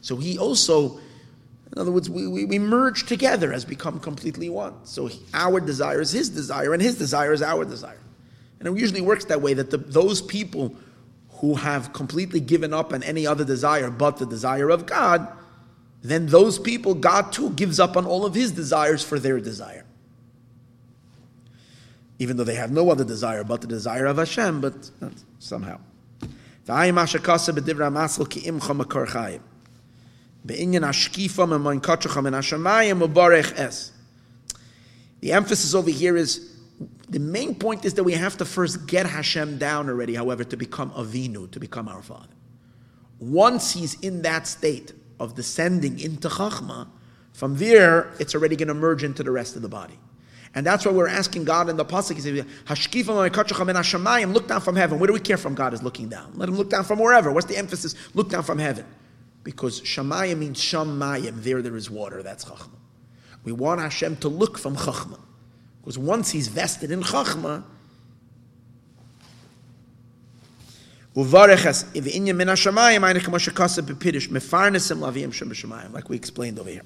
So 0.01 0.16
he 0.16 0.39
also, 0.39 0.97
in 0.97 1.78
other 1.78 1.93
words, 1.93 2.09
we, 2.09 2.27
we, 2.27 2.47
we 2.47 2.59
merge 2.59 3.05
together 3.05 3.52
as 3.52 3.66
become 3.66 4.01
completely 4.01 4.48
one. 4.48 4.86
So 4.86 5.09
he, 5.09 5.20
our 5.35 5.61
desire 5.61 6.01
is 6.01 6.11
his 6.11 6.31
desire, 6.31 6.73
and 6.73 6.81
his 6.81 6.97
desire 6.97 7.35
is 7.35 7.43
our 7.43 7.66
desire. 7.66 7.98
And 8.64 8.76
it 8.76 8.80
usually 8.80 9.02
works 9.02 9.26
that 9.26 9.42
way 9.42 9.54
that 9.54 9.70
the, 9.70 9.76
those 9.76 10.22
people 10.22 10.74
who 11.40 11.54
have 11.54 11.92
completely 11.92 12.40
given 12.40 12.72
up 12.72 12.92
on 12.92 13.02
any 13.02 13.26
other 13.26 13.44
desire 13.44 13.90
but 13.90 14.16
the 14.16 14.26
desire 14.26 14.70
of 14.70 14.86
God, 14.86 15.28
then 16.02 16.26
those 16.26 16.58
people, 16.58 16.94
God 16.94 17.32
too 17.32 17.50
gives 17.50 17.78
up 17.78 17.96
on 17.96 18.06
all 18.06 18.24
of 18.24 18.34
his 18.34 18.52
desires 18.52 19.04
for 19.04 19.18
their 19.18 19.38
desire. 19.38 19.84
Even 22.18 22.36
though 22.36 22.44
they 22.44 22.54
have 22.54 22.70
no 22.70 22.90
other 22.90 23.04
desire 23.04 23.44
but 23.44 23.60
the 23.60 23.66
desire 23.66 24.06
of 24.06 24.16
Hashem, 24.16 24.60
but 24.60 24.90
somehow. 25.38 25.78
The 35.20 35.32
emphasis 35.32 35.74
over 35.74 35.90
here 35.90 36.16
is 36.16 36.53
the 37.09 37.18
main 37.18 37.55
point 37.55 37.85
is 37.85 37.94
that 37.94 38.05
we 38.05 38.12
have 38.12 38.36
to 38.39 38.44
first 38.44 38.86
get 38.86 39.06
Hashem 39.06 39.59
down 39.59 39.89
already, 39.89 40.14
however, 40.14 40.44
to 40.44 40.56
become 40.56 40.90
Avinu, 40.93 41.51
to 41.51 41.60
become 41.60 41.89
our 41.89 42.02
Father. 42.02 42.35
Once 43.18 43.72
he's 43.72 43.94
in 44.01 44.22
that 44.22 44.47
state 44.47 44.93
of 45.20 45.35
descending 45.35 45.98
into 46.01 46.28
Chachma, 46.28 46.89
from 47.32 47.56
there, 47.56 48.12
it's 48.20 48.35
already 48.35 48.56
going 48.56 48.68
to 48.68 48.74
merge 48.74 49.02
into 49.02 49.22
the 49.22 49.31
rest 49.31 49.56
of 49.56 49.62
the 49.62 49.68
body. 49.68 49.98
And 50.55 50.64
that's 50.64 50.86
why 50.86 50.93
we're 50.93 51.09
asking 51.09 51.44
God 51.44 51.68
in 51.68 51.76
the 51.76 51.85
Pasuk, 51.85 52.14
he 52.14 52.20
says, 52.20 52.32
look 54.32 54.47
down 54.47 54.60
from 54.60 54.76
heaven. 54.76 54.98
Where 55.01 55.06
do 55.09 55.12
we 55.12 55.20
care 55.20 55.36
from 55.36 55.55
God 55.56 55.74
is 55.74 55.82
looking 55.82 56.09
down? 56.09 56.31
Let 56.36 56.48
him 56.48 56.55
look 56.55 56.70
down 56.70 56.85
from 56.85 57.01
wherever. 57.01 57.32
What's 57.32 57.47
the 57.47 57.56
emphasis? 57.56 57.97
Look 58.14 58.28
down 58.31 58.44
from 58.44 58.59
heaven. 58.59 58.86
Because 59.43 59.81
Shamayim 59.81 60.39
means 60.39 60.60
Shamayim, 60.60 61.43
there 61.43 61.60
there 61.60 61.76
is 61.76 61.90
water, 61.90 62.22
that's 62.22 62.44
Chachma. 62.44 62.78
We 63.43 63.51
want 63.52 63.81
Hashem 63.81 64.16
to 64.18 64.28
look 64.28 64.56
from 64.56 64.76
Chachma. 64.76 65.18
Because 65.85 65.98
once 65.98 66.31
he's 66.31 66.48
vested 66.48 66.90
in 66.90 67.02
Chachma, 67.02 67.62
like 75.93 76.09
we 76.09 76.16
explained 76.16 76.59
over 76.59 76.70
here. 76.70 76.81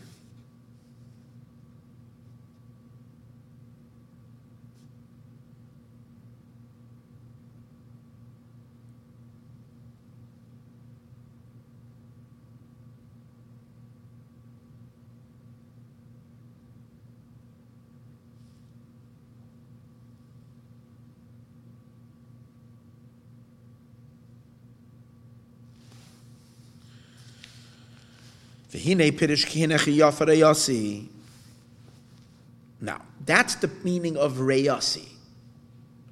Now, 32.80 33.02
that's 33.24 33.54
the 33.56 33.68
meaning 33.82 34.16
of 34.16 34.34
Reyasi. 34.34 35.08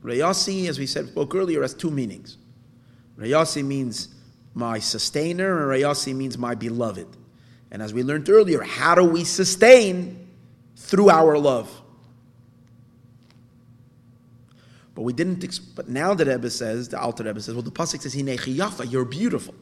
Reyasi, 0.02 0.68
as 0.68 0.78
we 0.78 0.86
said 0.86 1.08
spoke 1.08 1.34
earlier, 1.34 1.62
has 1.62 1.74
two 1.74 1.90
meanings. 1.90 2.38
Reyasi 3.18 3.64
means 3.64 4.08
my 4.54 4.78
sustainer, 4.78 5.62
and 5.62 5.82
Reyasi 5.82 6.14
means 6.14 6.38
my 6.38 6.54
beloved. 6.54 7.08
And 7.70 7.82
as 7.82 7.92
we 7.92 8.02
learned 8.02 8.28
earlier, 8.28 8.62
how 8.62 8.94
do 8.94 9.04
we 9.04 9.24
sustain? 9.24 10.22
Through 10.76 11.10
our 11.10 11.38
love. 11.38 11.82
But 14.94 15.02
we 15.02 15.12
didn't. 15.12 15.60
but 15.74 15.88
now 15.88 16.14
the 16.14 16.24
Rebbe 16.24 16.50
says, 16.50 16.88
the 16.88 17.00
Alter 17.00 17.24
Rebbe 17.24 17.40
says, 17.40 17.54
well, 17.54 17.62
the 17.62 17.70
pasuk 17.70 18.00
says, 18.00 18.14
"Hinechi 18.14 18.56
yafa, 18.56 18.90
you're 18.90 19.04
beautiful." 19.04 19.54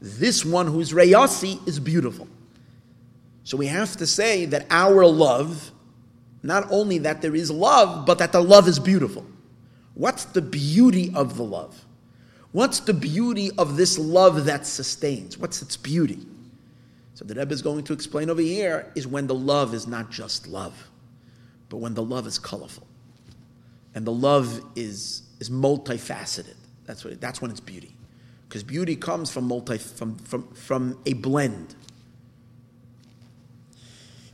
This 0.00 0.44
one 0.44 0.66
who's 0.66 0.92
Reyasi 0.92 1.66
is 1.66 1.80
beautiful. 1.80 2.28
So 3.44 3.56
we 3.56 3.66
have 3.66 3.96
to 3.96 4.06
say 4.06 4.44
that 4.46 4.66
our 4.70 5.06
love, 5.06 5.70
not 6.42 6.66
only 6.70 6.98
that 6.98 7.22
there 7.22 7.34
is 7.34 7.50
love, 7.50 8.04
but 8.06 8.18
that 8.18 8.32
the 8.32 8.42
love 8.42 8.68
is 8.68 8.78
beautiful. 8.78 9.24
What's 9.94 10.24
the 10.24 10.42
beauty 10.42 11.12
of 11.14 11.36
the 11.36 11.44
love? 11.44 11.84
What's 12.52 12.80
the 12.80 12.94
beauty 12.94 13.50
of 13.56 13.76
this 13.76 13.98
love 13.98 14.44
that 14.46 14.66
sustains? 14.66 15.38
What's 15.38 15.62
its 15.62 15.76
beauty? 15.76 16.26
So 17.14 17.24
the 17.24 17.34
Rebbe 17.34 17.52
is 17.52 17.62
going 17.62 17.84
to 17.84 17.92
explain 17.92 18.28
over 18.28 18.42
here 18.42 18.92
is 18.94 19.06
when 19.06 19.26
the 19.26 19.34
love 19.34 19.72
is 19.72 19.86
not 19.86 20.10
just 20.10 20.46
love, 20.46 20.90
but 21.68 21.78
when 21.78 21.94
the 21.94 22.02
love 22.02 22.26
is 22.26 22.38
colorful. 22.38 22.86
And 23.94 24.06
the 24.06 24.12
love 24.12 24.60
is, 24.74 25.22
is 25.40 25.48
multifaceted. 25.48 26.56
That's, 26.84 27.04
what, 27.04 27.18
that's 27.20 27.40
when 27.40 27.50
it's 27.50 27.60
beauty 27.60 27.95
because 28.48 28.62
beauty 28.62 28.96
comes 28.96 29.30
from 29.30 29.44
multi 29.44 29.78
from 29.78 30.16
from 30.18 30.48
from 30.54 30.98
a 31.06 31.12
blend. 31.14 31.74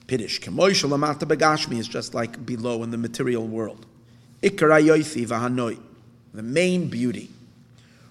Piddish 0.07 0.41
kemoish 0.41 0.87
lamata 0.89 1.21
begashmi 1.21 1.79
is 1.79 1.89
just 1.89 2.15
like 2.15 2.45
below 2.45 2.83
in 2.83 2.91
the 2.91 2.99
material 2.99 3.47
world. 3.47 3.87
Ikarayoifi 4.43 5.27
vahanoi, 5.27 5.79
the 6.35 6.43
main 6.43 6.89
beauty. 6.89 7.31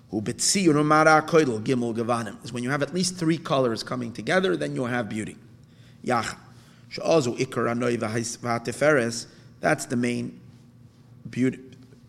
Who 0.09 0.21
betziyur 0.21 0.75
umara 0.75 1.21
gimel 1.25 1.95
gavanim 1.95 2.43
is 2.43 2.51
when 2.51 2.63
you 2.63 2.69
have 2.69 2.81
at 2.81 2.93
least 2.93 3.17
three 3.17 3.37
colors 3.37 3.83
coming 3.83 4.11
together, 4.11 4.57
then 4.57 4.75
you 4.75 4.85
have 4.85 5.07
beauty. 5.07 5.37
Yach 6.03 6.35
she'azu 6.89 7.37
ikaranoi 7.37 7.97
v'hateferes. 7.97 9.27
That's 9.59 9.85
the 9.85 9.95
main 9.95 10.39
beauty. 11.29 11.59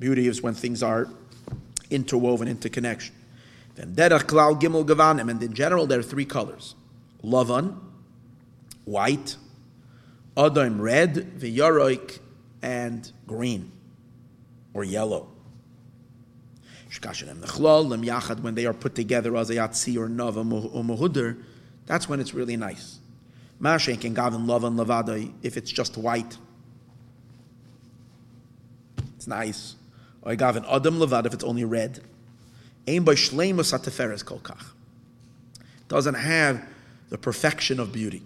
Beauty 0.00 0.26
is 0.26 0.42
when 0.42 0.54
things 0.54 0.82
are 0.82 1.08
interwoven, 1.90 2.48
interconnection. 2.48 3.14
And 3.76 3.98
in 5.42 5.52
general 5.54 5.86
there 5.86 5.98
are 5.98 6.02
three 6.02 6.24
colors: 6.24 6.74
lavan, 7.24 7.78
white, 8.84 9.36
adam 10.36 10.80
red, 10.80 11.38
v'yaroik, 11.38 12.18
and 12.60 13.12
green 13.26 13.72
or 14.74 14.84
yellow. 14.84 15.28
When 17.00 18.54
they 18.54 18.66
are 18.66 18.74
put 18.74 18.94
together 18.94 19.34
as 19.36 19.48
a 19.48 19.54
yatsi 19.54 19.96
or 19.96 20.08
nava 20.08 20.44
or 20.74 20.84
muhuder, 20.84 21.42
that's 21.86 22.06
when 22.06 22.20
it's 22.20 22.34
really 22.34 22.56
nice. 22.56 22.98
Mashenk 23.60 24.04
and 24.04 24.14
gavin 24.14 24.42
lavan 24.46 24.76
lavadai, 24.76 25.32
if 25.42 25.56
it's 25.56 25.70
just 25.70 25.96
white, 25.96 26.36
it's 29.16 29.26
nice. 29.26 29.76
Or 30.20 30.34
gavin 30.36 30.66
adam 30.68 30.98
lavad 30.98 31.24
if 31.24 31.32
it's 31.32 31.44
only 31.44 31.64
red. 31.64 32.00
Doesn't 35.88 36.14
have 36.14 36.64
the 37.08 37.18
perfection 37.18 37.78
of 37.80 37.92
beauty. 37.92 38.22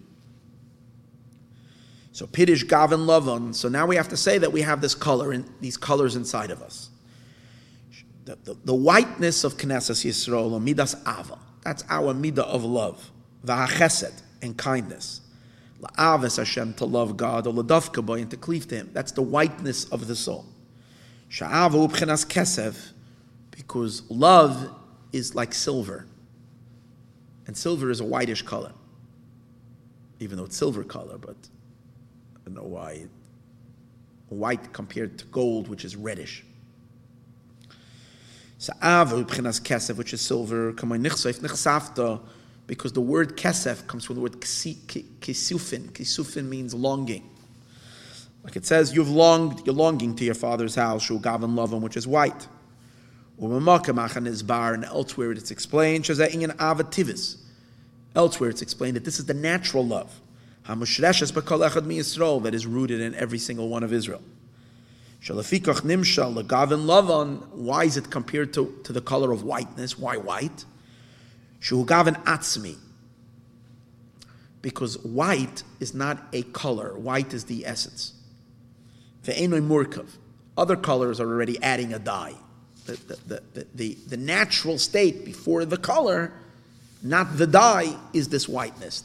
So 2.12 2.27
pidish 2.27 2.66
gavin 2.66 3.01
lavon. 3.01 3.55
So 3.55 3.69
now 3.69 3.87
we 3.87 3.97
have 3.97 4.09
to 4.09 4.16
say 4.16 4.39
that 4.39 4.51
we 4.51 4.62
have 4.62 4.81
this 4.81 4.95
color 4.95 5.35
in 5.35 5.45
these 5.61 5.77
colors 5.77 6.16
inside 6.16 6.51
of 6.51 6.62
us. 6.62 6.89
The, 8.24 8.39
the, 8.43 8.57
the 8.65 8.74
whiteness 8.74 9.45
of 9.45 9.57
Knesset 9.59 10.05
Yisrael, 10.05 10.61
midas 10.62 10.95
ava. 11.07 11.39
That's 11.62 11.85
our 11.91 12.15
midah 12.15 12.39
of 12.39 12.65
love, 12.65 13.11
v'hachesed 13.45 14.23
and 14.41 14.57
kindness. 14.57 15.20
La'avis 15.81 16.39
Hashem, 16.39 16.74
to 16.74 16.87
love 16.87 17.16
God, 17.16 17.47
or 17.47 17.53
ladavka 17.53 18.05
boy, 18.05 18.20
and 18.20 18.31
to 18.31 18.37
cleave 18.37 18.66
to 18.69 18.77
Him. 18.77 18.91
That's 18.93 19.12
the 19.12 19.23
whiteness 19.23 19.85
of 19.87 20.07
the 20.07 20.16
soul. 20.16 20.47
Sha'ava 21.31 21.89
ubchenas 21.89 22.27
kesev, 22.27 22.93
because 23.57 24.03
love 24.11 24.70
is 25.12 25.35
like 25.35 25.55
silver. 25.55 26.07
And 27.47 27.57
silver 27.57 27.91
is 27.91 28.01
a 28.01 28.05
whitish 28.05 28.43
color. 28.43 28.73
Even 30.20 30.39
though 30.39 30.45
it's 30.45 30.57
silver 30.57 30.85
color, 30.85 31.19
but 31.19 31.37
I 32.35 32.39
don't 32.45 32.55
know 32.55 32.62
why. 32.62 33.07
White 34.28 34.73
compared 34.73 35.19
to 35.19 35.24
gold, 35.27 35.69
which 35.69 35.85
is 35.85 35.97
reddish. 35.97 36.45
Sa'ava 38.59 39.24
ubchenas 39.24 39.61
kesev, 39.61 39.97
which 39.97 40.12
is 40.12 40.20
silver, 40.20 40.73
kamay 40.73 42.11
because 42.66 42.93
the 42.93 43.01
word 43.01 43.37
kesef 43.37 43.87
comes 43.87 44.05
from 44.05 44.16
the 44.16 44.23
word 44.23 44.41
kisufin. 44.41 45.93
Kisufin 45.93 46.49
means 46.49 46.74
longing. 46.74 47.31
Like 48.43 48.57
it 48.57 48.66
says, 48.66 48.95
you've 48.95 49.09
longed, 49.09 49.65
you're 49.66 49.74
longing 49.74 50.16
to 50.16 50.24
your 50.24 50.35
father's 50.35 50.74
house, 50.74 51.03
shu 51.05 51.20
gavin 51.20 51.55
lovin, 51.55 51.81
which 51.81 51.97
is 51.97 52.07
white. 52.07 52.49
And 53.38 54.84
elsewhere 54.84 55.32
it's 55.32 55.50
explained, 55.50 56.08
elsewhere 58.14 58.50
it's 58.50 58.62
explained 58.62 58.96
that 58.96 59.04
this 59.04 59.18
is 59.18 59.26
the 59.26 59.34
natural 59.34 59.86
love. 59.86 60.20
That 60.66 62.54
is 62.54 62.66
rooted 62.66 63.00
in 63.00 63.14
every 63.14 63.38
single 63.38 63.68
one 63.68 63.82
of 63.82 63.92
Israel. 63.92 64.22
Why 67.52 67.84
is 67.84 67.96
it 67.96 68.10
compared 68.10 68.52
to, 68.54 68.80
to 68.84 68.92
the 68.92 69.00
color 69.00 69.32
of 69.32 69.42
whiteness? 69.44 69.98
Why 69.98 70.16
white? 70.16 70.64
Because 74.62 74.98
white 74.98 75.62
is 75.80 75.94
not 75.94 76.18
a 76.32 76.42
color, 76.42 76.96
white 76.98 77.34
is 77.34 77.44
the 77.44 77.66
essence. 77.66 78.14
Other 80.56 80.76
colors 80.76 81.20
are 81.20 81.28
already 81.28 81.62
adding 81.62 81.92
a 81.92 81.98
dye. 81.98 82.34
The, 82.86 83.18
the, 83.26 83.66
the, 83.74 83.94
the, 84.06 84.16
natural 84.16 84.78
state 84.78 85.24
before 85.24 85.64
the 85.64 85.76
color, 85.76 86.32
not 87.02 87.36
the 87.36 87.46
dye, 87.46 87.96
is 88.12 88.28
this 88.28 88.48
whiteness. 88.48 89.02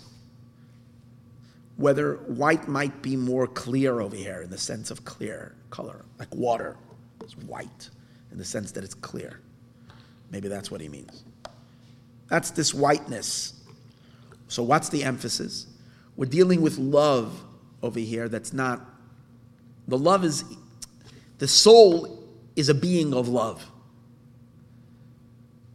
Whether 1.77 2.15
white 2.27 2.67
might 2.67 3.01
be 3.01 3.15
more 3.15 3.47
clear 3.47 3.99
over 4.01 4.15
here 4.15 4.41
in 4.43 4.51
the 4.51 4.57
sense 4.57 4.91
of 4.91 5.03
clear 5.03 5.55
color, 5.71 6.05
like 6.19 6.33
water 6.35 6.77
is 7.25 7.35
white 7.37 7.89
in 8.31 8.37
the 8.37 8.45
sense 8.45 8.71
that 8.73 8.83
it's 8.83 8.93
clear. 8.93 9.39
Maybe 10.29 10.47
that's 10.47 10.69
what 10.69 10.79
he 10.79 10.87
means. 10.87 11.23
That's 12.29 12.51
this 12.51 12.73
whiteness. 12.73 13.53
So, 14.47 14.63
what's 14.63 14.89
the 14.89 15.03
emphasis? 15.03 15.67
We're 16.15 16.25
dealing 16.25 16.61
with 16.61 16.77
love 16.77 17.43
over 17.81 17.99
here 17.99 18.29
that's 18.29 18.53
not. 18.53 18.81
The 19.87 19.97
love 19.97 20.23
is. 20.23 20.43
The 21.39 21.47
soul 21.47 22.23
is 22.55 22.69
a 22.69 22.73
being 22.73 23.13
of 23.13 23.27
love. 23.27 23.65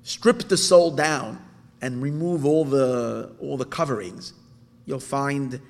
Strip 0.06 0.46
the 0.46 0.56
soul 0.56 0.92
down 0.92 1.44
and 1.82 2.00
remove 2.00 2.46
all 2.46 2.64
the, 2.64 3.34
all 3.40 3.56
the 3.56 3.64
coverings. 3.64 4.34
You'll 4.84 5.00
find 5.00 5.60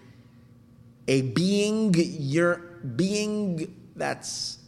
a 1.08 1.22
being, 1.22 1.94
your 1.96 2.56
being 2.96 3.74
that's 3.96 4.58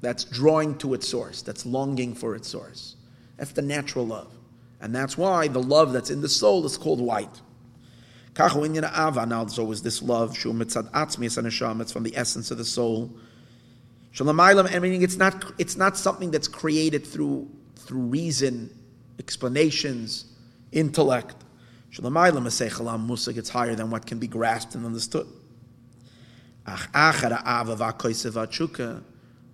that's 0.00 0.24
drawing 0.24 0.78
to 0.78 0.94
its 0.94 1.06
source, 1.06 1.42
that's 1.42 1.66
longing 1.66 2.14
for 2.14 2.34
its 2.34 2.48
source. 2.48 2.96
That's 3.36 3.52
the 3.52 3.60
natural 3.60 4.06
love. 4.06 4.32
And 4.80 4.94
that's 4.94 5.18
why 5.18 5.48
the 5.48 5.62
love 5.62 5.92
that's 5.92 6.08
in 6.08 6.22
the 6.22 6.30
soul 6.30 6.64
is 6.64 6.78
called 6.78 7.02
white. 7.02 7.42
Now, 8.38 9.46
so 9.46 9.72
is 9.72 9.82
this 9.82 10.00
love, 10.00 10.30
it's 10.32 11.92
from 11.92 12.02
the 12.02 12.16
essence 12.16 12.50
of 12.50 12.56
the 12.56 12.64
soul. 12.64 13.10
And 14.18 14.82
meaning 14.82 15.02
it's 15.02 15.16
not, 15.16 15.52
it's 15.58 15.76
not 15.76 15.96
something 15.96 16.30
that's 16.30 16.48
created 16.48 17.06
through, 17.06 17.50
through 17.76 18.00
reason, 18.00 18.70
explanations, 19.18 20.26
intellect. 20.72 21.36
It's 21.90 23.48
higher 23.48 23.74
than 23.74 23.90
what 23.90 24.06
can 24.06 24.18
be 24.18 24.26
grasped 24.26 24.74
and 24.74 24.84
understood. 24.84 25.26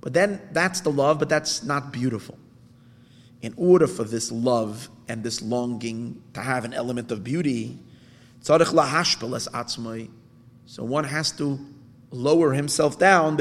But 0.00 0.12
then 0.12 0.40
that's 0.52 0.80
the 0.80 0.90
love, 0.90 1.18
but 1.18 1.28
that's 1.28 1.62
not 1.62 1.92
beautiful 1.92 2.38
in 3.42 3.52
order 3.56 3.86
for 3.88 4.04
this 4.04 4.32
love 4.32 4.88
and 5.08 5.22
this 5.22 5.42
longing 5.42 6.22
to 6.32 6.40
have 6.40 6.64
an 6.64 6.72
element 6.72 7.10
of 7.10 7.22
beauty, 7.24 7.78
so 8.40 8.56
one 10.78 11.04
has 11.04 11.32
to 11.32 11.58
lower 12.10 12.52
himself 12.52 12.98
down. 12.98 13.36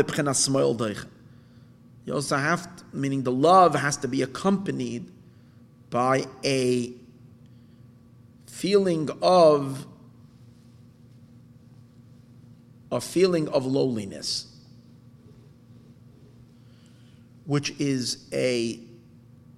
You 2.06 2.14
also 2.14 2.38
have, 2.38 2.76
to, 2.78 2.84
meaning 2.94 3.23
the 3.23 3.32
love 3.32 3.76
has 3.76 3.98
to 3.98 4.07
be 4.07 4.22
accompanied 4.22 5.11
by 5.90 6.26
a 6.44 6.94
feeling 8.48 9.10
of 9.22 9.86
a 12.91 12.99
feeling 12.99 13.48
of 13.48 13.65
lowliness, 13.65 14.48
which 17.45 17.72
is 17.80 18.28
a 18.34 18.80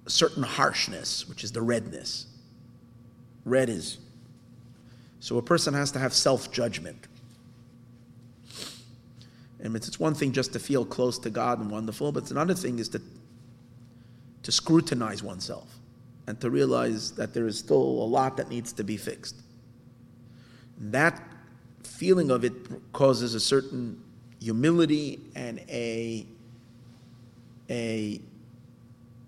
certain 0.06 0.42
harshness, 0.42 1.28
which 1.28 1.42
is 1.42 1.52
the 1.52 1.62
redness. 1.62 2.26
Red 3.44 3.68
is. 3.68 3.98
So 5.20 5.36
a 5.38 5.42
person 5.42 5.74
has 5.74 5.90
to 5.92 5.98
have 5.98 6.12
self 6.12 6.52
judgment. 6.52 7.08
And 9.64 9.74
it's 9.74 9.98
one 9.98 10.14
thing 10.14 10.32
just 10.32 10.52
to 10.52 10.58
feel 10.58 10.84
close 10.84 11.18
to 11.20 11.30
God 11.30 11.58
and 11.58 11.70
wonderful, 11.70 12.12
but 12.12 12.22
it's 12.22 12.30
another 12.30 12.54
thing 12.54 12.78
is 12.78 12.88
to, 12.90 13.00
to 14.42 14.52
scrutinize 14.52 15.22
oneself 15.22 15.78
and 16.26 16.40
to 16.40 16.50
realize 16.50 17.12
that 17.12 17.34
there 17.34 17.46
is 17.46 17.58
still 17.58 17.76
a 17.76 18.06
lot 18.06 18.36
that 18.36 18.50
needs 18.50 18.72
to 18.74 18.84
be 18.84 18.96
fixed. 18.96 19.36
That 20.78 21.20
feeling 21.82 22.30
of 22.30 22.44
it 22.44 22.52
causes 22.92 23.34
a 23.34 23.40
certain 23.40 24.02
humility 24.40 25.20
and 25.34 25.58
a, 25.68 26.26
a 27.70 28.20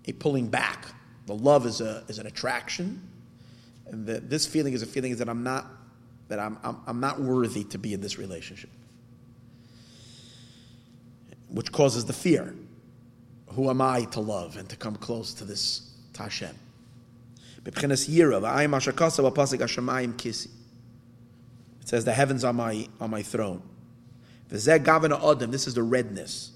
a 0.07 0.13
pulling 0.13 0.47
back. 0.47 0.85
The 1.25 1.35
love 1.35 1.65
is, 1.65 1.81
a, 1.81 2.03
is 2.07 2.17
an 2.19 2.27
attraction. 2.27 3.01
And 3.87 4.05
the, 4.05 4.19
this 4.19 4.45
feeling 4.45 4.73
is 4.73 4.81
a 4.81 4.85
feeling 4.85 5.15
that 5.17 5.29
I'm 5.29 5.43
not, 5.43 5.67
that 6.29 6.39
I'm, 6.39 6.57
I'm, 6.63 6.77
I'm 6.87 6.99
not 6.99 7.19
worthy 7.19 7.63
to 7.65 7.77
be 7.77 7.93
in 7.93 8.01
this 8.01 8.17
relationship. 8.17 8.69
Which 11.49 11.71
causes 11.71 12.05
the 12.05 12.13
fear. 12.13 12.55
Who 13.51 13.69
am 13.69 13.81
I 13.81 14.05
to 14.05 14.19
love 14.19 14.57
and 14.57 14.67
to 14.69 14.75
come 14.75 14.95
close 14.95 15.33
to 15.35 15.45
this 15.45 15.93
Tashem? 16.13 16.55
It 17.65 17.75
says 21.89 22.05
the 22.05 22.13
heavens 22.13 22.43
are 22.43 22.53
my, 22.53 22.87
are 23.01 23.07
my 23.07 23.21
throne. 23.21 23.61
This 24.49 25.67
is 25.67 25.73
the 25.73 25.83
redness 25.83 26.51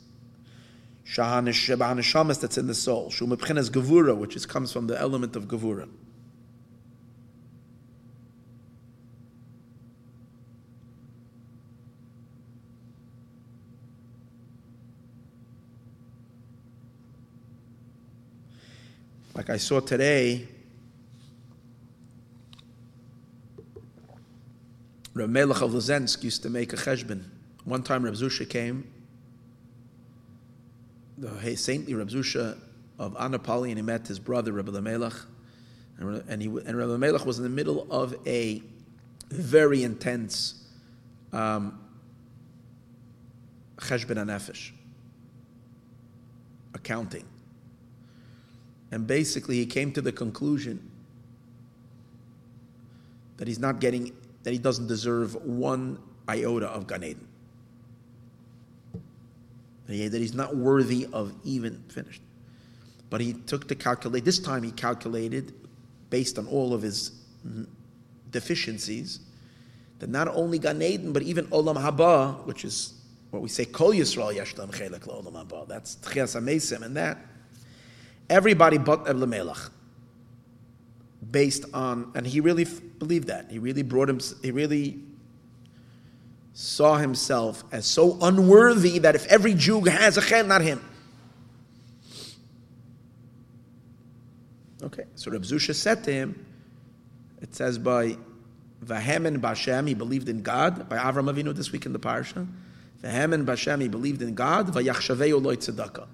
that's 1.13 2.57
in 2.57 2.67
the 2.67 2.73
soul. 2.73 3.09
Which 3.09 4.35
is, 4.35 4.45
comes 4.45 4.71
from 4.71 4.87
the 4.87 4.99
element 4.99 5.35
of 5.35 5.47
Gavura. 5.47 5.89
Like 19.33 19.49
I 19.49 19.57
saw 19.57 19.79
today, 19.79 20.47
Rav 25.13 25.29
Melech 25.29 25.61
of 25.61 25.71
Lizensk 25.71 26.23
used 26.23 26.43
to 26.43 26.49
make 26.49 26.73
a 26.73 26.75
cheshbon. 26.75 27.23
One 27.63 27.83
time 27.83 28.03
Rav 28.03 28.15
Zusha 28.15 28.49
came 28.49 28.91
the 31.21 31.55
saintly 31.55 31.93
Reb 31.93 32.09
Zusha 32.09 32.57
of 32.97 33.13
Anapali, 33.13 33.69
and 33.69 33.77
he 33.77 33.81
met 33.81 34.07
his 34.07 34.19
brother 34.19 34.51
Reb 34.51 34.67
Melech, 34.69 35.13
and 35.97 36.23
and 36.27 36.77
Reb 36.77 36.99
Melech 36.99 37.25
was 37.25 37.37
in 37.37 37.43
the 37.43 37.49
middle 37.49 37.87
of 37.91 38.15
a 38.25 38.61
very 39.29 39.83
intense 39.83 40.63
um, 41.31 41.79
cheshbon 43.77 44.17
anefesh, 44.17 44.71
accounting, 46.73 47.25
and 48.91 49.07
basically 49.07 49.55
he 49.55 49.65
came 49.65 49.91
to 49.93 50.01
the 50.01 50.11
conclusion 50.11 50.89
that 53.37 53.47
he's 53.47 53.59
not 53.59 53.79
getting 53.79 54.11
that 54.43 54.51
he 54.51 54.57
doesn't 54.57 54.87
deserve 54.87 55.35
one 55.45 55.97
iota 56.27 56.67
of 56.67 56.87
Gan 56.87 57.15
that 59.87 60.21
he's 60.21 60.33
not 60.33 60.55
worthy 60.55 61.07
of 61.11 61.33
even 61.43 61.83
finished. 61.89 62.21
But 63.09 63.21
he 63.21 63.33
took 63.33 63.67
to 63.67 63.75
calculate, 63.75 64.23
this 64.23 64.39
time 64.39 64.63
he 64.63 64.71
calculated, 64.71 65.53
based 66.09 66.39
on 66.39 66.47
all 66.47 66.73
of 66.73 66.81
his 66.81 67.11
deficiencies, 68.31 69.19
that 69.99 70.09
not 70.09 70.29
only 70.29 70.59
Gan 70.59 71.11
but 71.11 71.23
even 71.23 71.45
Olam 71.47 71.75
Haba, 71.75 72.45
which 72.45 72.63
is 72.63 72.93
what 73.31 73.41
we 73.41 73.49
say, 73.49 73.65
Kol 73.65 73.91
Yisrael 73.91 74.35
Yeshlam 74.35 74.71
Chelek 74.71 75.01
Olam 75.01 75.33
Haba. 75.33 75.67
That's 75.67 75.97
Tchias 75.97 76.39
HaMesim, 76.39 76.83
and 76.83 76.95
that 76.95 77.17
everybody 78.31 78.77
but 78.79 79.05
Eblemelech, 79.05 79.69
based 81.29 81.65
on, 81.73 82.11
and 82.15 82.25
he 82.25 82.39
really 82.39 82.63
f- 82.63 82.81
believed 82.97 83.27
that. 83.27 83.51
He 83.51 83.59
really 83.59 83.83
brought 83.83 84.09
him. 84.09 84.19
He 84.41 84.51
really 84.51 84.99
saw 86.53 86.97
himself 86.97 87.63
as 87.71 87.85
so 87.85 88.17
unworthy 88.21 88.99
that 88.99 89.15
if 89.15 89.25
every 89.27 89.53
Jew 89.53 89.81
has 89.81 90.17
a 90.17 90.21
chen, 90.21 90.47
not 90.47 90.61
him. 90.61 90.83
Okay, 94.83 95.05
so 95.15 95.29
Reb 95.29 95.43
Zusha 95.43 95.75
said 95.75 96.03
to 96.05 96.11
him, 96.11 96.45
it 97.41 97.53
says 97.53 97.77
by 97.77 98.17
Vahemen 98.83 99.39
Bashem, 99.39 99.87
he 99.87 99.93
believed 99.93 100.27
in 100.27 100.41
God, 100.41 100.89
by 100.89 100.97
Avram 100.97 101.31
Avinu 101.31 101.55
this 101.55 101.71
week 101.71 101.85
in 101.85 101.93
the 101.93 101.99
parsha. 101.99 102.47
Vahemen 103.03 103.45
Bashem, 103.45 103.81
he 103.81 103.87
believed 103.87 104.21
in 104.21 104.33
God, 104.33 104.73
Vayachshaveu 104.73 105.41
loy 105.41 105.55
tzedakah. 105.55 106.07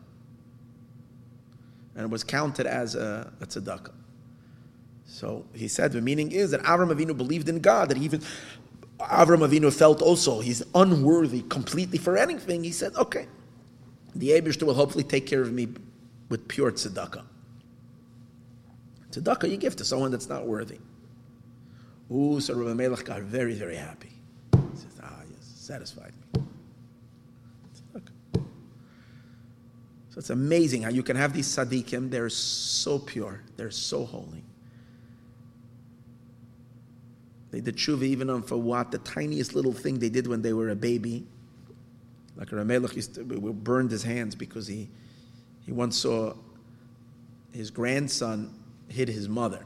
And 1.97 2.05
it 2.05 2.09
was 2.11 2.23
counted 2.23 2.67
as 2.67 2.95
a, 2.95 3.33
a 3.41 3.45
tzedakah. 3.47 3.91
So 5.07 5.45
he 5.53 5.67
said 5.67 5.91
the 5.91 6.01
meaning 6.01 6.31
is 6.31 6.51
that 6.51 6.61
Avram 6.61 6.93
Avinu 6.93 7.17
believed 7.17 7.49
in 7.49 7.59
God, 7.59 7.89
that 7.89 7.97
even 7.97 8.21
Avram 8.99 9.39
Avinu 9.47 9.73
felt 9.73 10.01
also 10.01 10.39
he's 10.39 10.61
unworthy 10.75 11.41
completely 11.49 11.97
for 11.97 12.15
anything. 12.15 12.63
He 12.63 12.71
said, 12.71 12.95
okay, 12.95 13.27
the 14.13 14.29
Abishter 14.29 14.63
will 14.63 14.75
hopefully 14.75 15.03
take 15.03 15.25
care 15.25 15.41
of 15.41 15.51
me 15.51 15.69
with 16.29 16.47
pure 16.47 16.71
tzedakah. 16.71 17.23
Tzedakah 19.11 19.49
you 19.49 19.57
give 19.57 19.75
to 19.77 19.85
someone 19.85 20.11
that's 20.11 20.29
not 20.29 20.45
worthy. 20.45 20.77
Ooh, 22.11 22.39
so 22.39 22.53
Rabbi 22.53 22.73
Melech 22.73 23.05
got 23.05 23.21
very, 23.21 23.55
very 23.55 23.75
happy. 23.75 24.11
He 24.53 24.77
says, 24.77 24.99
ah, 25.03 25.21
yes, 25.29 25.51
satisfied 25.55 26.13
me. 26.35 26.43
Tzedakah. 27.75 28.45
So 30.17 30.19
it's 30.19 30.29
amazing 30.31 30.81
how 30.81 30.89
you 30.89 31.03
can 31.03 31.15
have 31.15 31.31
these 31.31 31.47
tzaddikim, 31.47 32.09
they're 32.09 32.27
so 32.27 32.97
pure, 32.97 33.43
they're 33.55 33.69
so 33.69 34.03
holy. 34.03 34.43
They 37.51 37.61
did 37.61 37.75
tshuva 37.75 38.01
even 38.01 38.27
on 38.31 38.41
for 38.41 38.57
what? 38.57 38.89
The 38.89 38.97
tiniest 38.97 39.53
little 39.53 39.73
thing 39.73 39.99
they 39.99 40.09
did 40.09 40.25
when 40.25 40.41
they 40.41 40.53
were 40.53 40.69
a 40.69 40.75
baby. 40.75 41.27
Like 42.35 42.49
Ramelech 42.49 43.63
burned 43.63 43.91
his 43.91 44.01
hands 44.01 44.33
because 44.33 44.65
he, 44.65 44.89
he 45.67 45.71
once 45.71 45.97
saw 45.97 46.33
his 47.53 47.69
grandson 47.69 48.51
hit 48.87 49.09
his 49.09 49.29
mother. 49.29 49.63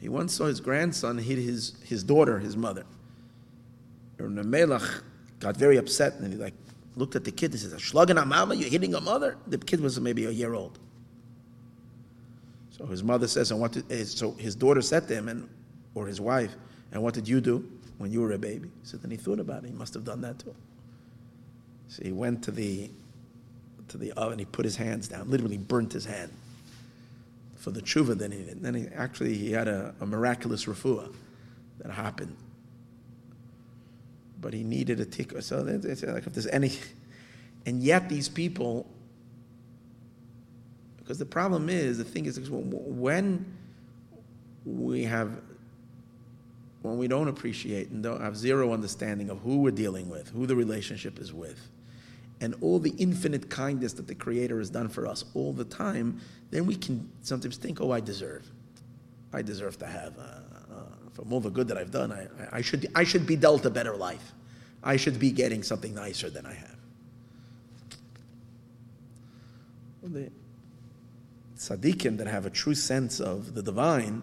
He 0.00 0.08
once 0.08 0.34
saw 0.34 0.46
his 0.46 0.58
grandson 0.58 1.18
hit 1.18 1.38
his, 1.38 1.76
his 1.84 2.02
daughter, 2.02 2.40
his 2.40 2.56
mother. 2.56 2.86
Ramelech 4.18 5.02
got 5.38 5.56
very 5.56 5.76
upset 5.76 6.14
and 6.14 6.32
he 6.32 6.36
like 6.36 6.54
looked 6.96 7.16
at 7.16 7.24
the 7.24 7.30
kid 7.30 7.52
and 7.52 7.60
says, 7.60 7.72
Shlogan 7.74 8.24
mama, 8.26 8.54
you're 8.54 8.70
hitting 8.70 8.94
a 8.94 9.00
mother? 9.00 9.36
The 9.46 9.58
kid 9.58 9.80
was 9.80 9.98
maybe 10.00 10.26
a 10.26 10.30
year 10.30 10.54
old. 10.54 10.78
So 12.70 12.86
his 12.86 13.02
mother 13.02 13.28
says, 13.28 13.50
and 13.50 13.60
what 13.60 13.72
did, 13.72 13.90
eh, 13.90 14.04
so 14.04 14.32
his 14.32 14.54
daughter 14.54 14.82
said 14.82 15.06
to 15.08 15.14
him, 15.14 15.28
and, 15.28 15.48
or 15.94 16.06
his 16.06 16.20
wife, 16.20 16.54
and 16.92 17.02
what 17.02 17.14
did 17.14 17.28
you 17.28 17.40
do 17.40 17.68
when 17.98 18.10
you 18.10 18.20
were 18.20 18.32
a 18.32 18.38
baby? 18.38 18.70
So 18.82 18.96
then 18.96 19.10
he 19.10 19.16
thought 19.16 19.38
about 19.38 19.64
it. 19.64 19.68
He 19.68 19.72
must 19.72 19.94
have 19.94 20.04
done 20.04 20.20
that 20.22 20.38
too. 20.38 20.54
So 21.88 22.02
he 22.02 22.12
went 22.12 22.42
to 22.44 22.50
the, 22.50 22.90
to 23.88 23.98
the 23.98 24.12
oven, 24.12 24.38
he 24.38 24.44
put 24.44 24.64
his 24.64 24.76
hands 24.76 25.06
down, 25.08 25.30
literally 25.30 25.58
burnt 25.58 25.92
his 25.92 26.04
hand 26.04 26.32
for 27.56 27.70
the 27.70 27.80
tshuva. 27.80 28.18
Then 28.18 28.32
he, 28.32 28.38
did. 28.38 28.62
then 28.62 28.74
he 28.74 28.88
actually, 28.94 29.34
he 29.34 29.52
had 29.52 29.68
a, 29.68 29.94
a 30.00 30.06
miraculous 30.06 30.64
refuah 30.64 31.14
that 31.78 31.92
happened. 31.92 32.36
But 34.44 34.52
he 34.52 34.62
needed 34.62 35.00
a 35.00 35.06
tikkun. 35.06 35.42
So 35.42 35.66
it's 35.66 36.02
like 36.02 36.26
if 36.26 36.34
there's 36.34 36.46
any, 36.46 36.72
and 37.66 37.82
yet 37.82 38.08
these 38.08 38.28
people 38.28 38.86
because 41.04 41.18
the 41.18 41.26
problem 41.26 41.68
is, 41.68 41.98
the 41.98 42.04
thing 42.04 42.24
is, 42.24 42.40
when 42.48 43.44
we 44.64 45.02
have, 45.02 45.38
when 46.80 46.96
we 46.96 47.08
don't 47.08 47.28
appreciate 47.28 47.90
and 47.90 48.02
don't 48.02 48.22
have 48.22 48.38
zero 48.38 48.72
understanding 48.72 49.28
of 49.28 49.38
who 49.40 49.58
we're 49.58 49.70
dealing 49.70 50.08
with, 50.08 50.30
who 50.30 50.46
the 50.46 50.56
relationship 50.56 51.18
is 51.18 51.30
with, 51.30 51.68
and 52.40 52.54
all 52.62 52.78
the 52.78 52.94
infinite 52.96 53.50
kindness 53.50 53.92
that 53.92 54.06
the 54.06 54.14
Creator 54.14 54.56
has 54.58 54.70
done 54.70 54.88
for 54.88 55.06
us 55.06 55.26
all 55.34 55.52
the 55.52 55.64
time, 55.64 56.18
then 56.50 56.64
we 56.64 56.74
can 56.74 57.10
sometimes 57.20 57.58
think, 57.58 57.82
oh, 57.82 57.90
I 57.90 58.00
deserve. 58.00 58.50
I 59.30 59.42
deserve 59.42 59.76
to 59.80 59.86
have, 59.86 60.18
uh, 60.18 60.22
uh, 60.22 60.53
from 61.14 61.32
all 61.32 61.40
the 61.40 61.50
good 61.50 61.68
that 61.68 61.78
I've 61.78 61.92
done, 61.92 62.12
I, 62.12 62.26
I, 62.58 62.60
should, 62.60 62.88
I 62.94 63.04
should 63.04 63.26
be 63.26 63.36
dealt 63.36 63.64
a 63.64 63.70
better 63.70 63.96
life. 63.96 64.32
I 64.82 64.96
should 64.96 65.18
be 65.18 65.30
getting 65.30 65.62
something 65.62 65.94
nicer 65.94 66.28
than 66.28 66.44
I 66.44 66.52
have. 66.52 66.76
The, 70.02 70.30
tzaddikim 71.56 72.18
that 72.18 72.26
have 72.26 72.44
a 72.44 72.50
true 72.50 72.74
sense 72.74 73.20
of 73.20 73.54
the 73.54 73.62
divine, 73.62 74.22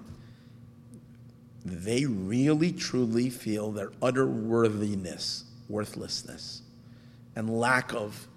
they 1.65 2.05
really 2.05 2.72
truly 2.72 3.30
feel 3.30 3.72
their 3.72 3.91
utter 4.01 4.27
worthiness, 4.27 5.45
worthlessness, 5.69 6.61
and 7.35 7.49
lack 7.49 7.93
of, 7.93 8.27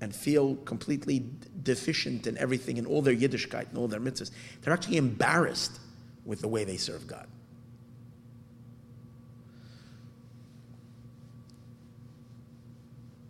and 0.00 0.14
feel 0.14 0.56
completely 0.56 1.24
deficient 1.62 2.26
in 2.26 2.38
everything, 2.38 2.78
in 2.78 2.86
all 2.86 3.02
their 3.02 3.14
Yiddishkeit 3.14 3.68
and 3.68 3.78
all 3.78 3.88
their 3.88 4.00
mitzvahs. 4.00 4.30
They're 4.62 4.72
actually 4.72 4.96
embarrassed 4.96 5.78
with 6.24 6.40
the 6.40 6.48
way 6.48 6.64
they 6.64 6.76
serve 6.76 7.06
God. 7.06 7.26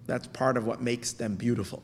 That's 0.09 0.27
part 0.27 0.57
of 0.57 0.67
what 0.67 0.83
makes 0.83 1.13
them 1.13 1.37
beautiful. 1.37 1.83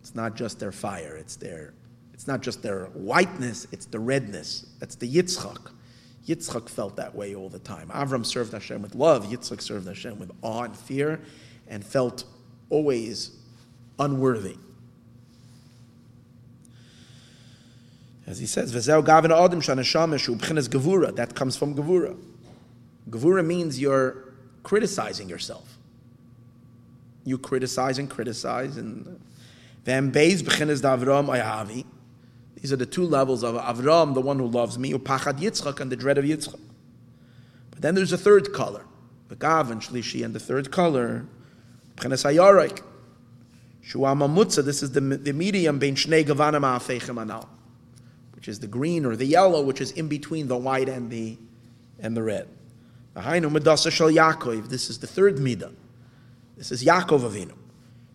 It's 0.00 0.16
not 0.16 0.34
just 0.34 0.58
their 0.58 0.72
fire, 0.72 1.14
it's 1.16 1.36
their 1.36 1.74
it's 2.14 2.26
not 2.26 2.40
just 2.40 2.62
their 2.62 2.86
whiteness, 2.86 3.68
it's 3.70 3.86
the 3.86 4.00
redness. 4.00 4.66
That's 4.80 4.96
the 4.96 5.08
Yitzchak. 5.08 5.70
Yitzchak 6.26 6.68
felt 6.68 6.96
that 6.96 7.14
way 7.14 7.36
all 7.36 7.48
the 7.48 7.60
time. 7.60 7.90
Avram 7.90 8.26
served 8.26 8.52
Hashem 8.52 8.82
with 8.82 8.96
love. 8.96 9.26
Yitzchak 9.26 9.60
served 9.60 9.86
Hashem 9.86 10.18
with 10.18 10.32
awe 10.42 10.64
and 10.64 10.76
fear 10.76 11.20
and 11.68 11.84
felt 11.84 12.24
always 12.70 13.36
unworthy. 14.00 14.56
As 18.26 18.40
he 18.40 18.46
says. 18.46 18.72
That 18.72 18.92
comes 21.36 21.56
from 21.56 21.74
gevura. 21.76 22.16
Gevura 23.10 23.46
means 23.46 23.80
you're 23.80 24.24
criticizing 24.64 25.28
yourself. 25.28 25.77
You 27.28 27.38
criticize 27.38 27.98
and 27.98 28.08
criticize 28.08 28.76
and 28.76 29.20
then 29.84 30.10
beis 30.12 30.42
b'chines 30.42 30.82
davram 30.82 31.28
ayavi. 31.28 31.84
These 32.60 32.72
are 32.72 32.76
the 32.76 32.86
two 32.86 33.04
levels 33.04 33.44
of 33.44 33.54
Avram, 33.54 34.14
the 34.14 34.20
one 34.20 34.38
who 34.38 34.46
loves 34.46 34.78
me, 34.78 34.92
Upachad 34.92 35.38
Yitzchak, 35.38 35.78
and 35.78 35.92
the 35.92 35.96
dread 35.96 36.18
of 36.18 36.24
Yitzchak. 36.24 36.58
But 37.70 37.82
then 37.82 37.94
there's 37.94 38.12
a 38.12 38.18
third 38.18 38.52
color, 38.52 38.84
the 39.28 39.36
Gavan 39.36 39.78
Shlishi, 39.78 40.24
and 40.24 40.34
the 40.34 40.40
third 40.40 40.72
color, 40.72 41.26
Pchenes 41.96 42.24
Hayarik, 42.24 42.82
Shuama 43.86 44.64
this 44.64 44.82
is 44.82 44.90
the, 44.90 45.00
the 45.00 45.32
medium, 45.32 45.78
Ben 45.78 45.94
Shnei 45.94 46.24
Gavanim 46.24 46.62
Ha'afeichem 46.62 47.22
Anal, 47.22 47.48
which 48.34 48.48
is 48.48 48.58
the 48.58 48.66
green 48.66 49.06
or 49.06 49.14
the 49.14 49.24
yellow, 49.24 49.62
which 49.62 49.80
is 49.80 49.92
in 49.92 50.08
between 50.08 50.48
the 50.48 50.56
white 50.56 50.88
and 50.88 51.10
the, 51.10 51.38
and 52.00 52.16
the 52.16 52.22
red. 52.22 52.48
This 53.14 53.24
is 54.90 54.98
the 54.98 55.06
third 55.06 55.36
Midah. 55.36 55.72
This 56.58 56.72
is 56.72 56.84
Yaakov 56.84 57.20
Avinu. 57.20 57.52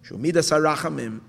Shu 0.02 0.18
Midas 0.18 0.52
HaRachamim, 0.52 1.22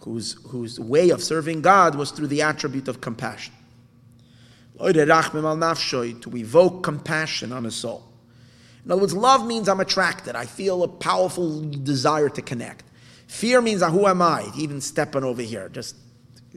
whose, 0.00 0.32
whose 0.48 0.80
way 0.80 1.10
of 1.10 1.22
serving 1.22 1.60
God 1.60 1.94
was 1.94 2.10
through 2.10 2.28
the 2.28 2.40
attribute 2.40 2.88
of 2.88 3.02
compassion. 3.02 3.52
To 4.78 6.36
evoke 6.36 6.82
compassion 6.82 7.52
on 7.52 7.66
a 7.66 7.70
soul. 7.70 8.02
In 8.86 8.90
other 8.90 9.02
words, 9.02 9.14
love 9.14 9.46
means 9.46 9.68
I'm 9.68 9.80
attracted. 9.80 10.34
I 10.34 10.46
feel 10.46 10.82
a 10.82 10.88
powerful 10.88 11.60
desire 11.60 12.30
to 12.30 12.40
connect. 12.40 12.84
Fear 13.26 13.60
means 13.60 13.82
who 13.82 14.06
am 14.06 14.22
I? 14.22 14.50
Even 14.56 14.80
stepping 14.80 15.22
over 15.22 15.42
here. 15.42 15.68
Just 15.68 15.96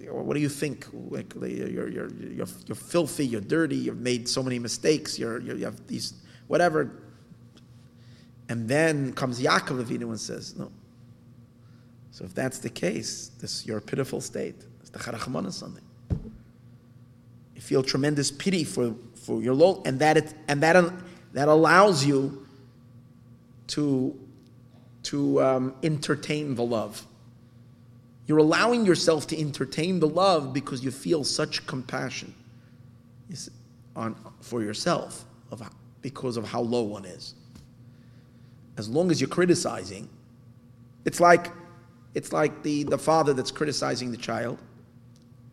what 0.10 0.34
do 0.34 0.39
you 0.39 0.47
think? 0.47 0.88
You're, 0.93 1.49
you're, 1.49 1.89
you're, 1.89 2.10
you're, 2.10 2.76
filthy, 2.76 3.27
you're 3.27 3.41
dirty, 3.41 3.76
you've 3.76 3.99
made 3.99 4.30
so 4.30 4.41
many 4.41 4.57
mistakes, 4.60 5.19
you're, 5.19 5.39
you 5.41 5.65
have 5.65 5.85
these, 5.88 6.14
whatever. 6.47 7.02
And 8.49 8.68
then 8.68 9.14
comes 9.14 9.41
Yaakov 9.41 9.84
Avinu 9.84 10.03
and 10.03 10.20
says, 10.20 10.56
No, 10.57 10.72
so 12.14 12.26
if 12.26 12.36
that's 12.36 12.60
the 12.60 12.70
case, 12.70 13.32
this 13.41 13.65
your 13.65 13.82
pitiful 13.82 14.22
state. 14.22 14.56
It's 14.82 14.91
the 14.91 14.99
charachman 14.99 15.52
something. 15.52 15.84
You 17.56 17.61
feel 17.61 17.82
tremendous 17.82 18.30
pity 18.30 18.64
for, 18.64 18.94
for 19.15 19.41
your 19.41 19.56
low, 19.56 19.82
and 19.84 19.98
that 19.99 20.18
it, 20.18 20.34
and 20.48 20.61
that 20.61 20.94
that 21.34 21.48
allows 21.48 22.06
you 22.06 22.45
to 23.68 24.15
to 25.03 25.41
um, 25.41 25.76
entertain 25.82 26.53
the 26.53 26.64
love. 26.64 27.03
You're 28.28 28.38
allowing 28.38 28.86
yourself 28.86 29.26
to 29.28 29.40
entertain 29.40 29.99
the 29.99 30.07
love 30.07 30.53
because 30.53 30.84
you 30.84 30.91
feel 30.91 31.24
such 31.24 31.65
compassion 31.65 32.34
on, 33.95 34.15
for 34.40 34.61
yourself. 34.61 35.26
of 35.52 35.68
because 36.02 36.38
of 36.38 36.45
how 36.45 36.61
low 36.61 36.84
one 36.84 37.06
is. 37.06 37.34
As 38.77 38.89
long 38.89 39.11
as 39.11 39.21
you're 39.21 39.29
criticizing, 39.29 40.09
it's 41.05 41.19
like 41.19 41.51
it's 42.13 42.31
like 42.31 42.61
the, 42.63 42.83
the 42.83 42.97
father 42.97 43.33
that's 43.33 43.51
criticizing 43.51 44.11
the 44.11 44.17
child 44.17 44.59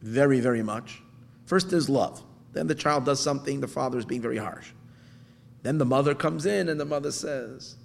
very, 0.02 0.40
very 0.40 0.62
much. 0.62 1.02
First 1.47 1.70
there's 1.70 1.88
love. 1.88 2.22
Then 2.52 2.66
the 2.66 2.74
child 2.74 3.05
does 3.05 3.20
something, 3.20 3.60
the 3.60 3.68
father 3.68 3.98
is 3.98 4.05
being 4.05 4.20
very 4.20 4.36
harsh. 4.36 4.70
Then 5.62 5.78
the 5.78 5.84
mother 5.84 6.14
comes 6.14 6.47
in 6.47 6.68
and 6.68 6.80
the 6.80 6.84
mother 6.84 7.12
says, 7.12 7.76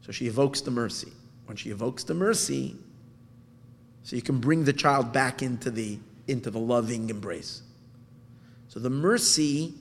So 0.00 0.12
she 0.12 0.26
evokes 0.26 0.60
the 0.60 0.70
mercy. 0.70 1.12
When 1.46 1.56
she 1.56 1.70
evokes 1.70 2.04
the 2.04 2.14
mercy, 2.14 2.76
so 4.02 4.16
you 4.16 4.22
can 4.22 4.38
bring 4.38 4.64
the 4.64 4.72
child 4.72 5.12
back 5.12 5.42
into 5.42 5.70
the 5.70 5.98
into 6.26 6.50
the 6.50 6.58
loving 6.58 7.08
embrace. 7.08 7.62
So 8.68 8.80
the 8.80 8.90
mercy, 8.90 9.74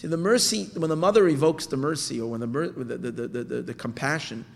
see 0.00 0.08
the 0.08 0.16
mercy 0.16 0.64
when 0.76 0.88
the 0.88 0.96
mother 0.96 1.28
evokes 1.28 1.66
the 1.66 1.76
mercy 1.76 2.20
or 2.20 2.30
when 2.30 2.40
the 2.40 2.46
the, 2.46 2.96
the, 2.96 3.28
the, 3.44 3.62
the, 3.62 3.74
compassion, 3.74 4.46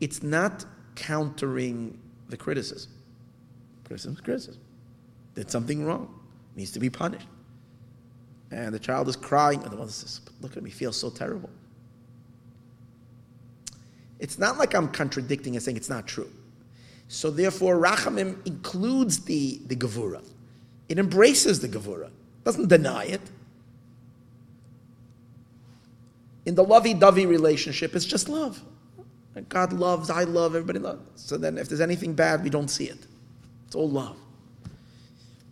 it's 0.00 0.22
not 0.22 0.66
countering 0.94 1.98
the 2.28 2.36
criticism. 2.36 2.92
Criticism 3.84 4.14
is 4.14 4.20
criticism. 4.20 4.62
Did 5.34 5.50
something 5.50 5.86
wrong, 5.86 6.14
needs 6.54 6.70
to 6.72 6.80
be 6.80 6.90
punished. 6.90 7.26
And 8.50 8.74
the 8.74 8.78
child 8.78 9.08
is 9.08 9.16
crying, 9.16 9.62
and 9.62 9.72
the 9.72 9.76
mother 9.76 9.90
says, 9.90 10.20
Look 10.42 10.56
at 10.58 10.62
me, 10.62 10.70
feel 10.70 10.92
so 10.92 11.08
terrible. 11.08 11.48
It's 14.18 14.38
not 14.38 14.58
like 14.58 14.74
I'm 14.74 14.88
contradicting 14.88 15.56
and 15.56 15.62
saying 15.62 15.78
it's 15.78 15.88
not 15.88 16.06
true. 16.06 16.30
So 17.08 17.30
therefore, 17.30 17.76
Rachamim 17.76 18.46
includes 18.46 19.24
the, 19.24 19.60
the 19.66 19.76
Gevura. 19.76 20.22
It 20.88 20.98
embraces 20.98 21.60
the 21.60 21.68
Gevura, 21.68 22.10
doesn't 22.44 22.68
deny 22.68 23.04
it. 23.04 23.22
In 26.46 26.54
the 26.54 26.64
lovey-dovey 26.64 27.26
relationship, 27.26 27.94
it's 27.94 28.04
just 28.04 28.28
love. 28.28 28.60
God 29.48 29.72
loves, 29.72 30.10
I 30.10 30.24
love, 30.24 30.54
everybody 30.54 30.78
loves. 30.78 31.10
So 31.16 31.36
then 31.36 31.58
if 31.58 31.68
there's 31.68 31.80
anything 31.80 32.14
bad, 32.14 32.44
we 32.44 32.50
don't 32.50 32.68
see 32.68 32.84
it. 32.84 32.98
It's 33.66 33.74
all 33.74 33.90
love. 33.90 34.16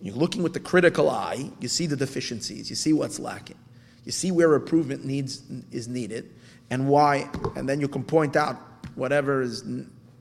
You're 0.00 0.14
looking 0.14 0.42
with 0.42 0.52
the 0.52 0.60
critical 0.60 1.08
eye, 1.10 1.50
you 1.60 1.68
see 1.68 1.86
the 1.86 1.96
deficiencies, 1.96 2.68
you 2.68 2.76
see 2.76 2.92
what's 2.92 3.18
lacking. 3.18 3.58
You 4.04 4.10
see 4.10 4.32
where 4.32 4.54
improvement 4.54 5.04
needs 5.04 5.42
is 5.70 5.86
needed 5.86 6.30
and 6.70 6.88
why, 6.88 7.28
and 7.54 7.68
then 7.68 7.80
you 7.80 7.86
can 7.86 8.02
point 8.02 8.34
out 8.34 8.56
whatever 8.96 9.42
is 9.42 9.64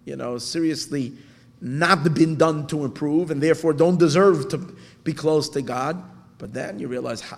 you 0.06 0.16
know 0.16 0.38
seriously 0.38 1.14
not 1.62 2.14
been 2.14 2.36
done 2.36 2.66
to 2.68 2.86
improve 2.86 3.32
and 3.32 3.42
therefore 3.42 3.74
don't 3.74 3.98
deserve 3.98 4.50
to 4.50 4.58
be 5.04 5.14
close 5.14 5.50
to 5.50 5.62
God. 5.62 6.04
But 6.38 6.54
then 6.54 6.80
you 6.80 6.88
realize 6.88 7.22
how, 7.22 7.38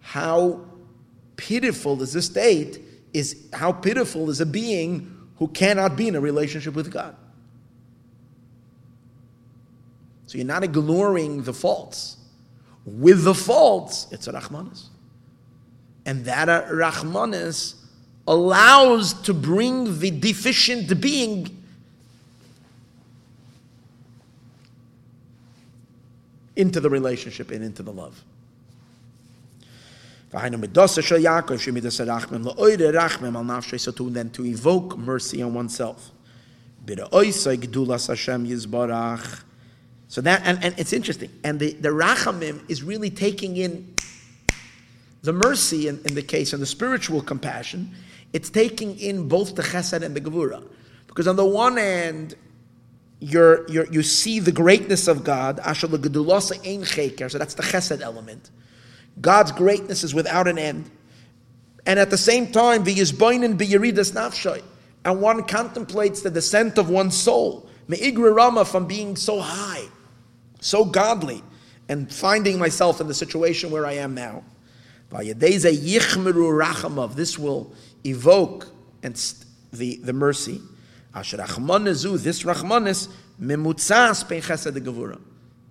how 0.00 0.64
pitiful 1.36 2.02
is 2.02 2.14
a 2.14 2.22
state 2.22 2.80
is 3.12 3.46
how 3.52 3.72
pitiful 3.72 4.30
is 4.30 4.40
a 4.40 4.46
being 4.46 5.12
who 5.36 5.48
cannot 5.48 5.96
be 5.96 6.08
in 6.08 6.16
a 6.16 6.20
relationship 6.20 6.74
with 6.74 6.90
God. 6.90 7.16
So 10.26 10.38
you're 10.38 10.46
not 10.46 10.64
ignoring 10.64 11.42
the 11.42 11.52
faults. 11.52 12.16
With 12.84 13.24
the 13.24 13.34
faults, 13.34 14.06
it's 14.10 14.26
a 14.26 14.32
Rahmanis. 14.32 14.86
And 16.04 16.24
that 16.24 16.48
Rahmanis 16.68 17.74
allows 18.26 19.14
to 19.22 19.34
bring 19.34 19.98
the 19.98 20.10
deficient 20.10 21.00
being 21.00 21.64
into 26.56 26.80
the 26.80 26.90
relationship 26.90 27.50
and 27.50 27.62
into 27.62 27.82
the 27.82 27.92
love. 27.92 28.22
Then 30.30 30.60
to 34.30 34.44
evoke 34.44 34.98
mercy 34.98 35.42
on 35.42 35.54
oneself. 35.54 36.10
So 40.08 40.20
that, 40.20 40.42
and, 40.44 40.64
and 40.64 40.74
it's 40.78 40.92
interesting. 40.92 41.30
And 41.42 41.58
the, 41.58 41.72
the 41.72 41.88
rachamim 41.88 42.68
is 42.70 42.82
really 42.82 43.10
taking 43.10 43.56
in 43.56 43.94
the 45.22 45.32
mercy 45.32 45.88
in, 45.88 46.00
in 46.04 46.14
the 46.14 46.22
case 46.22 46.52
and 46.52 46.62
the 46.62 46.66
spiritual 46.66 47.22
compassion. 47.22 47.90
It's 48.32 48.50
taking 48.50 48.98
in 48.98 49.28
both 49.28 49.56
the 49.56 49.62
chesed 49.62 50.02
and 50.02 50.14
the 50.14 50.20
gevura. 50.20 50.62
Because 51.06 51.26
on 51.26 51.36
the 51.36 51.44
one 51.44 51.76
hand, 51.76 52.34
you're, 53.18 53.68
you're, 53.68 53.92
you 53.92 54.02
see 54.02 54.40
the 54.40 54.52
greatness 54.52 55.08
of 55.08 55.24
God, 55.24 55.58
so 55.58 55.86
that's 55.88 57.54
the 57.54 57.62
chesed 57.62 58.02
element. 58.02 58.50
God's 59.20 59.52
greatness 59.52 60.04
is 60.04 60.14
without 60.14 60.46
an 60.46 60.58
end. 60.58 60.90
And 61.86 61.98
at 61.98 62.10
the 62.10 62.18
same 62.18 62.50
time, 62.50 62.84
the 62.84 62.94
Yizbainin 62.94 63.56
nafshay. 63.56 64.62
and 65.04 65.20
one 65.20 65.44
contemplates 65.44 66.22
the 66.22 66.30
descent 66.30 66.78
of 66.78 66.90
one's 66.90 67.16
soul, 67.16 67.68
Rama, 67.88 68.64
from 68.64 68.86
being 68.86 69.16
so 69.16 69.40
high 69.40 69.86
so 70.60 70.84
godly, 70.84 71.42
and 71.88 72.12
finding 72.12 72.58
myself 72.58 73.00
in 73.00 73.06
the 73.06 73.14
situation 73.14 73.70
where 73.70 73.86
I 73.86 73.92
am 73.92 74.12
now. 74.14 74.42
This 75.10 75.68
will 77.38 77.72
evoke 78.04 78.68
and 79.02 79.34
the, 79.72 79.96
the 80.02 80.12
mercy. 80.12 80.60
This 81.14 82.42
Rachmanis 82.42 83.08
memutzas 83.40 84.28
pein 84.28 84.42
chesed 84.42 84.74
the 84.74 84.80
gevura 84.80 85.20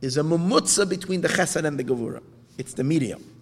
is 0.01 0.17
a 0.17 0.22
memutza 0.22 0.88
between 0.88 1.19
the 1.22 1.27
chesed 1.27 1.65
and 1.65 1.77
the 1.77 1.84
gevura. 1.84 2.22
It's 2.57 2.73
the 2.73 2.85
medium. 2.85 3.35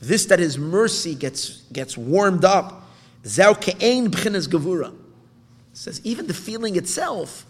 This 0.00 0.26
that 0.26 0.38
his 0.38 0.58
mercy 0.58 1.14
gets 1.14 1.62
gets 1.72 1.96
warmed 1.98 2.44
up. 2.44 2.88
Says 5.72 6.00
even 6.04 6.26
the 6.26 6.34
feeling 6.34 6.76
itself 6.76 7.44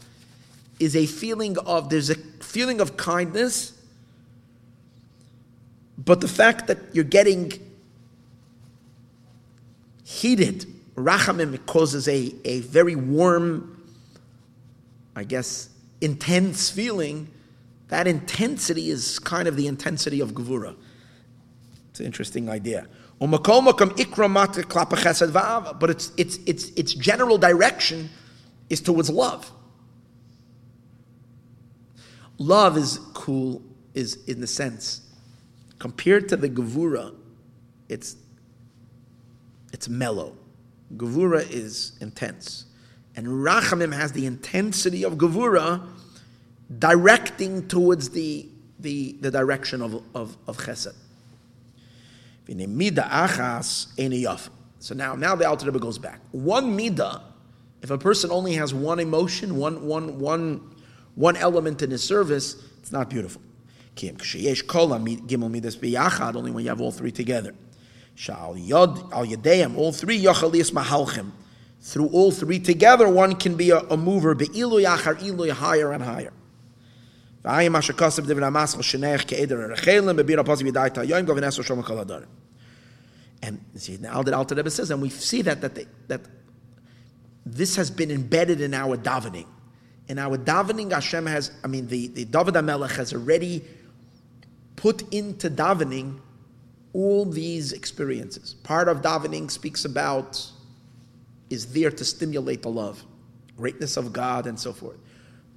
is 0.81 0.97
a 0.97 1.07
feeling 1.07 1.59
of 1.59 1.91
there's 1.91 2.11
a 2.11 2.15
feeling 2.15 2.81
of 2.81 2.97
kindness, 2.97 3.73
but 5.99 6.21
the 6.21 6.29
fact 6.29 6.67
that 6.69 6.79
you're 6.93 7.05
getting 7.05 7.53
heated, 10.05 10.67
rachamim 10.95 11.55
it 11.55 11.67
causes 11.67 12.09
a, 12.09 12.35
a 12.45 12.61
very 12.61 12.95
warm, 12.95 13.83
I 15.15 15.25
guess, 15.25 15.69
intense 16.01 16.71
feeling. 16.71 17.29
That 17.89 18.07
intensity 18.07 18.91
is 18.91 19.19
kind 19.19 19.49
of 19.49 19.57
the 19.57 19.67
intensity 19.67 20.21
of 20.21 20.33
gevura. 20.33 20.77
It's 21.91 22.01
an 22.01 22.07
interesting 22.07 22.49
idea. 22.49 22.87
But 23.19 23.41
its, 25.91 26.13
its, 26.17 26.37
its, 26.47 26.69
its 26.71 26.95
general 26.95 27.39
direction 27.39 28.11
is 28.71 28.81
towards 28.81 29.11
love. 29.11 29.51
Love 32.39 32.77
is 32.79 33.01
cool, 33.15 33.63
is 33.95 34.19
in 34.29 34.41
the 34.41 34.47
sense, 34.47 35.01
compared 35.81 36.29
to 36.29 36.37
the 36.37 36.49
Gevura, 36.49 37.13
it's, 37.89 38.15
it's 39.73 39.89
mellow. 39.89 40.37
Gevura 40.97 41.51
is 41.51 41.99
intense. 42.01 42.67
And 43.17 43.27
Rachamim 43.27 43.93
has 43.93 44.13
the 44.13 44.27
intensity 44.27 45.05
of 45.05 45.15
Gevura 45.15 45.85
directing 46.77 47.67
towards 47.69 48.11
the, 48.11 48.47
the, 48.79 49.17
the 49.21 49.31
direction 49.31 49.81
of, 49.81 50.03
of, 50.15 50.37
of 50.47 50.59
Chesed. 50.59 50.95
So 54.81 54.95
now, 54.95 55.15
now 55.15 55.35
the 55.35 55.49
Alter 55.49 55.67
Rebbe 55.67 55.79
goes 55.79 55.99
back. 55.99 56.21
One 56.33 56.77
midah, 56.77 57.23
if 57.83 57.91
a 57.91 57.99
person 57.99 58.31
only 58.31 58.55
has 58.55 58.75
one 58.75 59.01
emotion, 59.01 59.57
one, 59.57 59.87
one, 59.87 60.19
one, 60.19 60.75
one 61.15 61.37
element 61.37 61.83
in 61.83 61.91
his 61.91 62.03
service, 62.03 62.63
it's 62.81 62.93
not 62.93 63.11
beautiful. 63.11 63.43
Only 63.97 64.19
when 66.53 66.65
you 66.65 66.69
have 66.69 66.81
all 66.81 66.93
three 66.93 67.13
together. 67.13 67.55
All 69.77 69.93
three 69.93 70.27
Through 71.81 72.09
all 72.09 72.33
three 72.33 72.59
together, 72.59 73.09
one 73.09 73.37
can 73.37 73.57
be 73.57 73.71
a, 73.71 73.79
a 73.79 73.97
mover, 73.97 74.35
higher 74.35 75.93
and 75.93 76.03
higher. 76.03 76.33
And 83.43 83.65
see, 83.77 83.97
now 83.97 84.23
that 84.23 84.35
Alter 84.35 84.55
Rebbe 84.55 84.71
says, 84.71 84.91
and 84.91 85.01
we 85.01 85.09
see 85.09 85.43
that 85.43 85.63
that, 85.63 85.75
they, 85.75 85.87
that 86.09 86.21
this 87.47 87.77
has 87.77 87.91
been 87.91 88.11
embedded 88.11 88.61
in 88.61 88.75
our 88.75 88.99
davening. 88.99 89.47
In 90.09 90.19
our 90.19 90.37
davening, 90.37 90.93
Hashem 90.93 91.25
has, 91.27 91.51
I 91.65 91.69
mean, 91.69 91.89
the, 91.89 92.09
the 92.09 92.25
David 92.27 92.55
HaMelech 92.55 92.97
has 92.97 93.15
already 93.15 93.65
put 94.77 95.13
into 95.13 95.51
davening 95.51 96.21
all 96.93 97.25
these 97.25 97.73
experiences. 97.73 98.55
Part 98.63 98.89
of 98.89 99.03
davening 99.03 99.51
speaks 99.51 99.85
about, 99.85 100.45
is 101.49 101.73
there 101.73 101.91
to 101.91 102.05
stimulate 102.05 102.63
the 102.63 102.71
love, 102.71 103.03
greatness 103.57 103.97
of 103.97 104.13
God, 104.13 104.47
and 104.47 104.59
so 104.59 104.73
forth. 104.73 104.99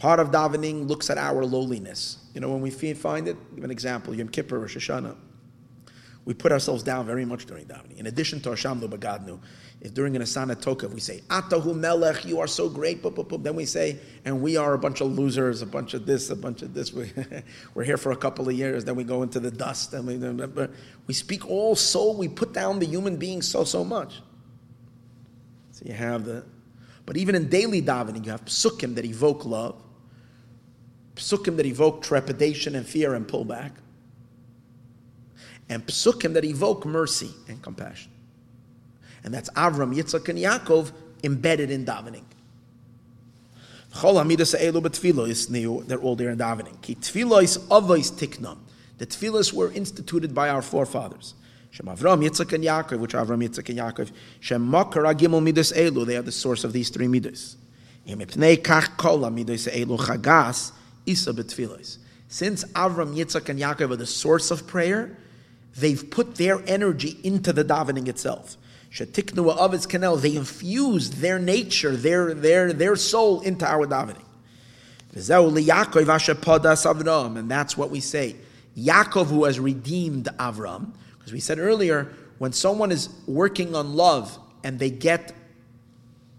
Part 0.01 0.19
of 0.19 0.31
davening 0.31 0.87
looks 0.87 1.11
at 1.11 1.19
our 1.19 1.45
lowliness. 1.45 2.17
You 2.33 2.41
know, 2.41 2.49
when 2.49 2.59
we 2.59 2.71
find 2.71 3.27
it, 3.27 3.37
give 3.53 3.63
an 3.63 3.69
example, 3.69 4.15
Yom 4.15 4.29
Kippur, 4.29 4.63
or 4.63 4.67
Hashanah, 4.67 5.15
we 6.25 6.33
put 6.33 6.51
ourselves 6.51 6.81
down 6.81 7.05
very 7.05 7.23
much 7.23 7.45
during 7.45 7.65
davening. 7.65 7.97
In 7.97 8.07
addition 8.07 8.39
to 8.41 8.49
Ashamnu 8.49 8.89
Bagadnu, 8.89 9.39
if 9.79 9.93
during 9.93 10.15
Unesaneh 10.15 10.55
Tokef 10.55 10.91
we 10.91 10.99
say, 10.99 11.21
Atahu 11.27 11.75
Melech, 11.75 12.25
you 12.25 12.39
are 12.39 12.47
so 12.47 12.67
great, 12.67 13.03
boop, 13.03 13.13
boop, 13.13 13.27
boop. 13.27 13.43
then 13.43 13.53
we 13.53 13.63
say, 13.65 13.99
and 14.25 14.41
we 14.41 14.57
are 14.57 14.73
a 14.73 14.77
bunch 14.79 15.01
of 15.01 15.11
losers, 15.11 15.61
a 15.61 15.67
bunch 15.67 15.93
of 15.93 16.07
this, 16.07 16.31
a 16.31 16.35
bunch 16.35 16.63
of 16.63 16.73
this. 16.73 16.91
We're 17.75 17.83
here 17.83 17.97
for 17.97 18.11
a 18.11 18.17
couple 18.17 18.49
of 18.49 18.55
years, 18.55 18.83
then 18.83 18.95
we 18.95 19.03
go 19.03 19.21
into 19.21 19.39
the 19.39 19.51
dust, 19.51 19.93
and 19.93 20.07
we, 20.07 20.67
we 21.05 21.13
speak 21.13 21.47
all 21.47 21.75
so, 21.75 22.11
we 22.11 22.27
put 22.27 22.53
down 22.53 22.79
the 22.79 22.87
human 22.87 23.17
being 23.17 23.43
so, 23.43 23.65
so 23.65 23.83
much. 23.83 24.19
So 25.73 25.85
you 25.85 25.93
have 25.93 26.25
the, 26.25 26.43
but 27.05 27.17
even 27.17 27.35
in 27.35 27.49
daily 27.49 27.83
davening, 27.83 28.25
you 28.25 28.31
have 28.31 28.45
psukim 28.45 28.95
that 28.95 29.05
evoke 29.05 29.45
love, 29.45 29.79
psukim 31.15 31.57
that 31.57 31.65
evoke 31.65 32.03
trepidation 32.03 32.75
and 32.75 32.87
fear 32.87 33.13
and 33.13 33.27
pullback, 33.27 33.71
and 35.69 35.85
psukim 35.85 36.33
that 36.33 36.43
evoke 36.43 36.85
mercy 36.85 37.31
and 37.47 37.61
compassion. 37.61 38.11
And 39.23 39.33
that's 39.33 39.49
Avram, 39.51 39.95
Yitzchak, 39.95 40.27
and 40.29 40.39
Yaakov 40.39 40.91
embedded 41.23 41.69
in 41.69 41.85
davening. 41.85 42.23
They're 43.93 45.99
all 45.99 46.15
there 46.15 46.29
in 46.29 46.37
davening. 46.37 46.81
Ki 46.81 46.95
tfilos 46.95 47.57
avos 47.67 48.11
tiknam. 48.11 48.57
The 48.97 49.05
tfilos 49.05 49.53
were 49.53 49.71
instituted 49.71 50.33
by 50.33 50.49
our 50.49 50.61
forefathers. 50.61 51.35
Shem 51.71 51.87
Avram, 51.87 52.25
Yitzchak, 52.25 52.53
and 52.53 52.63
Yaakov, 52.63 52.99
which 52.99 53.13
Avram, 53.13 53.47
Yitzchak, 53.47 53.69
and 53.69 53.79
Yaakov. 53.79 54.11
Shem 54.39 54.69
makar 54.69 55.03
agimel 55.03 55.43
midas 55.43 55.71
elu. 55.73 56.05
They 56.05 56.17
are 56.17 56.21
the 56.21 56.31
source 56.31 56.63
of 56.63 56.73
these 56.73 56.89
three 56.89 57.07
midas. 57.07 57.57
kach 58.07 58.97
kol 58.97 59.29
midas 59.29 59.67
elu 59.67 59.99
chagas 59.99 60.71
isa 61.05 61.33
betfilos. 61.33 61.97
Since 62.27 62.63
Avram, 62.65 63.15
Yitzchak, 63.15 63.49
and 63.49 63.59
Yaakov 63.59 63.91
are 63.91 63.95
the 63.97 64.05
source 64.05 64.51
of 64.51 64.65
prayer, 64.65 65.17
they've 65.75 66.09
put 66.09 66.35
their 66.35 66.61
energy 66.67 67.17
into 67.23 67.51
the 67.51 67.65
davening 67.65 68.07
itself. 68.07 68.57
Shetiknu 68.91 69.57
Avetz 69.57 69.87
Kanel, 69.87 70.21
they 70.21 70.35
infused 70.35 71.17
their 71.17 71.39
nature, 71.39 71.95
their, 71.95 72.33
their, 72.33 72.73
their 72.73 72.95
soul 72.95 73.41
into 73.41 73.65
our 73.65 73.87
davening. 73.87 74.23
And 77.37 77.51
that's 77.51 77.77
what 77.77 77.89
we 77.89 77.99
say. 77.99 78.35
Yaakov, 78.77 79.27
who 79.27 79.43
has 79.43 79.59
redeemed 79.59 80.25
Avram, 80.39 80.93
because 81.17 81.33
we 81.33 81.39
said 81.41 81.59
earlier, 81.59 82.13
when 82.37 82.53
someone 82.53 82.91
is 82.91 83.09
working 83.27 83.75
on 83.75 83.95
love 83.95 84.39
and 84.63 84.79
they 84.79 84.89
get 84.89 85.33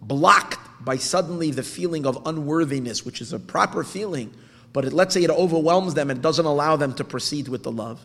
blocked 0.00 0.58
by 0.84 0.96
suddenly 0.96 1.50
the 1.50 1.62
feeling 1.62 2.06
of 2.06 2.26
unworthiness, 2.26 3.04
which 3.04 3.20
is 3.20 3.32
a 3.32 3.38
proper 3.38 3.84
feeling, 3.84 4.32
but 4.72 4.84
it, 4.84 4.92
let's 4.92 5.14
say 5.14 5.22
it 5.22 5.30
overwhelms 5.30 5.94
them 5.94 6.10
and 6.10 6.22
doesn't 6.22 6.46
allow 6.46 6.76
them 6.76 6.94
to 6.94 7.04
proceed 7.04 7.48
with 7.48 7.62
the 7.62 7.72
love, 7.72 8.04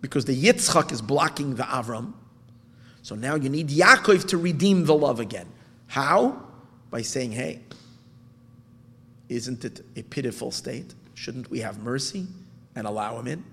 because 0.00 0.24
the 0.24 0.42
Yitzchak 0.44 0.92
is 0.92 1.02
blocking 1.02 1.56
the 1.56 1.64
Avram, 1.64 2.14
so 3.02 3.14
now 3.14 3.34
you 3.34 3.48
need 3.48 3.68
Yaakov 3.68 4.28
to 4.28 4.36
redeem 4.36 4.84
the 4.84 4.94
love 4.94 5.20
again. 5.20 5.48
How? 5.86 6.42
By 6.90 7.02
saying, 7.02 7.32
hey, 7.32 7.60
isn't 9.28 9.64
it 9.64 9.84
a 9.96 10.02
pitiful 10.02 10.50
state? 10.50 10.94
Shouldn't 11.14 11.50
we 11.50 11.60
have 11.60 11.78
mercy 11.78 12.26
and 12.74 12.86
allow 12.86 13.18
him 13.18 13.26
in? 13.26 13.44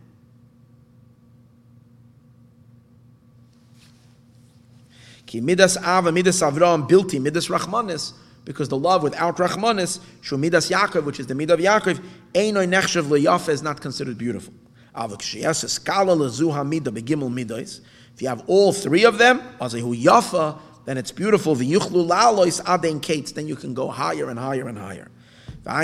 Ki 5.26 5.41
midas 5.41 5.78
midas 5.78 6.41
avram, 6.41 6.90
bilti, 6.90 7.22
midas 7.22 7.48
rachmanis, 7.48 8.14
because 8.48 8.69
the 8.69 8.78
love 8.78 9.03
without 9.03 9.36
rachmanis, 9.36 9.99
Shumidas 10.22 10.72
Yaakov, 10.72 11.03
which 11.03 11.19
is 11.19 11.28
the 11.28 11.34
midah 11.34 11.52
of 11.52 11.60
Yaakov, 11.60 12.02
einoi 12.34 12.65
nechshav 12.65 13.03
leyafa 13.03 13.49
is 13.49 13.61
not 13.61 13.82
considered 13.82 14.18
beautiful. 14.18 14.53
If 14.95 15.36
you 18.22 18.28
have 18.30 18.44
all 18.48 18.72
three 18.72 19.03
of 19.03 19.18
them, 19.18 19.41
azehu 19.60 20.02
yafa, 20.02 20.57
then 20.86 20.98
it's 20.98 21.11
beautiful. 21.11 21.56
The 21.56 21.69
yuchlu 21.69 22.07
lalois 22.07 22.61
aden 22.68 23.02
kates, 23.02 23.34
then 23.34 23.49
you 23.49 23.57
can 23.57 23.74
go 23.74 23.90
higher 23.90 24.30
and 24.30 24.40
higher 24.40 24.69
and 24.69 24.78
higher. 24.78 25.11
Look 25.65 25.76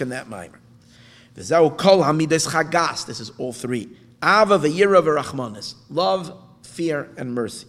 in 0.00 0.08
that 0.10 0.28
mimer. 0.28 0.60
V'zeu 1.36 1.76
kol 1.76 2.02
hamides 2.04 2.48
chagas. 2.48 3.04
This 3.04 3.18
is 3.18 3.30
all 3.36 3.52
three. 3.52 3.88
Ava 4.22 4.58
v'yira 4.58 5.02
v'rachmanis. 5.02 5.74
Love, 5.90 6.32
fear, 6.62 7.10
and 7.16 7.34
mercy. 7.34 7.66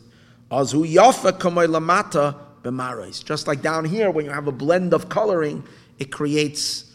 Azu 0.52 0.86
yafa 0.86 1.32
kamoy 1.32 1.68
lamata 1.68 2.36
b'marais. 2.64 3.24
Just 3.24 3.48
like 3.48 3.62
down 3.62 3.86
here, 3.86 4.10
when 4.10 4.26
you 4.26 4.32
have 4.32 4.48
a 4.48 4.52
blend 4.52 4.94
of 4.94 5.10
coloring, 5.10 5.64
it 6.00 6.12
creates, 6.12 6.86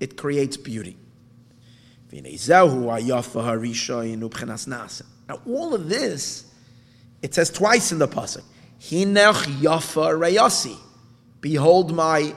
it 0.00 0.16
creates 0.16 0.56
beauty. 0.56 0.96
Now, 2.12 2.20
all 5.46 5.74
of 5.74 5.88
this, 5.88 6.44
it 7.22 7.34
says 7.34 7.50
twice 7.50 7.92
in 7.92 7.98
the 7.98 8.08
pasuk. 8.08 8.42
Hinech 8.80 9.44
yafa 9.60 10.16
reyasi. 10.16 10.76
Behold 11.40 11.94
my 11.94 12.34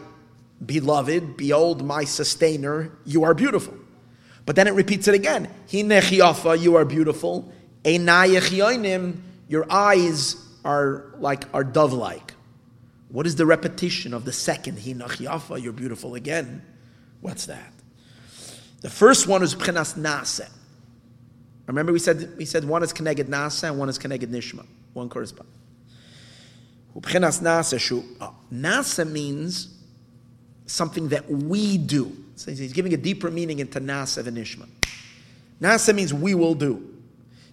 beloved, 0.66 1.38
behold 1.38 1.86
my 1.86 2.03
sustainer, 2.03 2.91
you 3.06 3.24
are 3.24 3.34
beautiful. 3.34 3.74
But 4.45 4.56
then 4.56 4.68
it 4.68 4.74
repeats 4.74 5.07
it 5.07 5.16
again. 5.16 5.48
Hinech 5.68 6.18
yafa, 6.18 6.60
you 6.60 6.76
are 6.76 6.86
beautiful. 6.86 7.52
Einayech 7.84 8.49
your 9.49 9.65
eyes 9.69 10.38
are 10.63 11.07
like 11.17 11.43
are 11.53 11.65
dove-like. 11.65 12.34
What 13.09 13.26
is 13.26 13.35
the 13.35 13.45
repetition 13.45 14.13
of 14.13 14.23
the 14.23 14.31
second 14.31 14.77
Hinech 14.77 15.17
yafa, 15.17 15.61
you're 15.61 15.73
beautiful 15.73 16.15
again? 16.15 16.61
What's 17.19 17.47
that? 17.47 17.73
The 18.81 18.89
first 18.89 19.27
one 19.27 19.43
is 19.43 19.55
Pchenas 19.55 19.97
Nase. 19.97 20.49
Remember 21.65 21.91
we 21.91 21.99
said 21.99 22.38
we 22.38 22.45
said 22.45 22.63
one 22.63 22.84
is 22.84 22.93
Keneged 22.93 23.26
Nase 23.26 23.67
and 23.67 23.77
one 23.77 23.89
is 23.89 23.99
Keneged 23.99 24.27
Nishma. 24.27 24.65
One 24.93 25.09
correspond. 25.09 25.49
Pchenas 26.95 27.41
Nase. 27.41 28.05
Oh, 28.21 28.35
nase 28.53 29.09
means 29.09 29.76
something 30.65 31.09
that 31.09 31.30
we 31.30 31.77
do. 31.77 32.15
So 32.35 32.51
he's 32.51 32.73
giving 32.73 32.93
a 32.93 32.97
deeper 32.97 33.31
meaning 33.31 33.59
into 33.59 33.80
Nase 33.80 34.23
than 34.23 34.35
Nishma. 34.35 34.67
Nase 35.61 35.93
means 35.93 36.13
we 36.13 36.35
will 36.35 36.55
do. 36.55 36.85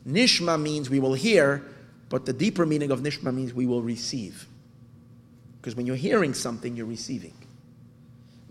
Nishma 0.06 0.60
means 0.60 0.89
we 0.89 1.01
will 1.01 1.14
hear, 1.14 1.62
but 2.09 2.24
the 2.27 2.33
deeper 2.33 2.65
meaning 2.65 2.91
of 2.91 3.01
Nishma 3.01 3.35
means 3.35 3.53
we 3.53 3.66
will 3.66 3.83
receive. 3.83 4.47
Because 5.61 5.74
when 5.74 5.87
you're 5.87 5.97
hearing 5.97 6.35
something, 6.35 6.77
you're 6.77 6.87
receiving. 6.87 7.35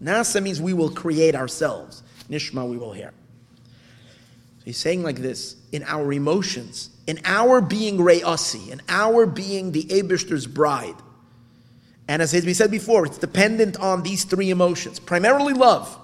Nasa 0.04 0.44
means 0.44 0.62
we 0.62 0.74
will 0.74 0.90
create 0.90 1.36
ourselves. 1.36 2.04
Nishma, 2.30 2.68
we 2.68 2.78
will 2.78 2.92
hear. 2.92 3.14
So 4.60 4.66
he's 4.66 4.78
saying 4.78 5.04
like 5.04 5.18
this 5.18 5.56
in 5.72 5.84
our 5.84 6.12
emotions, 6.12 6.90
in 7.08 7.20
our 7.24 7.62
being 7.62 7.98
Re'asi, 7.98 8.72
in 8.72 8.82
our 8.90 9.26
being 9.26 9.72
the 9.72 9.84
Abishter's 9.84 10.48
bride. 10.48 10.96
And 12.08 12.22
as 12.22 12.34
we 12.34 12.54
said 12.54 12.70
before, 12.70 13.06
it's 13.06 13.18
dependent 13.18 13.78
on 13.78 14.04
these 14.04 14.26
three 14.26 14.50
emotions, 14.50 15.00
primarily 15.00 15.54
love. 15.54 15.98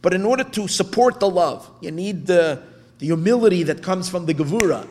But 0.00 0.14
in 0.14 0.24
order 0.24 0.44
to 0.44 0.68
support 0.68 1.20
the 1.20 1.28
love, 1.28 1.68
you 1.80 1.90
need 1.90 2.26
the, 2.26 2.62
the 2.98 3.06
humility 3.06 3.62
that 3.64 3.82
comes 3.82 4.08
from 4.08 4.26
the 4.26 4.34
Gevura, 4.34 4.86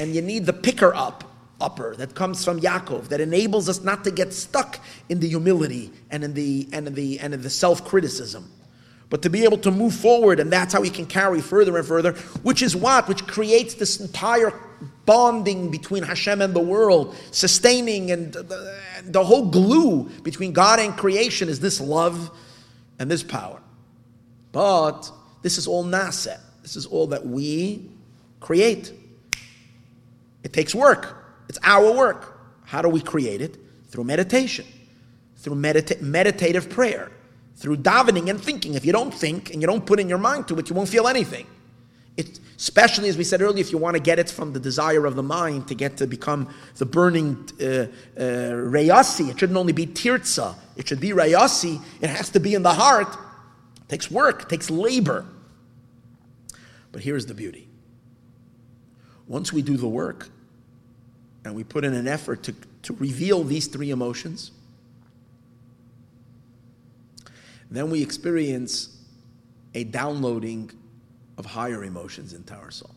and 0.00 0.14
you 0.14 0.22
need 0.22 0.46
the 0.46 0.52
picker 0.52 0.94
up 0.94 1.24
upper 1.60 1.94
that 1.96 2.14
comes 2.14 2.44
from 2.44 2.58
Yaakov 2.60 3.08
that 3.08 3.20
enables 3.20 3.68
us 3.68 3.84
not 3.84 4.02
to 4.04 4.10
get 4.10 4.32
stuck 4.32 4.80
in 5.08 5.20
the 5.20 5.28
humility 5.28 5.92
and 6.10 6.24
in 6.24 6.34
the 6.34 6.68
and 6.72 6.88
in 6.88 6.94
the 6.94 7.20
and 7.20 7.34
in 7.34 7.42
the 7.42 7.50
self 7.50 7.84
criticism 7.84 8.50
but 9.10 9.22
to 9.22 9.28
be 9.28 9.42
able 9.42 9.58
to 9.58 9.72
move 9.72 9.92
forward, 9.92 10.38
and 10.38 10.52
that's 10.52 10.72
how 10.72 10.80
we 10.80 10.88
can 10.88 11.04
carry 11.04 11.40
further 11.40 11.76
and 11.76 11.86
further, 11.86 12.12
which 12.44 12.62
is 12.62 12.76
what? 12.76 13.08
Which 13.08 13.26
creates 13.26 13.74
this 13.74 13.98
entire 13.98 14.54
bonding 15.04 15.70
between 15.70 16.04
Hashem 16.04 16.40
and 16.40 16.54
the 16.54 16.60
world, 16.60 17.16
sustaining, 17.32 18.12
and 18.12 18.34
uh, 18.36 18.42
the, 18.42 18.80
the 19.06 19.24
whole 19.24 19.50
glue 19.50 20.04
between 20.22 20.52
God 20.52 20.78
and 20.78 20.96
creation 20.96 21.48
is 21.48 21.58
this 21.58 21.80
love 21.80 22.30
and 23.00 23.10
this 23.10 23.24
power. 23.24 23.60
But 24.52 25.10
this 25.42 25.58
is 25.58 25.66
all 25.66 25.84
naset. 25.84 26.38
This 26.62 26.76
is 26.76 26.86
all 26.86 27.08
that 27.08 27.26
we 27.26 27.90
create. 28.38 28.92
It 30.42 30.52
takes 30.52 30.74
work. 30.74 31.16
It's 31.48 31.58
our 31.62 31.92
work. 31.92 32.38
How 32.64 32.82
do 32.82 32.88
we 32.88 33.00
create 33.00 33.40
it? 33.40 33.58
Through 33.88 34.04
meditation, 34.04 34.66
through 35.36 35.56
medita- 35.56 36.00
meditative 36.00 36.70
prayer 36.70 37.10
through 37.60 37.76
davening 37.76 38.30
and 38.30 38.42
thinking. 38.42 38.74
If 38.74 38.86
you 38.86 38.92
don't 38.92 39.12
think 39.12 39.52
and 39.52 39.60
you 39.60 39.66
don't 39.66 39.84
put 39.84 40.00
in 40.00 40.08
your 40.08 40.18
mind 40.18 40.48
to 40.48 40.58
it, 40.58 40.70
you 40.70 40.74
won't 40.74 40.88
feel 40.88 41.06
anything. 41.06 41.46
It, 42.16 42.40
especially 42.56 43.10
as 43.10 43.18
we 43.18 43.24
said 43.24 43.42
earlier, 43.42 43.60
if 43.60 43.70
you 43.70 43.76
want 43.76 43.96
to 43.96 44.02
get 44.02 44.18
it 44.18 44.30
from 44.30 44.54
the 44.54 44.60
desire 44.60 45.04
of 45.04 45.14
the 45.14 45.22
mind 45.22 45.68
to 45.68 45.74
get 45.74 45.98
to 45.98 46.06
become 46.06 46.52
the 46.76 46.86
burning 46.86 47.48
uh, 47.60 47.64
uh, 47.64 47.88
reyasi, 48.16 49.28
it 49.28 49.38
shouldn't 49.38 49.58
only 49.58 49.74
be 49.74 49.86
tirza, 49.86 50.54
it 50.76 50.88
should 50.88 51.00
be 51.00 51.10
reyasi, 51.10 51.80
it 52.00 52.08
has 52.08 52.30
to 52.30 52.40
be 52.40 52.54
in 52.54 52.62
the 52.62 52.72
heart. 52.72 53.14
It 53.76 53.88
takes 53.88 54.10
work, 54.10 54.42
it 54.44 54.48
takes 54.48 54.70
labor. 54.70 55.26
But 56.92 57.02
here's 57.02 57.26
the 57.26 57.34
beauty. 57.34 57.68
Once 59.30 59.50
we 59.50 59.62
do 59.62 59.78
the 59.78 59.88
work 59.88 60.28
and 61.46 61.54
we 61.54 61.64
put 61.64 61.84
in 61.84 61.94
an 61.94 62.06
effort 62.06 62.42
to, 62.42 62.54
to 62.82 62.92
reveal 62.94 63.42
these 63.42 63.66
three 63.66 63.90
emotions, 63.90 64.50
Then 67.70 67.90
we 67.90 68.02
experience 68.02 68.96
a 69.74 69.84
downloading 69.84 70.72
of 71.38 71.46
higher 71.46 71.84
emotions 71.84 72.32
into 72.32 72.54
our 72.54 72.70
soul. 72.70 72.94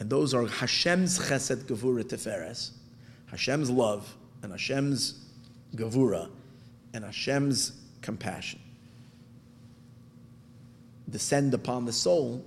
And 0.00 0.08
those 0.08 0.32
are 0.32 0.46
Hashem's 0.46 1.18
chesed 1.18 1.64
gevura 1.64 2.02
teferes, 2.02 2.70
Hashem's 3.26 3.70
love 3.70 4.16
and 4.42 4.50
Hashem's 4.52 5.20
gevura 5.76 6.30
and 6.94 7.04
Hashem's 7.04 7.72
compassion 8.00 8.58
descend 11.10 11.52
upon 11.52 11.84
the 11.84 11.92
soul, 11.92 12.42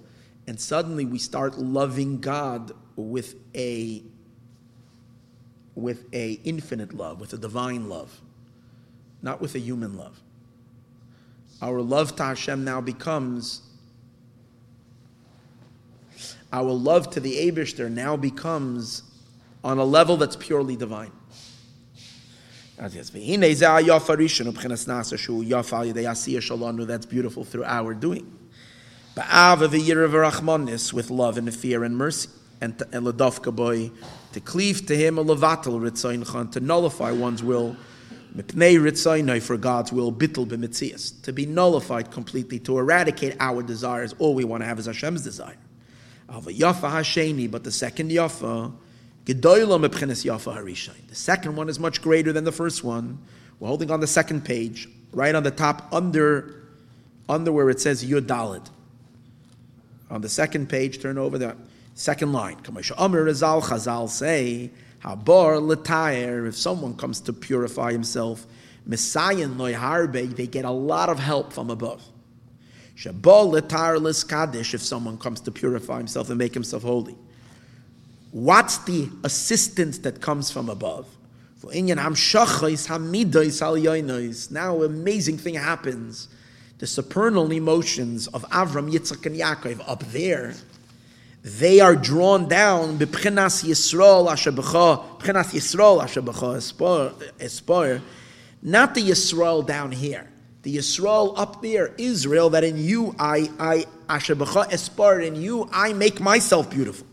and 0.48 0.60
suddenly 0.60 1.06
we 1.06 1.20
start 1.20 1.58
loving 1.58 2.20
God 2.20 2.72
with 2.96 3.36
a 3.56 4.04
with 5.76 6.06
a 6.14 6.40
infinite 6.46 6.94
love, 6.94 7.20
with 7.20 7.34
a 7.34 7.38
divine 7.38 7.90
love, 7.90 8.22
not 9.22 9.42
with 9.42 9.56
a 9.56 9.60
human 9.60 9.98
love. 9.98 10.22
Our 11.62 11.82
love 11.82 12.16
to 12.16 12.24
Hashem 12.24 12.64
now 12.64 12.80
becomes 12.80 13.62
our 16.54 16.72
love 16.72 17.10
to 17.12 17.20
the 17.20 17.52
Abishter 17.52 17.92
now 17.92 18.16
becomes 18.16 19.04
on 19.64 19.78
a 19.78 19.84
level 19.84 20.16
that's 20.16 20.38
purely 20.38 20.78
divine. 20.78 21.12
That's 26.86 27.06
beautiful 27.06 27.44
through 27.44 27.64
our 27.66 27.94
doing. 27.94 28.32
With 29.16 31.10
love 31.10 31.38
and 31.38 31.56
fear 31.56 31.84
and 31.84 31.98
mercy. 31.98 32.30
And 32.62 32.78
ledofka 32.78 33.56
boy 33.56 33.92
to 34.34 34.40
cleave 34.40 34.86
to 34.88 34.96
him 34.96 35.18
a 35.18 35.24
levatel 35.24 35.80
ritzayin 35.80 36.52
to 36.52 36.60
nullify 36.60 37.12
one's 37.12 37.44
will 37.44 37.76
mipnei 38.36 38.78
ritzayin 38.78 39.42
for 39.42 39.58
God's 39.58 39.94
will 39.94 40.12
bittel 40.12 40.46
b'mitzias 40.48 41.22
to 41.24 41.32
be 41.32 41.46
nullified 41.46 42.12
completely 42.12 42.60
to 42.60 42.78
eradicate 42.78 43.36
our 43.40 43.62
desires. 43.62 44.14
All 44.20 44.34
we 44.34 44.44
want 44.44 44.64
to 44.64 44.68
have 44.68 44.80
is 44.80 44.86
Hashem's 44.88 45.24
desire. 45.24 45.58
Ava 46.30 46.52
yafa 46.52 46.90
hasheni, 46.92 47.50
but 47.50 47.64
the 47.64 47.72
second 47.72 48.10
yafa 48.10 48.74
gedoyla 49.26 49.86
mepchenes 49.86 50.26
yafa 50.26 50.58
harishayin. 50.58 51.08
The 51.08 51.16
second 51.16 51.56
one 51.56 51.70
is 51.70 51.80
much 51.80 52.02
greater 52.02 52.34
than 52.34 52.46
the 52.46 52.52
first 52.52 52.84
one. 52.84 53.20
We're 53.60 53.68
holding 53.68 53.92
on 53.92 54.00
the 54.00 54.08
second 54.08 54.44
page, 54.44 54.90
right 55.12 55.36
on 55.36 55.44
the 55.44 55.52
top, 55.52 55.94
under 55.94 56.64
under 57.30 57.52
where 57.52 57.70
it 57.70 57.80
says 57.80 58.04
Yudalid. 58.04 58.70
On 60.10 60.22
the 60.22 60.30
second 60.30 60.70
page, 60.70 61.02
turn 61.02 61.18
over 61.18 61.38
the 61.38 61.56
second 61.94 62.34
line. 62.34 62.58
Chazal 62.58 64.10
say, 64.10 64.72
Habor 65.04 66.48
if 66.48 66.56
someone 66.56 66.96
comes 66.96 67.22
to 67.22 67.34
purify 67.34 67.92
himself, 67.92 68.46
Messiah 68.86 69.48
Harbe, 69.48 70.36
they 70.36 70.48
get 70.48 70.66
a 70.66 70.72
lot 70.72 71.10
of 71.10 71.20
help 71.20 71.52
from 71.52 71.70
above. 71.70 72.04
Shabol 72.96 73.60
Latar 73.60 74.28
Kaddish, 74.28 74.74
if 74.74 74.82
someone 74.82 75.18
comes 75.18 75.42
to 75.42 75.52
purify 75.52 75.98
himself 75.98 76.30
and 76.30 76.38
make 76.38 76.54
himself 76.54 76.84
holy. 76.84 77.16
What's 78.32 78.78
the 78.80 79.10
assistance 79.24 79.98
that 80.00 80.22
comes 80.22 80.52
from 80.52 80.70
above? 80.70 81.08
Now, 84.52 84.84
amazing 84.84 85.38
thing 85.38 85.56
happens. 85.56 86.28
The 86.78 86.88
supernal 86.88 87.52
emotions 87.52 88.28
of 88.28 88.44
Avram, 88.50 88.92
Yitzchak, 88.92 89.26
and 89.26 89.36
Yaakov 89.36 89.84
up 89.88 90.04
there, 90.12 90.54
they 91.44 91.80
are 91.80 91.96
drawn 91.96 92.48
down. 92.48 92.98
B'pchenas 92.98 93.64
Yisrael 93.64 94.32
asher 94.32 94.52
b'cha, 94.52 95.20
b'chenas 95.20 95.54
Yisrael 95.54 96.04
asher 96.04 96.22
b'cha 96.22 98.02
not 98.62 98.96
the 98.96 99.02
Yisrael 99.02 99.66
down 99.66 99.92
here 99.92 100.28
the 100.66 100.78
Yisrael 100.78 101.38
up 101.38 101.62
there, 101.62 101.94
Israel, 102.00 102.50
that 102.50 102.64
in 102.64 102.76
you 102.76 103.16
I, 103.20 103.52
I, 103.60 103.86
Ashabacha 104.10 104.72
Espar, 104.72 105.24
in 105.24 105.36
you 105.36 105.70
I 105.72 105.94
make 105.94 106.20
myself 106.20 106.72
beautiful. 106.72 107.06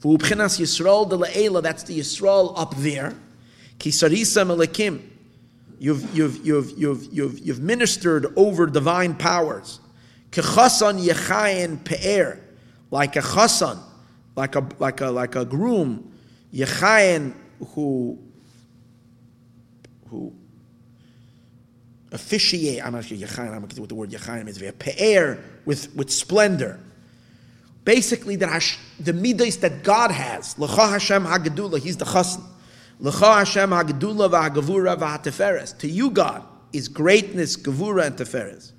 V'ubchinas 0.00 0.60
Yisrael 0.60 1.10
de 1.10 1.16
la'ela, 1.16 1.60
that's 1.60 1.82
the 1.82 1.98
Yisrael 1.98 2.56
up 2.56 2.76
there. 2.76 3.12
Kisarisa 3.80 4.46
melekim, 4.46 5.02
you've, 5.82 6.16
you've, 6.16 6.46
you've, 6.46 6.78
you've, 6.78 7.12
you've, 7.12 7.38
you've 7.40 7.60
ministered 7.60 8.32
over 8.36 8.66
divine 8.66 9.16
powers. 9.16 9.80
Kechasan 10.30 11.04
yechayin 11.04 11.82
pe'er, 11.84 12.38
like 12.92 13.16
a 13.16 13.20
chasan, 13.20 13.80
like 14.36 14.54
a, 14.54 14.64
like 14.78 15.00
a, 15.00 15.10
like 15.10 15.34
a 15.34 15.44
groom, 15.44 16.12
yechayin 16.54 17.34
who, 17.74 18.16
who 20.08 20.32
officiate, 22.12 22.86
I'm 22.86 22.92
not 22.92 23.04
sure 23.04 23.18
Yechaim, 23.18 23.52
I'm 23.52 23.62
not 23.62 23.72
sure 23.72 23.80
what 23.80 23.88
the 23.88 23.96
word 23.96 24.10
Yechaim 24.10 24.48
is, 24.48 24.62
pe'er, 24.78 25.42
with, 25.64 25.92
with 25.96 26.12
splendor. 26.12 26.78
Basically, 27.84 28.36
that 28.36 28.78
the 29.00 29.12
midas 29.12 29.56
that 29.56 29.82
God 29.82 30.12
has, 30.12 30.56
L'cha 30.56 30.90
Hashem 30.90 31.24
HaGedula, 31.24 31.80
He's 31.80 31.96
the 31.96 32.04
chasn. 32.04 32.40
L'cha 33.02 33.38
Hashem 33.38 33.70
HaGedula 33.70 34.30
v'HaGavura 34.30 34.96
v'HaTeferes. 34.96 35.76
To 35.78 35.88
you, 35.88 36.10
God, 36.10 36.44
is 36.72 36.88
greatness, 36.88 37.56
Gavura, 37.56 38.06
and 38.06 38.16
Teferes. 38.16 38.72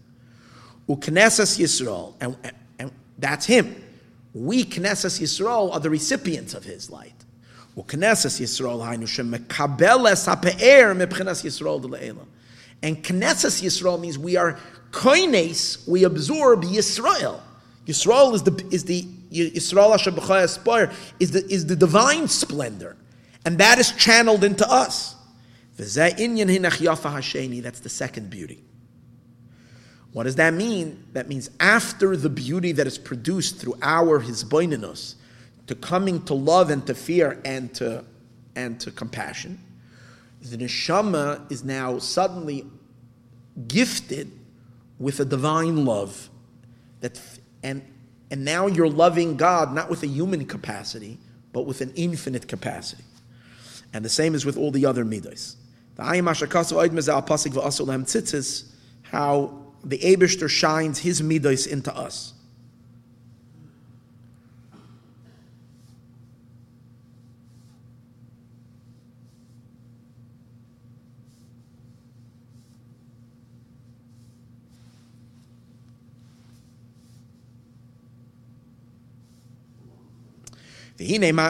Uknesses 0.89 1.59
Yisrael, 1.59 2.15
and, 2.19 2.35
and 2.79 2.91
that's 3.19 3.45
Him. 3.45 3.75
We, 4.33 4.63
Knesses 4.63 5.21
Yisrael, 5.21 5.71
are 5.71 5.79
the 5.79 5.89
recipients 5.89 6.53
of 6.53 6.63
His 6.63 6.89
light. 6.89 7.13
Uknesses 7.77 8.41
Yisrael, 8.41 8.79
Hainu 8.79 9.07
Shem 9.07 9.31
Mekabeles 9.31 10.27
HaPe'er 10.27 10.95
Mebchinas 10.95 11.43
Yisrael 11.43 11.81
D'Le'elam. 11.81 12.27
And 12.81 13.03
Knesset 13.03 13.61
Yisrael 13.61 13.99
means 13.99 14.17
we 14.17 14.35
are 14.35 14.59
koines, 14.91 15.87
we 15.87 16.03
absorb 16.03 16.63
Yisrael. 16.63 17.39
Yisrael 17.85 18.33
is 18.33 18.43
the 18.43 18.65
is 18.71 18.83
the 18.85 19.03
Yisrael 19.31 19.93
Aspire 20.43 20.91
is 21.19 21.31
the 21.31 21.45
is 21.51 21.65
the 21.65 21.75
divine 21.75 22.27
splendor, 22.27 22.95
and 23.45 23.57
that 23.57 23.79
is 23.79 23.91
channeled 23.91 24.43
into 24.43 24.69
us. 24.69 25.15
That's 25.77 25.95
the 27.79 27.89
second 27.89 28.29
beauty. 28.29 28.63
What 30.11 30.23
does 30.23 30.35
that 30.35 30.53
mean? 30.53 31.03
That 31.13 31.27
means 31.27 31.49
after 31.59 32.15
the 32.15 32.29
beauty 32.29 32.71
that 32.73 32.85
is 32.85 32.99
produced 32.99 33.57
through 33.57 33.77
our 33.81 34.21
hisboinenus, 34.21 35.15
to 35.67 35.75
coming 35.75 36.21
to 36.25 36.33
love 36.33 36.69
and 36.69 36.85
to 36.87 36.93
fear 36.93 37.41
and 37.45 37.73
to 37.75 38.05
and 38.55 38.79
to 38.81 38.91
compassion, 38.91 39.59
the 40.41 40.57
neshama 40.57 41.51
is 41.51 41.63
now 41.63 41.97
suddenly 41.97 42.65
gifted 43.67 44.31
with 44.99 45.19
a 45.19 45.25
divine 45.25 45.85
love 45.85 46.29
that 46.99 47.19
and 47.63 47.81
and 48.29 48.45
now 48.45 48.67
you're 48.67 48.89
loving 48.89 49.37
God 49.37 49.73
not 49.73 49.89
with 49.89 50.03
a 50.03 50.07
human 50.07 50.45
capacity 50.45 51.17
but 51.51 51.65
with 51.65 51.81
an 51.81 51.93
infinite 51.95 52.47
capacity 52.47 53.03
and 53.93 54.03
the 54.03 54.09
same 54.09 54.35
is 54.35 54.45
with 54.45 54.57
all 54.57 54.71
the 54.71 54.85
other 54.85 55.05
midas. 55.05 55.55
The 55.95 56.03
ayim 56.03 56.23
ashakasu 56.23 56.73
oid 56.73 56.89
mezal 56.89 57.25
pasik 57.25 57.53
v'asul 57.53 57.87
tzitzis 58.03 58.69
how 59.03 59.59
the 59.83 59.99
Abishter 59.99 60.49
shines 60.49 60.99
his 60.99 61.21
midas 61.21 61.67
into 61.67 61.95
us 61.95 62.33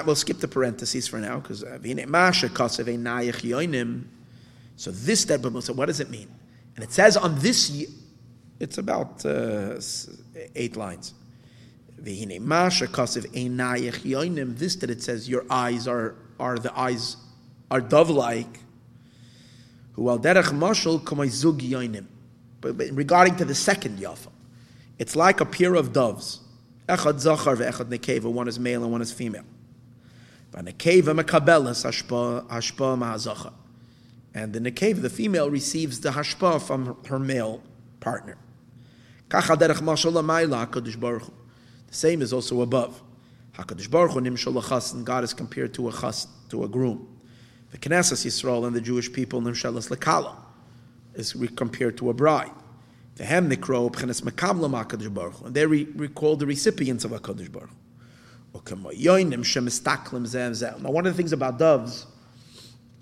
We'll 0.05 0.15
skip 0.15 0.39
the 0.39 0.47
parentheses 0.47 1.07
for 1.07 1.19
now 1.19 1.39
because 1.39 1.63
uh, 1.63 1.77
so 4.75 4.91
this 4.91 5.25
that 5.25 5.43
so 5.63 5.73
what 5.73 5.85
does 5.85 5.99
it 5.99 6.09
mean? 6.09 6.27
And 6.75 6.83
it 6.83 6.91
says 6.91 7.15
on 7.17 7.37
this, 7.39 7.85
it's 8.59 8.79
about 8.79 9.23
uh, 9.25 9.79
eight 10.55 10.75
lines. 10.75 11.13
This 11.97 12.25
that 14.75 14.89
it 14.89 15.03
says 15.03 15.29
your 15.29 15.45
eyes 15.49 15.87
are 15.87 16.15
are 16.39 16.57
the 16.57 16.77
eyes 16.77 17.17
are 17.69 17.81
dove 17.81 18.09
like. 18.09 18.59
But 19.95 20.23
regarding 22.91 23.35
to 23.35 23.45
the 23.45 23.55
second 23.55 23.99
yafa, 23.99 24.29
it's 24.97 25.15
like 25.15 25.39
a 25.39 25.45
pair 25.45 25.75
of 25.75 25.93
doves. 25.93 26.39
Echad 26.87 27.19
zachar 27.19 27.55
ve'echad 27.55 27.85
nekeva. 27.85 28.31
One 28.31 28.47
is 28.47 28.59
male 28.59 28.83
and 28.83 28.91
one 28.91 29.01
is 29.01 29.11
female. 29.11 29.43
Mekabelas 30.53 31.85
hashpa. 32.49 33.53
And 34.33 34.53
the 34.53 34.59
nekeva, 34.59 35.01
the 35.01 35.09
female, 35.09 35.49
receives 35.49 35.99
the 36.01 36.09
hashpa 36.09 36.61
from 36.61 36.97
her 37.05 37.19
male 37.19 37.61
partner. 37.99 38.37
Kacha 39.29 39.55
derech 39.55 39.81
mashal 39.81 40.13
ma'ila 40.13 40.67
hakadosh 40.67 40.99
baruch 40.99 41.29
The 41.87 41.93
same 41.93 42.21
is 42.21 42.33
also 42.33 42.61
above. 42.61 43.01
Hakadosh 43.53 43.89
baruch 43.89 44.11
hu 44.11 44.21
chasn. 44.21 45.03
God 45.03 45.23
is 45.23 45.33
compared 45.33 45.73
to 45.75 45.87
a 45.89 46.13
to 46.49 46.63
a 46.63 46.67
groom. 46.67 47.07
The 47.71 47.77
Knesset 47.77 48.25
Yisrael 48.25 48.67
and 48.67 48.75
the 48.75 48.81
Jewish 48.81 49.11
people 49.11 49.41
nimshal 49.41 49.73
lekala 49.89 50.35
is 51.15 51.33
compared 51.55 51.97
to 51.97 52.09
a 52.09 52.13
bride. 52.13 52.51
Vehem 53.17 53.51
nikro 53.51 53.91
b'chenes 53.91 54.21
mekablam 54.21 54.83
HaKadosh 54.83 55.13
Baruch. 55.13 55.45
And 55.45 55.53
they 55.53 55.65
re- 55.65 55.87
recall 55.95 56.35
the 56.35 56.45
recipients 56.45 57.05
of 57.05 57.11
HaKadosh 57.11 57.51
Baruch. 57.51 57.69
Now, 58.55 58.61
one 60.91 61.07
of 61.07 61.13
the 61.13 61.17
things 61.17 61.33
about 61.33 61.57
doves 61.57 62.05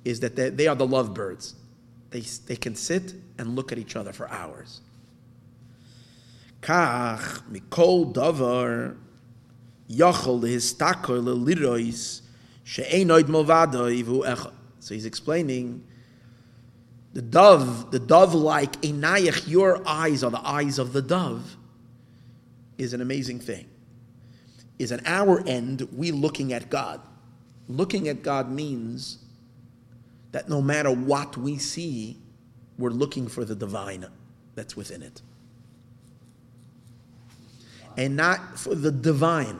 is 0.05 0.21
that 0.21 0.37
they, 0.37 0.49
they 0.49 0.67
are 0.67 0.75
the 0.75 0.87
lovebirds. 0.87 1.55
They, 2.09 2.21
they 2.21 2.55
can 2.55 2.73
sit 2.73 3.13
and 3.37 3.55
look 3.55 3.73
at 3.73 3.77
each 3.77 3.97
other 3.97 4.13
for 4.13 4.29
hours. 4.29 4.79
Kach 6.61 7.43
mikol 7.51 8.13
davar 8.13 8.95
yachol 9.89 10.41
lehistakol 10.41 11.21
lelirois 11.21 12.21
she'einoid 12.63 13.23
movadoi 13.23 14.03
echad. 14.03 14.53
So 14.79 14.93
he's 14.93 15.05
explaining 15.05 15.83
the 17.13 17.21
dove, 17.21 17.91
the 17.91 17.99
dove 17.99 18.33
like 18.33 18.73
enayach, 18.81 19.47
your 19.47 19.81
eyes 19.87 20.23
are 20.23 20.31
the 20.31 20.47
eyes 20.47 20.79
of 20.79 20.93
the 20.93 21.01
dove, 21.01 21.57
is 22.77 22.93
an 22.93 23.01
amazing 23.01 23.39
thing. 23.39 23.67
Is 24.79 24.91
an 24.91 25.01
our 25.05 25.45
end, 25.47 25.87
we 25.95 26.11
looking 26.11 26.53
at 26.53 26.69
God. 26.69 27.01
Looking 27.67 28.07
at 28.07 28.23
God 28.23 28.49
means 28.49 29.19
that 30.31 30.49
no 30.49 30.61
matter 30.61 30.91
what 30.91 31.37
we 31.37 31.57
see, 31.57 32.17
we're 32.77 32.89
looking 32.89 33.27
for 33.27 33.45
the 33.45 33.55
divine 33.55 34.07
that's 34.55 34.75
within 34.75 35.03
it. 35.03 35.21
And 37.97 38.15
not 38.15 38.57
for 38.57 38.73
the 38.73 38.91
divine, 38.91 39.59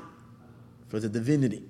for 0.87 0.99
the 0.99 1.09
divinity. 1.09 1.63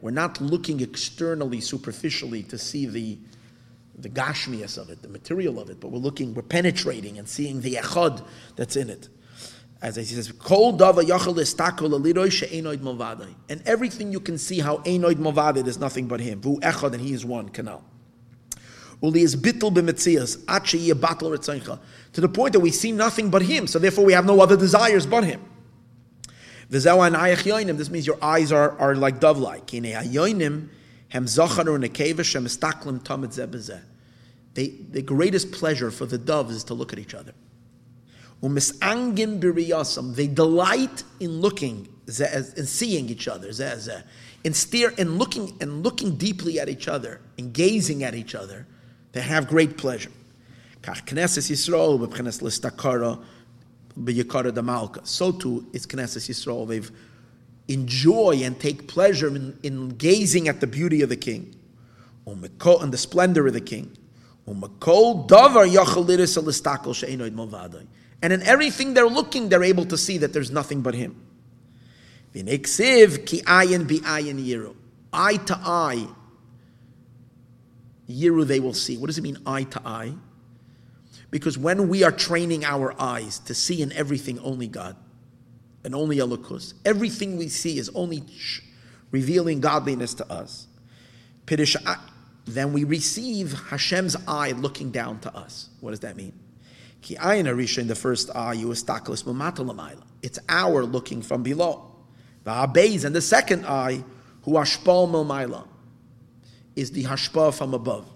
We're 0.00 0.10
not 0.10 0.40
looking 0.40 0.80
externally, 0.80 1.60
superficially 1.60 2.42
to 2.44 2.58
see 2.58 2.86
the, 2.86 3.18
the 3.98 4.08
gashmias 4.08 4.78
of 4.78 4.90
it, 4.90 5.02
the 5.02 5.08
material 5.08 5.58
of 5.58 5.70
it, 5.70 5.80
but 5.80 5.90
we're 5.90 5.98
looking, 5.98 6.32
we're 6.32 6.42
penetrating 6.42 7.18
and 7.18 7.28
seeing 7.28 7.60
the 7.60 7.74
echad 7.74 8.24
that's 8.56 8.76
in 8.76 8.88
it. 8.90 9.08
As 9.82 9.96
he 9.96 10.04
says, 10.04 10.32
Kol 10.32 10.76
dava 10.76 11.02
yachal. 11.02 11.36
And 13.48 13.62
everything 13.66 14.12
you 14.12 14.20
can 14.20 14.38
see 14.38 14.60
how 14.60 14.78
enoid 14.78 15.16
movadai 15.16 15.66
is 15.66 15.78
nothing 15.78 16.06
but 16.06 16.20
him. 16.20 16.40
Vu 16.40 16.58
echad, 16.60 16.92
and 16.92 17.00
he 17.00 17.12
is 17.12 17.24
one, 17.24 17.48
canal. 17.48 17.84
Uli 19.02 19.22
is 19.22 19.36
bittel 19.36 19.72
b'metzias, 19.72 20.42
achi 20.48 20.92
battle 20.92 21.36
To 22.12 22.20
the 22.20 22.28
point 22.28 22.52
that 22.54 22.60
we 22.60 22.70
see 22.70 22.92
nothing 22.92 23.30
but 23.30 23.42
him, 23.42 23.66
so 23.66 23.78
therefore 23.78 24.04
we 24.04 24.12
have 24.12 24.26
no 24.26 24.40
other 24.40 24.56
desires 24.56 25.06
but 25.06 25.24
him. 25.24 25.44
This 26.68 26.84
means 27.90 28.06
your 28.06 28.18
eyes 28.22 28.52
are, 28.52 28.78
are 28.78 28.94
like 28.94 29.20
dove 29.20 29.38
like 29.38 29.72
dove 31.10 31.26
like. 33.68 33.82
They, 34.54 34.68
the 34.68 35.02
greatest 35.02 35.52
pleasure 35.52 35.90
for 35.90 36.06
the 36.06 36.18
doves 36.18 36.54
is 36.54 36.64
to 36.64 36.74
look 36.74 36.92
at 36.92 36.98
each 36.98 37.14
other. 37.14 37.32
They 38.40 40.26
delight 40.26 41.04
in 41.20 41.40
looking, 41.40 41.88
in 42.06 42.66
seeing 42.66 43.08
each 43.08 43.28
other, 43.28 43.50
in 44.44 44.54
steer, 44.54 44.90
in 44.96 45.18
looking 45.18 45.56
and 45.60 45.82
looking 45.82 46.16
deeply 46.16 46.60
at 46.60 46.68
each 46.68 46.88
other, 46.88 47.20
and 47.36 47.52
gazing 47.52 48.04
at 48.04 48.14
each 48.14 48.34
other. 48.34 48.66
They 49.12 49.22
have 49.22 49.48
great 49.48 49.76
pleasure. 49.76 50.12
So 55.04 55.32
too 55.32 55.66
is 55.72 55.86
Knesset 55.86 56.28
Yisrael. 56.28 56.68
They've 56.68 56.90
enjoy 57.68 58.40
and 58.42 58.58
take 58.58 58.88
pleasure 58.88 59.28
in, 59.28 59.58
in 59.62 59.90
gazing 59.90 60.48
at 60.48 60.60
the 60.60 60.66
beauty 60.66 61.02
of 61.02 61.10
the 61.10 61.16
king 61.16 61.54
and 62.26 62.92
the 62.92 62.98
splendor 62.98 63.46
of 63.46 63.52
the 63.52 63.60
king. 63.60 63.96
And 68.20 68.32
in 68.32 68.42
everything 68.42 68.94
they're 68.94 69.06
looking, 69.06 69.48
they're 69.48 69.64
able 69.64 69.84
to 69.86 69.96
see 69.96 70.18
that 70.18 70.32
there's 70.32 70.50
nothing 70.50 70.80
but 70.82 70.94
him. 70.94 71.22
Eye 75.12 75.36
to 75.36 75.58
eye, 75.62 76.06
Yiru 78.08 78.46
they 78.46 78.60
will 78.60 78.74
see. 78.74 78.96
What 78.96 79.06
does 79.06 79.18
it 79.18 79.22
mean, 79.22 79.38
eye 79.46 79.64
to 79.64 79.80
eye? 79.86 80.12
Because 81.30 81.58
when 81.58 81.88
we 81.88 82.04
are 82.04 82.12
training 82.12 82.64
our 82.64 82.94
eyes 83.00 83.38
to 83.40 83.54
see 83.54 83.82
in 83.82 83.92
everything 83.92 84.38
only 84.40 84.66
God 84.66 84.96
and 85.88 85.94
only 85.94 86.18
Elokus, 86.18 86.74
everything 86.84 87.38
we 87.38 87.48
see 87.48 87.78
is 87.78 87.88
only 87.94 88.22
revealing 89.10 89.58
godliness 89.58 90.12
to 90.12 90.30
us. 90.30 90.66
Then 92.44 92.74
we 92.74 92.84
receive 92.84 93.54
Hashem's 93.54 94.14
eye 94.28 94.50
looking 94.50 94.90
down 94.90 95.18
to 95.20 95.34
us. 95.34 95.70
What 95.80 95.92
does 95.92 96.00
that 96.00 96.14
mean? 96.14 96.38
Ki 97.00 97.16
ayin 97.16 97.46
arisha 97.46 97.80
in 97.80 97.86
the 97.86 97.94
first 97.94 98.28
eye, 98.36 98.52
you 98.52 98.66
mamata 98.66 99.96
It's 100.22 100.38
our 100.46 100.84
looking 100.84 101.22
from 101.22 101.42
below. 101.42 101.90
Va'abeis 102.44 103.06
and 103.06 103.16
the 103.16 103.22
second 103.22 103.64
eye, 103.64 104.04
who 104.42 104.52
ashpal 104.52 105.08
milmaila, 105.08 105.66
is 106.76 106.92
the 106.92 107.04
hashpa 107.04 107.56
from 107.56 107.72
above. 107.72 108.06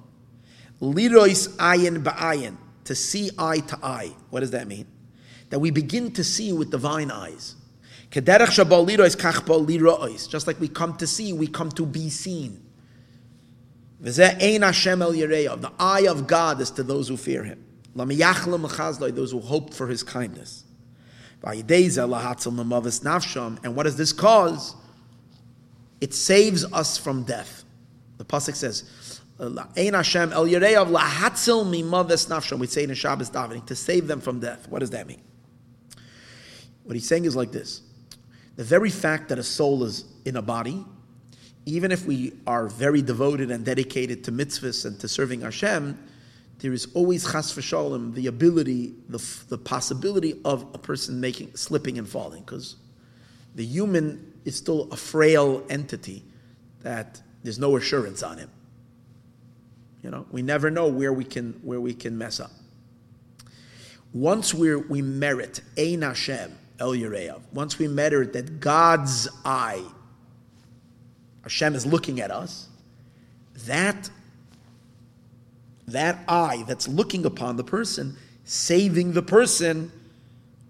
Lirois 0.83 1.49
ayin 1.57 2.03
ba'ayin 2.03 2.55
to 2.85 2.95
see 2.95 3.31
eye 3.39 3.61
to 3.61 3.79
eye. 3.83 4.13
What 4.29 4.41
does 4.41 4.51
that 4.51 4.69
mean? 4.69 4.87
That 5.49 5.61
we 5.61 5.71
begin 5.71 6.11
to 6.13 6.23
see 6.23 6.53
with 6.53 6.71
divine 6.71 7.11
eyes. 7.11 7.55
Just 8.13 8.29
like 10.47 10.61
we 10.61 10.69
come 10.69 10.97
to 10.99 11.07
see, 11.07 11.33
we 11.33 11.47
come 11.47 11.71
to 11.71 11.87
be 11.87 12.11
seen. 12.11 12.63
The 14.01 15.73
eye 15.79 16.07
of 16.09 16.27
God 16.27 16.61
is 16.61 16.71
to 16.73 16.83
those 16.83 17.09
who 17.09 17.17
fear 17.17 17.43
Him. 17.45 17.65
Those 17.95 19.31
who 19.31 19.41
hope 19.41 19.73
for 19.73 19.87
His 19.87 20.03
kindness. 20.03 20.65
And 21.45 21.69
what 23.77 23.83
does 23.85 23.97
this 23.97 24.13
cause? 24.13 24.77
It 26.01 26.13
saves 26.13 26.65
us 26.73 26.99
from 26.99 27.23
death. 27.23 27.65
The 28.19 28.25
pasuk 28.25 28.55
says, 28.57 29.21
Ein 29.41 29.95
Hashem 29.95 30.33
el 30.33 30.47
Yereyav 30.47 30.89
lahatzil 30.89 31.65
mimaves 31.65 32.29
nafsham. 32.29 32.59
We 32.59 32.67
say 32.67 32.85
in 32.85 32.95
Shabbos 32.95 33.31
davening 33.31 33.67
to 33.67 33.75
save 33.75 34.07
them 34.07 34.21
from 34.21 34.39
death. 34.41 34.69
What 34.69 34.81
does 34.81 34.91
that 34.91 35.07
mean? 35.07 35.23
What 36.85 36.95
he's 36.95 37.07
saying 37.07 37.25
is 37.25 37.35
like 37.35 37.51
this: 37.53 37.83
the 38.57 38.65
very 38.65 38.91
fact 38.91 39.29
that 39.31 39.39
a 39.39 39.43
soul 39.43 39.85
is 39.85 40.05
in 40.25 40.37
a 40.37 40.43
body, 40.43 40.85
even 41.65 41.93
if 41.93 42.07
we 42.07 42.33
are 42.47 42.69
very 42.69 43.03
devoted 43.03 43.51
and 43.51 43.65
dedicated 43.65 44.25
to 44.25 44.33
mitzvahs 44.33 44.85
and 44.85 44.99
to 45.01 45.09
serving 45.09 45.43
Hashem, 45.43 45.99
there 46.59 46.73
is 46.73 46.89
always 46.95 47.31
chas 47.31 47.53
v'shalom 47.53 48.15
the 48.15 48.27
ability, 48.27 48.95
the, 49.09 49.25
the 49.49 49.59
possibility 49.59 50.41
of 50.45 50.63
a 50.75 50.79
person 50.79 51.21
making 51.21 51.55
slipping 51.57 51.99
and 51.99 52.09
falling, 52.09 52.43
because 52.43 52.77
the 53.55 53.65
human 53.65 54.33
is 54.45 54.57
still 54.57 54.89
a 54.93 54.97
frail 54.97 55.65
entity 55.69 56.25
that 56.83 57.21
there's 57.43 57.59
no 57.59 57.77
assurance 57.77 58.23
on 58.23 58.39
him. 58.39 58.51
You 60.03 60.11
know, 60.11 60.27
we 60.31 60.43
never 60.43 60.71
know 60.71 60.89
where 60.89 61.13
we 61.13 61.25
can 61.25 61.61
where 61.63 61.81
we 61.81 61.95
can 61.95 62.19
mess 62.19 62.41
up. 62.41 62.51
Once 64.13 64.53
we 64.53 64.75
we 64.77 65.01
merit 65.01 65.61
Ein 65.79 66.03
Hashem 66.03 66.59
El 66.83 67.41
once 67.53 67.79
we 67.79 67.87
merit 67.87 68.33
that 68.33 68.59
God's 68.59 69.29
eye, 69.45 69.83
Hashem 71.43 71.77
is 71.77 71.87
looking 71.87 72.21
at 72.21 72.33
us, 72.33 72.69
that 73.67 74.11
that 75.87 76.19
eye 76.27 76.65
that's 76.67 76.89
looking 76.89 77.25
upon 77.25 77.57
the 77.57 77.65
person, 77.65 78.17
saving 78.45 79.13
the 79.13 79.23
person, 79.23 79.93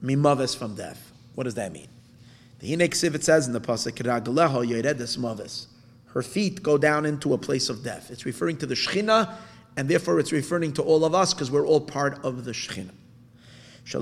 mimaves 0.02 0.54
from 0.54 0.74
death. 0.74 1.12
What 1.34 1.44
does 1.44 1.54
that 1.54 1.72
mean? 1.72 1.88
The 2.58 2.72
Hinek 2.72 3.14
it 3.14 3.24
says 3.24 3.46
in 3.46 3.52
the 3.52 3.60
pasuk, 3.60 3.98
her 6.06 6.22
feet 6.22 6.62
go 6.62 6.78
down 6.78 7.06
into 7.06 7.32
a 7.32 7.38
place 7.38 7.68
of 7.70 7.82
death. 7.82 8.10
It's 8.10 8.26
referring 8.26 8.58
to 8.58 8.66
the 8.66 8.74
Shekhinah, 8.74 9.34
and 9.76 9.88
therefore 9.88 10.20
it's 10.20 10.32
referring 10.32 10.72
to 10.74 10.82
all 10.82 11.04
of 11.04 11.14
us 11.14 11.32
because 11.32 11.50
we're 11.50 11.66
all 11.66 11.80
part 11.80 12.22
of 12.22 12.44
the 12.44 12.52
Shekhinah. 12.52 12.90
In 13.84 14.00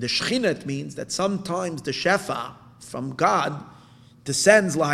the 0.00 0.06
Shekhinah, 0.06 0.44
it 0.44 0.66
means 0.66 0.94
that 0.94 1.12
sometimes 1.12 1.82
the 1.82 1.90
Shefa 1.90 2.52
from 2.80 3.14
God 3.14 3.64
descends 4.24 4.76
to 4.76 4.86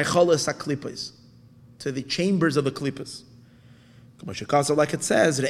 the 1.93 2.03
chambers 2.03 2.57
of 2.57 2.65
the 2.65 2.71
Klippas. 2.71 3.25
Like 4.77 4.95
it 4.95 5.03
says, 5.03 5.41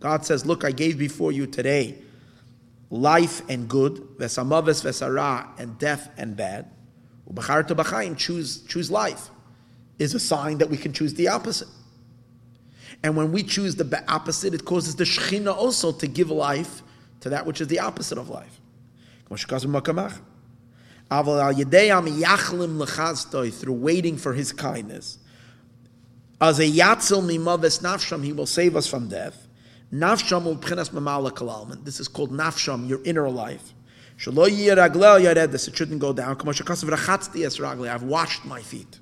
God 0.00 0.26
says, 0.26 0.46
Look, 0.46 0.64
I 0.64 0.72
gave 0.72 0.98
before 0.98 1.32
you 1.32 1.46
today 1.46 1.98
life 2.90 3.42
and 3.48 3.68
good, 3.68 3.94
vesamaves 4.18 4.84
vesara, 4.84 5.48
and 5.58 5.78
death 5.78 6.10
and 6.16 6.36
bad, 6.36 6.70
choose, 8.16 8.62
choose 8.62 8.90
life, 8.90 9.30
is 10.02 10.14
a 10.14 10.20
sign 10.20 10.58
that 10.58 10.68
we 10.68 10.76
can 10.76 10.92
choose 10.92 11.14
the 11.14 11.28
opposite. 11.28 11.68
And 13.02 13.16
when 13.16 13.32
we 13.32 13.42
choose 13.42 13.76
the 13.76 14.04
opposite, 14.08 14.54
it 14.54 14.64
causes 14.64 14.96
the 14.96 15.04
Shekhinah 15.04 15.56
also 15.56 15.92
to 15.92 16.06
give 16.06 16.30
life 16.30 16.82
to 17.20 17.30
that 17.30 17.46
which 17.46 17.60
is 17.60 17.68
the 17.68 17.80
opposite 17.80 18.18
of 18.18 18.28
life. 18.28 18.60
Through 23.50 23.72
waiting 23.72 24.16
for 24.16 24.32
his 24.34 24.52
kindness. 24.52 25.18
As 26.40 26.58
a 26.58 26.64
yatzil 26.64 27.22
mimaves 27.22 27.80
nafsham, 27.80 28.24
he 28.24 28.32
will 28.32 28.46
save 28.46 28.76
us 28.76 28.86
from 28.86 29.08
death. 29.08 29.46
Nafsham 29.92 30.56
ubchinas 30.56 30.90
mamala. 30.90 31.84
This 31.84 32.00
is 32.00 32.08
called 32.08 32.32
nafsham, 32.32 32.88
your 32.88 33.00
inner 33.04 33.28
life. 33.30 33.72
Shalo 34.18 34.48
yaredes, 34.48 35.68
it 35.68 35.76
shouldn't 35.76 36.00
go 36.00 36.12
down. 36.12 36.36
I've 37.88 38.02
washed 38.02 38.44
my 38.44 38.62
feet. 38.62 38.98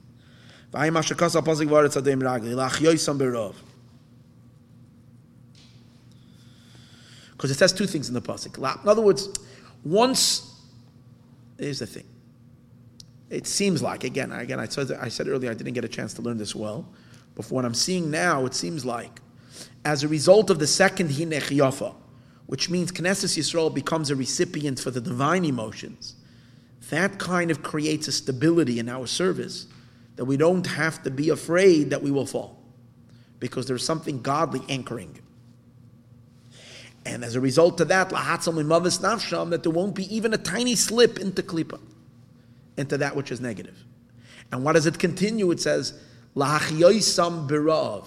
Because 7.33 7.51
it 7.51 7.57
says 7.57 7.73
two 7.73 7.87
things 7.87 8.09
in 8.09 8.15
the 8.15 8.21
pasuk. 8.21 8.59
In 8.59 8.89
other 8.89 9.03
words, 9.03 9.29
once, 9.85 10.61
here's 11.59 11.79
the 11.79 11.87
thing. 11.87 12.05
It 13.31 13.47
seems 13.47 13.83
like, 13.83 14.05
again, 14.05 14.31
again, 14.33 14.61
I 14.61 14.67
said, 14.67 14.93
I 14.93 15.09
said 15.09 15.29
earlier 15.29 15.51
I 15.51 15.55
didn't 15.55 15.73
get 15.73 15.85
a 15.85 15.89
chance 15.89 16.13
to 16.15 16.23
learn 16.23 16.37
this 16.37 16.55
well, 16.55 16.87
but 17.35 17.45
for 17.45 17.55
what 17.55 17.65
I'm 17.65 17.75
seeing 17.75 18.11
now, 18.11 18.45
it 18.45 18.55
seems 18.55 18.85
like 18.85 19.21
as 19.85 20.03
a 20.03 20.09
result 20.09 20.51
of 20.51 20.59
the 20.59 20.67
second 20.67 21.11
Hinech 21.11 21.57
Yafa, 21.57 21.95
which 22.47 22.69
means 22.69 22.93
Knesset 22.93 23.39
Yisrael 23.39 23.73
becomes 23.73 24.11
a 24.11 24.17
recipient 24.17 24.79
for 24.79 24.91
the 24.91 25.01
divine 25.01 25.45
emotions, 25.45 26.17
that 26.91 27.19
kind 27.19 27.51
of 27.51 27.63
creates 27.63 28.09
a 28.09 28.13
stability 28.13 28.79
in 28.81 28.89
our 28.89 29.07
service 29.07 29.67
that 30.21 30.27
we 30.27 30.37
don't 30.37 30.67
have 30.67 31.03
to 31.03 31.11
be 31.11 31.31
afraid 31.31 31.89
that 31.89 32.03
we 32.03 32.11
will 32.11 32.27
fall 32.27 32.63
because 33.39 33.65
there's 33.65 33.83
something 33.83 34.21
godly 34.21 34.61
anchoring. 34.69 35.19
And 37.07 37.25
as 37.25 37.37
a 37.37 37.41
result 37.41 37.81
of 37.81 37.89
that, 37.89 38.11
that 38.11 39.61
there 39.63 39.73
won't 39.73 39.95
be 39.95 40.15
even 40.15 40.35
a 40.35 40.37
tiny 40.37 40.77
slip 40.77 41.19
into 41.19 41.43
klipa, 41.43 41.81
into 42.77 42.99
that 42.99 43.17
which 43.17 43.33
is 43.33 43.41
negative. 43.41 43.83
And 44.53 44.63
what 44.63 44.75
does 44.75 44.85
it 44.85 44.99
continue? 44.99 45.51
It 45.53 45.61
says, 45.61 45.99
birav, 46.37 48.07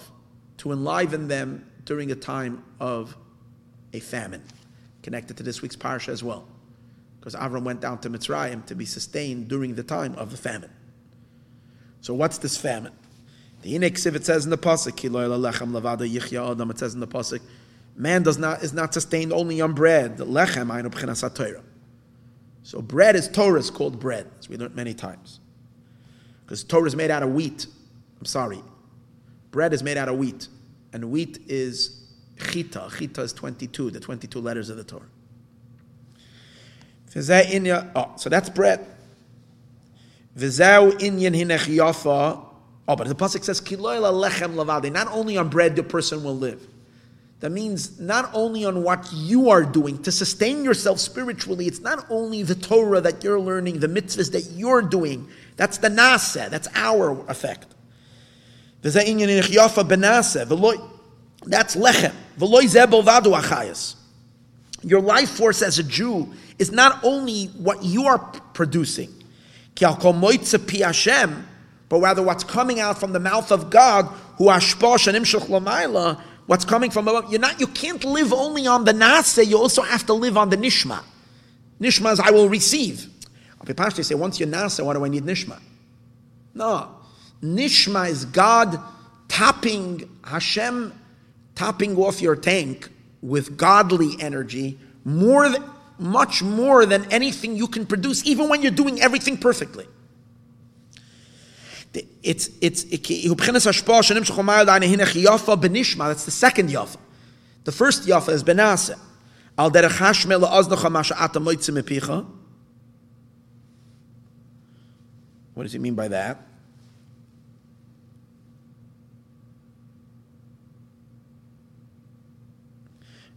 to 0.58 0.70
enliven 0.70 1.26
them 1.26 1.68
during 1.84 2.12
a 2.12 2.14
time 2.14 2.62
of 2.78 3.16
a 3.92 3.98
famine, 3.98 4.44
connected 5.02 5.36
to 5.38 5.42
this 5.42 5.62
week's 5.62 5.74
parsha 5.74 6.10
as 6.10 6.22
well, 6.22 6.46
because 7.18 7.34
Avram 7.34 7.64
went 7.64 7.80
down 7.80 7.98
to 8.02 8.08
Mitzrayim 8.08 8.64
to 8.66 8.76
be 8.76 8.84
sustained 8.84 9.48
during 9.48 9.74
the 9.74 9.82
time 9.82 10.14
of 10.14 10.30
the 10.30 10.36
famine. 10.36 10.70
So 12.04 12.12
what's 12.12 12.36
this 12.36 12.54
famine? 12.54 12.92
The 13.62 13.72
Ineksiv, 13.78 14.14
it 14.14 14.26
says 14.26 14.44
in 14.44 14.50
the 14.50 14.58
pasuk, 14.58 15.02
it 16.70 16.78
says 16.78 16.92
in 16.92 17.00
the 17.00 17.06
pasuk, 17.06 17.40
man 17.96 18.22
does 18.22 18.36
not 18.36 18.62
is 18.62 18.74
not 18.74 18.92
sustained 18.92 19.32
only 19.32 19.62
on 19.62 19.72
bread. 19.72 20.18
Lechem 20.18 21.62
So 22.62 22.82
bread 22.82 23.16
is 23.16 23.26
Torah 23.28 23.58
is 23.58 23.70
called 23.70 23.98
bread, 23.98 24.30
as 24.38 24.50
we 24.50 24.58
learned 24.58 24.76
many 24.76 24.92
times, 24.92 25.40
because 26.44 26.62
Torah 26.62 26.88
is 26.88 26.94
made 26.94 27.10
out 27.10 27.22
of 27.22 27.32
wheat. 27.32 27.68
I'm 28.20 28.26
sorry, 28.26 28.60
bread 29.50 29.72
is 29.72 29.82
made 29.82 29.96
out 29.96 30.10
of 30.10 30.18
wheat 30.18 30.48
and 30.92 31.10
wheat 31.10 31.38
is 31.48 32.02
chita. 32.50 32.90
Chita 32.98 33.22
is 33.22 33.32
22, 33.32 33.92
the 33.92 34.00
22 34.00 34.40
letters 34.42 34.68
of 34.68 34.76
the 34.76 34.84
Torah. 34.84 35.08
Oh, 37.96 38.12
so 38.18 38.28
that's 38.28 38.50
bread. 38.50 38.93
V'zeu 40.36 40.92
inyan 41.00 41.34
hinech 41.34 41.66
yafa. 41.74 42.44
Oh, 42.86 42.96
but 42.96 43.08
the 43.08 43.14
pasuk 43.14 43.44
says 43.44 43.60
kiloyla 43.60 44.12
lechem 44.12 44.54
lavade. 44.54 44.92
Not 44.92 45.08
only 45.08 45.36
on 45.36 45.48
bread 45.48 45.76
the 45.76 45.82
person 45.82 46.22
will 46.22 46.36
live. 46.36 46.66
That 47.40 47.50
means 47.50 48.00
not 48.00 48.30
only 48.32 48.64
on 48.64 48.82
what 48.82 49.12
you 49.12 49.50
are 49.50 49.64
doing 49.64 50.02
to 50.04 50.12
sustain 50.12 50.64
yourself 50.64 50.98
spiritually. 50.98 51.66
It's 51.66 51.80
not 51.80 52.06
only 52.08 52.42
the 52.42 52.54
Torah 52.54 53.02
that 53.02 53.22
you're 53.22 53.38
learning, 53.40 53.80
the 53.80 53.86
mitzvahs 53.86 54.32
that 54.32 54.52
you're 54.52 54.80
doing. 54.80 55.28
That's 55.56 55.76
the 55.78 55.88
nasa. 55.88 56.48
That's 56.48 56.68
our 56.74 57.22
effect. 57.28 57.66
That's 58.80 58.96
lechem. 61.76 62.14
Your 64.82 65.00
life 65.00 65.30
force 65.30 65.62
as 65.62 65.78
a 65.78 65.82
Jew 65.82 66.32
is 66.58 66.72
not 66.72 67.04
only 67.04 67.46
what 67.46 67.82
you 67.82 68.06
are 68.06 68.18
producing, 68.18 69.10
but 71.88 72.00
rather 72.00 72.22
what's 72.22 72.44
coming 72.44 72.80
out 72.80 72.98
from 72.98 73.12
the 73.12 73.20
mouth 73.20 73.52
of 73.52 73.70
God, 73.70 74.06
who 74.38 74.44
ashposh 74.46 75.06
and 75.06 75.16
imshach 75.16 75.46
lamayla, 75.46 76.20
what's 76.46 76.64
coming 76.64 76.90
from 76.90 77.08
above. 77.08 77.30
You're 77.30 77.40
not, 77.40 77.60
you 77.60 77.66
can't 77.66 78.04
live 78.04 78.32
only 78.32 78.66
on 78.66 78.84
the 78.84 78.92
nase, 78.92 79.46
you 79.46 79.58
also 79.58 79.82
have 79.82 80.06
to 80.06 80.14
live 80.14 80.36
on 80.36 80.50
the 80.50 80.56
nishma. 80.56 81.02
Nishma 81.80 82.12
is 82.12 82.20
I 82.20 82.30
will 82.30 82.48
receive. 82.48 83.10
They 83.64 84.02
say, 84.02 84.14
once 84.14 84.38
you're 84.38 84.48
nasa, 84.48 84.84
why 84.84 84.92
do 84.92 85.04
I 85.04 85.08
need 85.08 85.24
nishma? 85.24 85.58
No. 86.52 86.96
Nishma 87.42 88.10
is 88.10 88.26
God 88.26 88.78
tapping, 89.28 90.08
Hashem 90.22 90.92
tapping 91.54 91.96
off 91.96 92.20
your 92.20 92.36
tank 92.36 92.90
with 93.22 93.56
godly 93.56 94.16
energy 94.20 94.78
more 95.04 95.48
than, 95.48 95.64
much 95.98 96.42
more 96.42 96.86
than 96.86 97.04
anything 97.12 97.56
you 97.56 97.68
can 97.68 97.86
produce, 97.86 98.24
even 98.26 98.48
when 98.48 98.62
you're 98.62 98.70
doing 98.70 99.00
everything 99.00 99.36
perfectly. 99.36 99.86
It's 102.22 102.50
it's 102.60 102.84
that's 106.08 106.24
the 106.24 106.30
second 106.30 106.70
yafa. 106.70 106.96
The 107.64 107.72
first 107.72 108.06
yafa 108.06 108.30
is 108.30 108.42
benase. 108.42 108.98
Al 109.56 109.70
What 115.54 115.62
does 115.62 115.72
he 115.72 115.78
mean 115.78 115.94
by 115.94 116.08
that? 116.08 116.38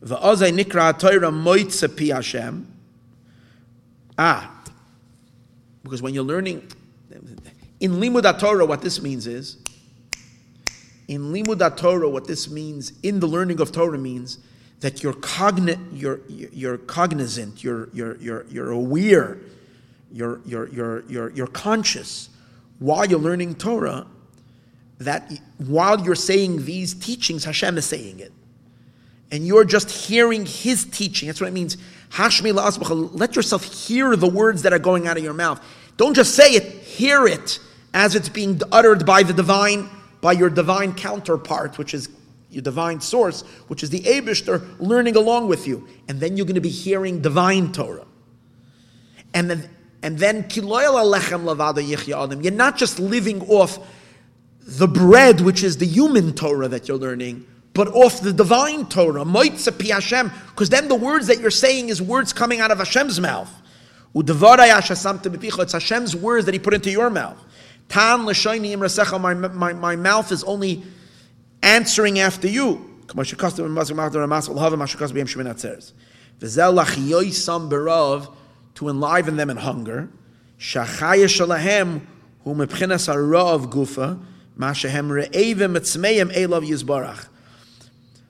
V'ozay 0.03 0.53
nikra 0.57 0.97
Torah 0.97 1.31
moitze 1.31 1.87
pi 1.87 2.15
Hashem. 2.15 2.67
Ah, 4.17 4.63
because 5.83 6.01
when 6.01 6.13
you're 6.13 6.23
learning 6.23 6.67
in 7.79 7.93
limud 7.93 8.39
Torah, 8.39 8.65
what 8.65 8.81
this 8.81 9.01
means 9.01 9.27
is 9.27 9.57
in 11.07 11.31
limud 11.31 11.77
Torah, 11.77 12.09
what 12.09 12.27
this 12.27 12.49
means 12.49 12.93
in 13.03 13.19
the 13.19 13.27
learning 13.27 13.59
of 13.59 13.71
Torah 13.71 13.97
means 13.97 14.39
that 14.79 15.01
you're 15.01 15.13
cogni- 15.13 15.79
you're, 15.93 16.19
you're 16.27 16.77
cognizant, 16.77 17.63
you're, 17.63 17.89
you're, 17.93 18.17
you're, 18.17 18.45
you're 18.49 18.71
aware, 18.71 19.37
you're, 20.11 20.39
you're, 20.45 20.67
you're, 20.69 21.03
you're, 21.09 21.29
you're 21.31 21.47
conscious 21.47 22.29
while 22.79 23.05
you're 23.05 23.19
learning 23.19 23.55
Torah 23.55 24.05
that 24.99 25.31
while 25.57 25.99
you're 26.03 26.15
saying 26.15 26.65
these 26.65 26.93
teachings, 26.93 27.45
Hashem 27.45 27.77
is 27.77 27.85
saying 27.85 28.19
it 28.19 28.31
and 29.31 29.45
you're 29.45 29.65
just 29.65 29.91
hearing 29.91 30.45
his 30.45 30.85
teaching. 30.85 31.27
That's 31.27 31.41
what 31.41 31.47
it 31.47 31.53
means. 31.53 31.77
Hashmi 32.11 32.53
la'asbach, 32.53 33.09
let 33.13 33.35
yourself 33.35 33.63
hear 33.63 34.15
the 34.15 34.29
words 34.29 34.61
that 34.61 34.73
are 34.73 34.79
going 34.79 35.07
out 35.07 35.17
of 35.17 35.23
your 35.23 35.33
mouth. 35.33 35.61
Don't 35.97 36.13
just 36.13 36.35
say 36.35 36.53
it, 36.53 36.63
hear 36.63 37.27
it 37.27 37.59
as 37.93 38.15
it's 38.15 38.29
being 38.29 38.61
uttered 38.71 39.05
by 39.05 39.23
the 39.23 39.33
divine, 39.33 39.89
by 40.21 40.31
your 40.31 40.49
divine 40.49 40.93
counterpart, 40.93 41.77
which 41.77 41.93
is 41.93 42.09
your 42.49 42.61
divine 42.61 43.01
source, 43.01 43.41
which 43.67 43.83
is 43.83 43.89
the 43.89 43.99
Abishter, 44.01 44.65
learning 44.79 45.15
along 45.15 45.47
with 45.47 45.67
you. 45.67 45.87
And 46.07 46.19
then 46.19 46.37
you're 46.37 46.45
going 46.45 46.55
to 46.55 46.61
be 46.61 46.69
hearing 46.69 47.21
divine 47.21 47.73
Torah. 47.73 48.05
And 49.33 49.49
then, 49.49 49.69
and 50.01 50.17
then 50.17 50.47
you're 50.49 52.51
not 52.51 52.77
just 52.77 52.99
living 52.99 53.41
off 53.49 53.79
the 54.61 54.87
bread, 54.87 55.41
which 55.41 55.63
is 55.63 55.77
the 55.77 55.85
human 55.85 56.33
Torah 56.33 56.67
that 56.67 56.87
you're 56.87 56.97
learning, 56.97 57.45
but 57.77 57.89
off 57.89 58.21
the 58.21 58.33
divine 58.33 58.87
Torah, 58.87 59.23
Moitze 59.23 59.69
Hashem, 59.87 60.31
because 60.47 60.69
then 60.69 60.87
the 60.87 60.95
words 60.95 61.27
that 61.27 61.39
you're 61.39 61.51
saying 61.51 61.89
is 61.89 62.01
words 62.01 62.33
coming 62.33 62.59
out 62.59 62.71
of 62.71 62.79
Hashem's 62.79 63.21
mouth. 63.21 63.53
It's 64.15 65.73
Hashem's 65.73 66.15
words 66.15 66.45
that 66.45 66.55
He 66.55 66.59
put 66.59 66.73
into 66.73 66.89
your 66.89 67.11
mouth. 67.11 67.37
Tan 67.87 68.23
my, 68.23 69.33
my, 69.35 69.73
my 69.73 69.95
mouth 69.95 70.31
is 70.31 70.43
only 70.43 70.81
answering 71.61 72.17
after 72.17 72.47
you. 72.47 72.99
To 73.09 73.19
enliven 78.89 79.37
them 79.37 79.51
in 79.51 79.57
hunger. 79.57 80.09
Gufa, 83.69 84.19
ma 84.55 84.73
shehem 84.73 85.09
re'evim 85.09 85.77
etzmeim 85.77 86.33
elav 86.33 86.67
yizbarach. 86.67 87.27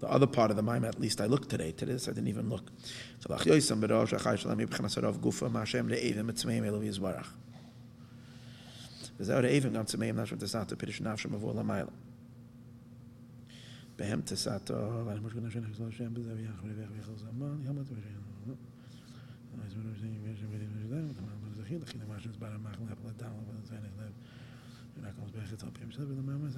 The 0.00 0.08
other 0.08 0.26
part 0.26 0.50
of 0.50 0.56
the 0.56 0.62
mime, 0.62 0.84
at 0.84 1.00
least 1.00 1.20
I 1.20 1.26
looked 1.26 1.48
today. 1.48 1.72
To 1.72 1.86
this, 1.86 2.08
I 2.08 2.12
didn't 2.12 2.28
even 2.28 2.48
look. 2.48 2.70
So 3.20 3.30
lach 3.30 3.44
yoisam 3.44 3.80
b'rosh 3.80 4.18
achai 4.18 4.38
shalom 4.38 4.58
yibchanas 4.58 4.96
arav 4.98 5.18
gufa 5.18 5.50
ma'ashem 5.50 5.88
le'evim 5.88 6.30
etzmeim 6.30 6.64
elu 6.64 6.82
yizbarach. 6.82 7.28
וזהו 9.18 9.42
רעבים 9.42 9.72
גם 9.72 9.84
צמאים 9.84 10.16
נפשם 10.16 10.36
תסעתו, 10.36 10.78
פירוש 10.78 11.00
נפשם 11.00 11.34
מבוא 11.34 11.54
למעלה. 11.54 11.90
בהם 13.98 14.20
תסעתו, 14.20 15.02
ואני 15.06 15.20
מושגע 15.20 15.40
נפשם 15.40 15.60
נחזור 15.60 15.86
השם 15.86 16.14
בזה 16.14 16.34
ויחר 16.36 16.64
ויח 16.64 16.90
ויחר 16.96 17.16
זמן, 17.16 17.56
ימות 17.64 17.86
ושם. 17.86 18.54
אז 19.66 19.74
מנו 19.74 19.94
שני 19.94 20.18
וישם 20.22 20.46
ודים 20.50 20.68
ושדם, 20.76 21.10
ותמר 21.10 21.36
בו 21.44 21.62
זכי, 21.62 21.78
לכי 21.78 21.98
למה 21.98 22.20
שנסבר 22.20 22.46
המח 22.46 22.76
להפ 22.88 23.04
לדם, 23.04 23.30
אבל 23.30 23.54
זה 23.64 23.74
נחלב. 23.74 24.12
ורק 25.02 25.14
עוז 25.22 25.30
בחץ 25.30 25.62
על 25.62 25.70
פי 25.72 25.84
משל, 25.84 26.02
ולמה 26.02 26.36
מה 26.38 26.48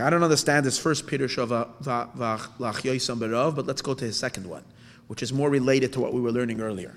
I 0.00 0.10
don't 0.10 0.22
understand 0.22 0.64
this 0.64 0.78
first 0.78 1.06
pirush 1.06 1.38
of 1.38 1.50
uh, 1.50 1.66
Lach 1.82 2.48
Berav, 2.58 3.56
but 3.56 3.66
let's 3.66 3.82
go 3.82 3.94
to 3.94 4.04
his 4.04 4.16
second 4.16 4.46
one, 4.46 4.64
which 5.08 5.22
is 5.22 5.32
more 5.32 5.50
related 5.50 5.92
to 5.94 6.00
what 6.00 6.12
we 6.12 6.20
were 6.20 6.30
learning 6.30 6.60
earlier. 6.60 6.94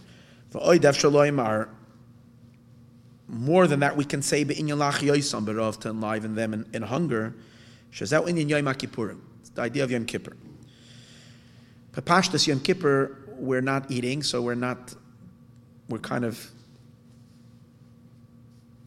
more 3.28 3.68
than 3.68 3.80
that, 3.80 3.98
we 3.98 4.06
can 4.06 4.22
say 4.22 4.44
Be'inyan 4.44 4.78
Berav 4.78 5.80
to 5.80 5.90
enliven 5.90 6.36
them 6.36 6.54
in, 6.54 6.66
in 6.74 6.84
hunger. 6.84 7.34
Shazau 7.92 8.28
Inyan. 8.28 9.18
It's 9.40 9.50
the 9.50 9.62
idea 9.62 9.84
of 9.84 9.92
Yom 9.92 10.06
Kippur. 10.06 10.38
Papashtas 11.94 12.48
Yom 12.48 12.60
Kippur, 12.60 13.18
we're 13.38 13.62
not 13.62 13.90
eating, 13.90 14.22
so 14.22 14.42
we're 14.42 14.56
not, 14.56 14.94
we're 15.90 15.98
kind 15.98 16.24
of. 16.24 16.52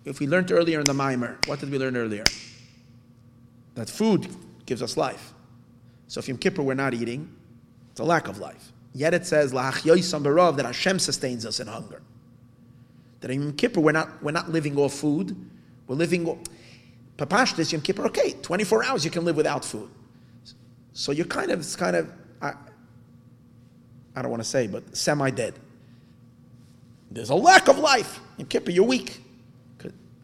If 0.04 0.20
we 0.20 0.26
learned 0.26 0.52
earlier 0.52 0.78
in 0.78 0.84
the 0.84 0.92
Maimer, 0.92 1.44
what 1.48 1.60
did 1.60 1.70
we 1.70 1.78
learn 1.78 1.96
earlier? 1.96 2.24
That 3.74 3.90
food 3.90 4.28
gives 4.66 4.82
us 4.82 4.96
life. 4.96 5.32
So 6.08 6.20
if 6.20 6.28
Yom 6.28 6.38
Kippur 6.38 6.62
we're 6.62 6.74
not 6.74 6.94
eating, 6.94 7.34
it's 7.90 8.00
a 8.00 8.04
lack 8.04 8.28
of 8.28 8.38
life. 8.38 8.72
Yet 8.92 9.14
it 9.14 9.26
says 9.26 9.52
that 9.52 10.64
Hashem 10.64 10.98
sustains 10.98 11.44
us 11.44 11.60
in 11.60 11.66
hunger. 11.66 12.02
That 13.20 13.30
in 13.30 13.42
Yom 13.42 13.52
Kippur 13.54 13.80
we're 13.80 13.92
not 13.92 14.22
we're 14.22 14.32
not 14.32 14.50
living 14.50 14.76
off 14.78 14.94
food, 14.94 15.36
we're 15.86 15.96
living. 15.96 16.44
Papashtis 17.16 17.72
Yom 17.72 17.80
Kippur, 17.80 18.06
okay, 18.06 18.32
24 18.42 18.84
hours 18.84 19.04
you 19.04 19.10
can 19.10 19.24
live 19.24 19.36
without 19.36 19.64
food. 19.64 19.88
So 20.92 21.12
you're 21.12 21.26
kind 21.26 21.50
of 21.50 21.60
it's 21.60 21.76
kind 21.76 21.96
of 21.96 22.10
I, 22.40 22.52
I 24.14 24.22
don't 24.22 24.30
want 24.30 24.42
to 24.42 24.48
say, 24.48 24.66
but 24.66 24.96
semi-dead. 24.96 25.54
There's 27.10 27.30
a 27.30 27.34
lack 27.34 27.68
of 27.68 27.78
life. 27.78 28.20
In 28.38 28.46
Kippur, 28.46 28.70
you're 28.70 28.84
weak. 28.84 29.20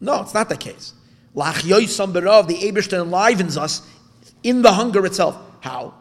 No, 0.01 0.21
it's 0.21 0.33
not 0.33 0.49
the 0.49 0.57
case. 0.57 0.93
Lachyoisam 1.35 2.13
berav, 2.13 2.47
the 2.47 2.55
Abishter 2.55 3.01
enlivens 3.01 3.57
us 3.57 3.87
in 4.43 4.61
the 4.61 4.73
hunger 4.73 5.05
itself. 5.05 5.37
How? 5.61 5.93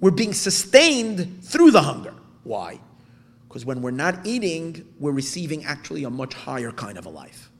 We're 0.00 0.10
being 0.10 0.34
sustained 0.34 1.42
through 1.42 1.70
the 1.70 1.82
hunger. 1.82 2.14
Why? 2.44 2.80
Because 3.48 3.64
when 3.64 3.80
we're 3.80 3.90
not 3.90 4.26
eating, 4.26 4.86
we're 4.98 5.12
receiving 5.12 5.64
actually 5.64 6.04
a 6.04 6.10
much 6.10 6.34
higher 6.34 6.70
kind 6.70 6.98
of 6.98 7.06
a 7.06 7.08
life. 7.08 7.50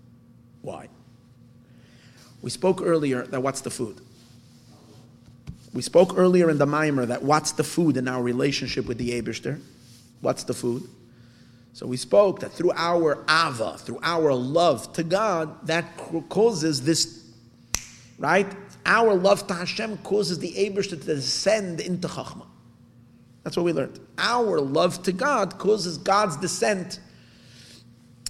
Why? 0.61 0.89
We 2.43 2.51
spoke 2.51 2.83
earlier 2.83 3.27
that 3.27 3.43
what's 3.43 3.63
the 3.63 3.71
food? 3.71 4.01
We 5.73 5.83
spoke 5.83 6.17
earlier 6.17 6.51
in 6.51 6.59
the 6.59 6.67
Mimer 6.67 7.07
that 7.07 7.23
what's 7.23 7.53
the 7.53 7.65
food 7.65 7.97
in 7.97 8.09
our 8.09 8.23
relationship 8.23 8.87
with 8.87 8.99
the 8.99 9.21
Abishter? 9.21 9.61
What's 10.21 10.45
the 10.45 10.55
food? 10.55 10.89
So 11.73 11.86
we 11.86 11.97
spoke 11.97 12.40
that 12.40 12.53
through 12.53 12.73
our 12.74 13.24
ava, 13.31 13.78
through 13.78 14.01
our 14.03 14.32
love 14.35 14.93
to 14.95 15.05
God, 15.05 15.66
that 15.66 15.97
causes 16.28 16.82
this, 16.82 17.24
right? 18.19 18.47
Our 18.85 19.15
love 19.15 19.47
to 19.47 19.55
Hashem 19.55 19.99
causes 19.99 20.39
the 20.39 20.53
Abish 20.53 20.89
to 20.90 20.97
descend 20.97 21.81
into 21.81 22.09
Chachma. 22.09 22.47
That's 23.45 23.57
what 23.57 23.65
we 23.65 23.73
learned. 23.73 24.01
Our 24.19 24.61
love 24.61 25.03
to 25.05 25.12
God 25.12 25.59
causes 25.59 25.99
God's 25.99 26.36
descent 26.36 27.01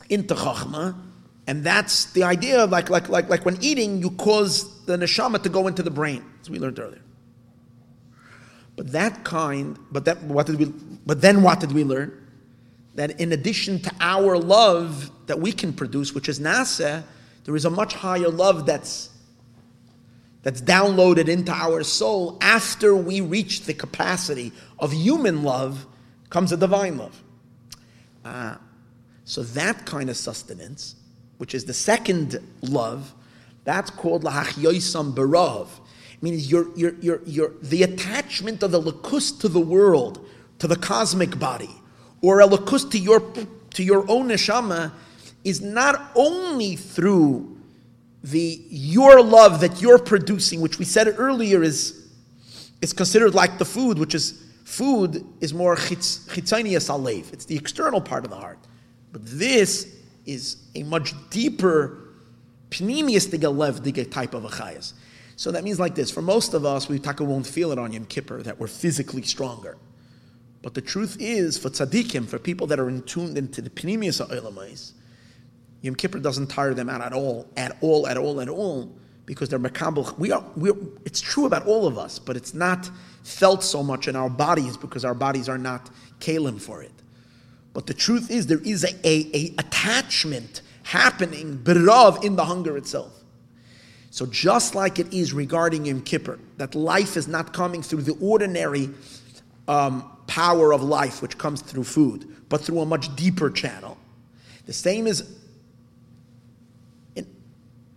into 0.09 0.35
Chachma. 0.35 0.95
And 1.47 1.65
that's 1.65 2.13
the 2.13 2.25
idea 2.25 2.65
of 2.65 2.71
like, 2.71 2.91
like, 2.91 3.09
like, 3.09 3.31
like 3.31 3.47
when 3.47 3.57
eating, 3.63 3.99
you 4.03 4.11
cause 4.11 4.85
the 4.85 4.99
neshama 4.99 5.43
to 5.43 5.49
go 5.49 5.67
into 5.67 5.83
the 5.83 5.91
brain, 5.91 6.23
as 6.43 6.51
we 6.51 6.59
learned 6.59 6.79
earlier. 6.79 7.01
But 8.77 8.93
that 8.93 9.25
kind, 9.25 9.79
but 9.91 10.05
that 10.05 10.23
what 10.23 10.47
did 10.47 10.59
we 10.59 10.67
but 11.07 11.21
then 11.21 11.43
what 11.43 11.59
did 11.59 11.73
we 11.73 11.83
learn? 11.83 12.28
That 12.99 13.21
in 13.21 13.31
addition 13.31 13.79
to 13.79 13.93
our 14.01 14.37
love 14.37 15.09
that 15.29 15.39
we 15.39 15.53
can 15.53 15.73
produce, 15.73 16.17
which 16.17 16.29
is 16.29 16.41
nasa, 16.41 17.05
there 17.45 17.55
is 17.55 17.65
a 17.65 17.71
much 17.71 17.95
higher 17.95 18.29
love 18.29 18.67
that's 18.67 19.11
that's 20.43 20.61
downloaded 20.61 21.29
into 21.29 21.53
our 21.53 21.85
soul 21.85 22.39
after 22.41 22.97
we 22.97 23.21
reach 23.21 23.67
the 23.67 23.75
capacity 23.75 24.51
of 24.81 24.93
human 24.93 25.45
love 25.45 25.87
comes 26.29 26.51
a 26.51 26.57
divine 26.57 26.99
love. 26.99 27.23
Uh, 28.25 28.57
so 29.25 29.45
that 29.45 29.87
kind 29.87 30.11
of 30.11 30.17
sustenance, 30.17 30.97
which 31.37 31.55
is 31.55 31.67
the 31.67 31.75
second 31.75 32.41
love, 32.63 33.15
that's 33.63 33.91
called 33.91 34.25
lahachyoisam 34.25 35.15
barav. 35.15 35.69
Means 36.21 36.51
your, 36.51 36.77
your, 36.77 36.95
your, 36.95 37.23
your, 37.27 37.53
the 37.63 37.85
attachment 37.85 38.65
of 38.65 38.73
the 38.73 38.81
lakus 38.81 39.41
to 39.41 39.49
the 39.49 39.61
world, 39.61 40.27
to 40.59 40.67
the 40.67 40.77
cosmic 40.77 41.39
body, 41.39 41.78
or 42.23 42.41
elakus 42.41 42.91
to 42.91 42.99
your 42.99 43.21
to 43.71 43.83
your 43.83 44.09
own 44.11 44.29
neshama 44.29 44.93
is 45.45 45.61
not 45.61 46.11
only 46.15 46.77
through 46.77 47.57
the 48.23 48.61
your 48.69 49.23
love 49.23 49.61
that 49.61 49.81
you're 49.81 49.99
producing, 49.99 50.61
which 50.61 50.79
we 50.79 50.85
said 50.85 51.15
earlier 51.19 51.63
is 51.63 52.09
is 52.81 52.93
considered 52.93 53.35
like 53.35 53.59
the 53.59 53.65
food, 53.65 53.99
which 53.99 54.15
is 54.15 54.45
food 54.65 55.25
is 55.41 55.55
more 55.55 55.77
chitzonius 55.77 56.91
alev. 56.91 57.33
It's 57.33 57.45
the 57.45 57.57
external 57.57 58.01
part 58.01 58.25
of 58.25 58.31
the 58.31 58.37
heart, 58.37 58.59
but 59.13 59.23
this 59.25 59.95
is 60.27 60.57
a 60.75 60.83
much 60.83 61.15
deeper 61.31 61.99
pnimius 62.71 63.31
lev 63.33 63.83
diga 63.83 64.11
type 64.11 64.35
of 64.35 64.45
a 64.45 64.49
chayas. 64.49 64.93
So 65.37 65.53
that 65.53 65.63
means 65.65 65.79
like 65.79 65.95
this: 65.95 66.11
for 66.11 66.23
most 66.23 66.53
of 66.55 66.65
us, 66.67 66.89
we 66.89 66.99
taka 66.99 67.25
won't 67.25 67.47
feel 67.47 67.73
it 67.73 67.79
on 67.79 67.93
Yom 67.93 68.07
Kippur 68.07 68.43
that 68.43 68.59
we're 68.59 68.67
physically 68.67 69.23
stronger. 69.23 69.77
But 70.63 70.75
the 70.75 70.81
truth 70.81 71.17
is, 71.21 71.57
for 71.57 71.71
tzaddikim, 71.71 72.27
for 72.27 72.39
people 72.39 72.67
that 72.67 72.81
are 72.81 72.89
in 72.89 73.03
tuned 73.03 73.39
into 73.39 73.63
the 73.63 73.71
pnimius 73.71 74.21
of 74.21 74.31
Elamais, 74.31 74.93
Yom 75.83 75.95
Kippur 75.95 76.19
doesn't 76.19 76.49
tire 76.49 76.75
them 76.75 76.89
out 76.89 77.01
at 77.01 77.13
all, 77.13 77.47
at 77.57 77.77
all, 77.81 78.09
at 78.09 78.17
all, 78.17 78.41
at 78.41 78.49
all, 78.49 78.93
because 79.27 79.49
they're 79.49 79.61
makabel. 79.61 80.19
We 80.19 80.33
are, 80.33 80.45
we 80.57 80.71
are, 80.71 80.77
it's 81.05 81.21
true 81.21 81.47
about 81.47 81.67
all 81.67 81.87
of 81.87 81.97
us, 81.97 82.19
but 82.19 82.37
it's 82.37 82.55
not 82.55 82.91
felt 83.23 83.63
so 83.63 83.83
much 83.83 84.09
in 84.09 84.17
our 84.17 84.31
bodies 84.31 84.77
because 84.77 85.05
our 85.05 85.15
bodies 85.15 85.49
are 85.49 85.59
not 85.59 85.91
kalim 86.19 86.61
for 86.61 86.83
it. 86.83 86.93
But 87.73 87.87
the 87.87 87.95
truth 87.95 88.31
is, 88.31 88.47
there 88.47 88.63
is 88.65 88.83
a, 88.83 88.95
a, 89.07 89.31
a 89.35 89.55
attachment 89.59 90.63
happening, 90.83 91.59
berav, 91.59 92.25
in 92.25 92.35
the 92.35 92.45
hunger 92.45 92.77
itself. 92.77 93.13
So 94.11 94.27
just 94.27 94.75
like 94.75 94.99
it 94.99 95.13
is 95.13 95.33
regarding 95.33 95.85
Yom 95.85 96.01
Kippur, 96.01 96.41
that 96.57 96.75
life 96.75 97.17
is 97.17 97.29
not 97.29 97.53
coming 97.53 97.83
through 97.83 98.03
the 98.03 98.17
ordinary 98.21 98.91
um, 99.69 100.11
power 100.29 100.73
of 100.73 100.83
life 100.83 101.21
which 101.21 101.37
comes 101.37 101.61
through 101.61 101.85
food, 101.85 102.29
but 102.49 102.61
through 102.61 102.81
a 102.81 102.87
much 102.87 103.15
deeper 103.17 103.51
channel. 103.51 103.99
The 104.67 104.73
same 104.73 105.09
is 105.09 105.37
in, 107.17 107.27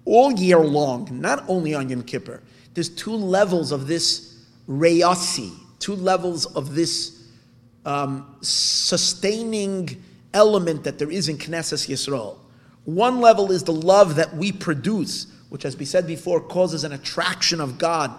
all 0.06 0.32
year 0.32 0.60
long, 0.60 1.10
not 1.22 1.44
only 1.48 1.76
on 1.76 1.90
Yom 1.90 2.02
Kippur. 2.02 2.42
There's 2.74 2.90
two 2.90 3.14
levels 3.14 3.72
of 3.72 3.86
this 3.86 4.44
reyasi, 4.68 5.54
two 5.80 5.96
levels 5.96 6.46
of 6.46 6.74
this 6.74 7.28
um, 7.86 8.38
sustaining 8.42 10.02
element 10.34 10.86
that 10.86 10.98
there 10.98 11.12
is 11.12 11.28
in 11.28 11.38
Knesset 11.38 11.90
Yisrael. 11.90 12.38
One 12.86 13.20
level 13.20 13.52
is 13.52 13.64
the 13.64 13.74
love 13.74 14.16
that 14.16 14.36
we 14.36 14.52
produce, 14.52 15.28
which, 15.50 15.66
as 15.66 15.78
we 15.78 15.86
said 15.86 16.08
before, 16.08 16.40
causes 16.40 16.84
an 16.84 16.94
attraction 16.94 17.60
of 17.60 17.78
God. 17.78 18.12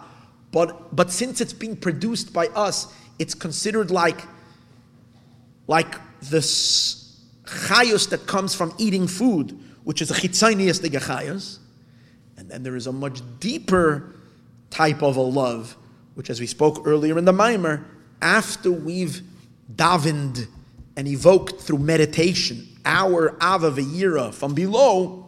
But, 0.50 0.94
but 0.94 1.10
since 1.10 1.40
it's 1.40 1.54
being 1.54 1.76
produced 1.76 2.32
by 2.32 2.48
us, 2.48 2.92
it's 3.22 3.34
considered 3.34 3.92
like, 3.92 4.20
like 5.68 5.94
the 6.22 6.40
chayus 6.40 8.10
that 8.10 8.26
comes 8.26 8.52
from 8.52 8.74
eating 8.78 9.06
food, 9.06 9.56
which 9.84 10.02
is 10.02 10.10
a 10.10 10.14
chitzanias 10.14 10.82
de 10.82 10.90
chayus. 10.98 11.58
And 12.36 12.50
then 12.50 12.64
there 12.64 12.74
is 12.74 12.88
a 12.88 12.92
much 12.92 13.20
deeper 13.38 14.12
type 14.70 15.02
of 15.02 15.16
a 15.16 15.20
love, 15.20 15.76
which, 16.16 16.30
as 16.30 16.40
we 16.40 16.48
spoke 16.48 16.82
earlier 16.84 17.16
in 17.16 17.24
the 17.24 17.32
Mimer, 17.32 17.84
after 18.20 18.72
we've 18.72 19.22
davened 19.72 20.48
and 20.96 21.06
evoked 21.06 21.60
through 21.60 21.78
meditation 21.78 22.66
our 22.84 23.30
avavayira 23.38 24.34
from 24.34 24.52
below, 24.54 25.22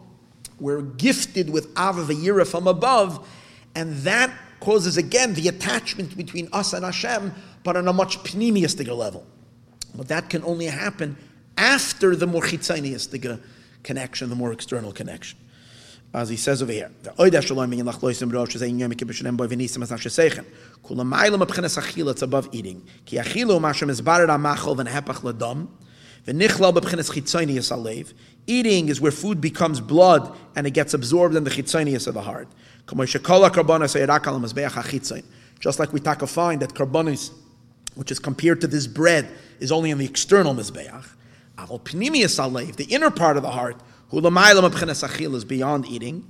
We're 0.59 0.81
gifted 0.81 1.49
with 1.49 1.73
avavayira 1.75 2.47
from 2.47 2.67
above, 2.67 3.27
and 3.75 3.95
that 3.97 4.31
causes 4.59 4.97
again 4.97 5.33
the 5.33 5.47
attachment 5.47 6.15
between 6.15 6.47
us 6.53 6.73
and 6.73 6.85
Hashem, 6.85 7.33
but 7.65 7.75
on 7.75 7.87
a 7.87 7.93
much 7.93 8.23
pneumiastic 8.23 8.87
level. 8.95 9.25
But 9.95 10.07
that 10.07 10.29
can 10.29 10.43
only 10.43 10.67
happen 10.67 11.17
after 11.57 12.15
the 12.15 12.27
more 12.27 12.43
chitzaniastic 12.43 13.41
connection, 13.83 14.29
the 14.29 14.35
more 14.35 14.53
external 14.53 14.93
connection. 14.93 15.39
As 16.13 16.29
he 16.29 16.37
says 16.37 16.61
over 16.61 16.71
here, 16.71 16.91
the 17.01 17.09
oida 17.11 17.41
shalom 17.41 17.73
in 17.73 17.85
lach 17.85 17.99
loisim 17.99 18.31
rosh 18.31 18.55
is 18.55 18.61
ein 18.61 18.79
yom 18.79 18.91
kibbutz 18.91 19.35
boy 19.35 19.47
venisim 19.47 19.81
as 19.81 19.91
nafshe 19.91 20.09
seichen. 20.09 20.45
Kula 20.83 21.03
mailam 21.03 21.45
abchenes 21.45 21.77
achila, 21.77 22.11
it's 22.11 22.21
above 22.21 22.47
eating. 22.53 22.87
Ki 23.03 23.17
mashem 23.17 23.89
is 23.89 23.99
barer 23.99 24.27
amachol 24.27 24.77
ven 24.77 24.85
hepach 24.85 25.21
ladam. 25.21 25.67
V'nichlal 26.25 26.71
alev. 26.71 28.13
Eating 28.47 28.89
is 28.89 29.01
where 29.01 29.11
food 29.11 29.41
becomes 29.41 29.81
blood 29.81 30.37
and 30.55 30.67
it 30.67 30.71
gets 30.71 30.93
absorbed 30.93 31.35
in 31.35 31.43
the 31.43 31.49
chitzonius 31.49 32.07
of 32.07 32.13
the 32.13 32.21
heart. 32.21 32.47
Just 35.59 35.79
like 35.79 35.93
we 35.93 35.99
take 35.99 36.21
a 36.21 36.27
find 36.27 36.61
that 36.61 36.73
karbonis, 36.73 37.31
which 37.95 38.11
is 38.11 38.19
compared 38.19 38.61
to 38.61 38.67
this 38.67 38.87
bread, 38.87 39.27
is 39.59 39.71
only 39.71 39.89
in 39.89 39.97
the 39.97 40.05
external 40.05 40.53
mizbeach. 40.53 41.07
The 41.57 42.87
inner 42.89 43.09
part 43.09 43.37
of 43.37 43.43
the 43.43 43.51
heart, 43.51 43.77
is 44.11 45.45
beyond 45.45 45.85
eating. 45.87 46.27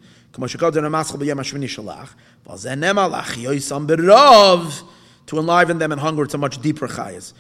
To 5.28 5.40
enliven 5.40 5.80
them 5.80 5.92
in 5.92 5.98
hunger 5.98 6.26
to 6.28 6.38
much 6.38 6.62
deeper 6.62 6.88
chayas. 6.88 7.34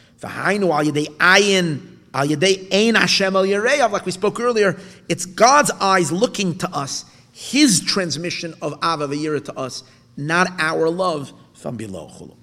Like 3.91 4.06
we 4.06 4.11
spoke 4.11 4.39
earlier, 4.39 4.80
it's 5.07 5.26
God's 5.26 5.72
eyes 5.72 6.11
looking 6.11 6.57
to 6.57 6.69
us, 6.72 7.06
His 7.31 7.81
transmission 7.81 8.56
of 8.61 8.73
Ava 8.84 9.07
to 9.41 9.53
us, 9.57 9.84
not 10.18 10.47
our 10.60 10.89
love 10.89 11.31
from 11.53 11.76
below. 11.76 12.38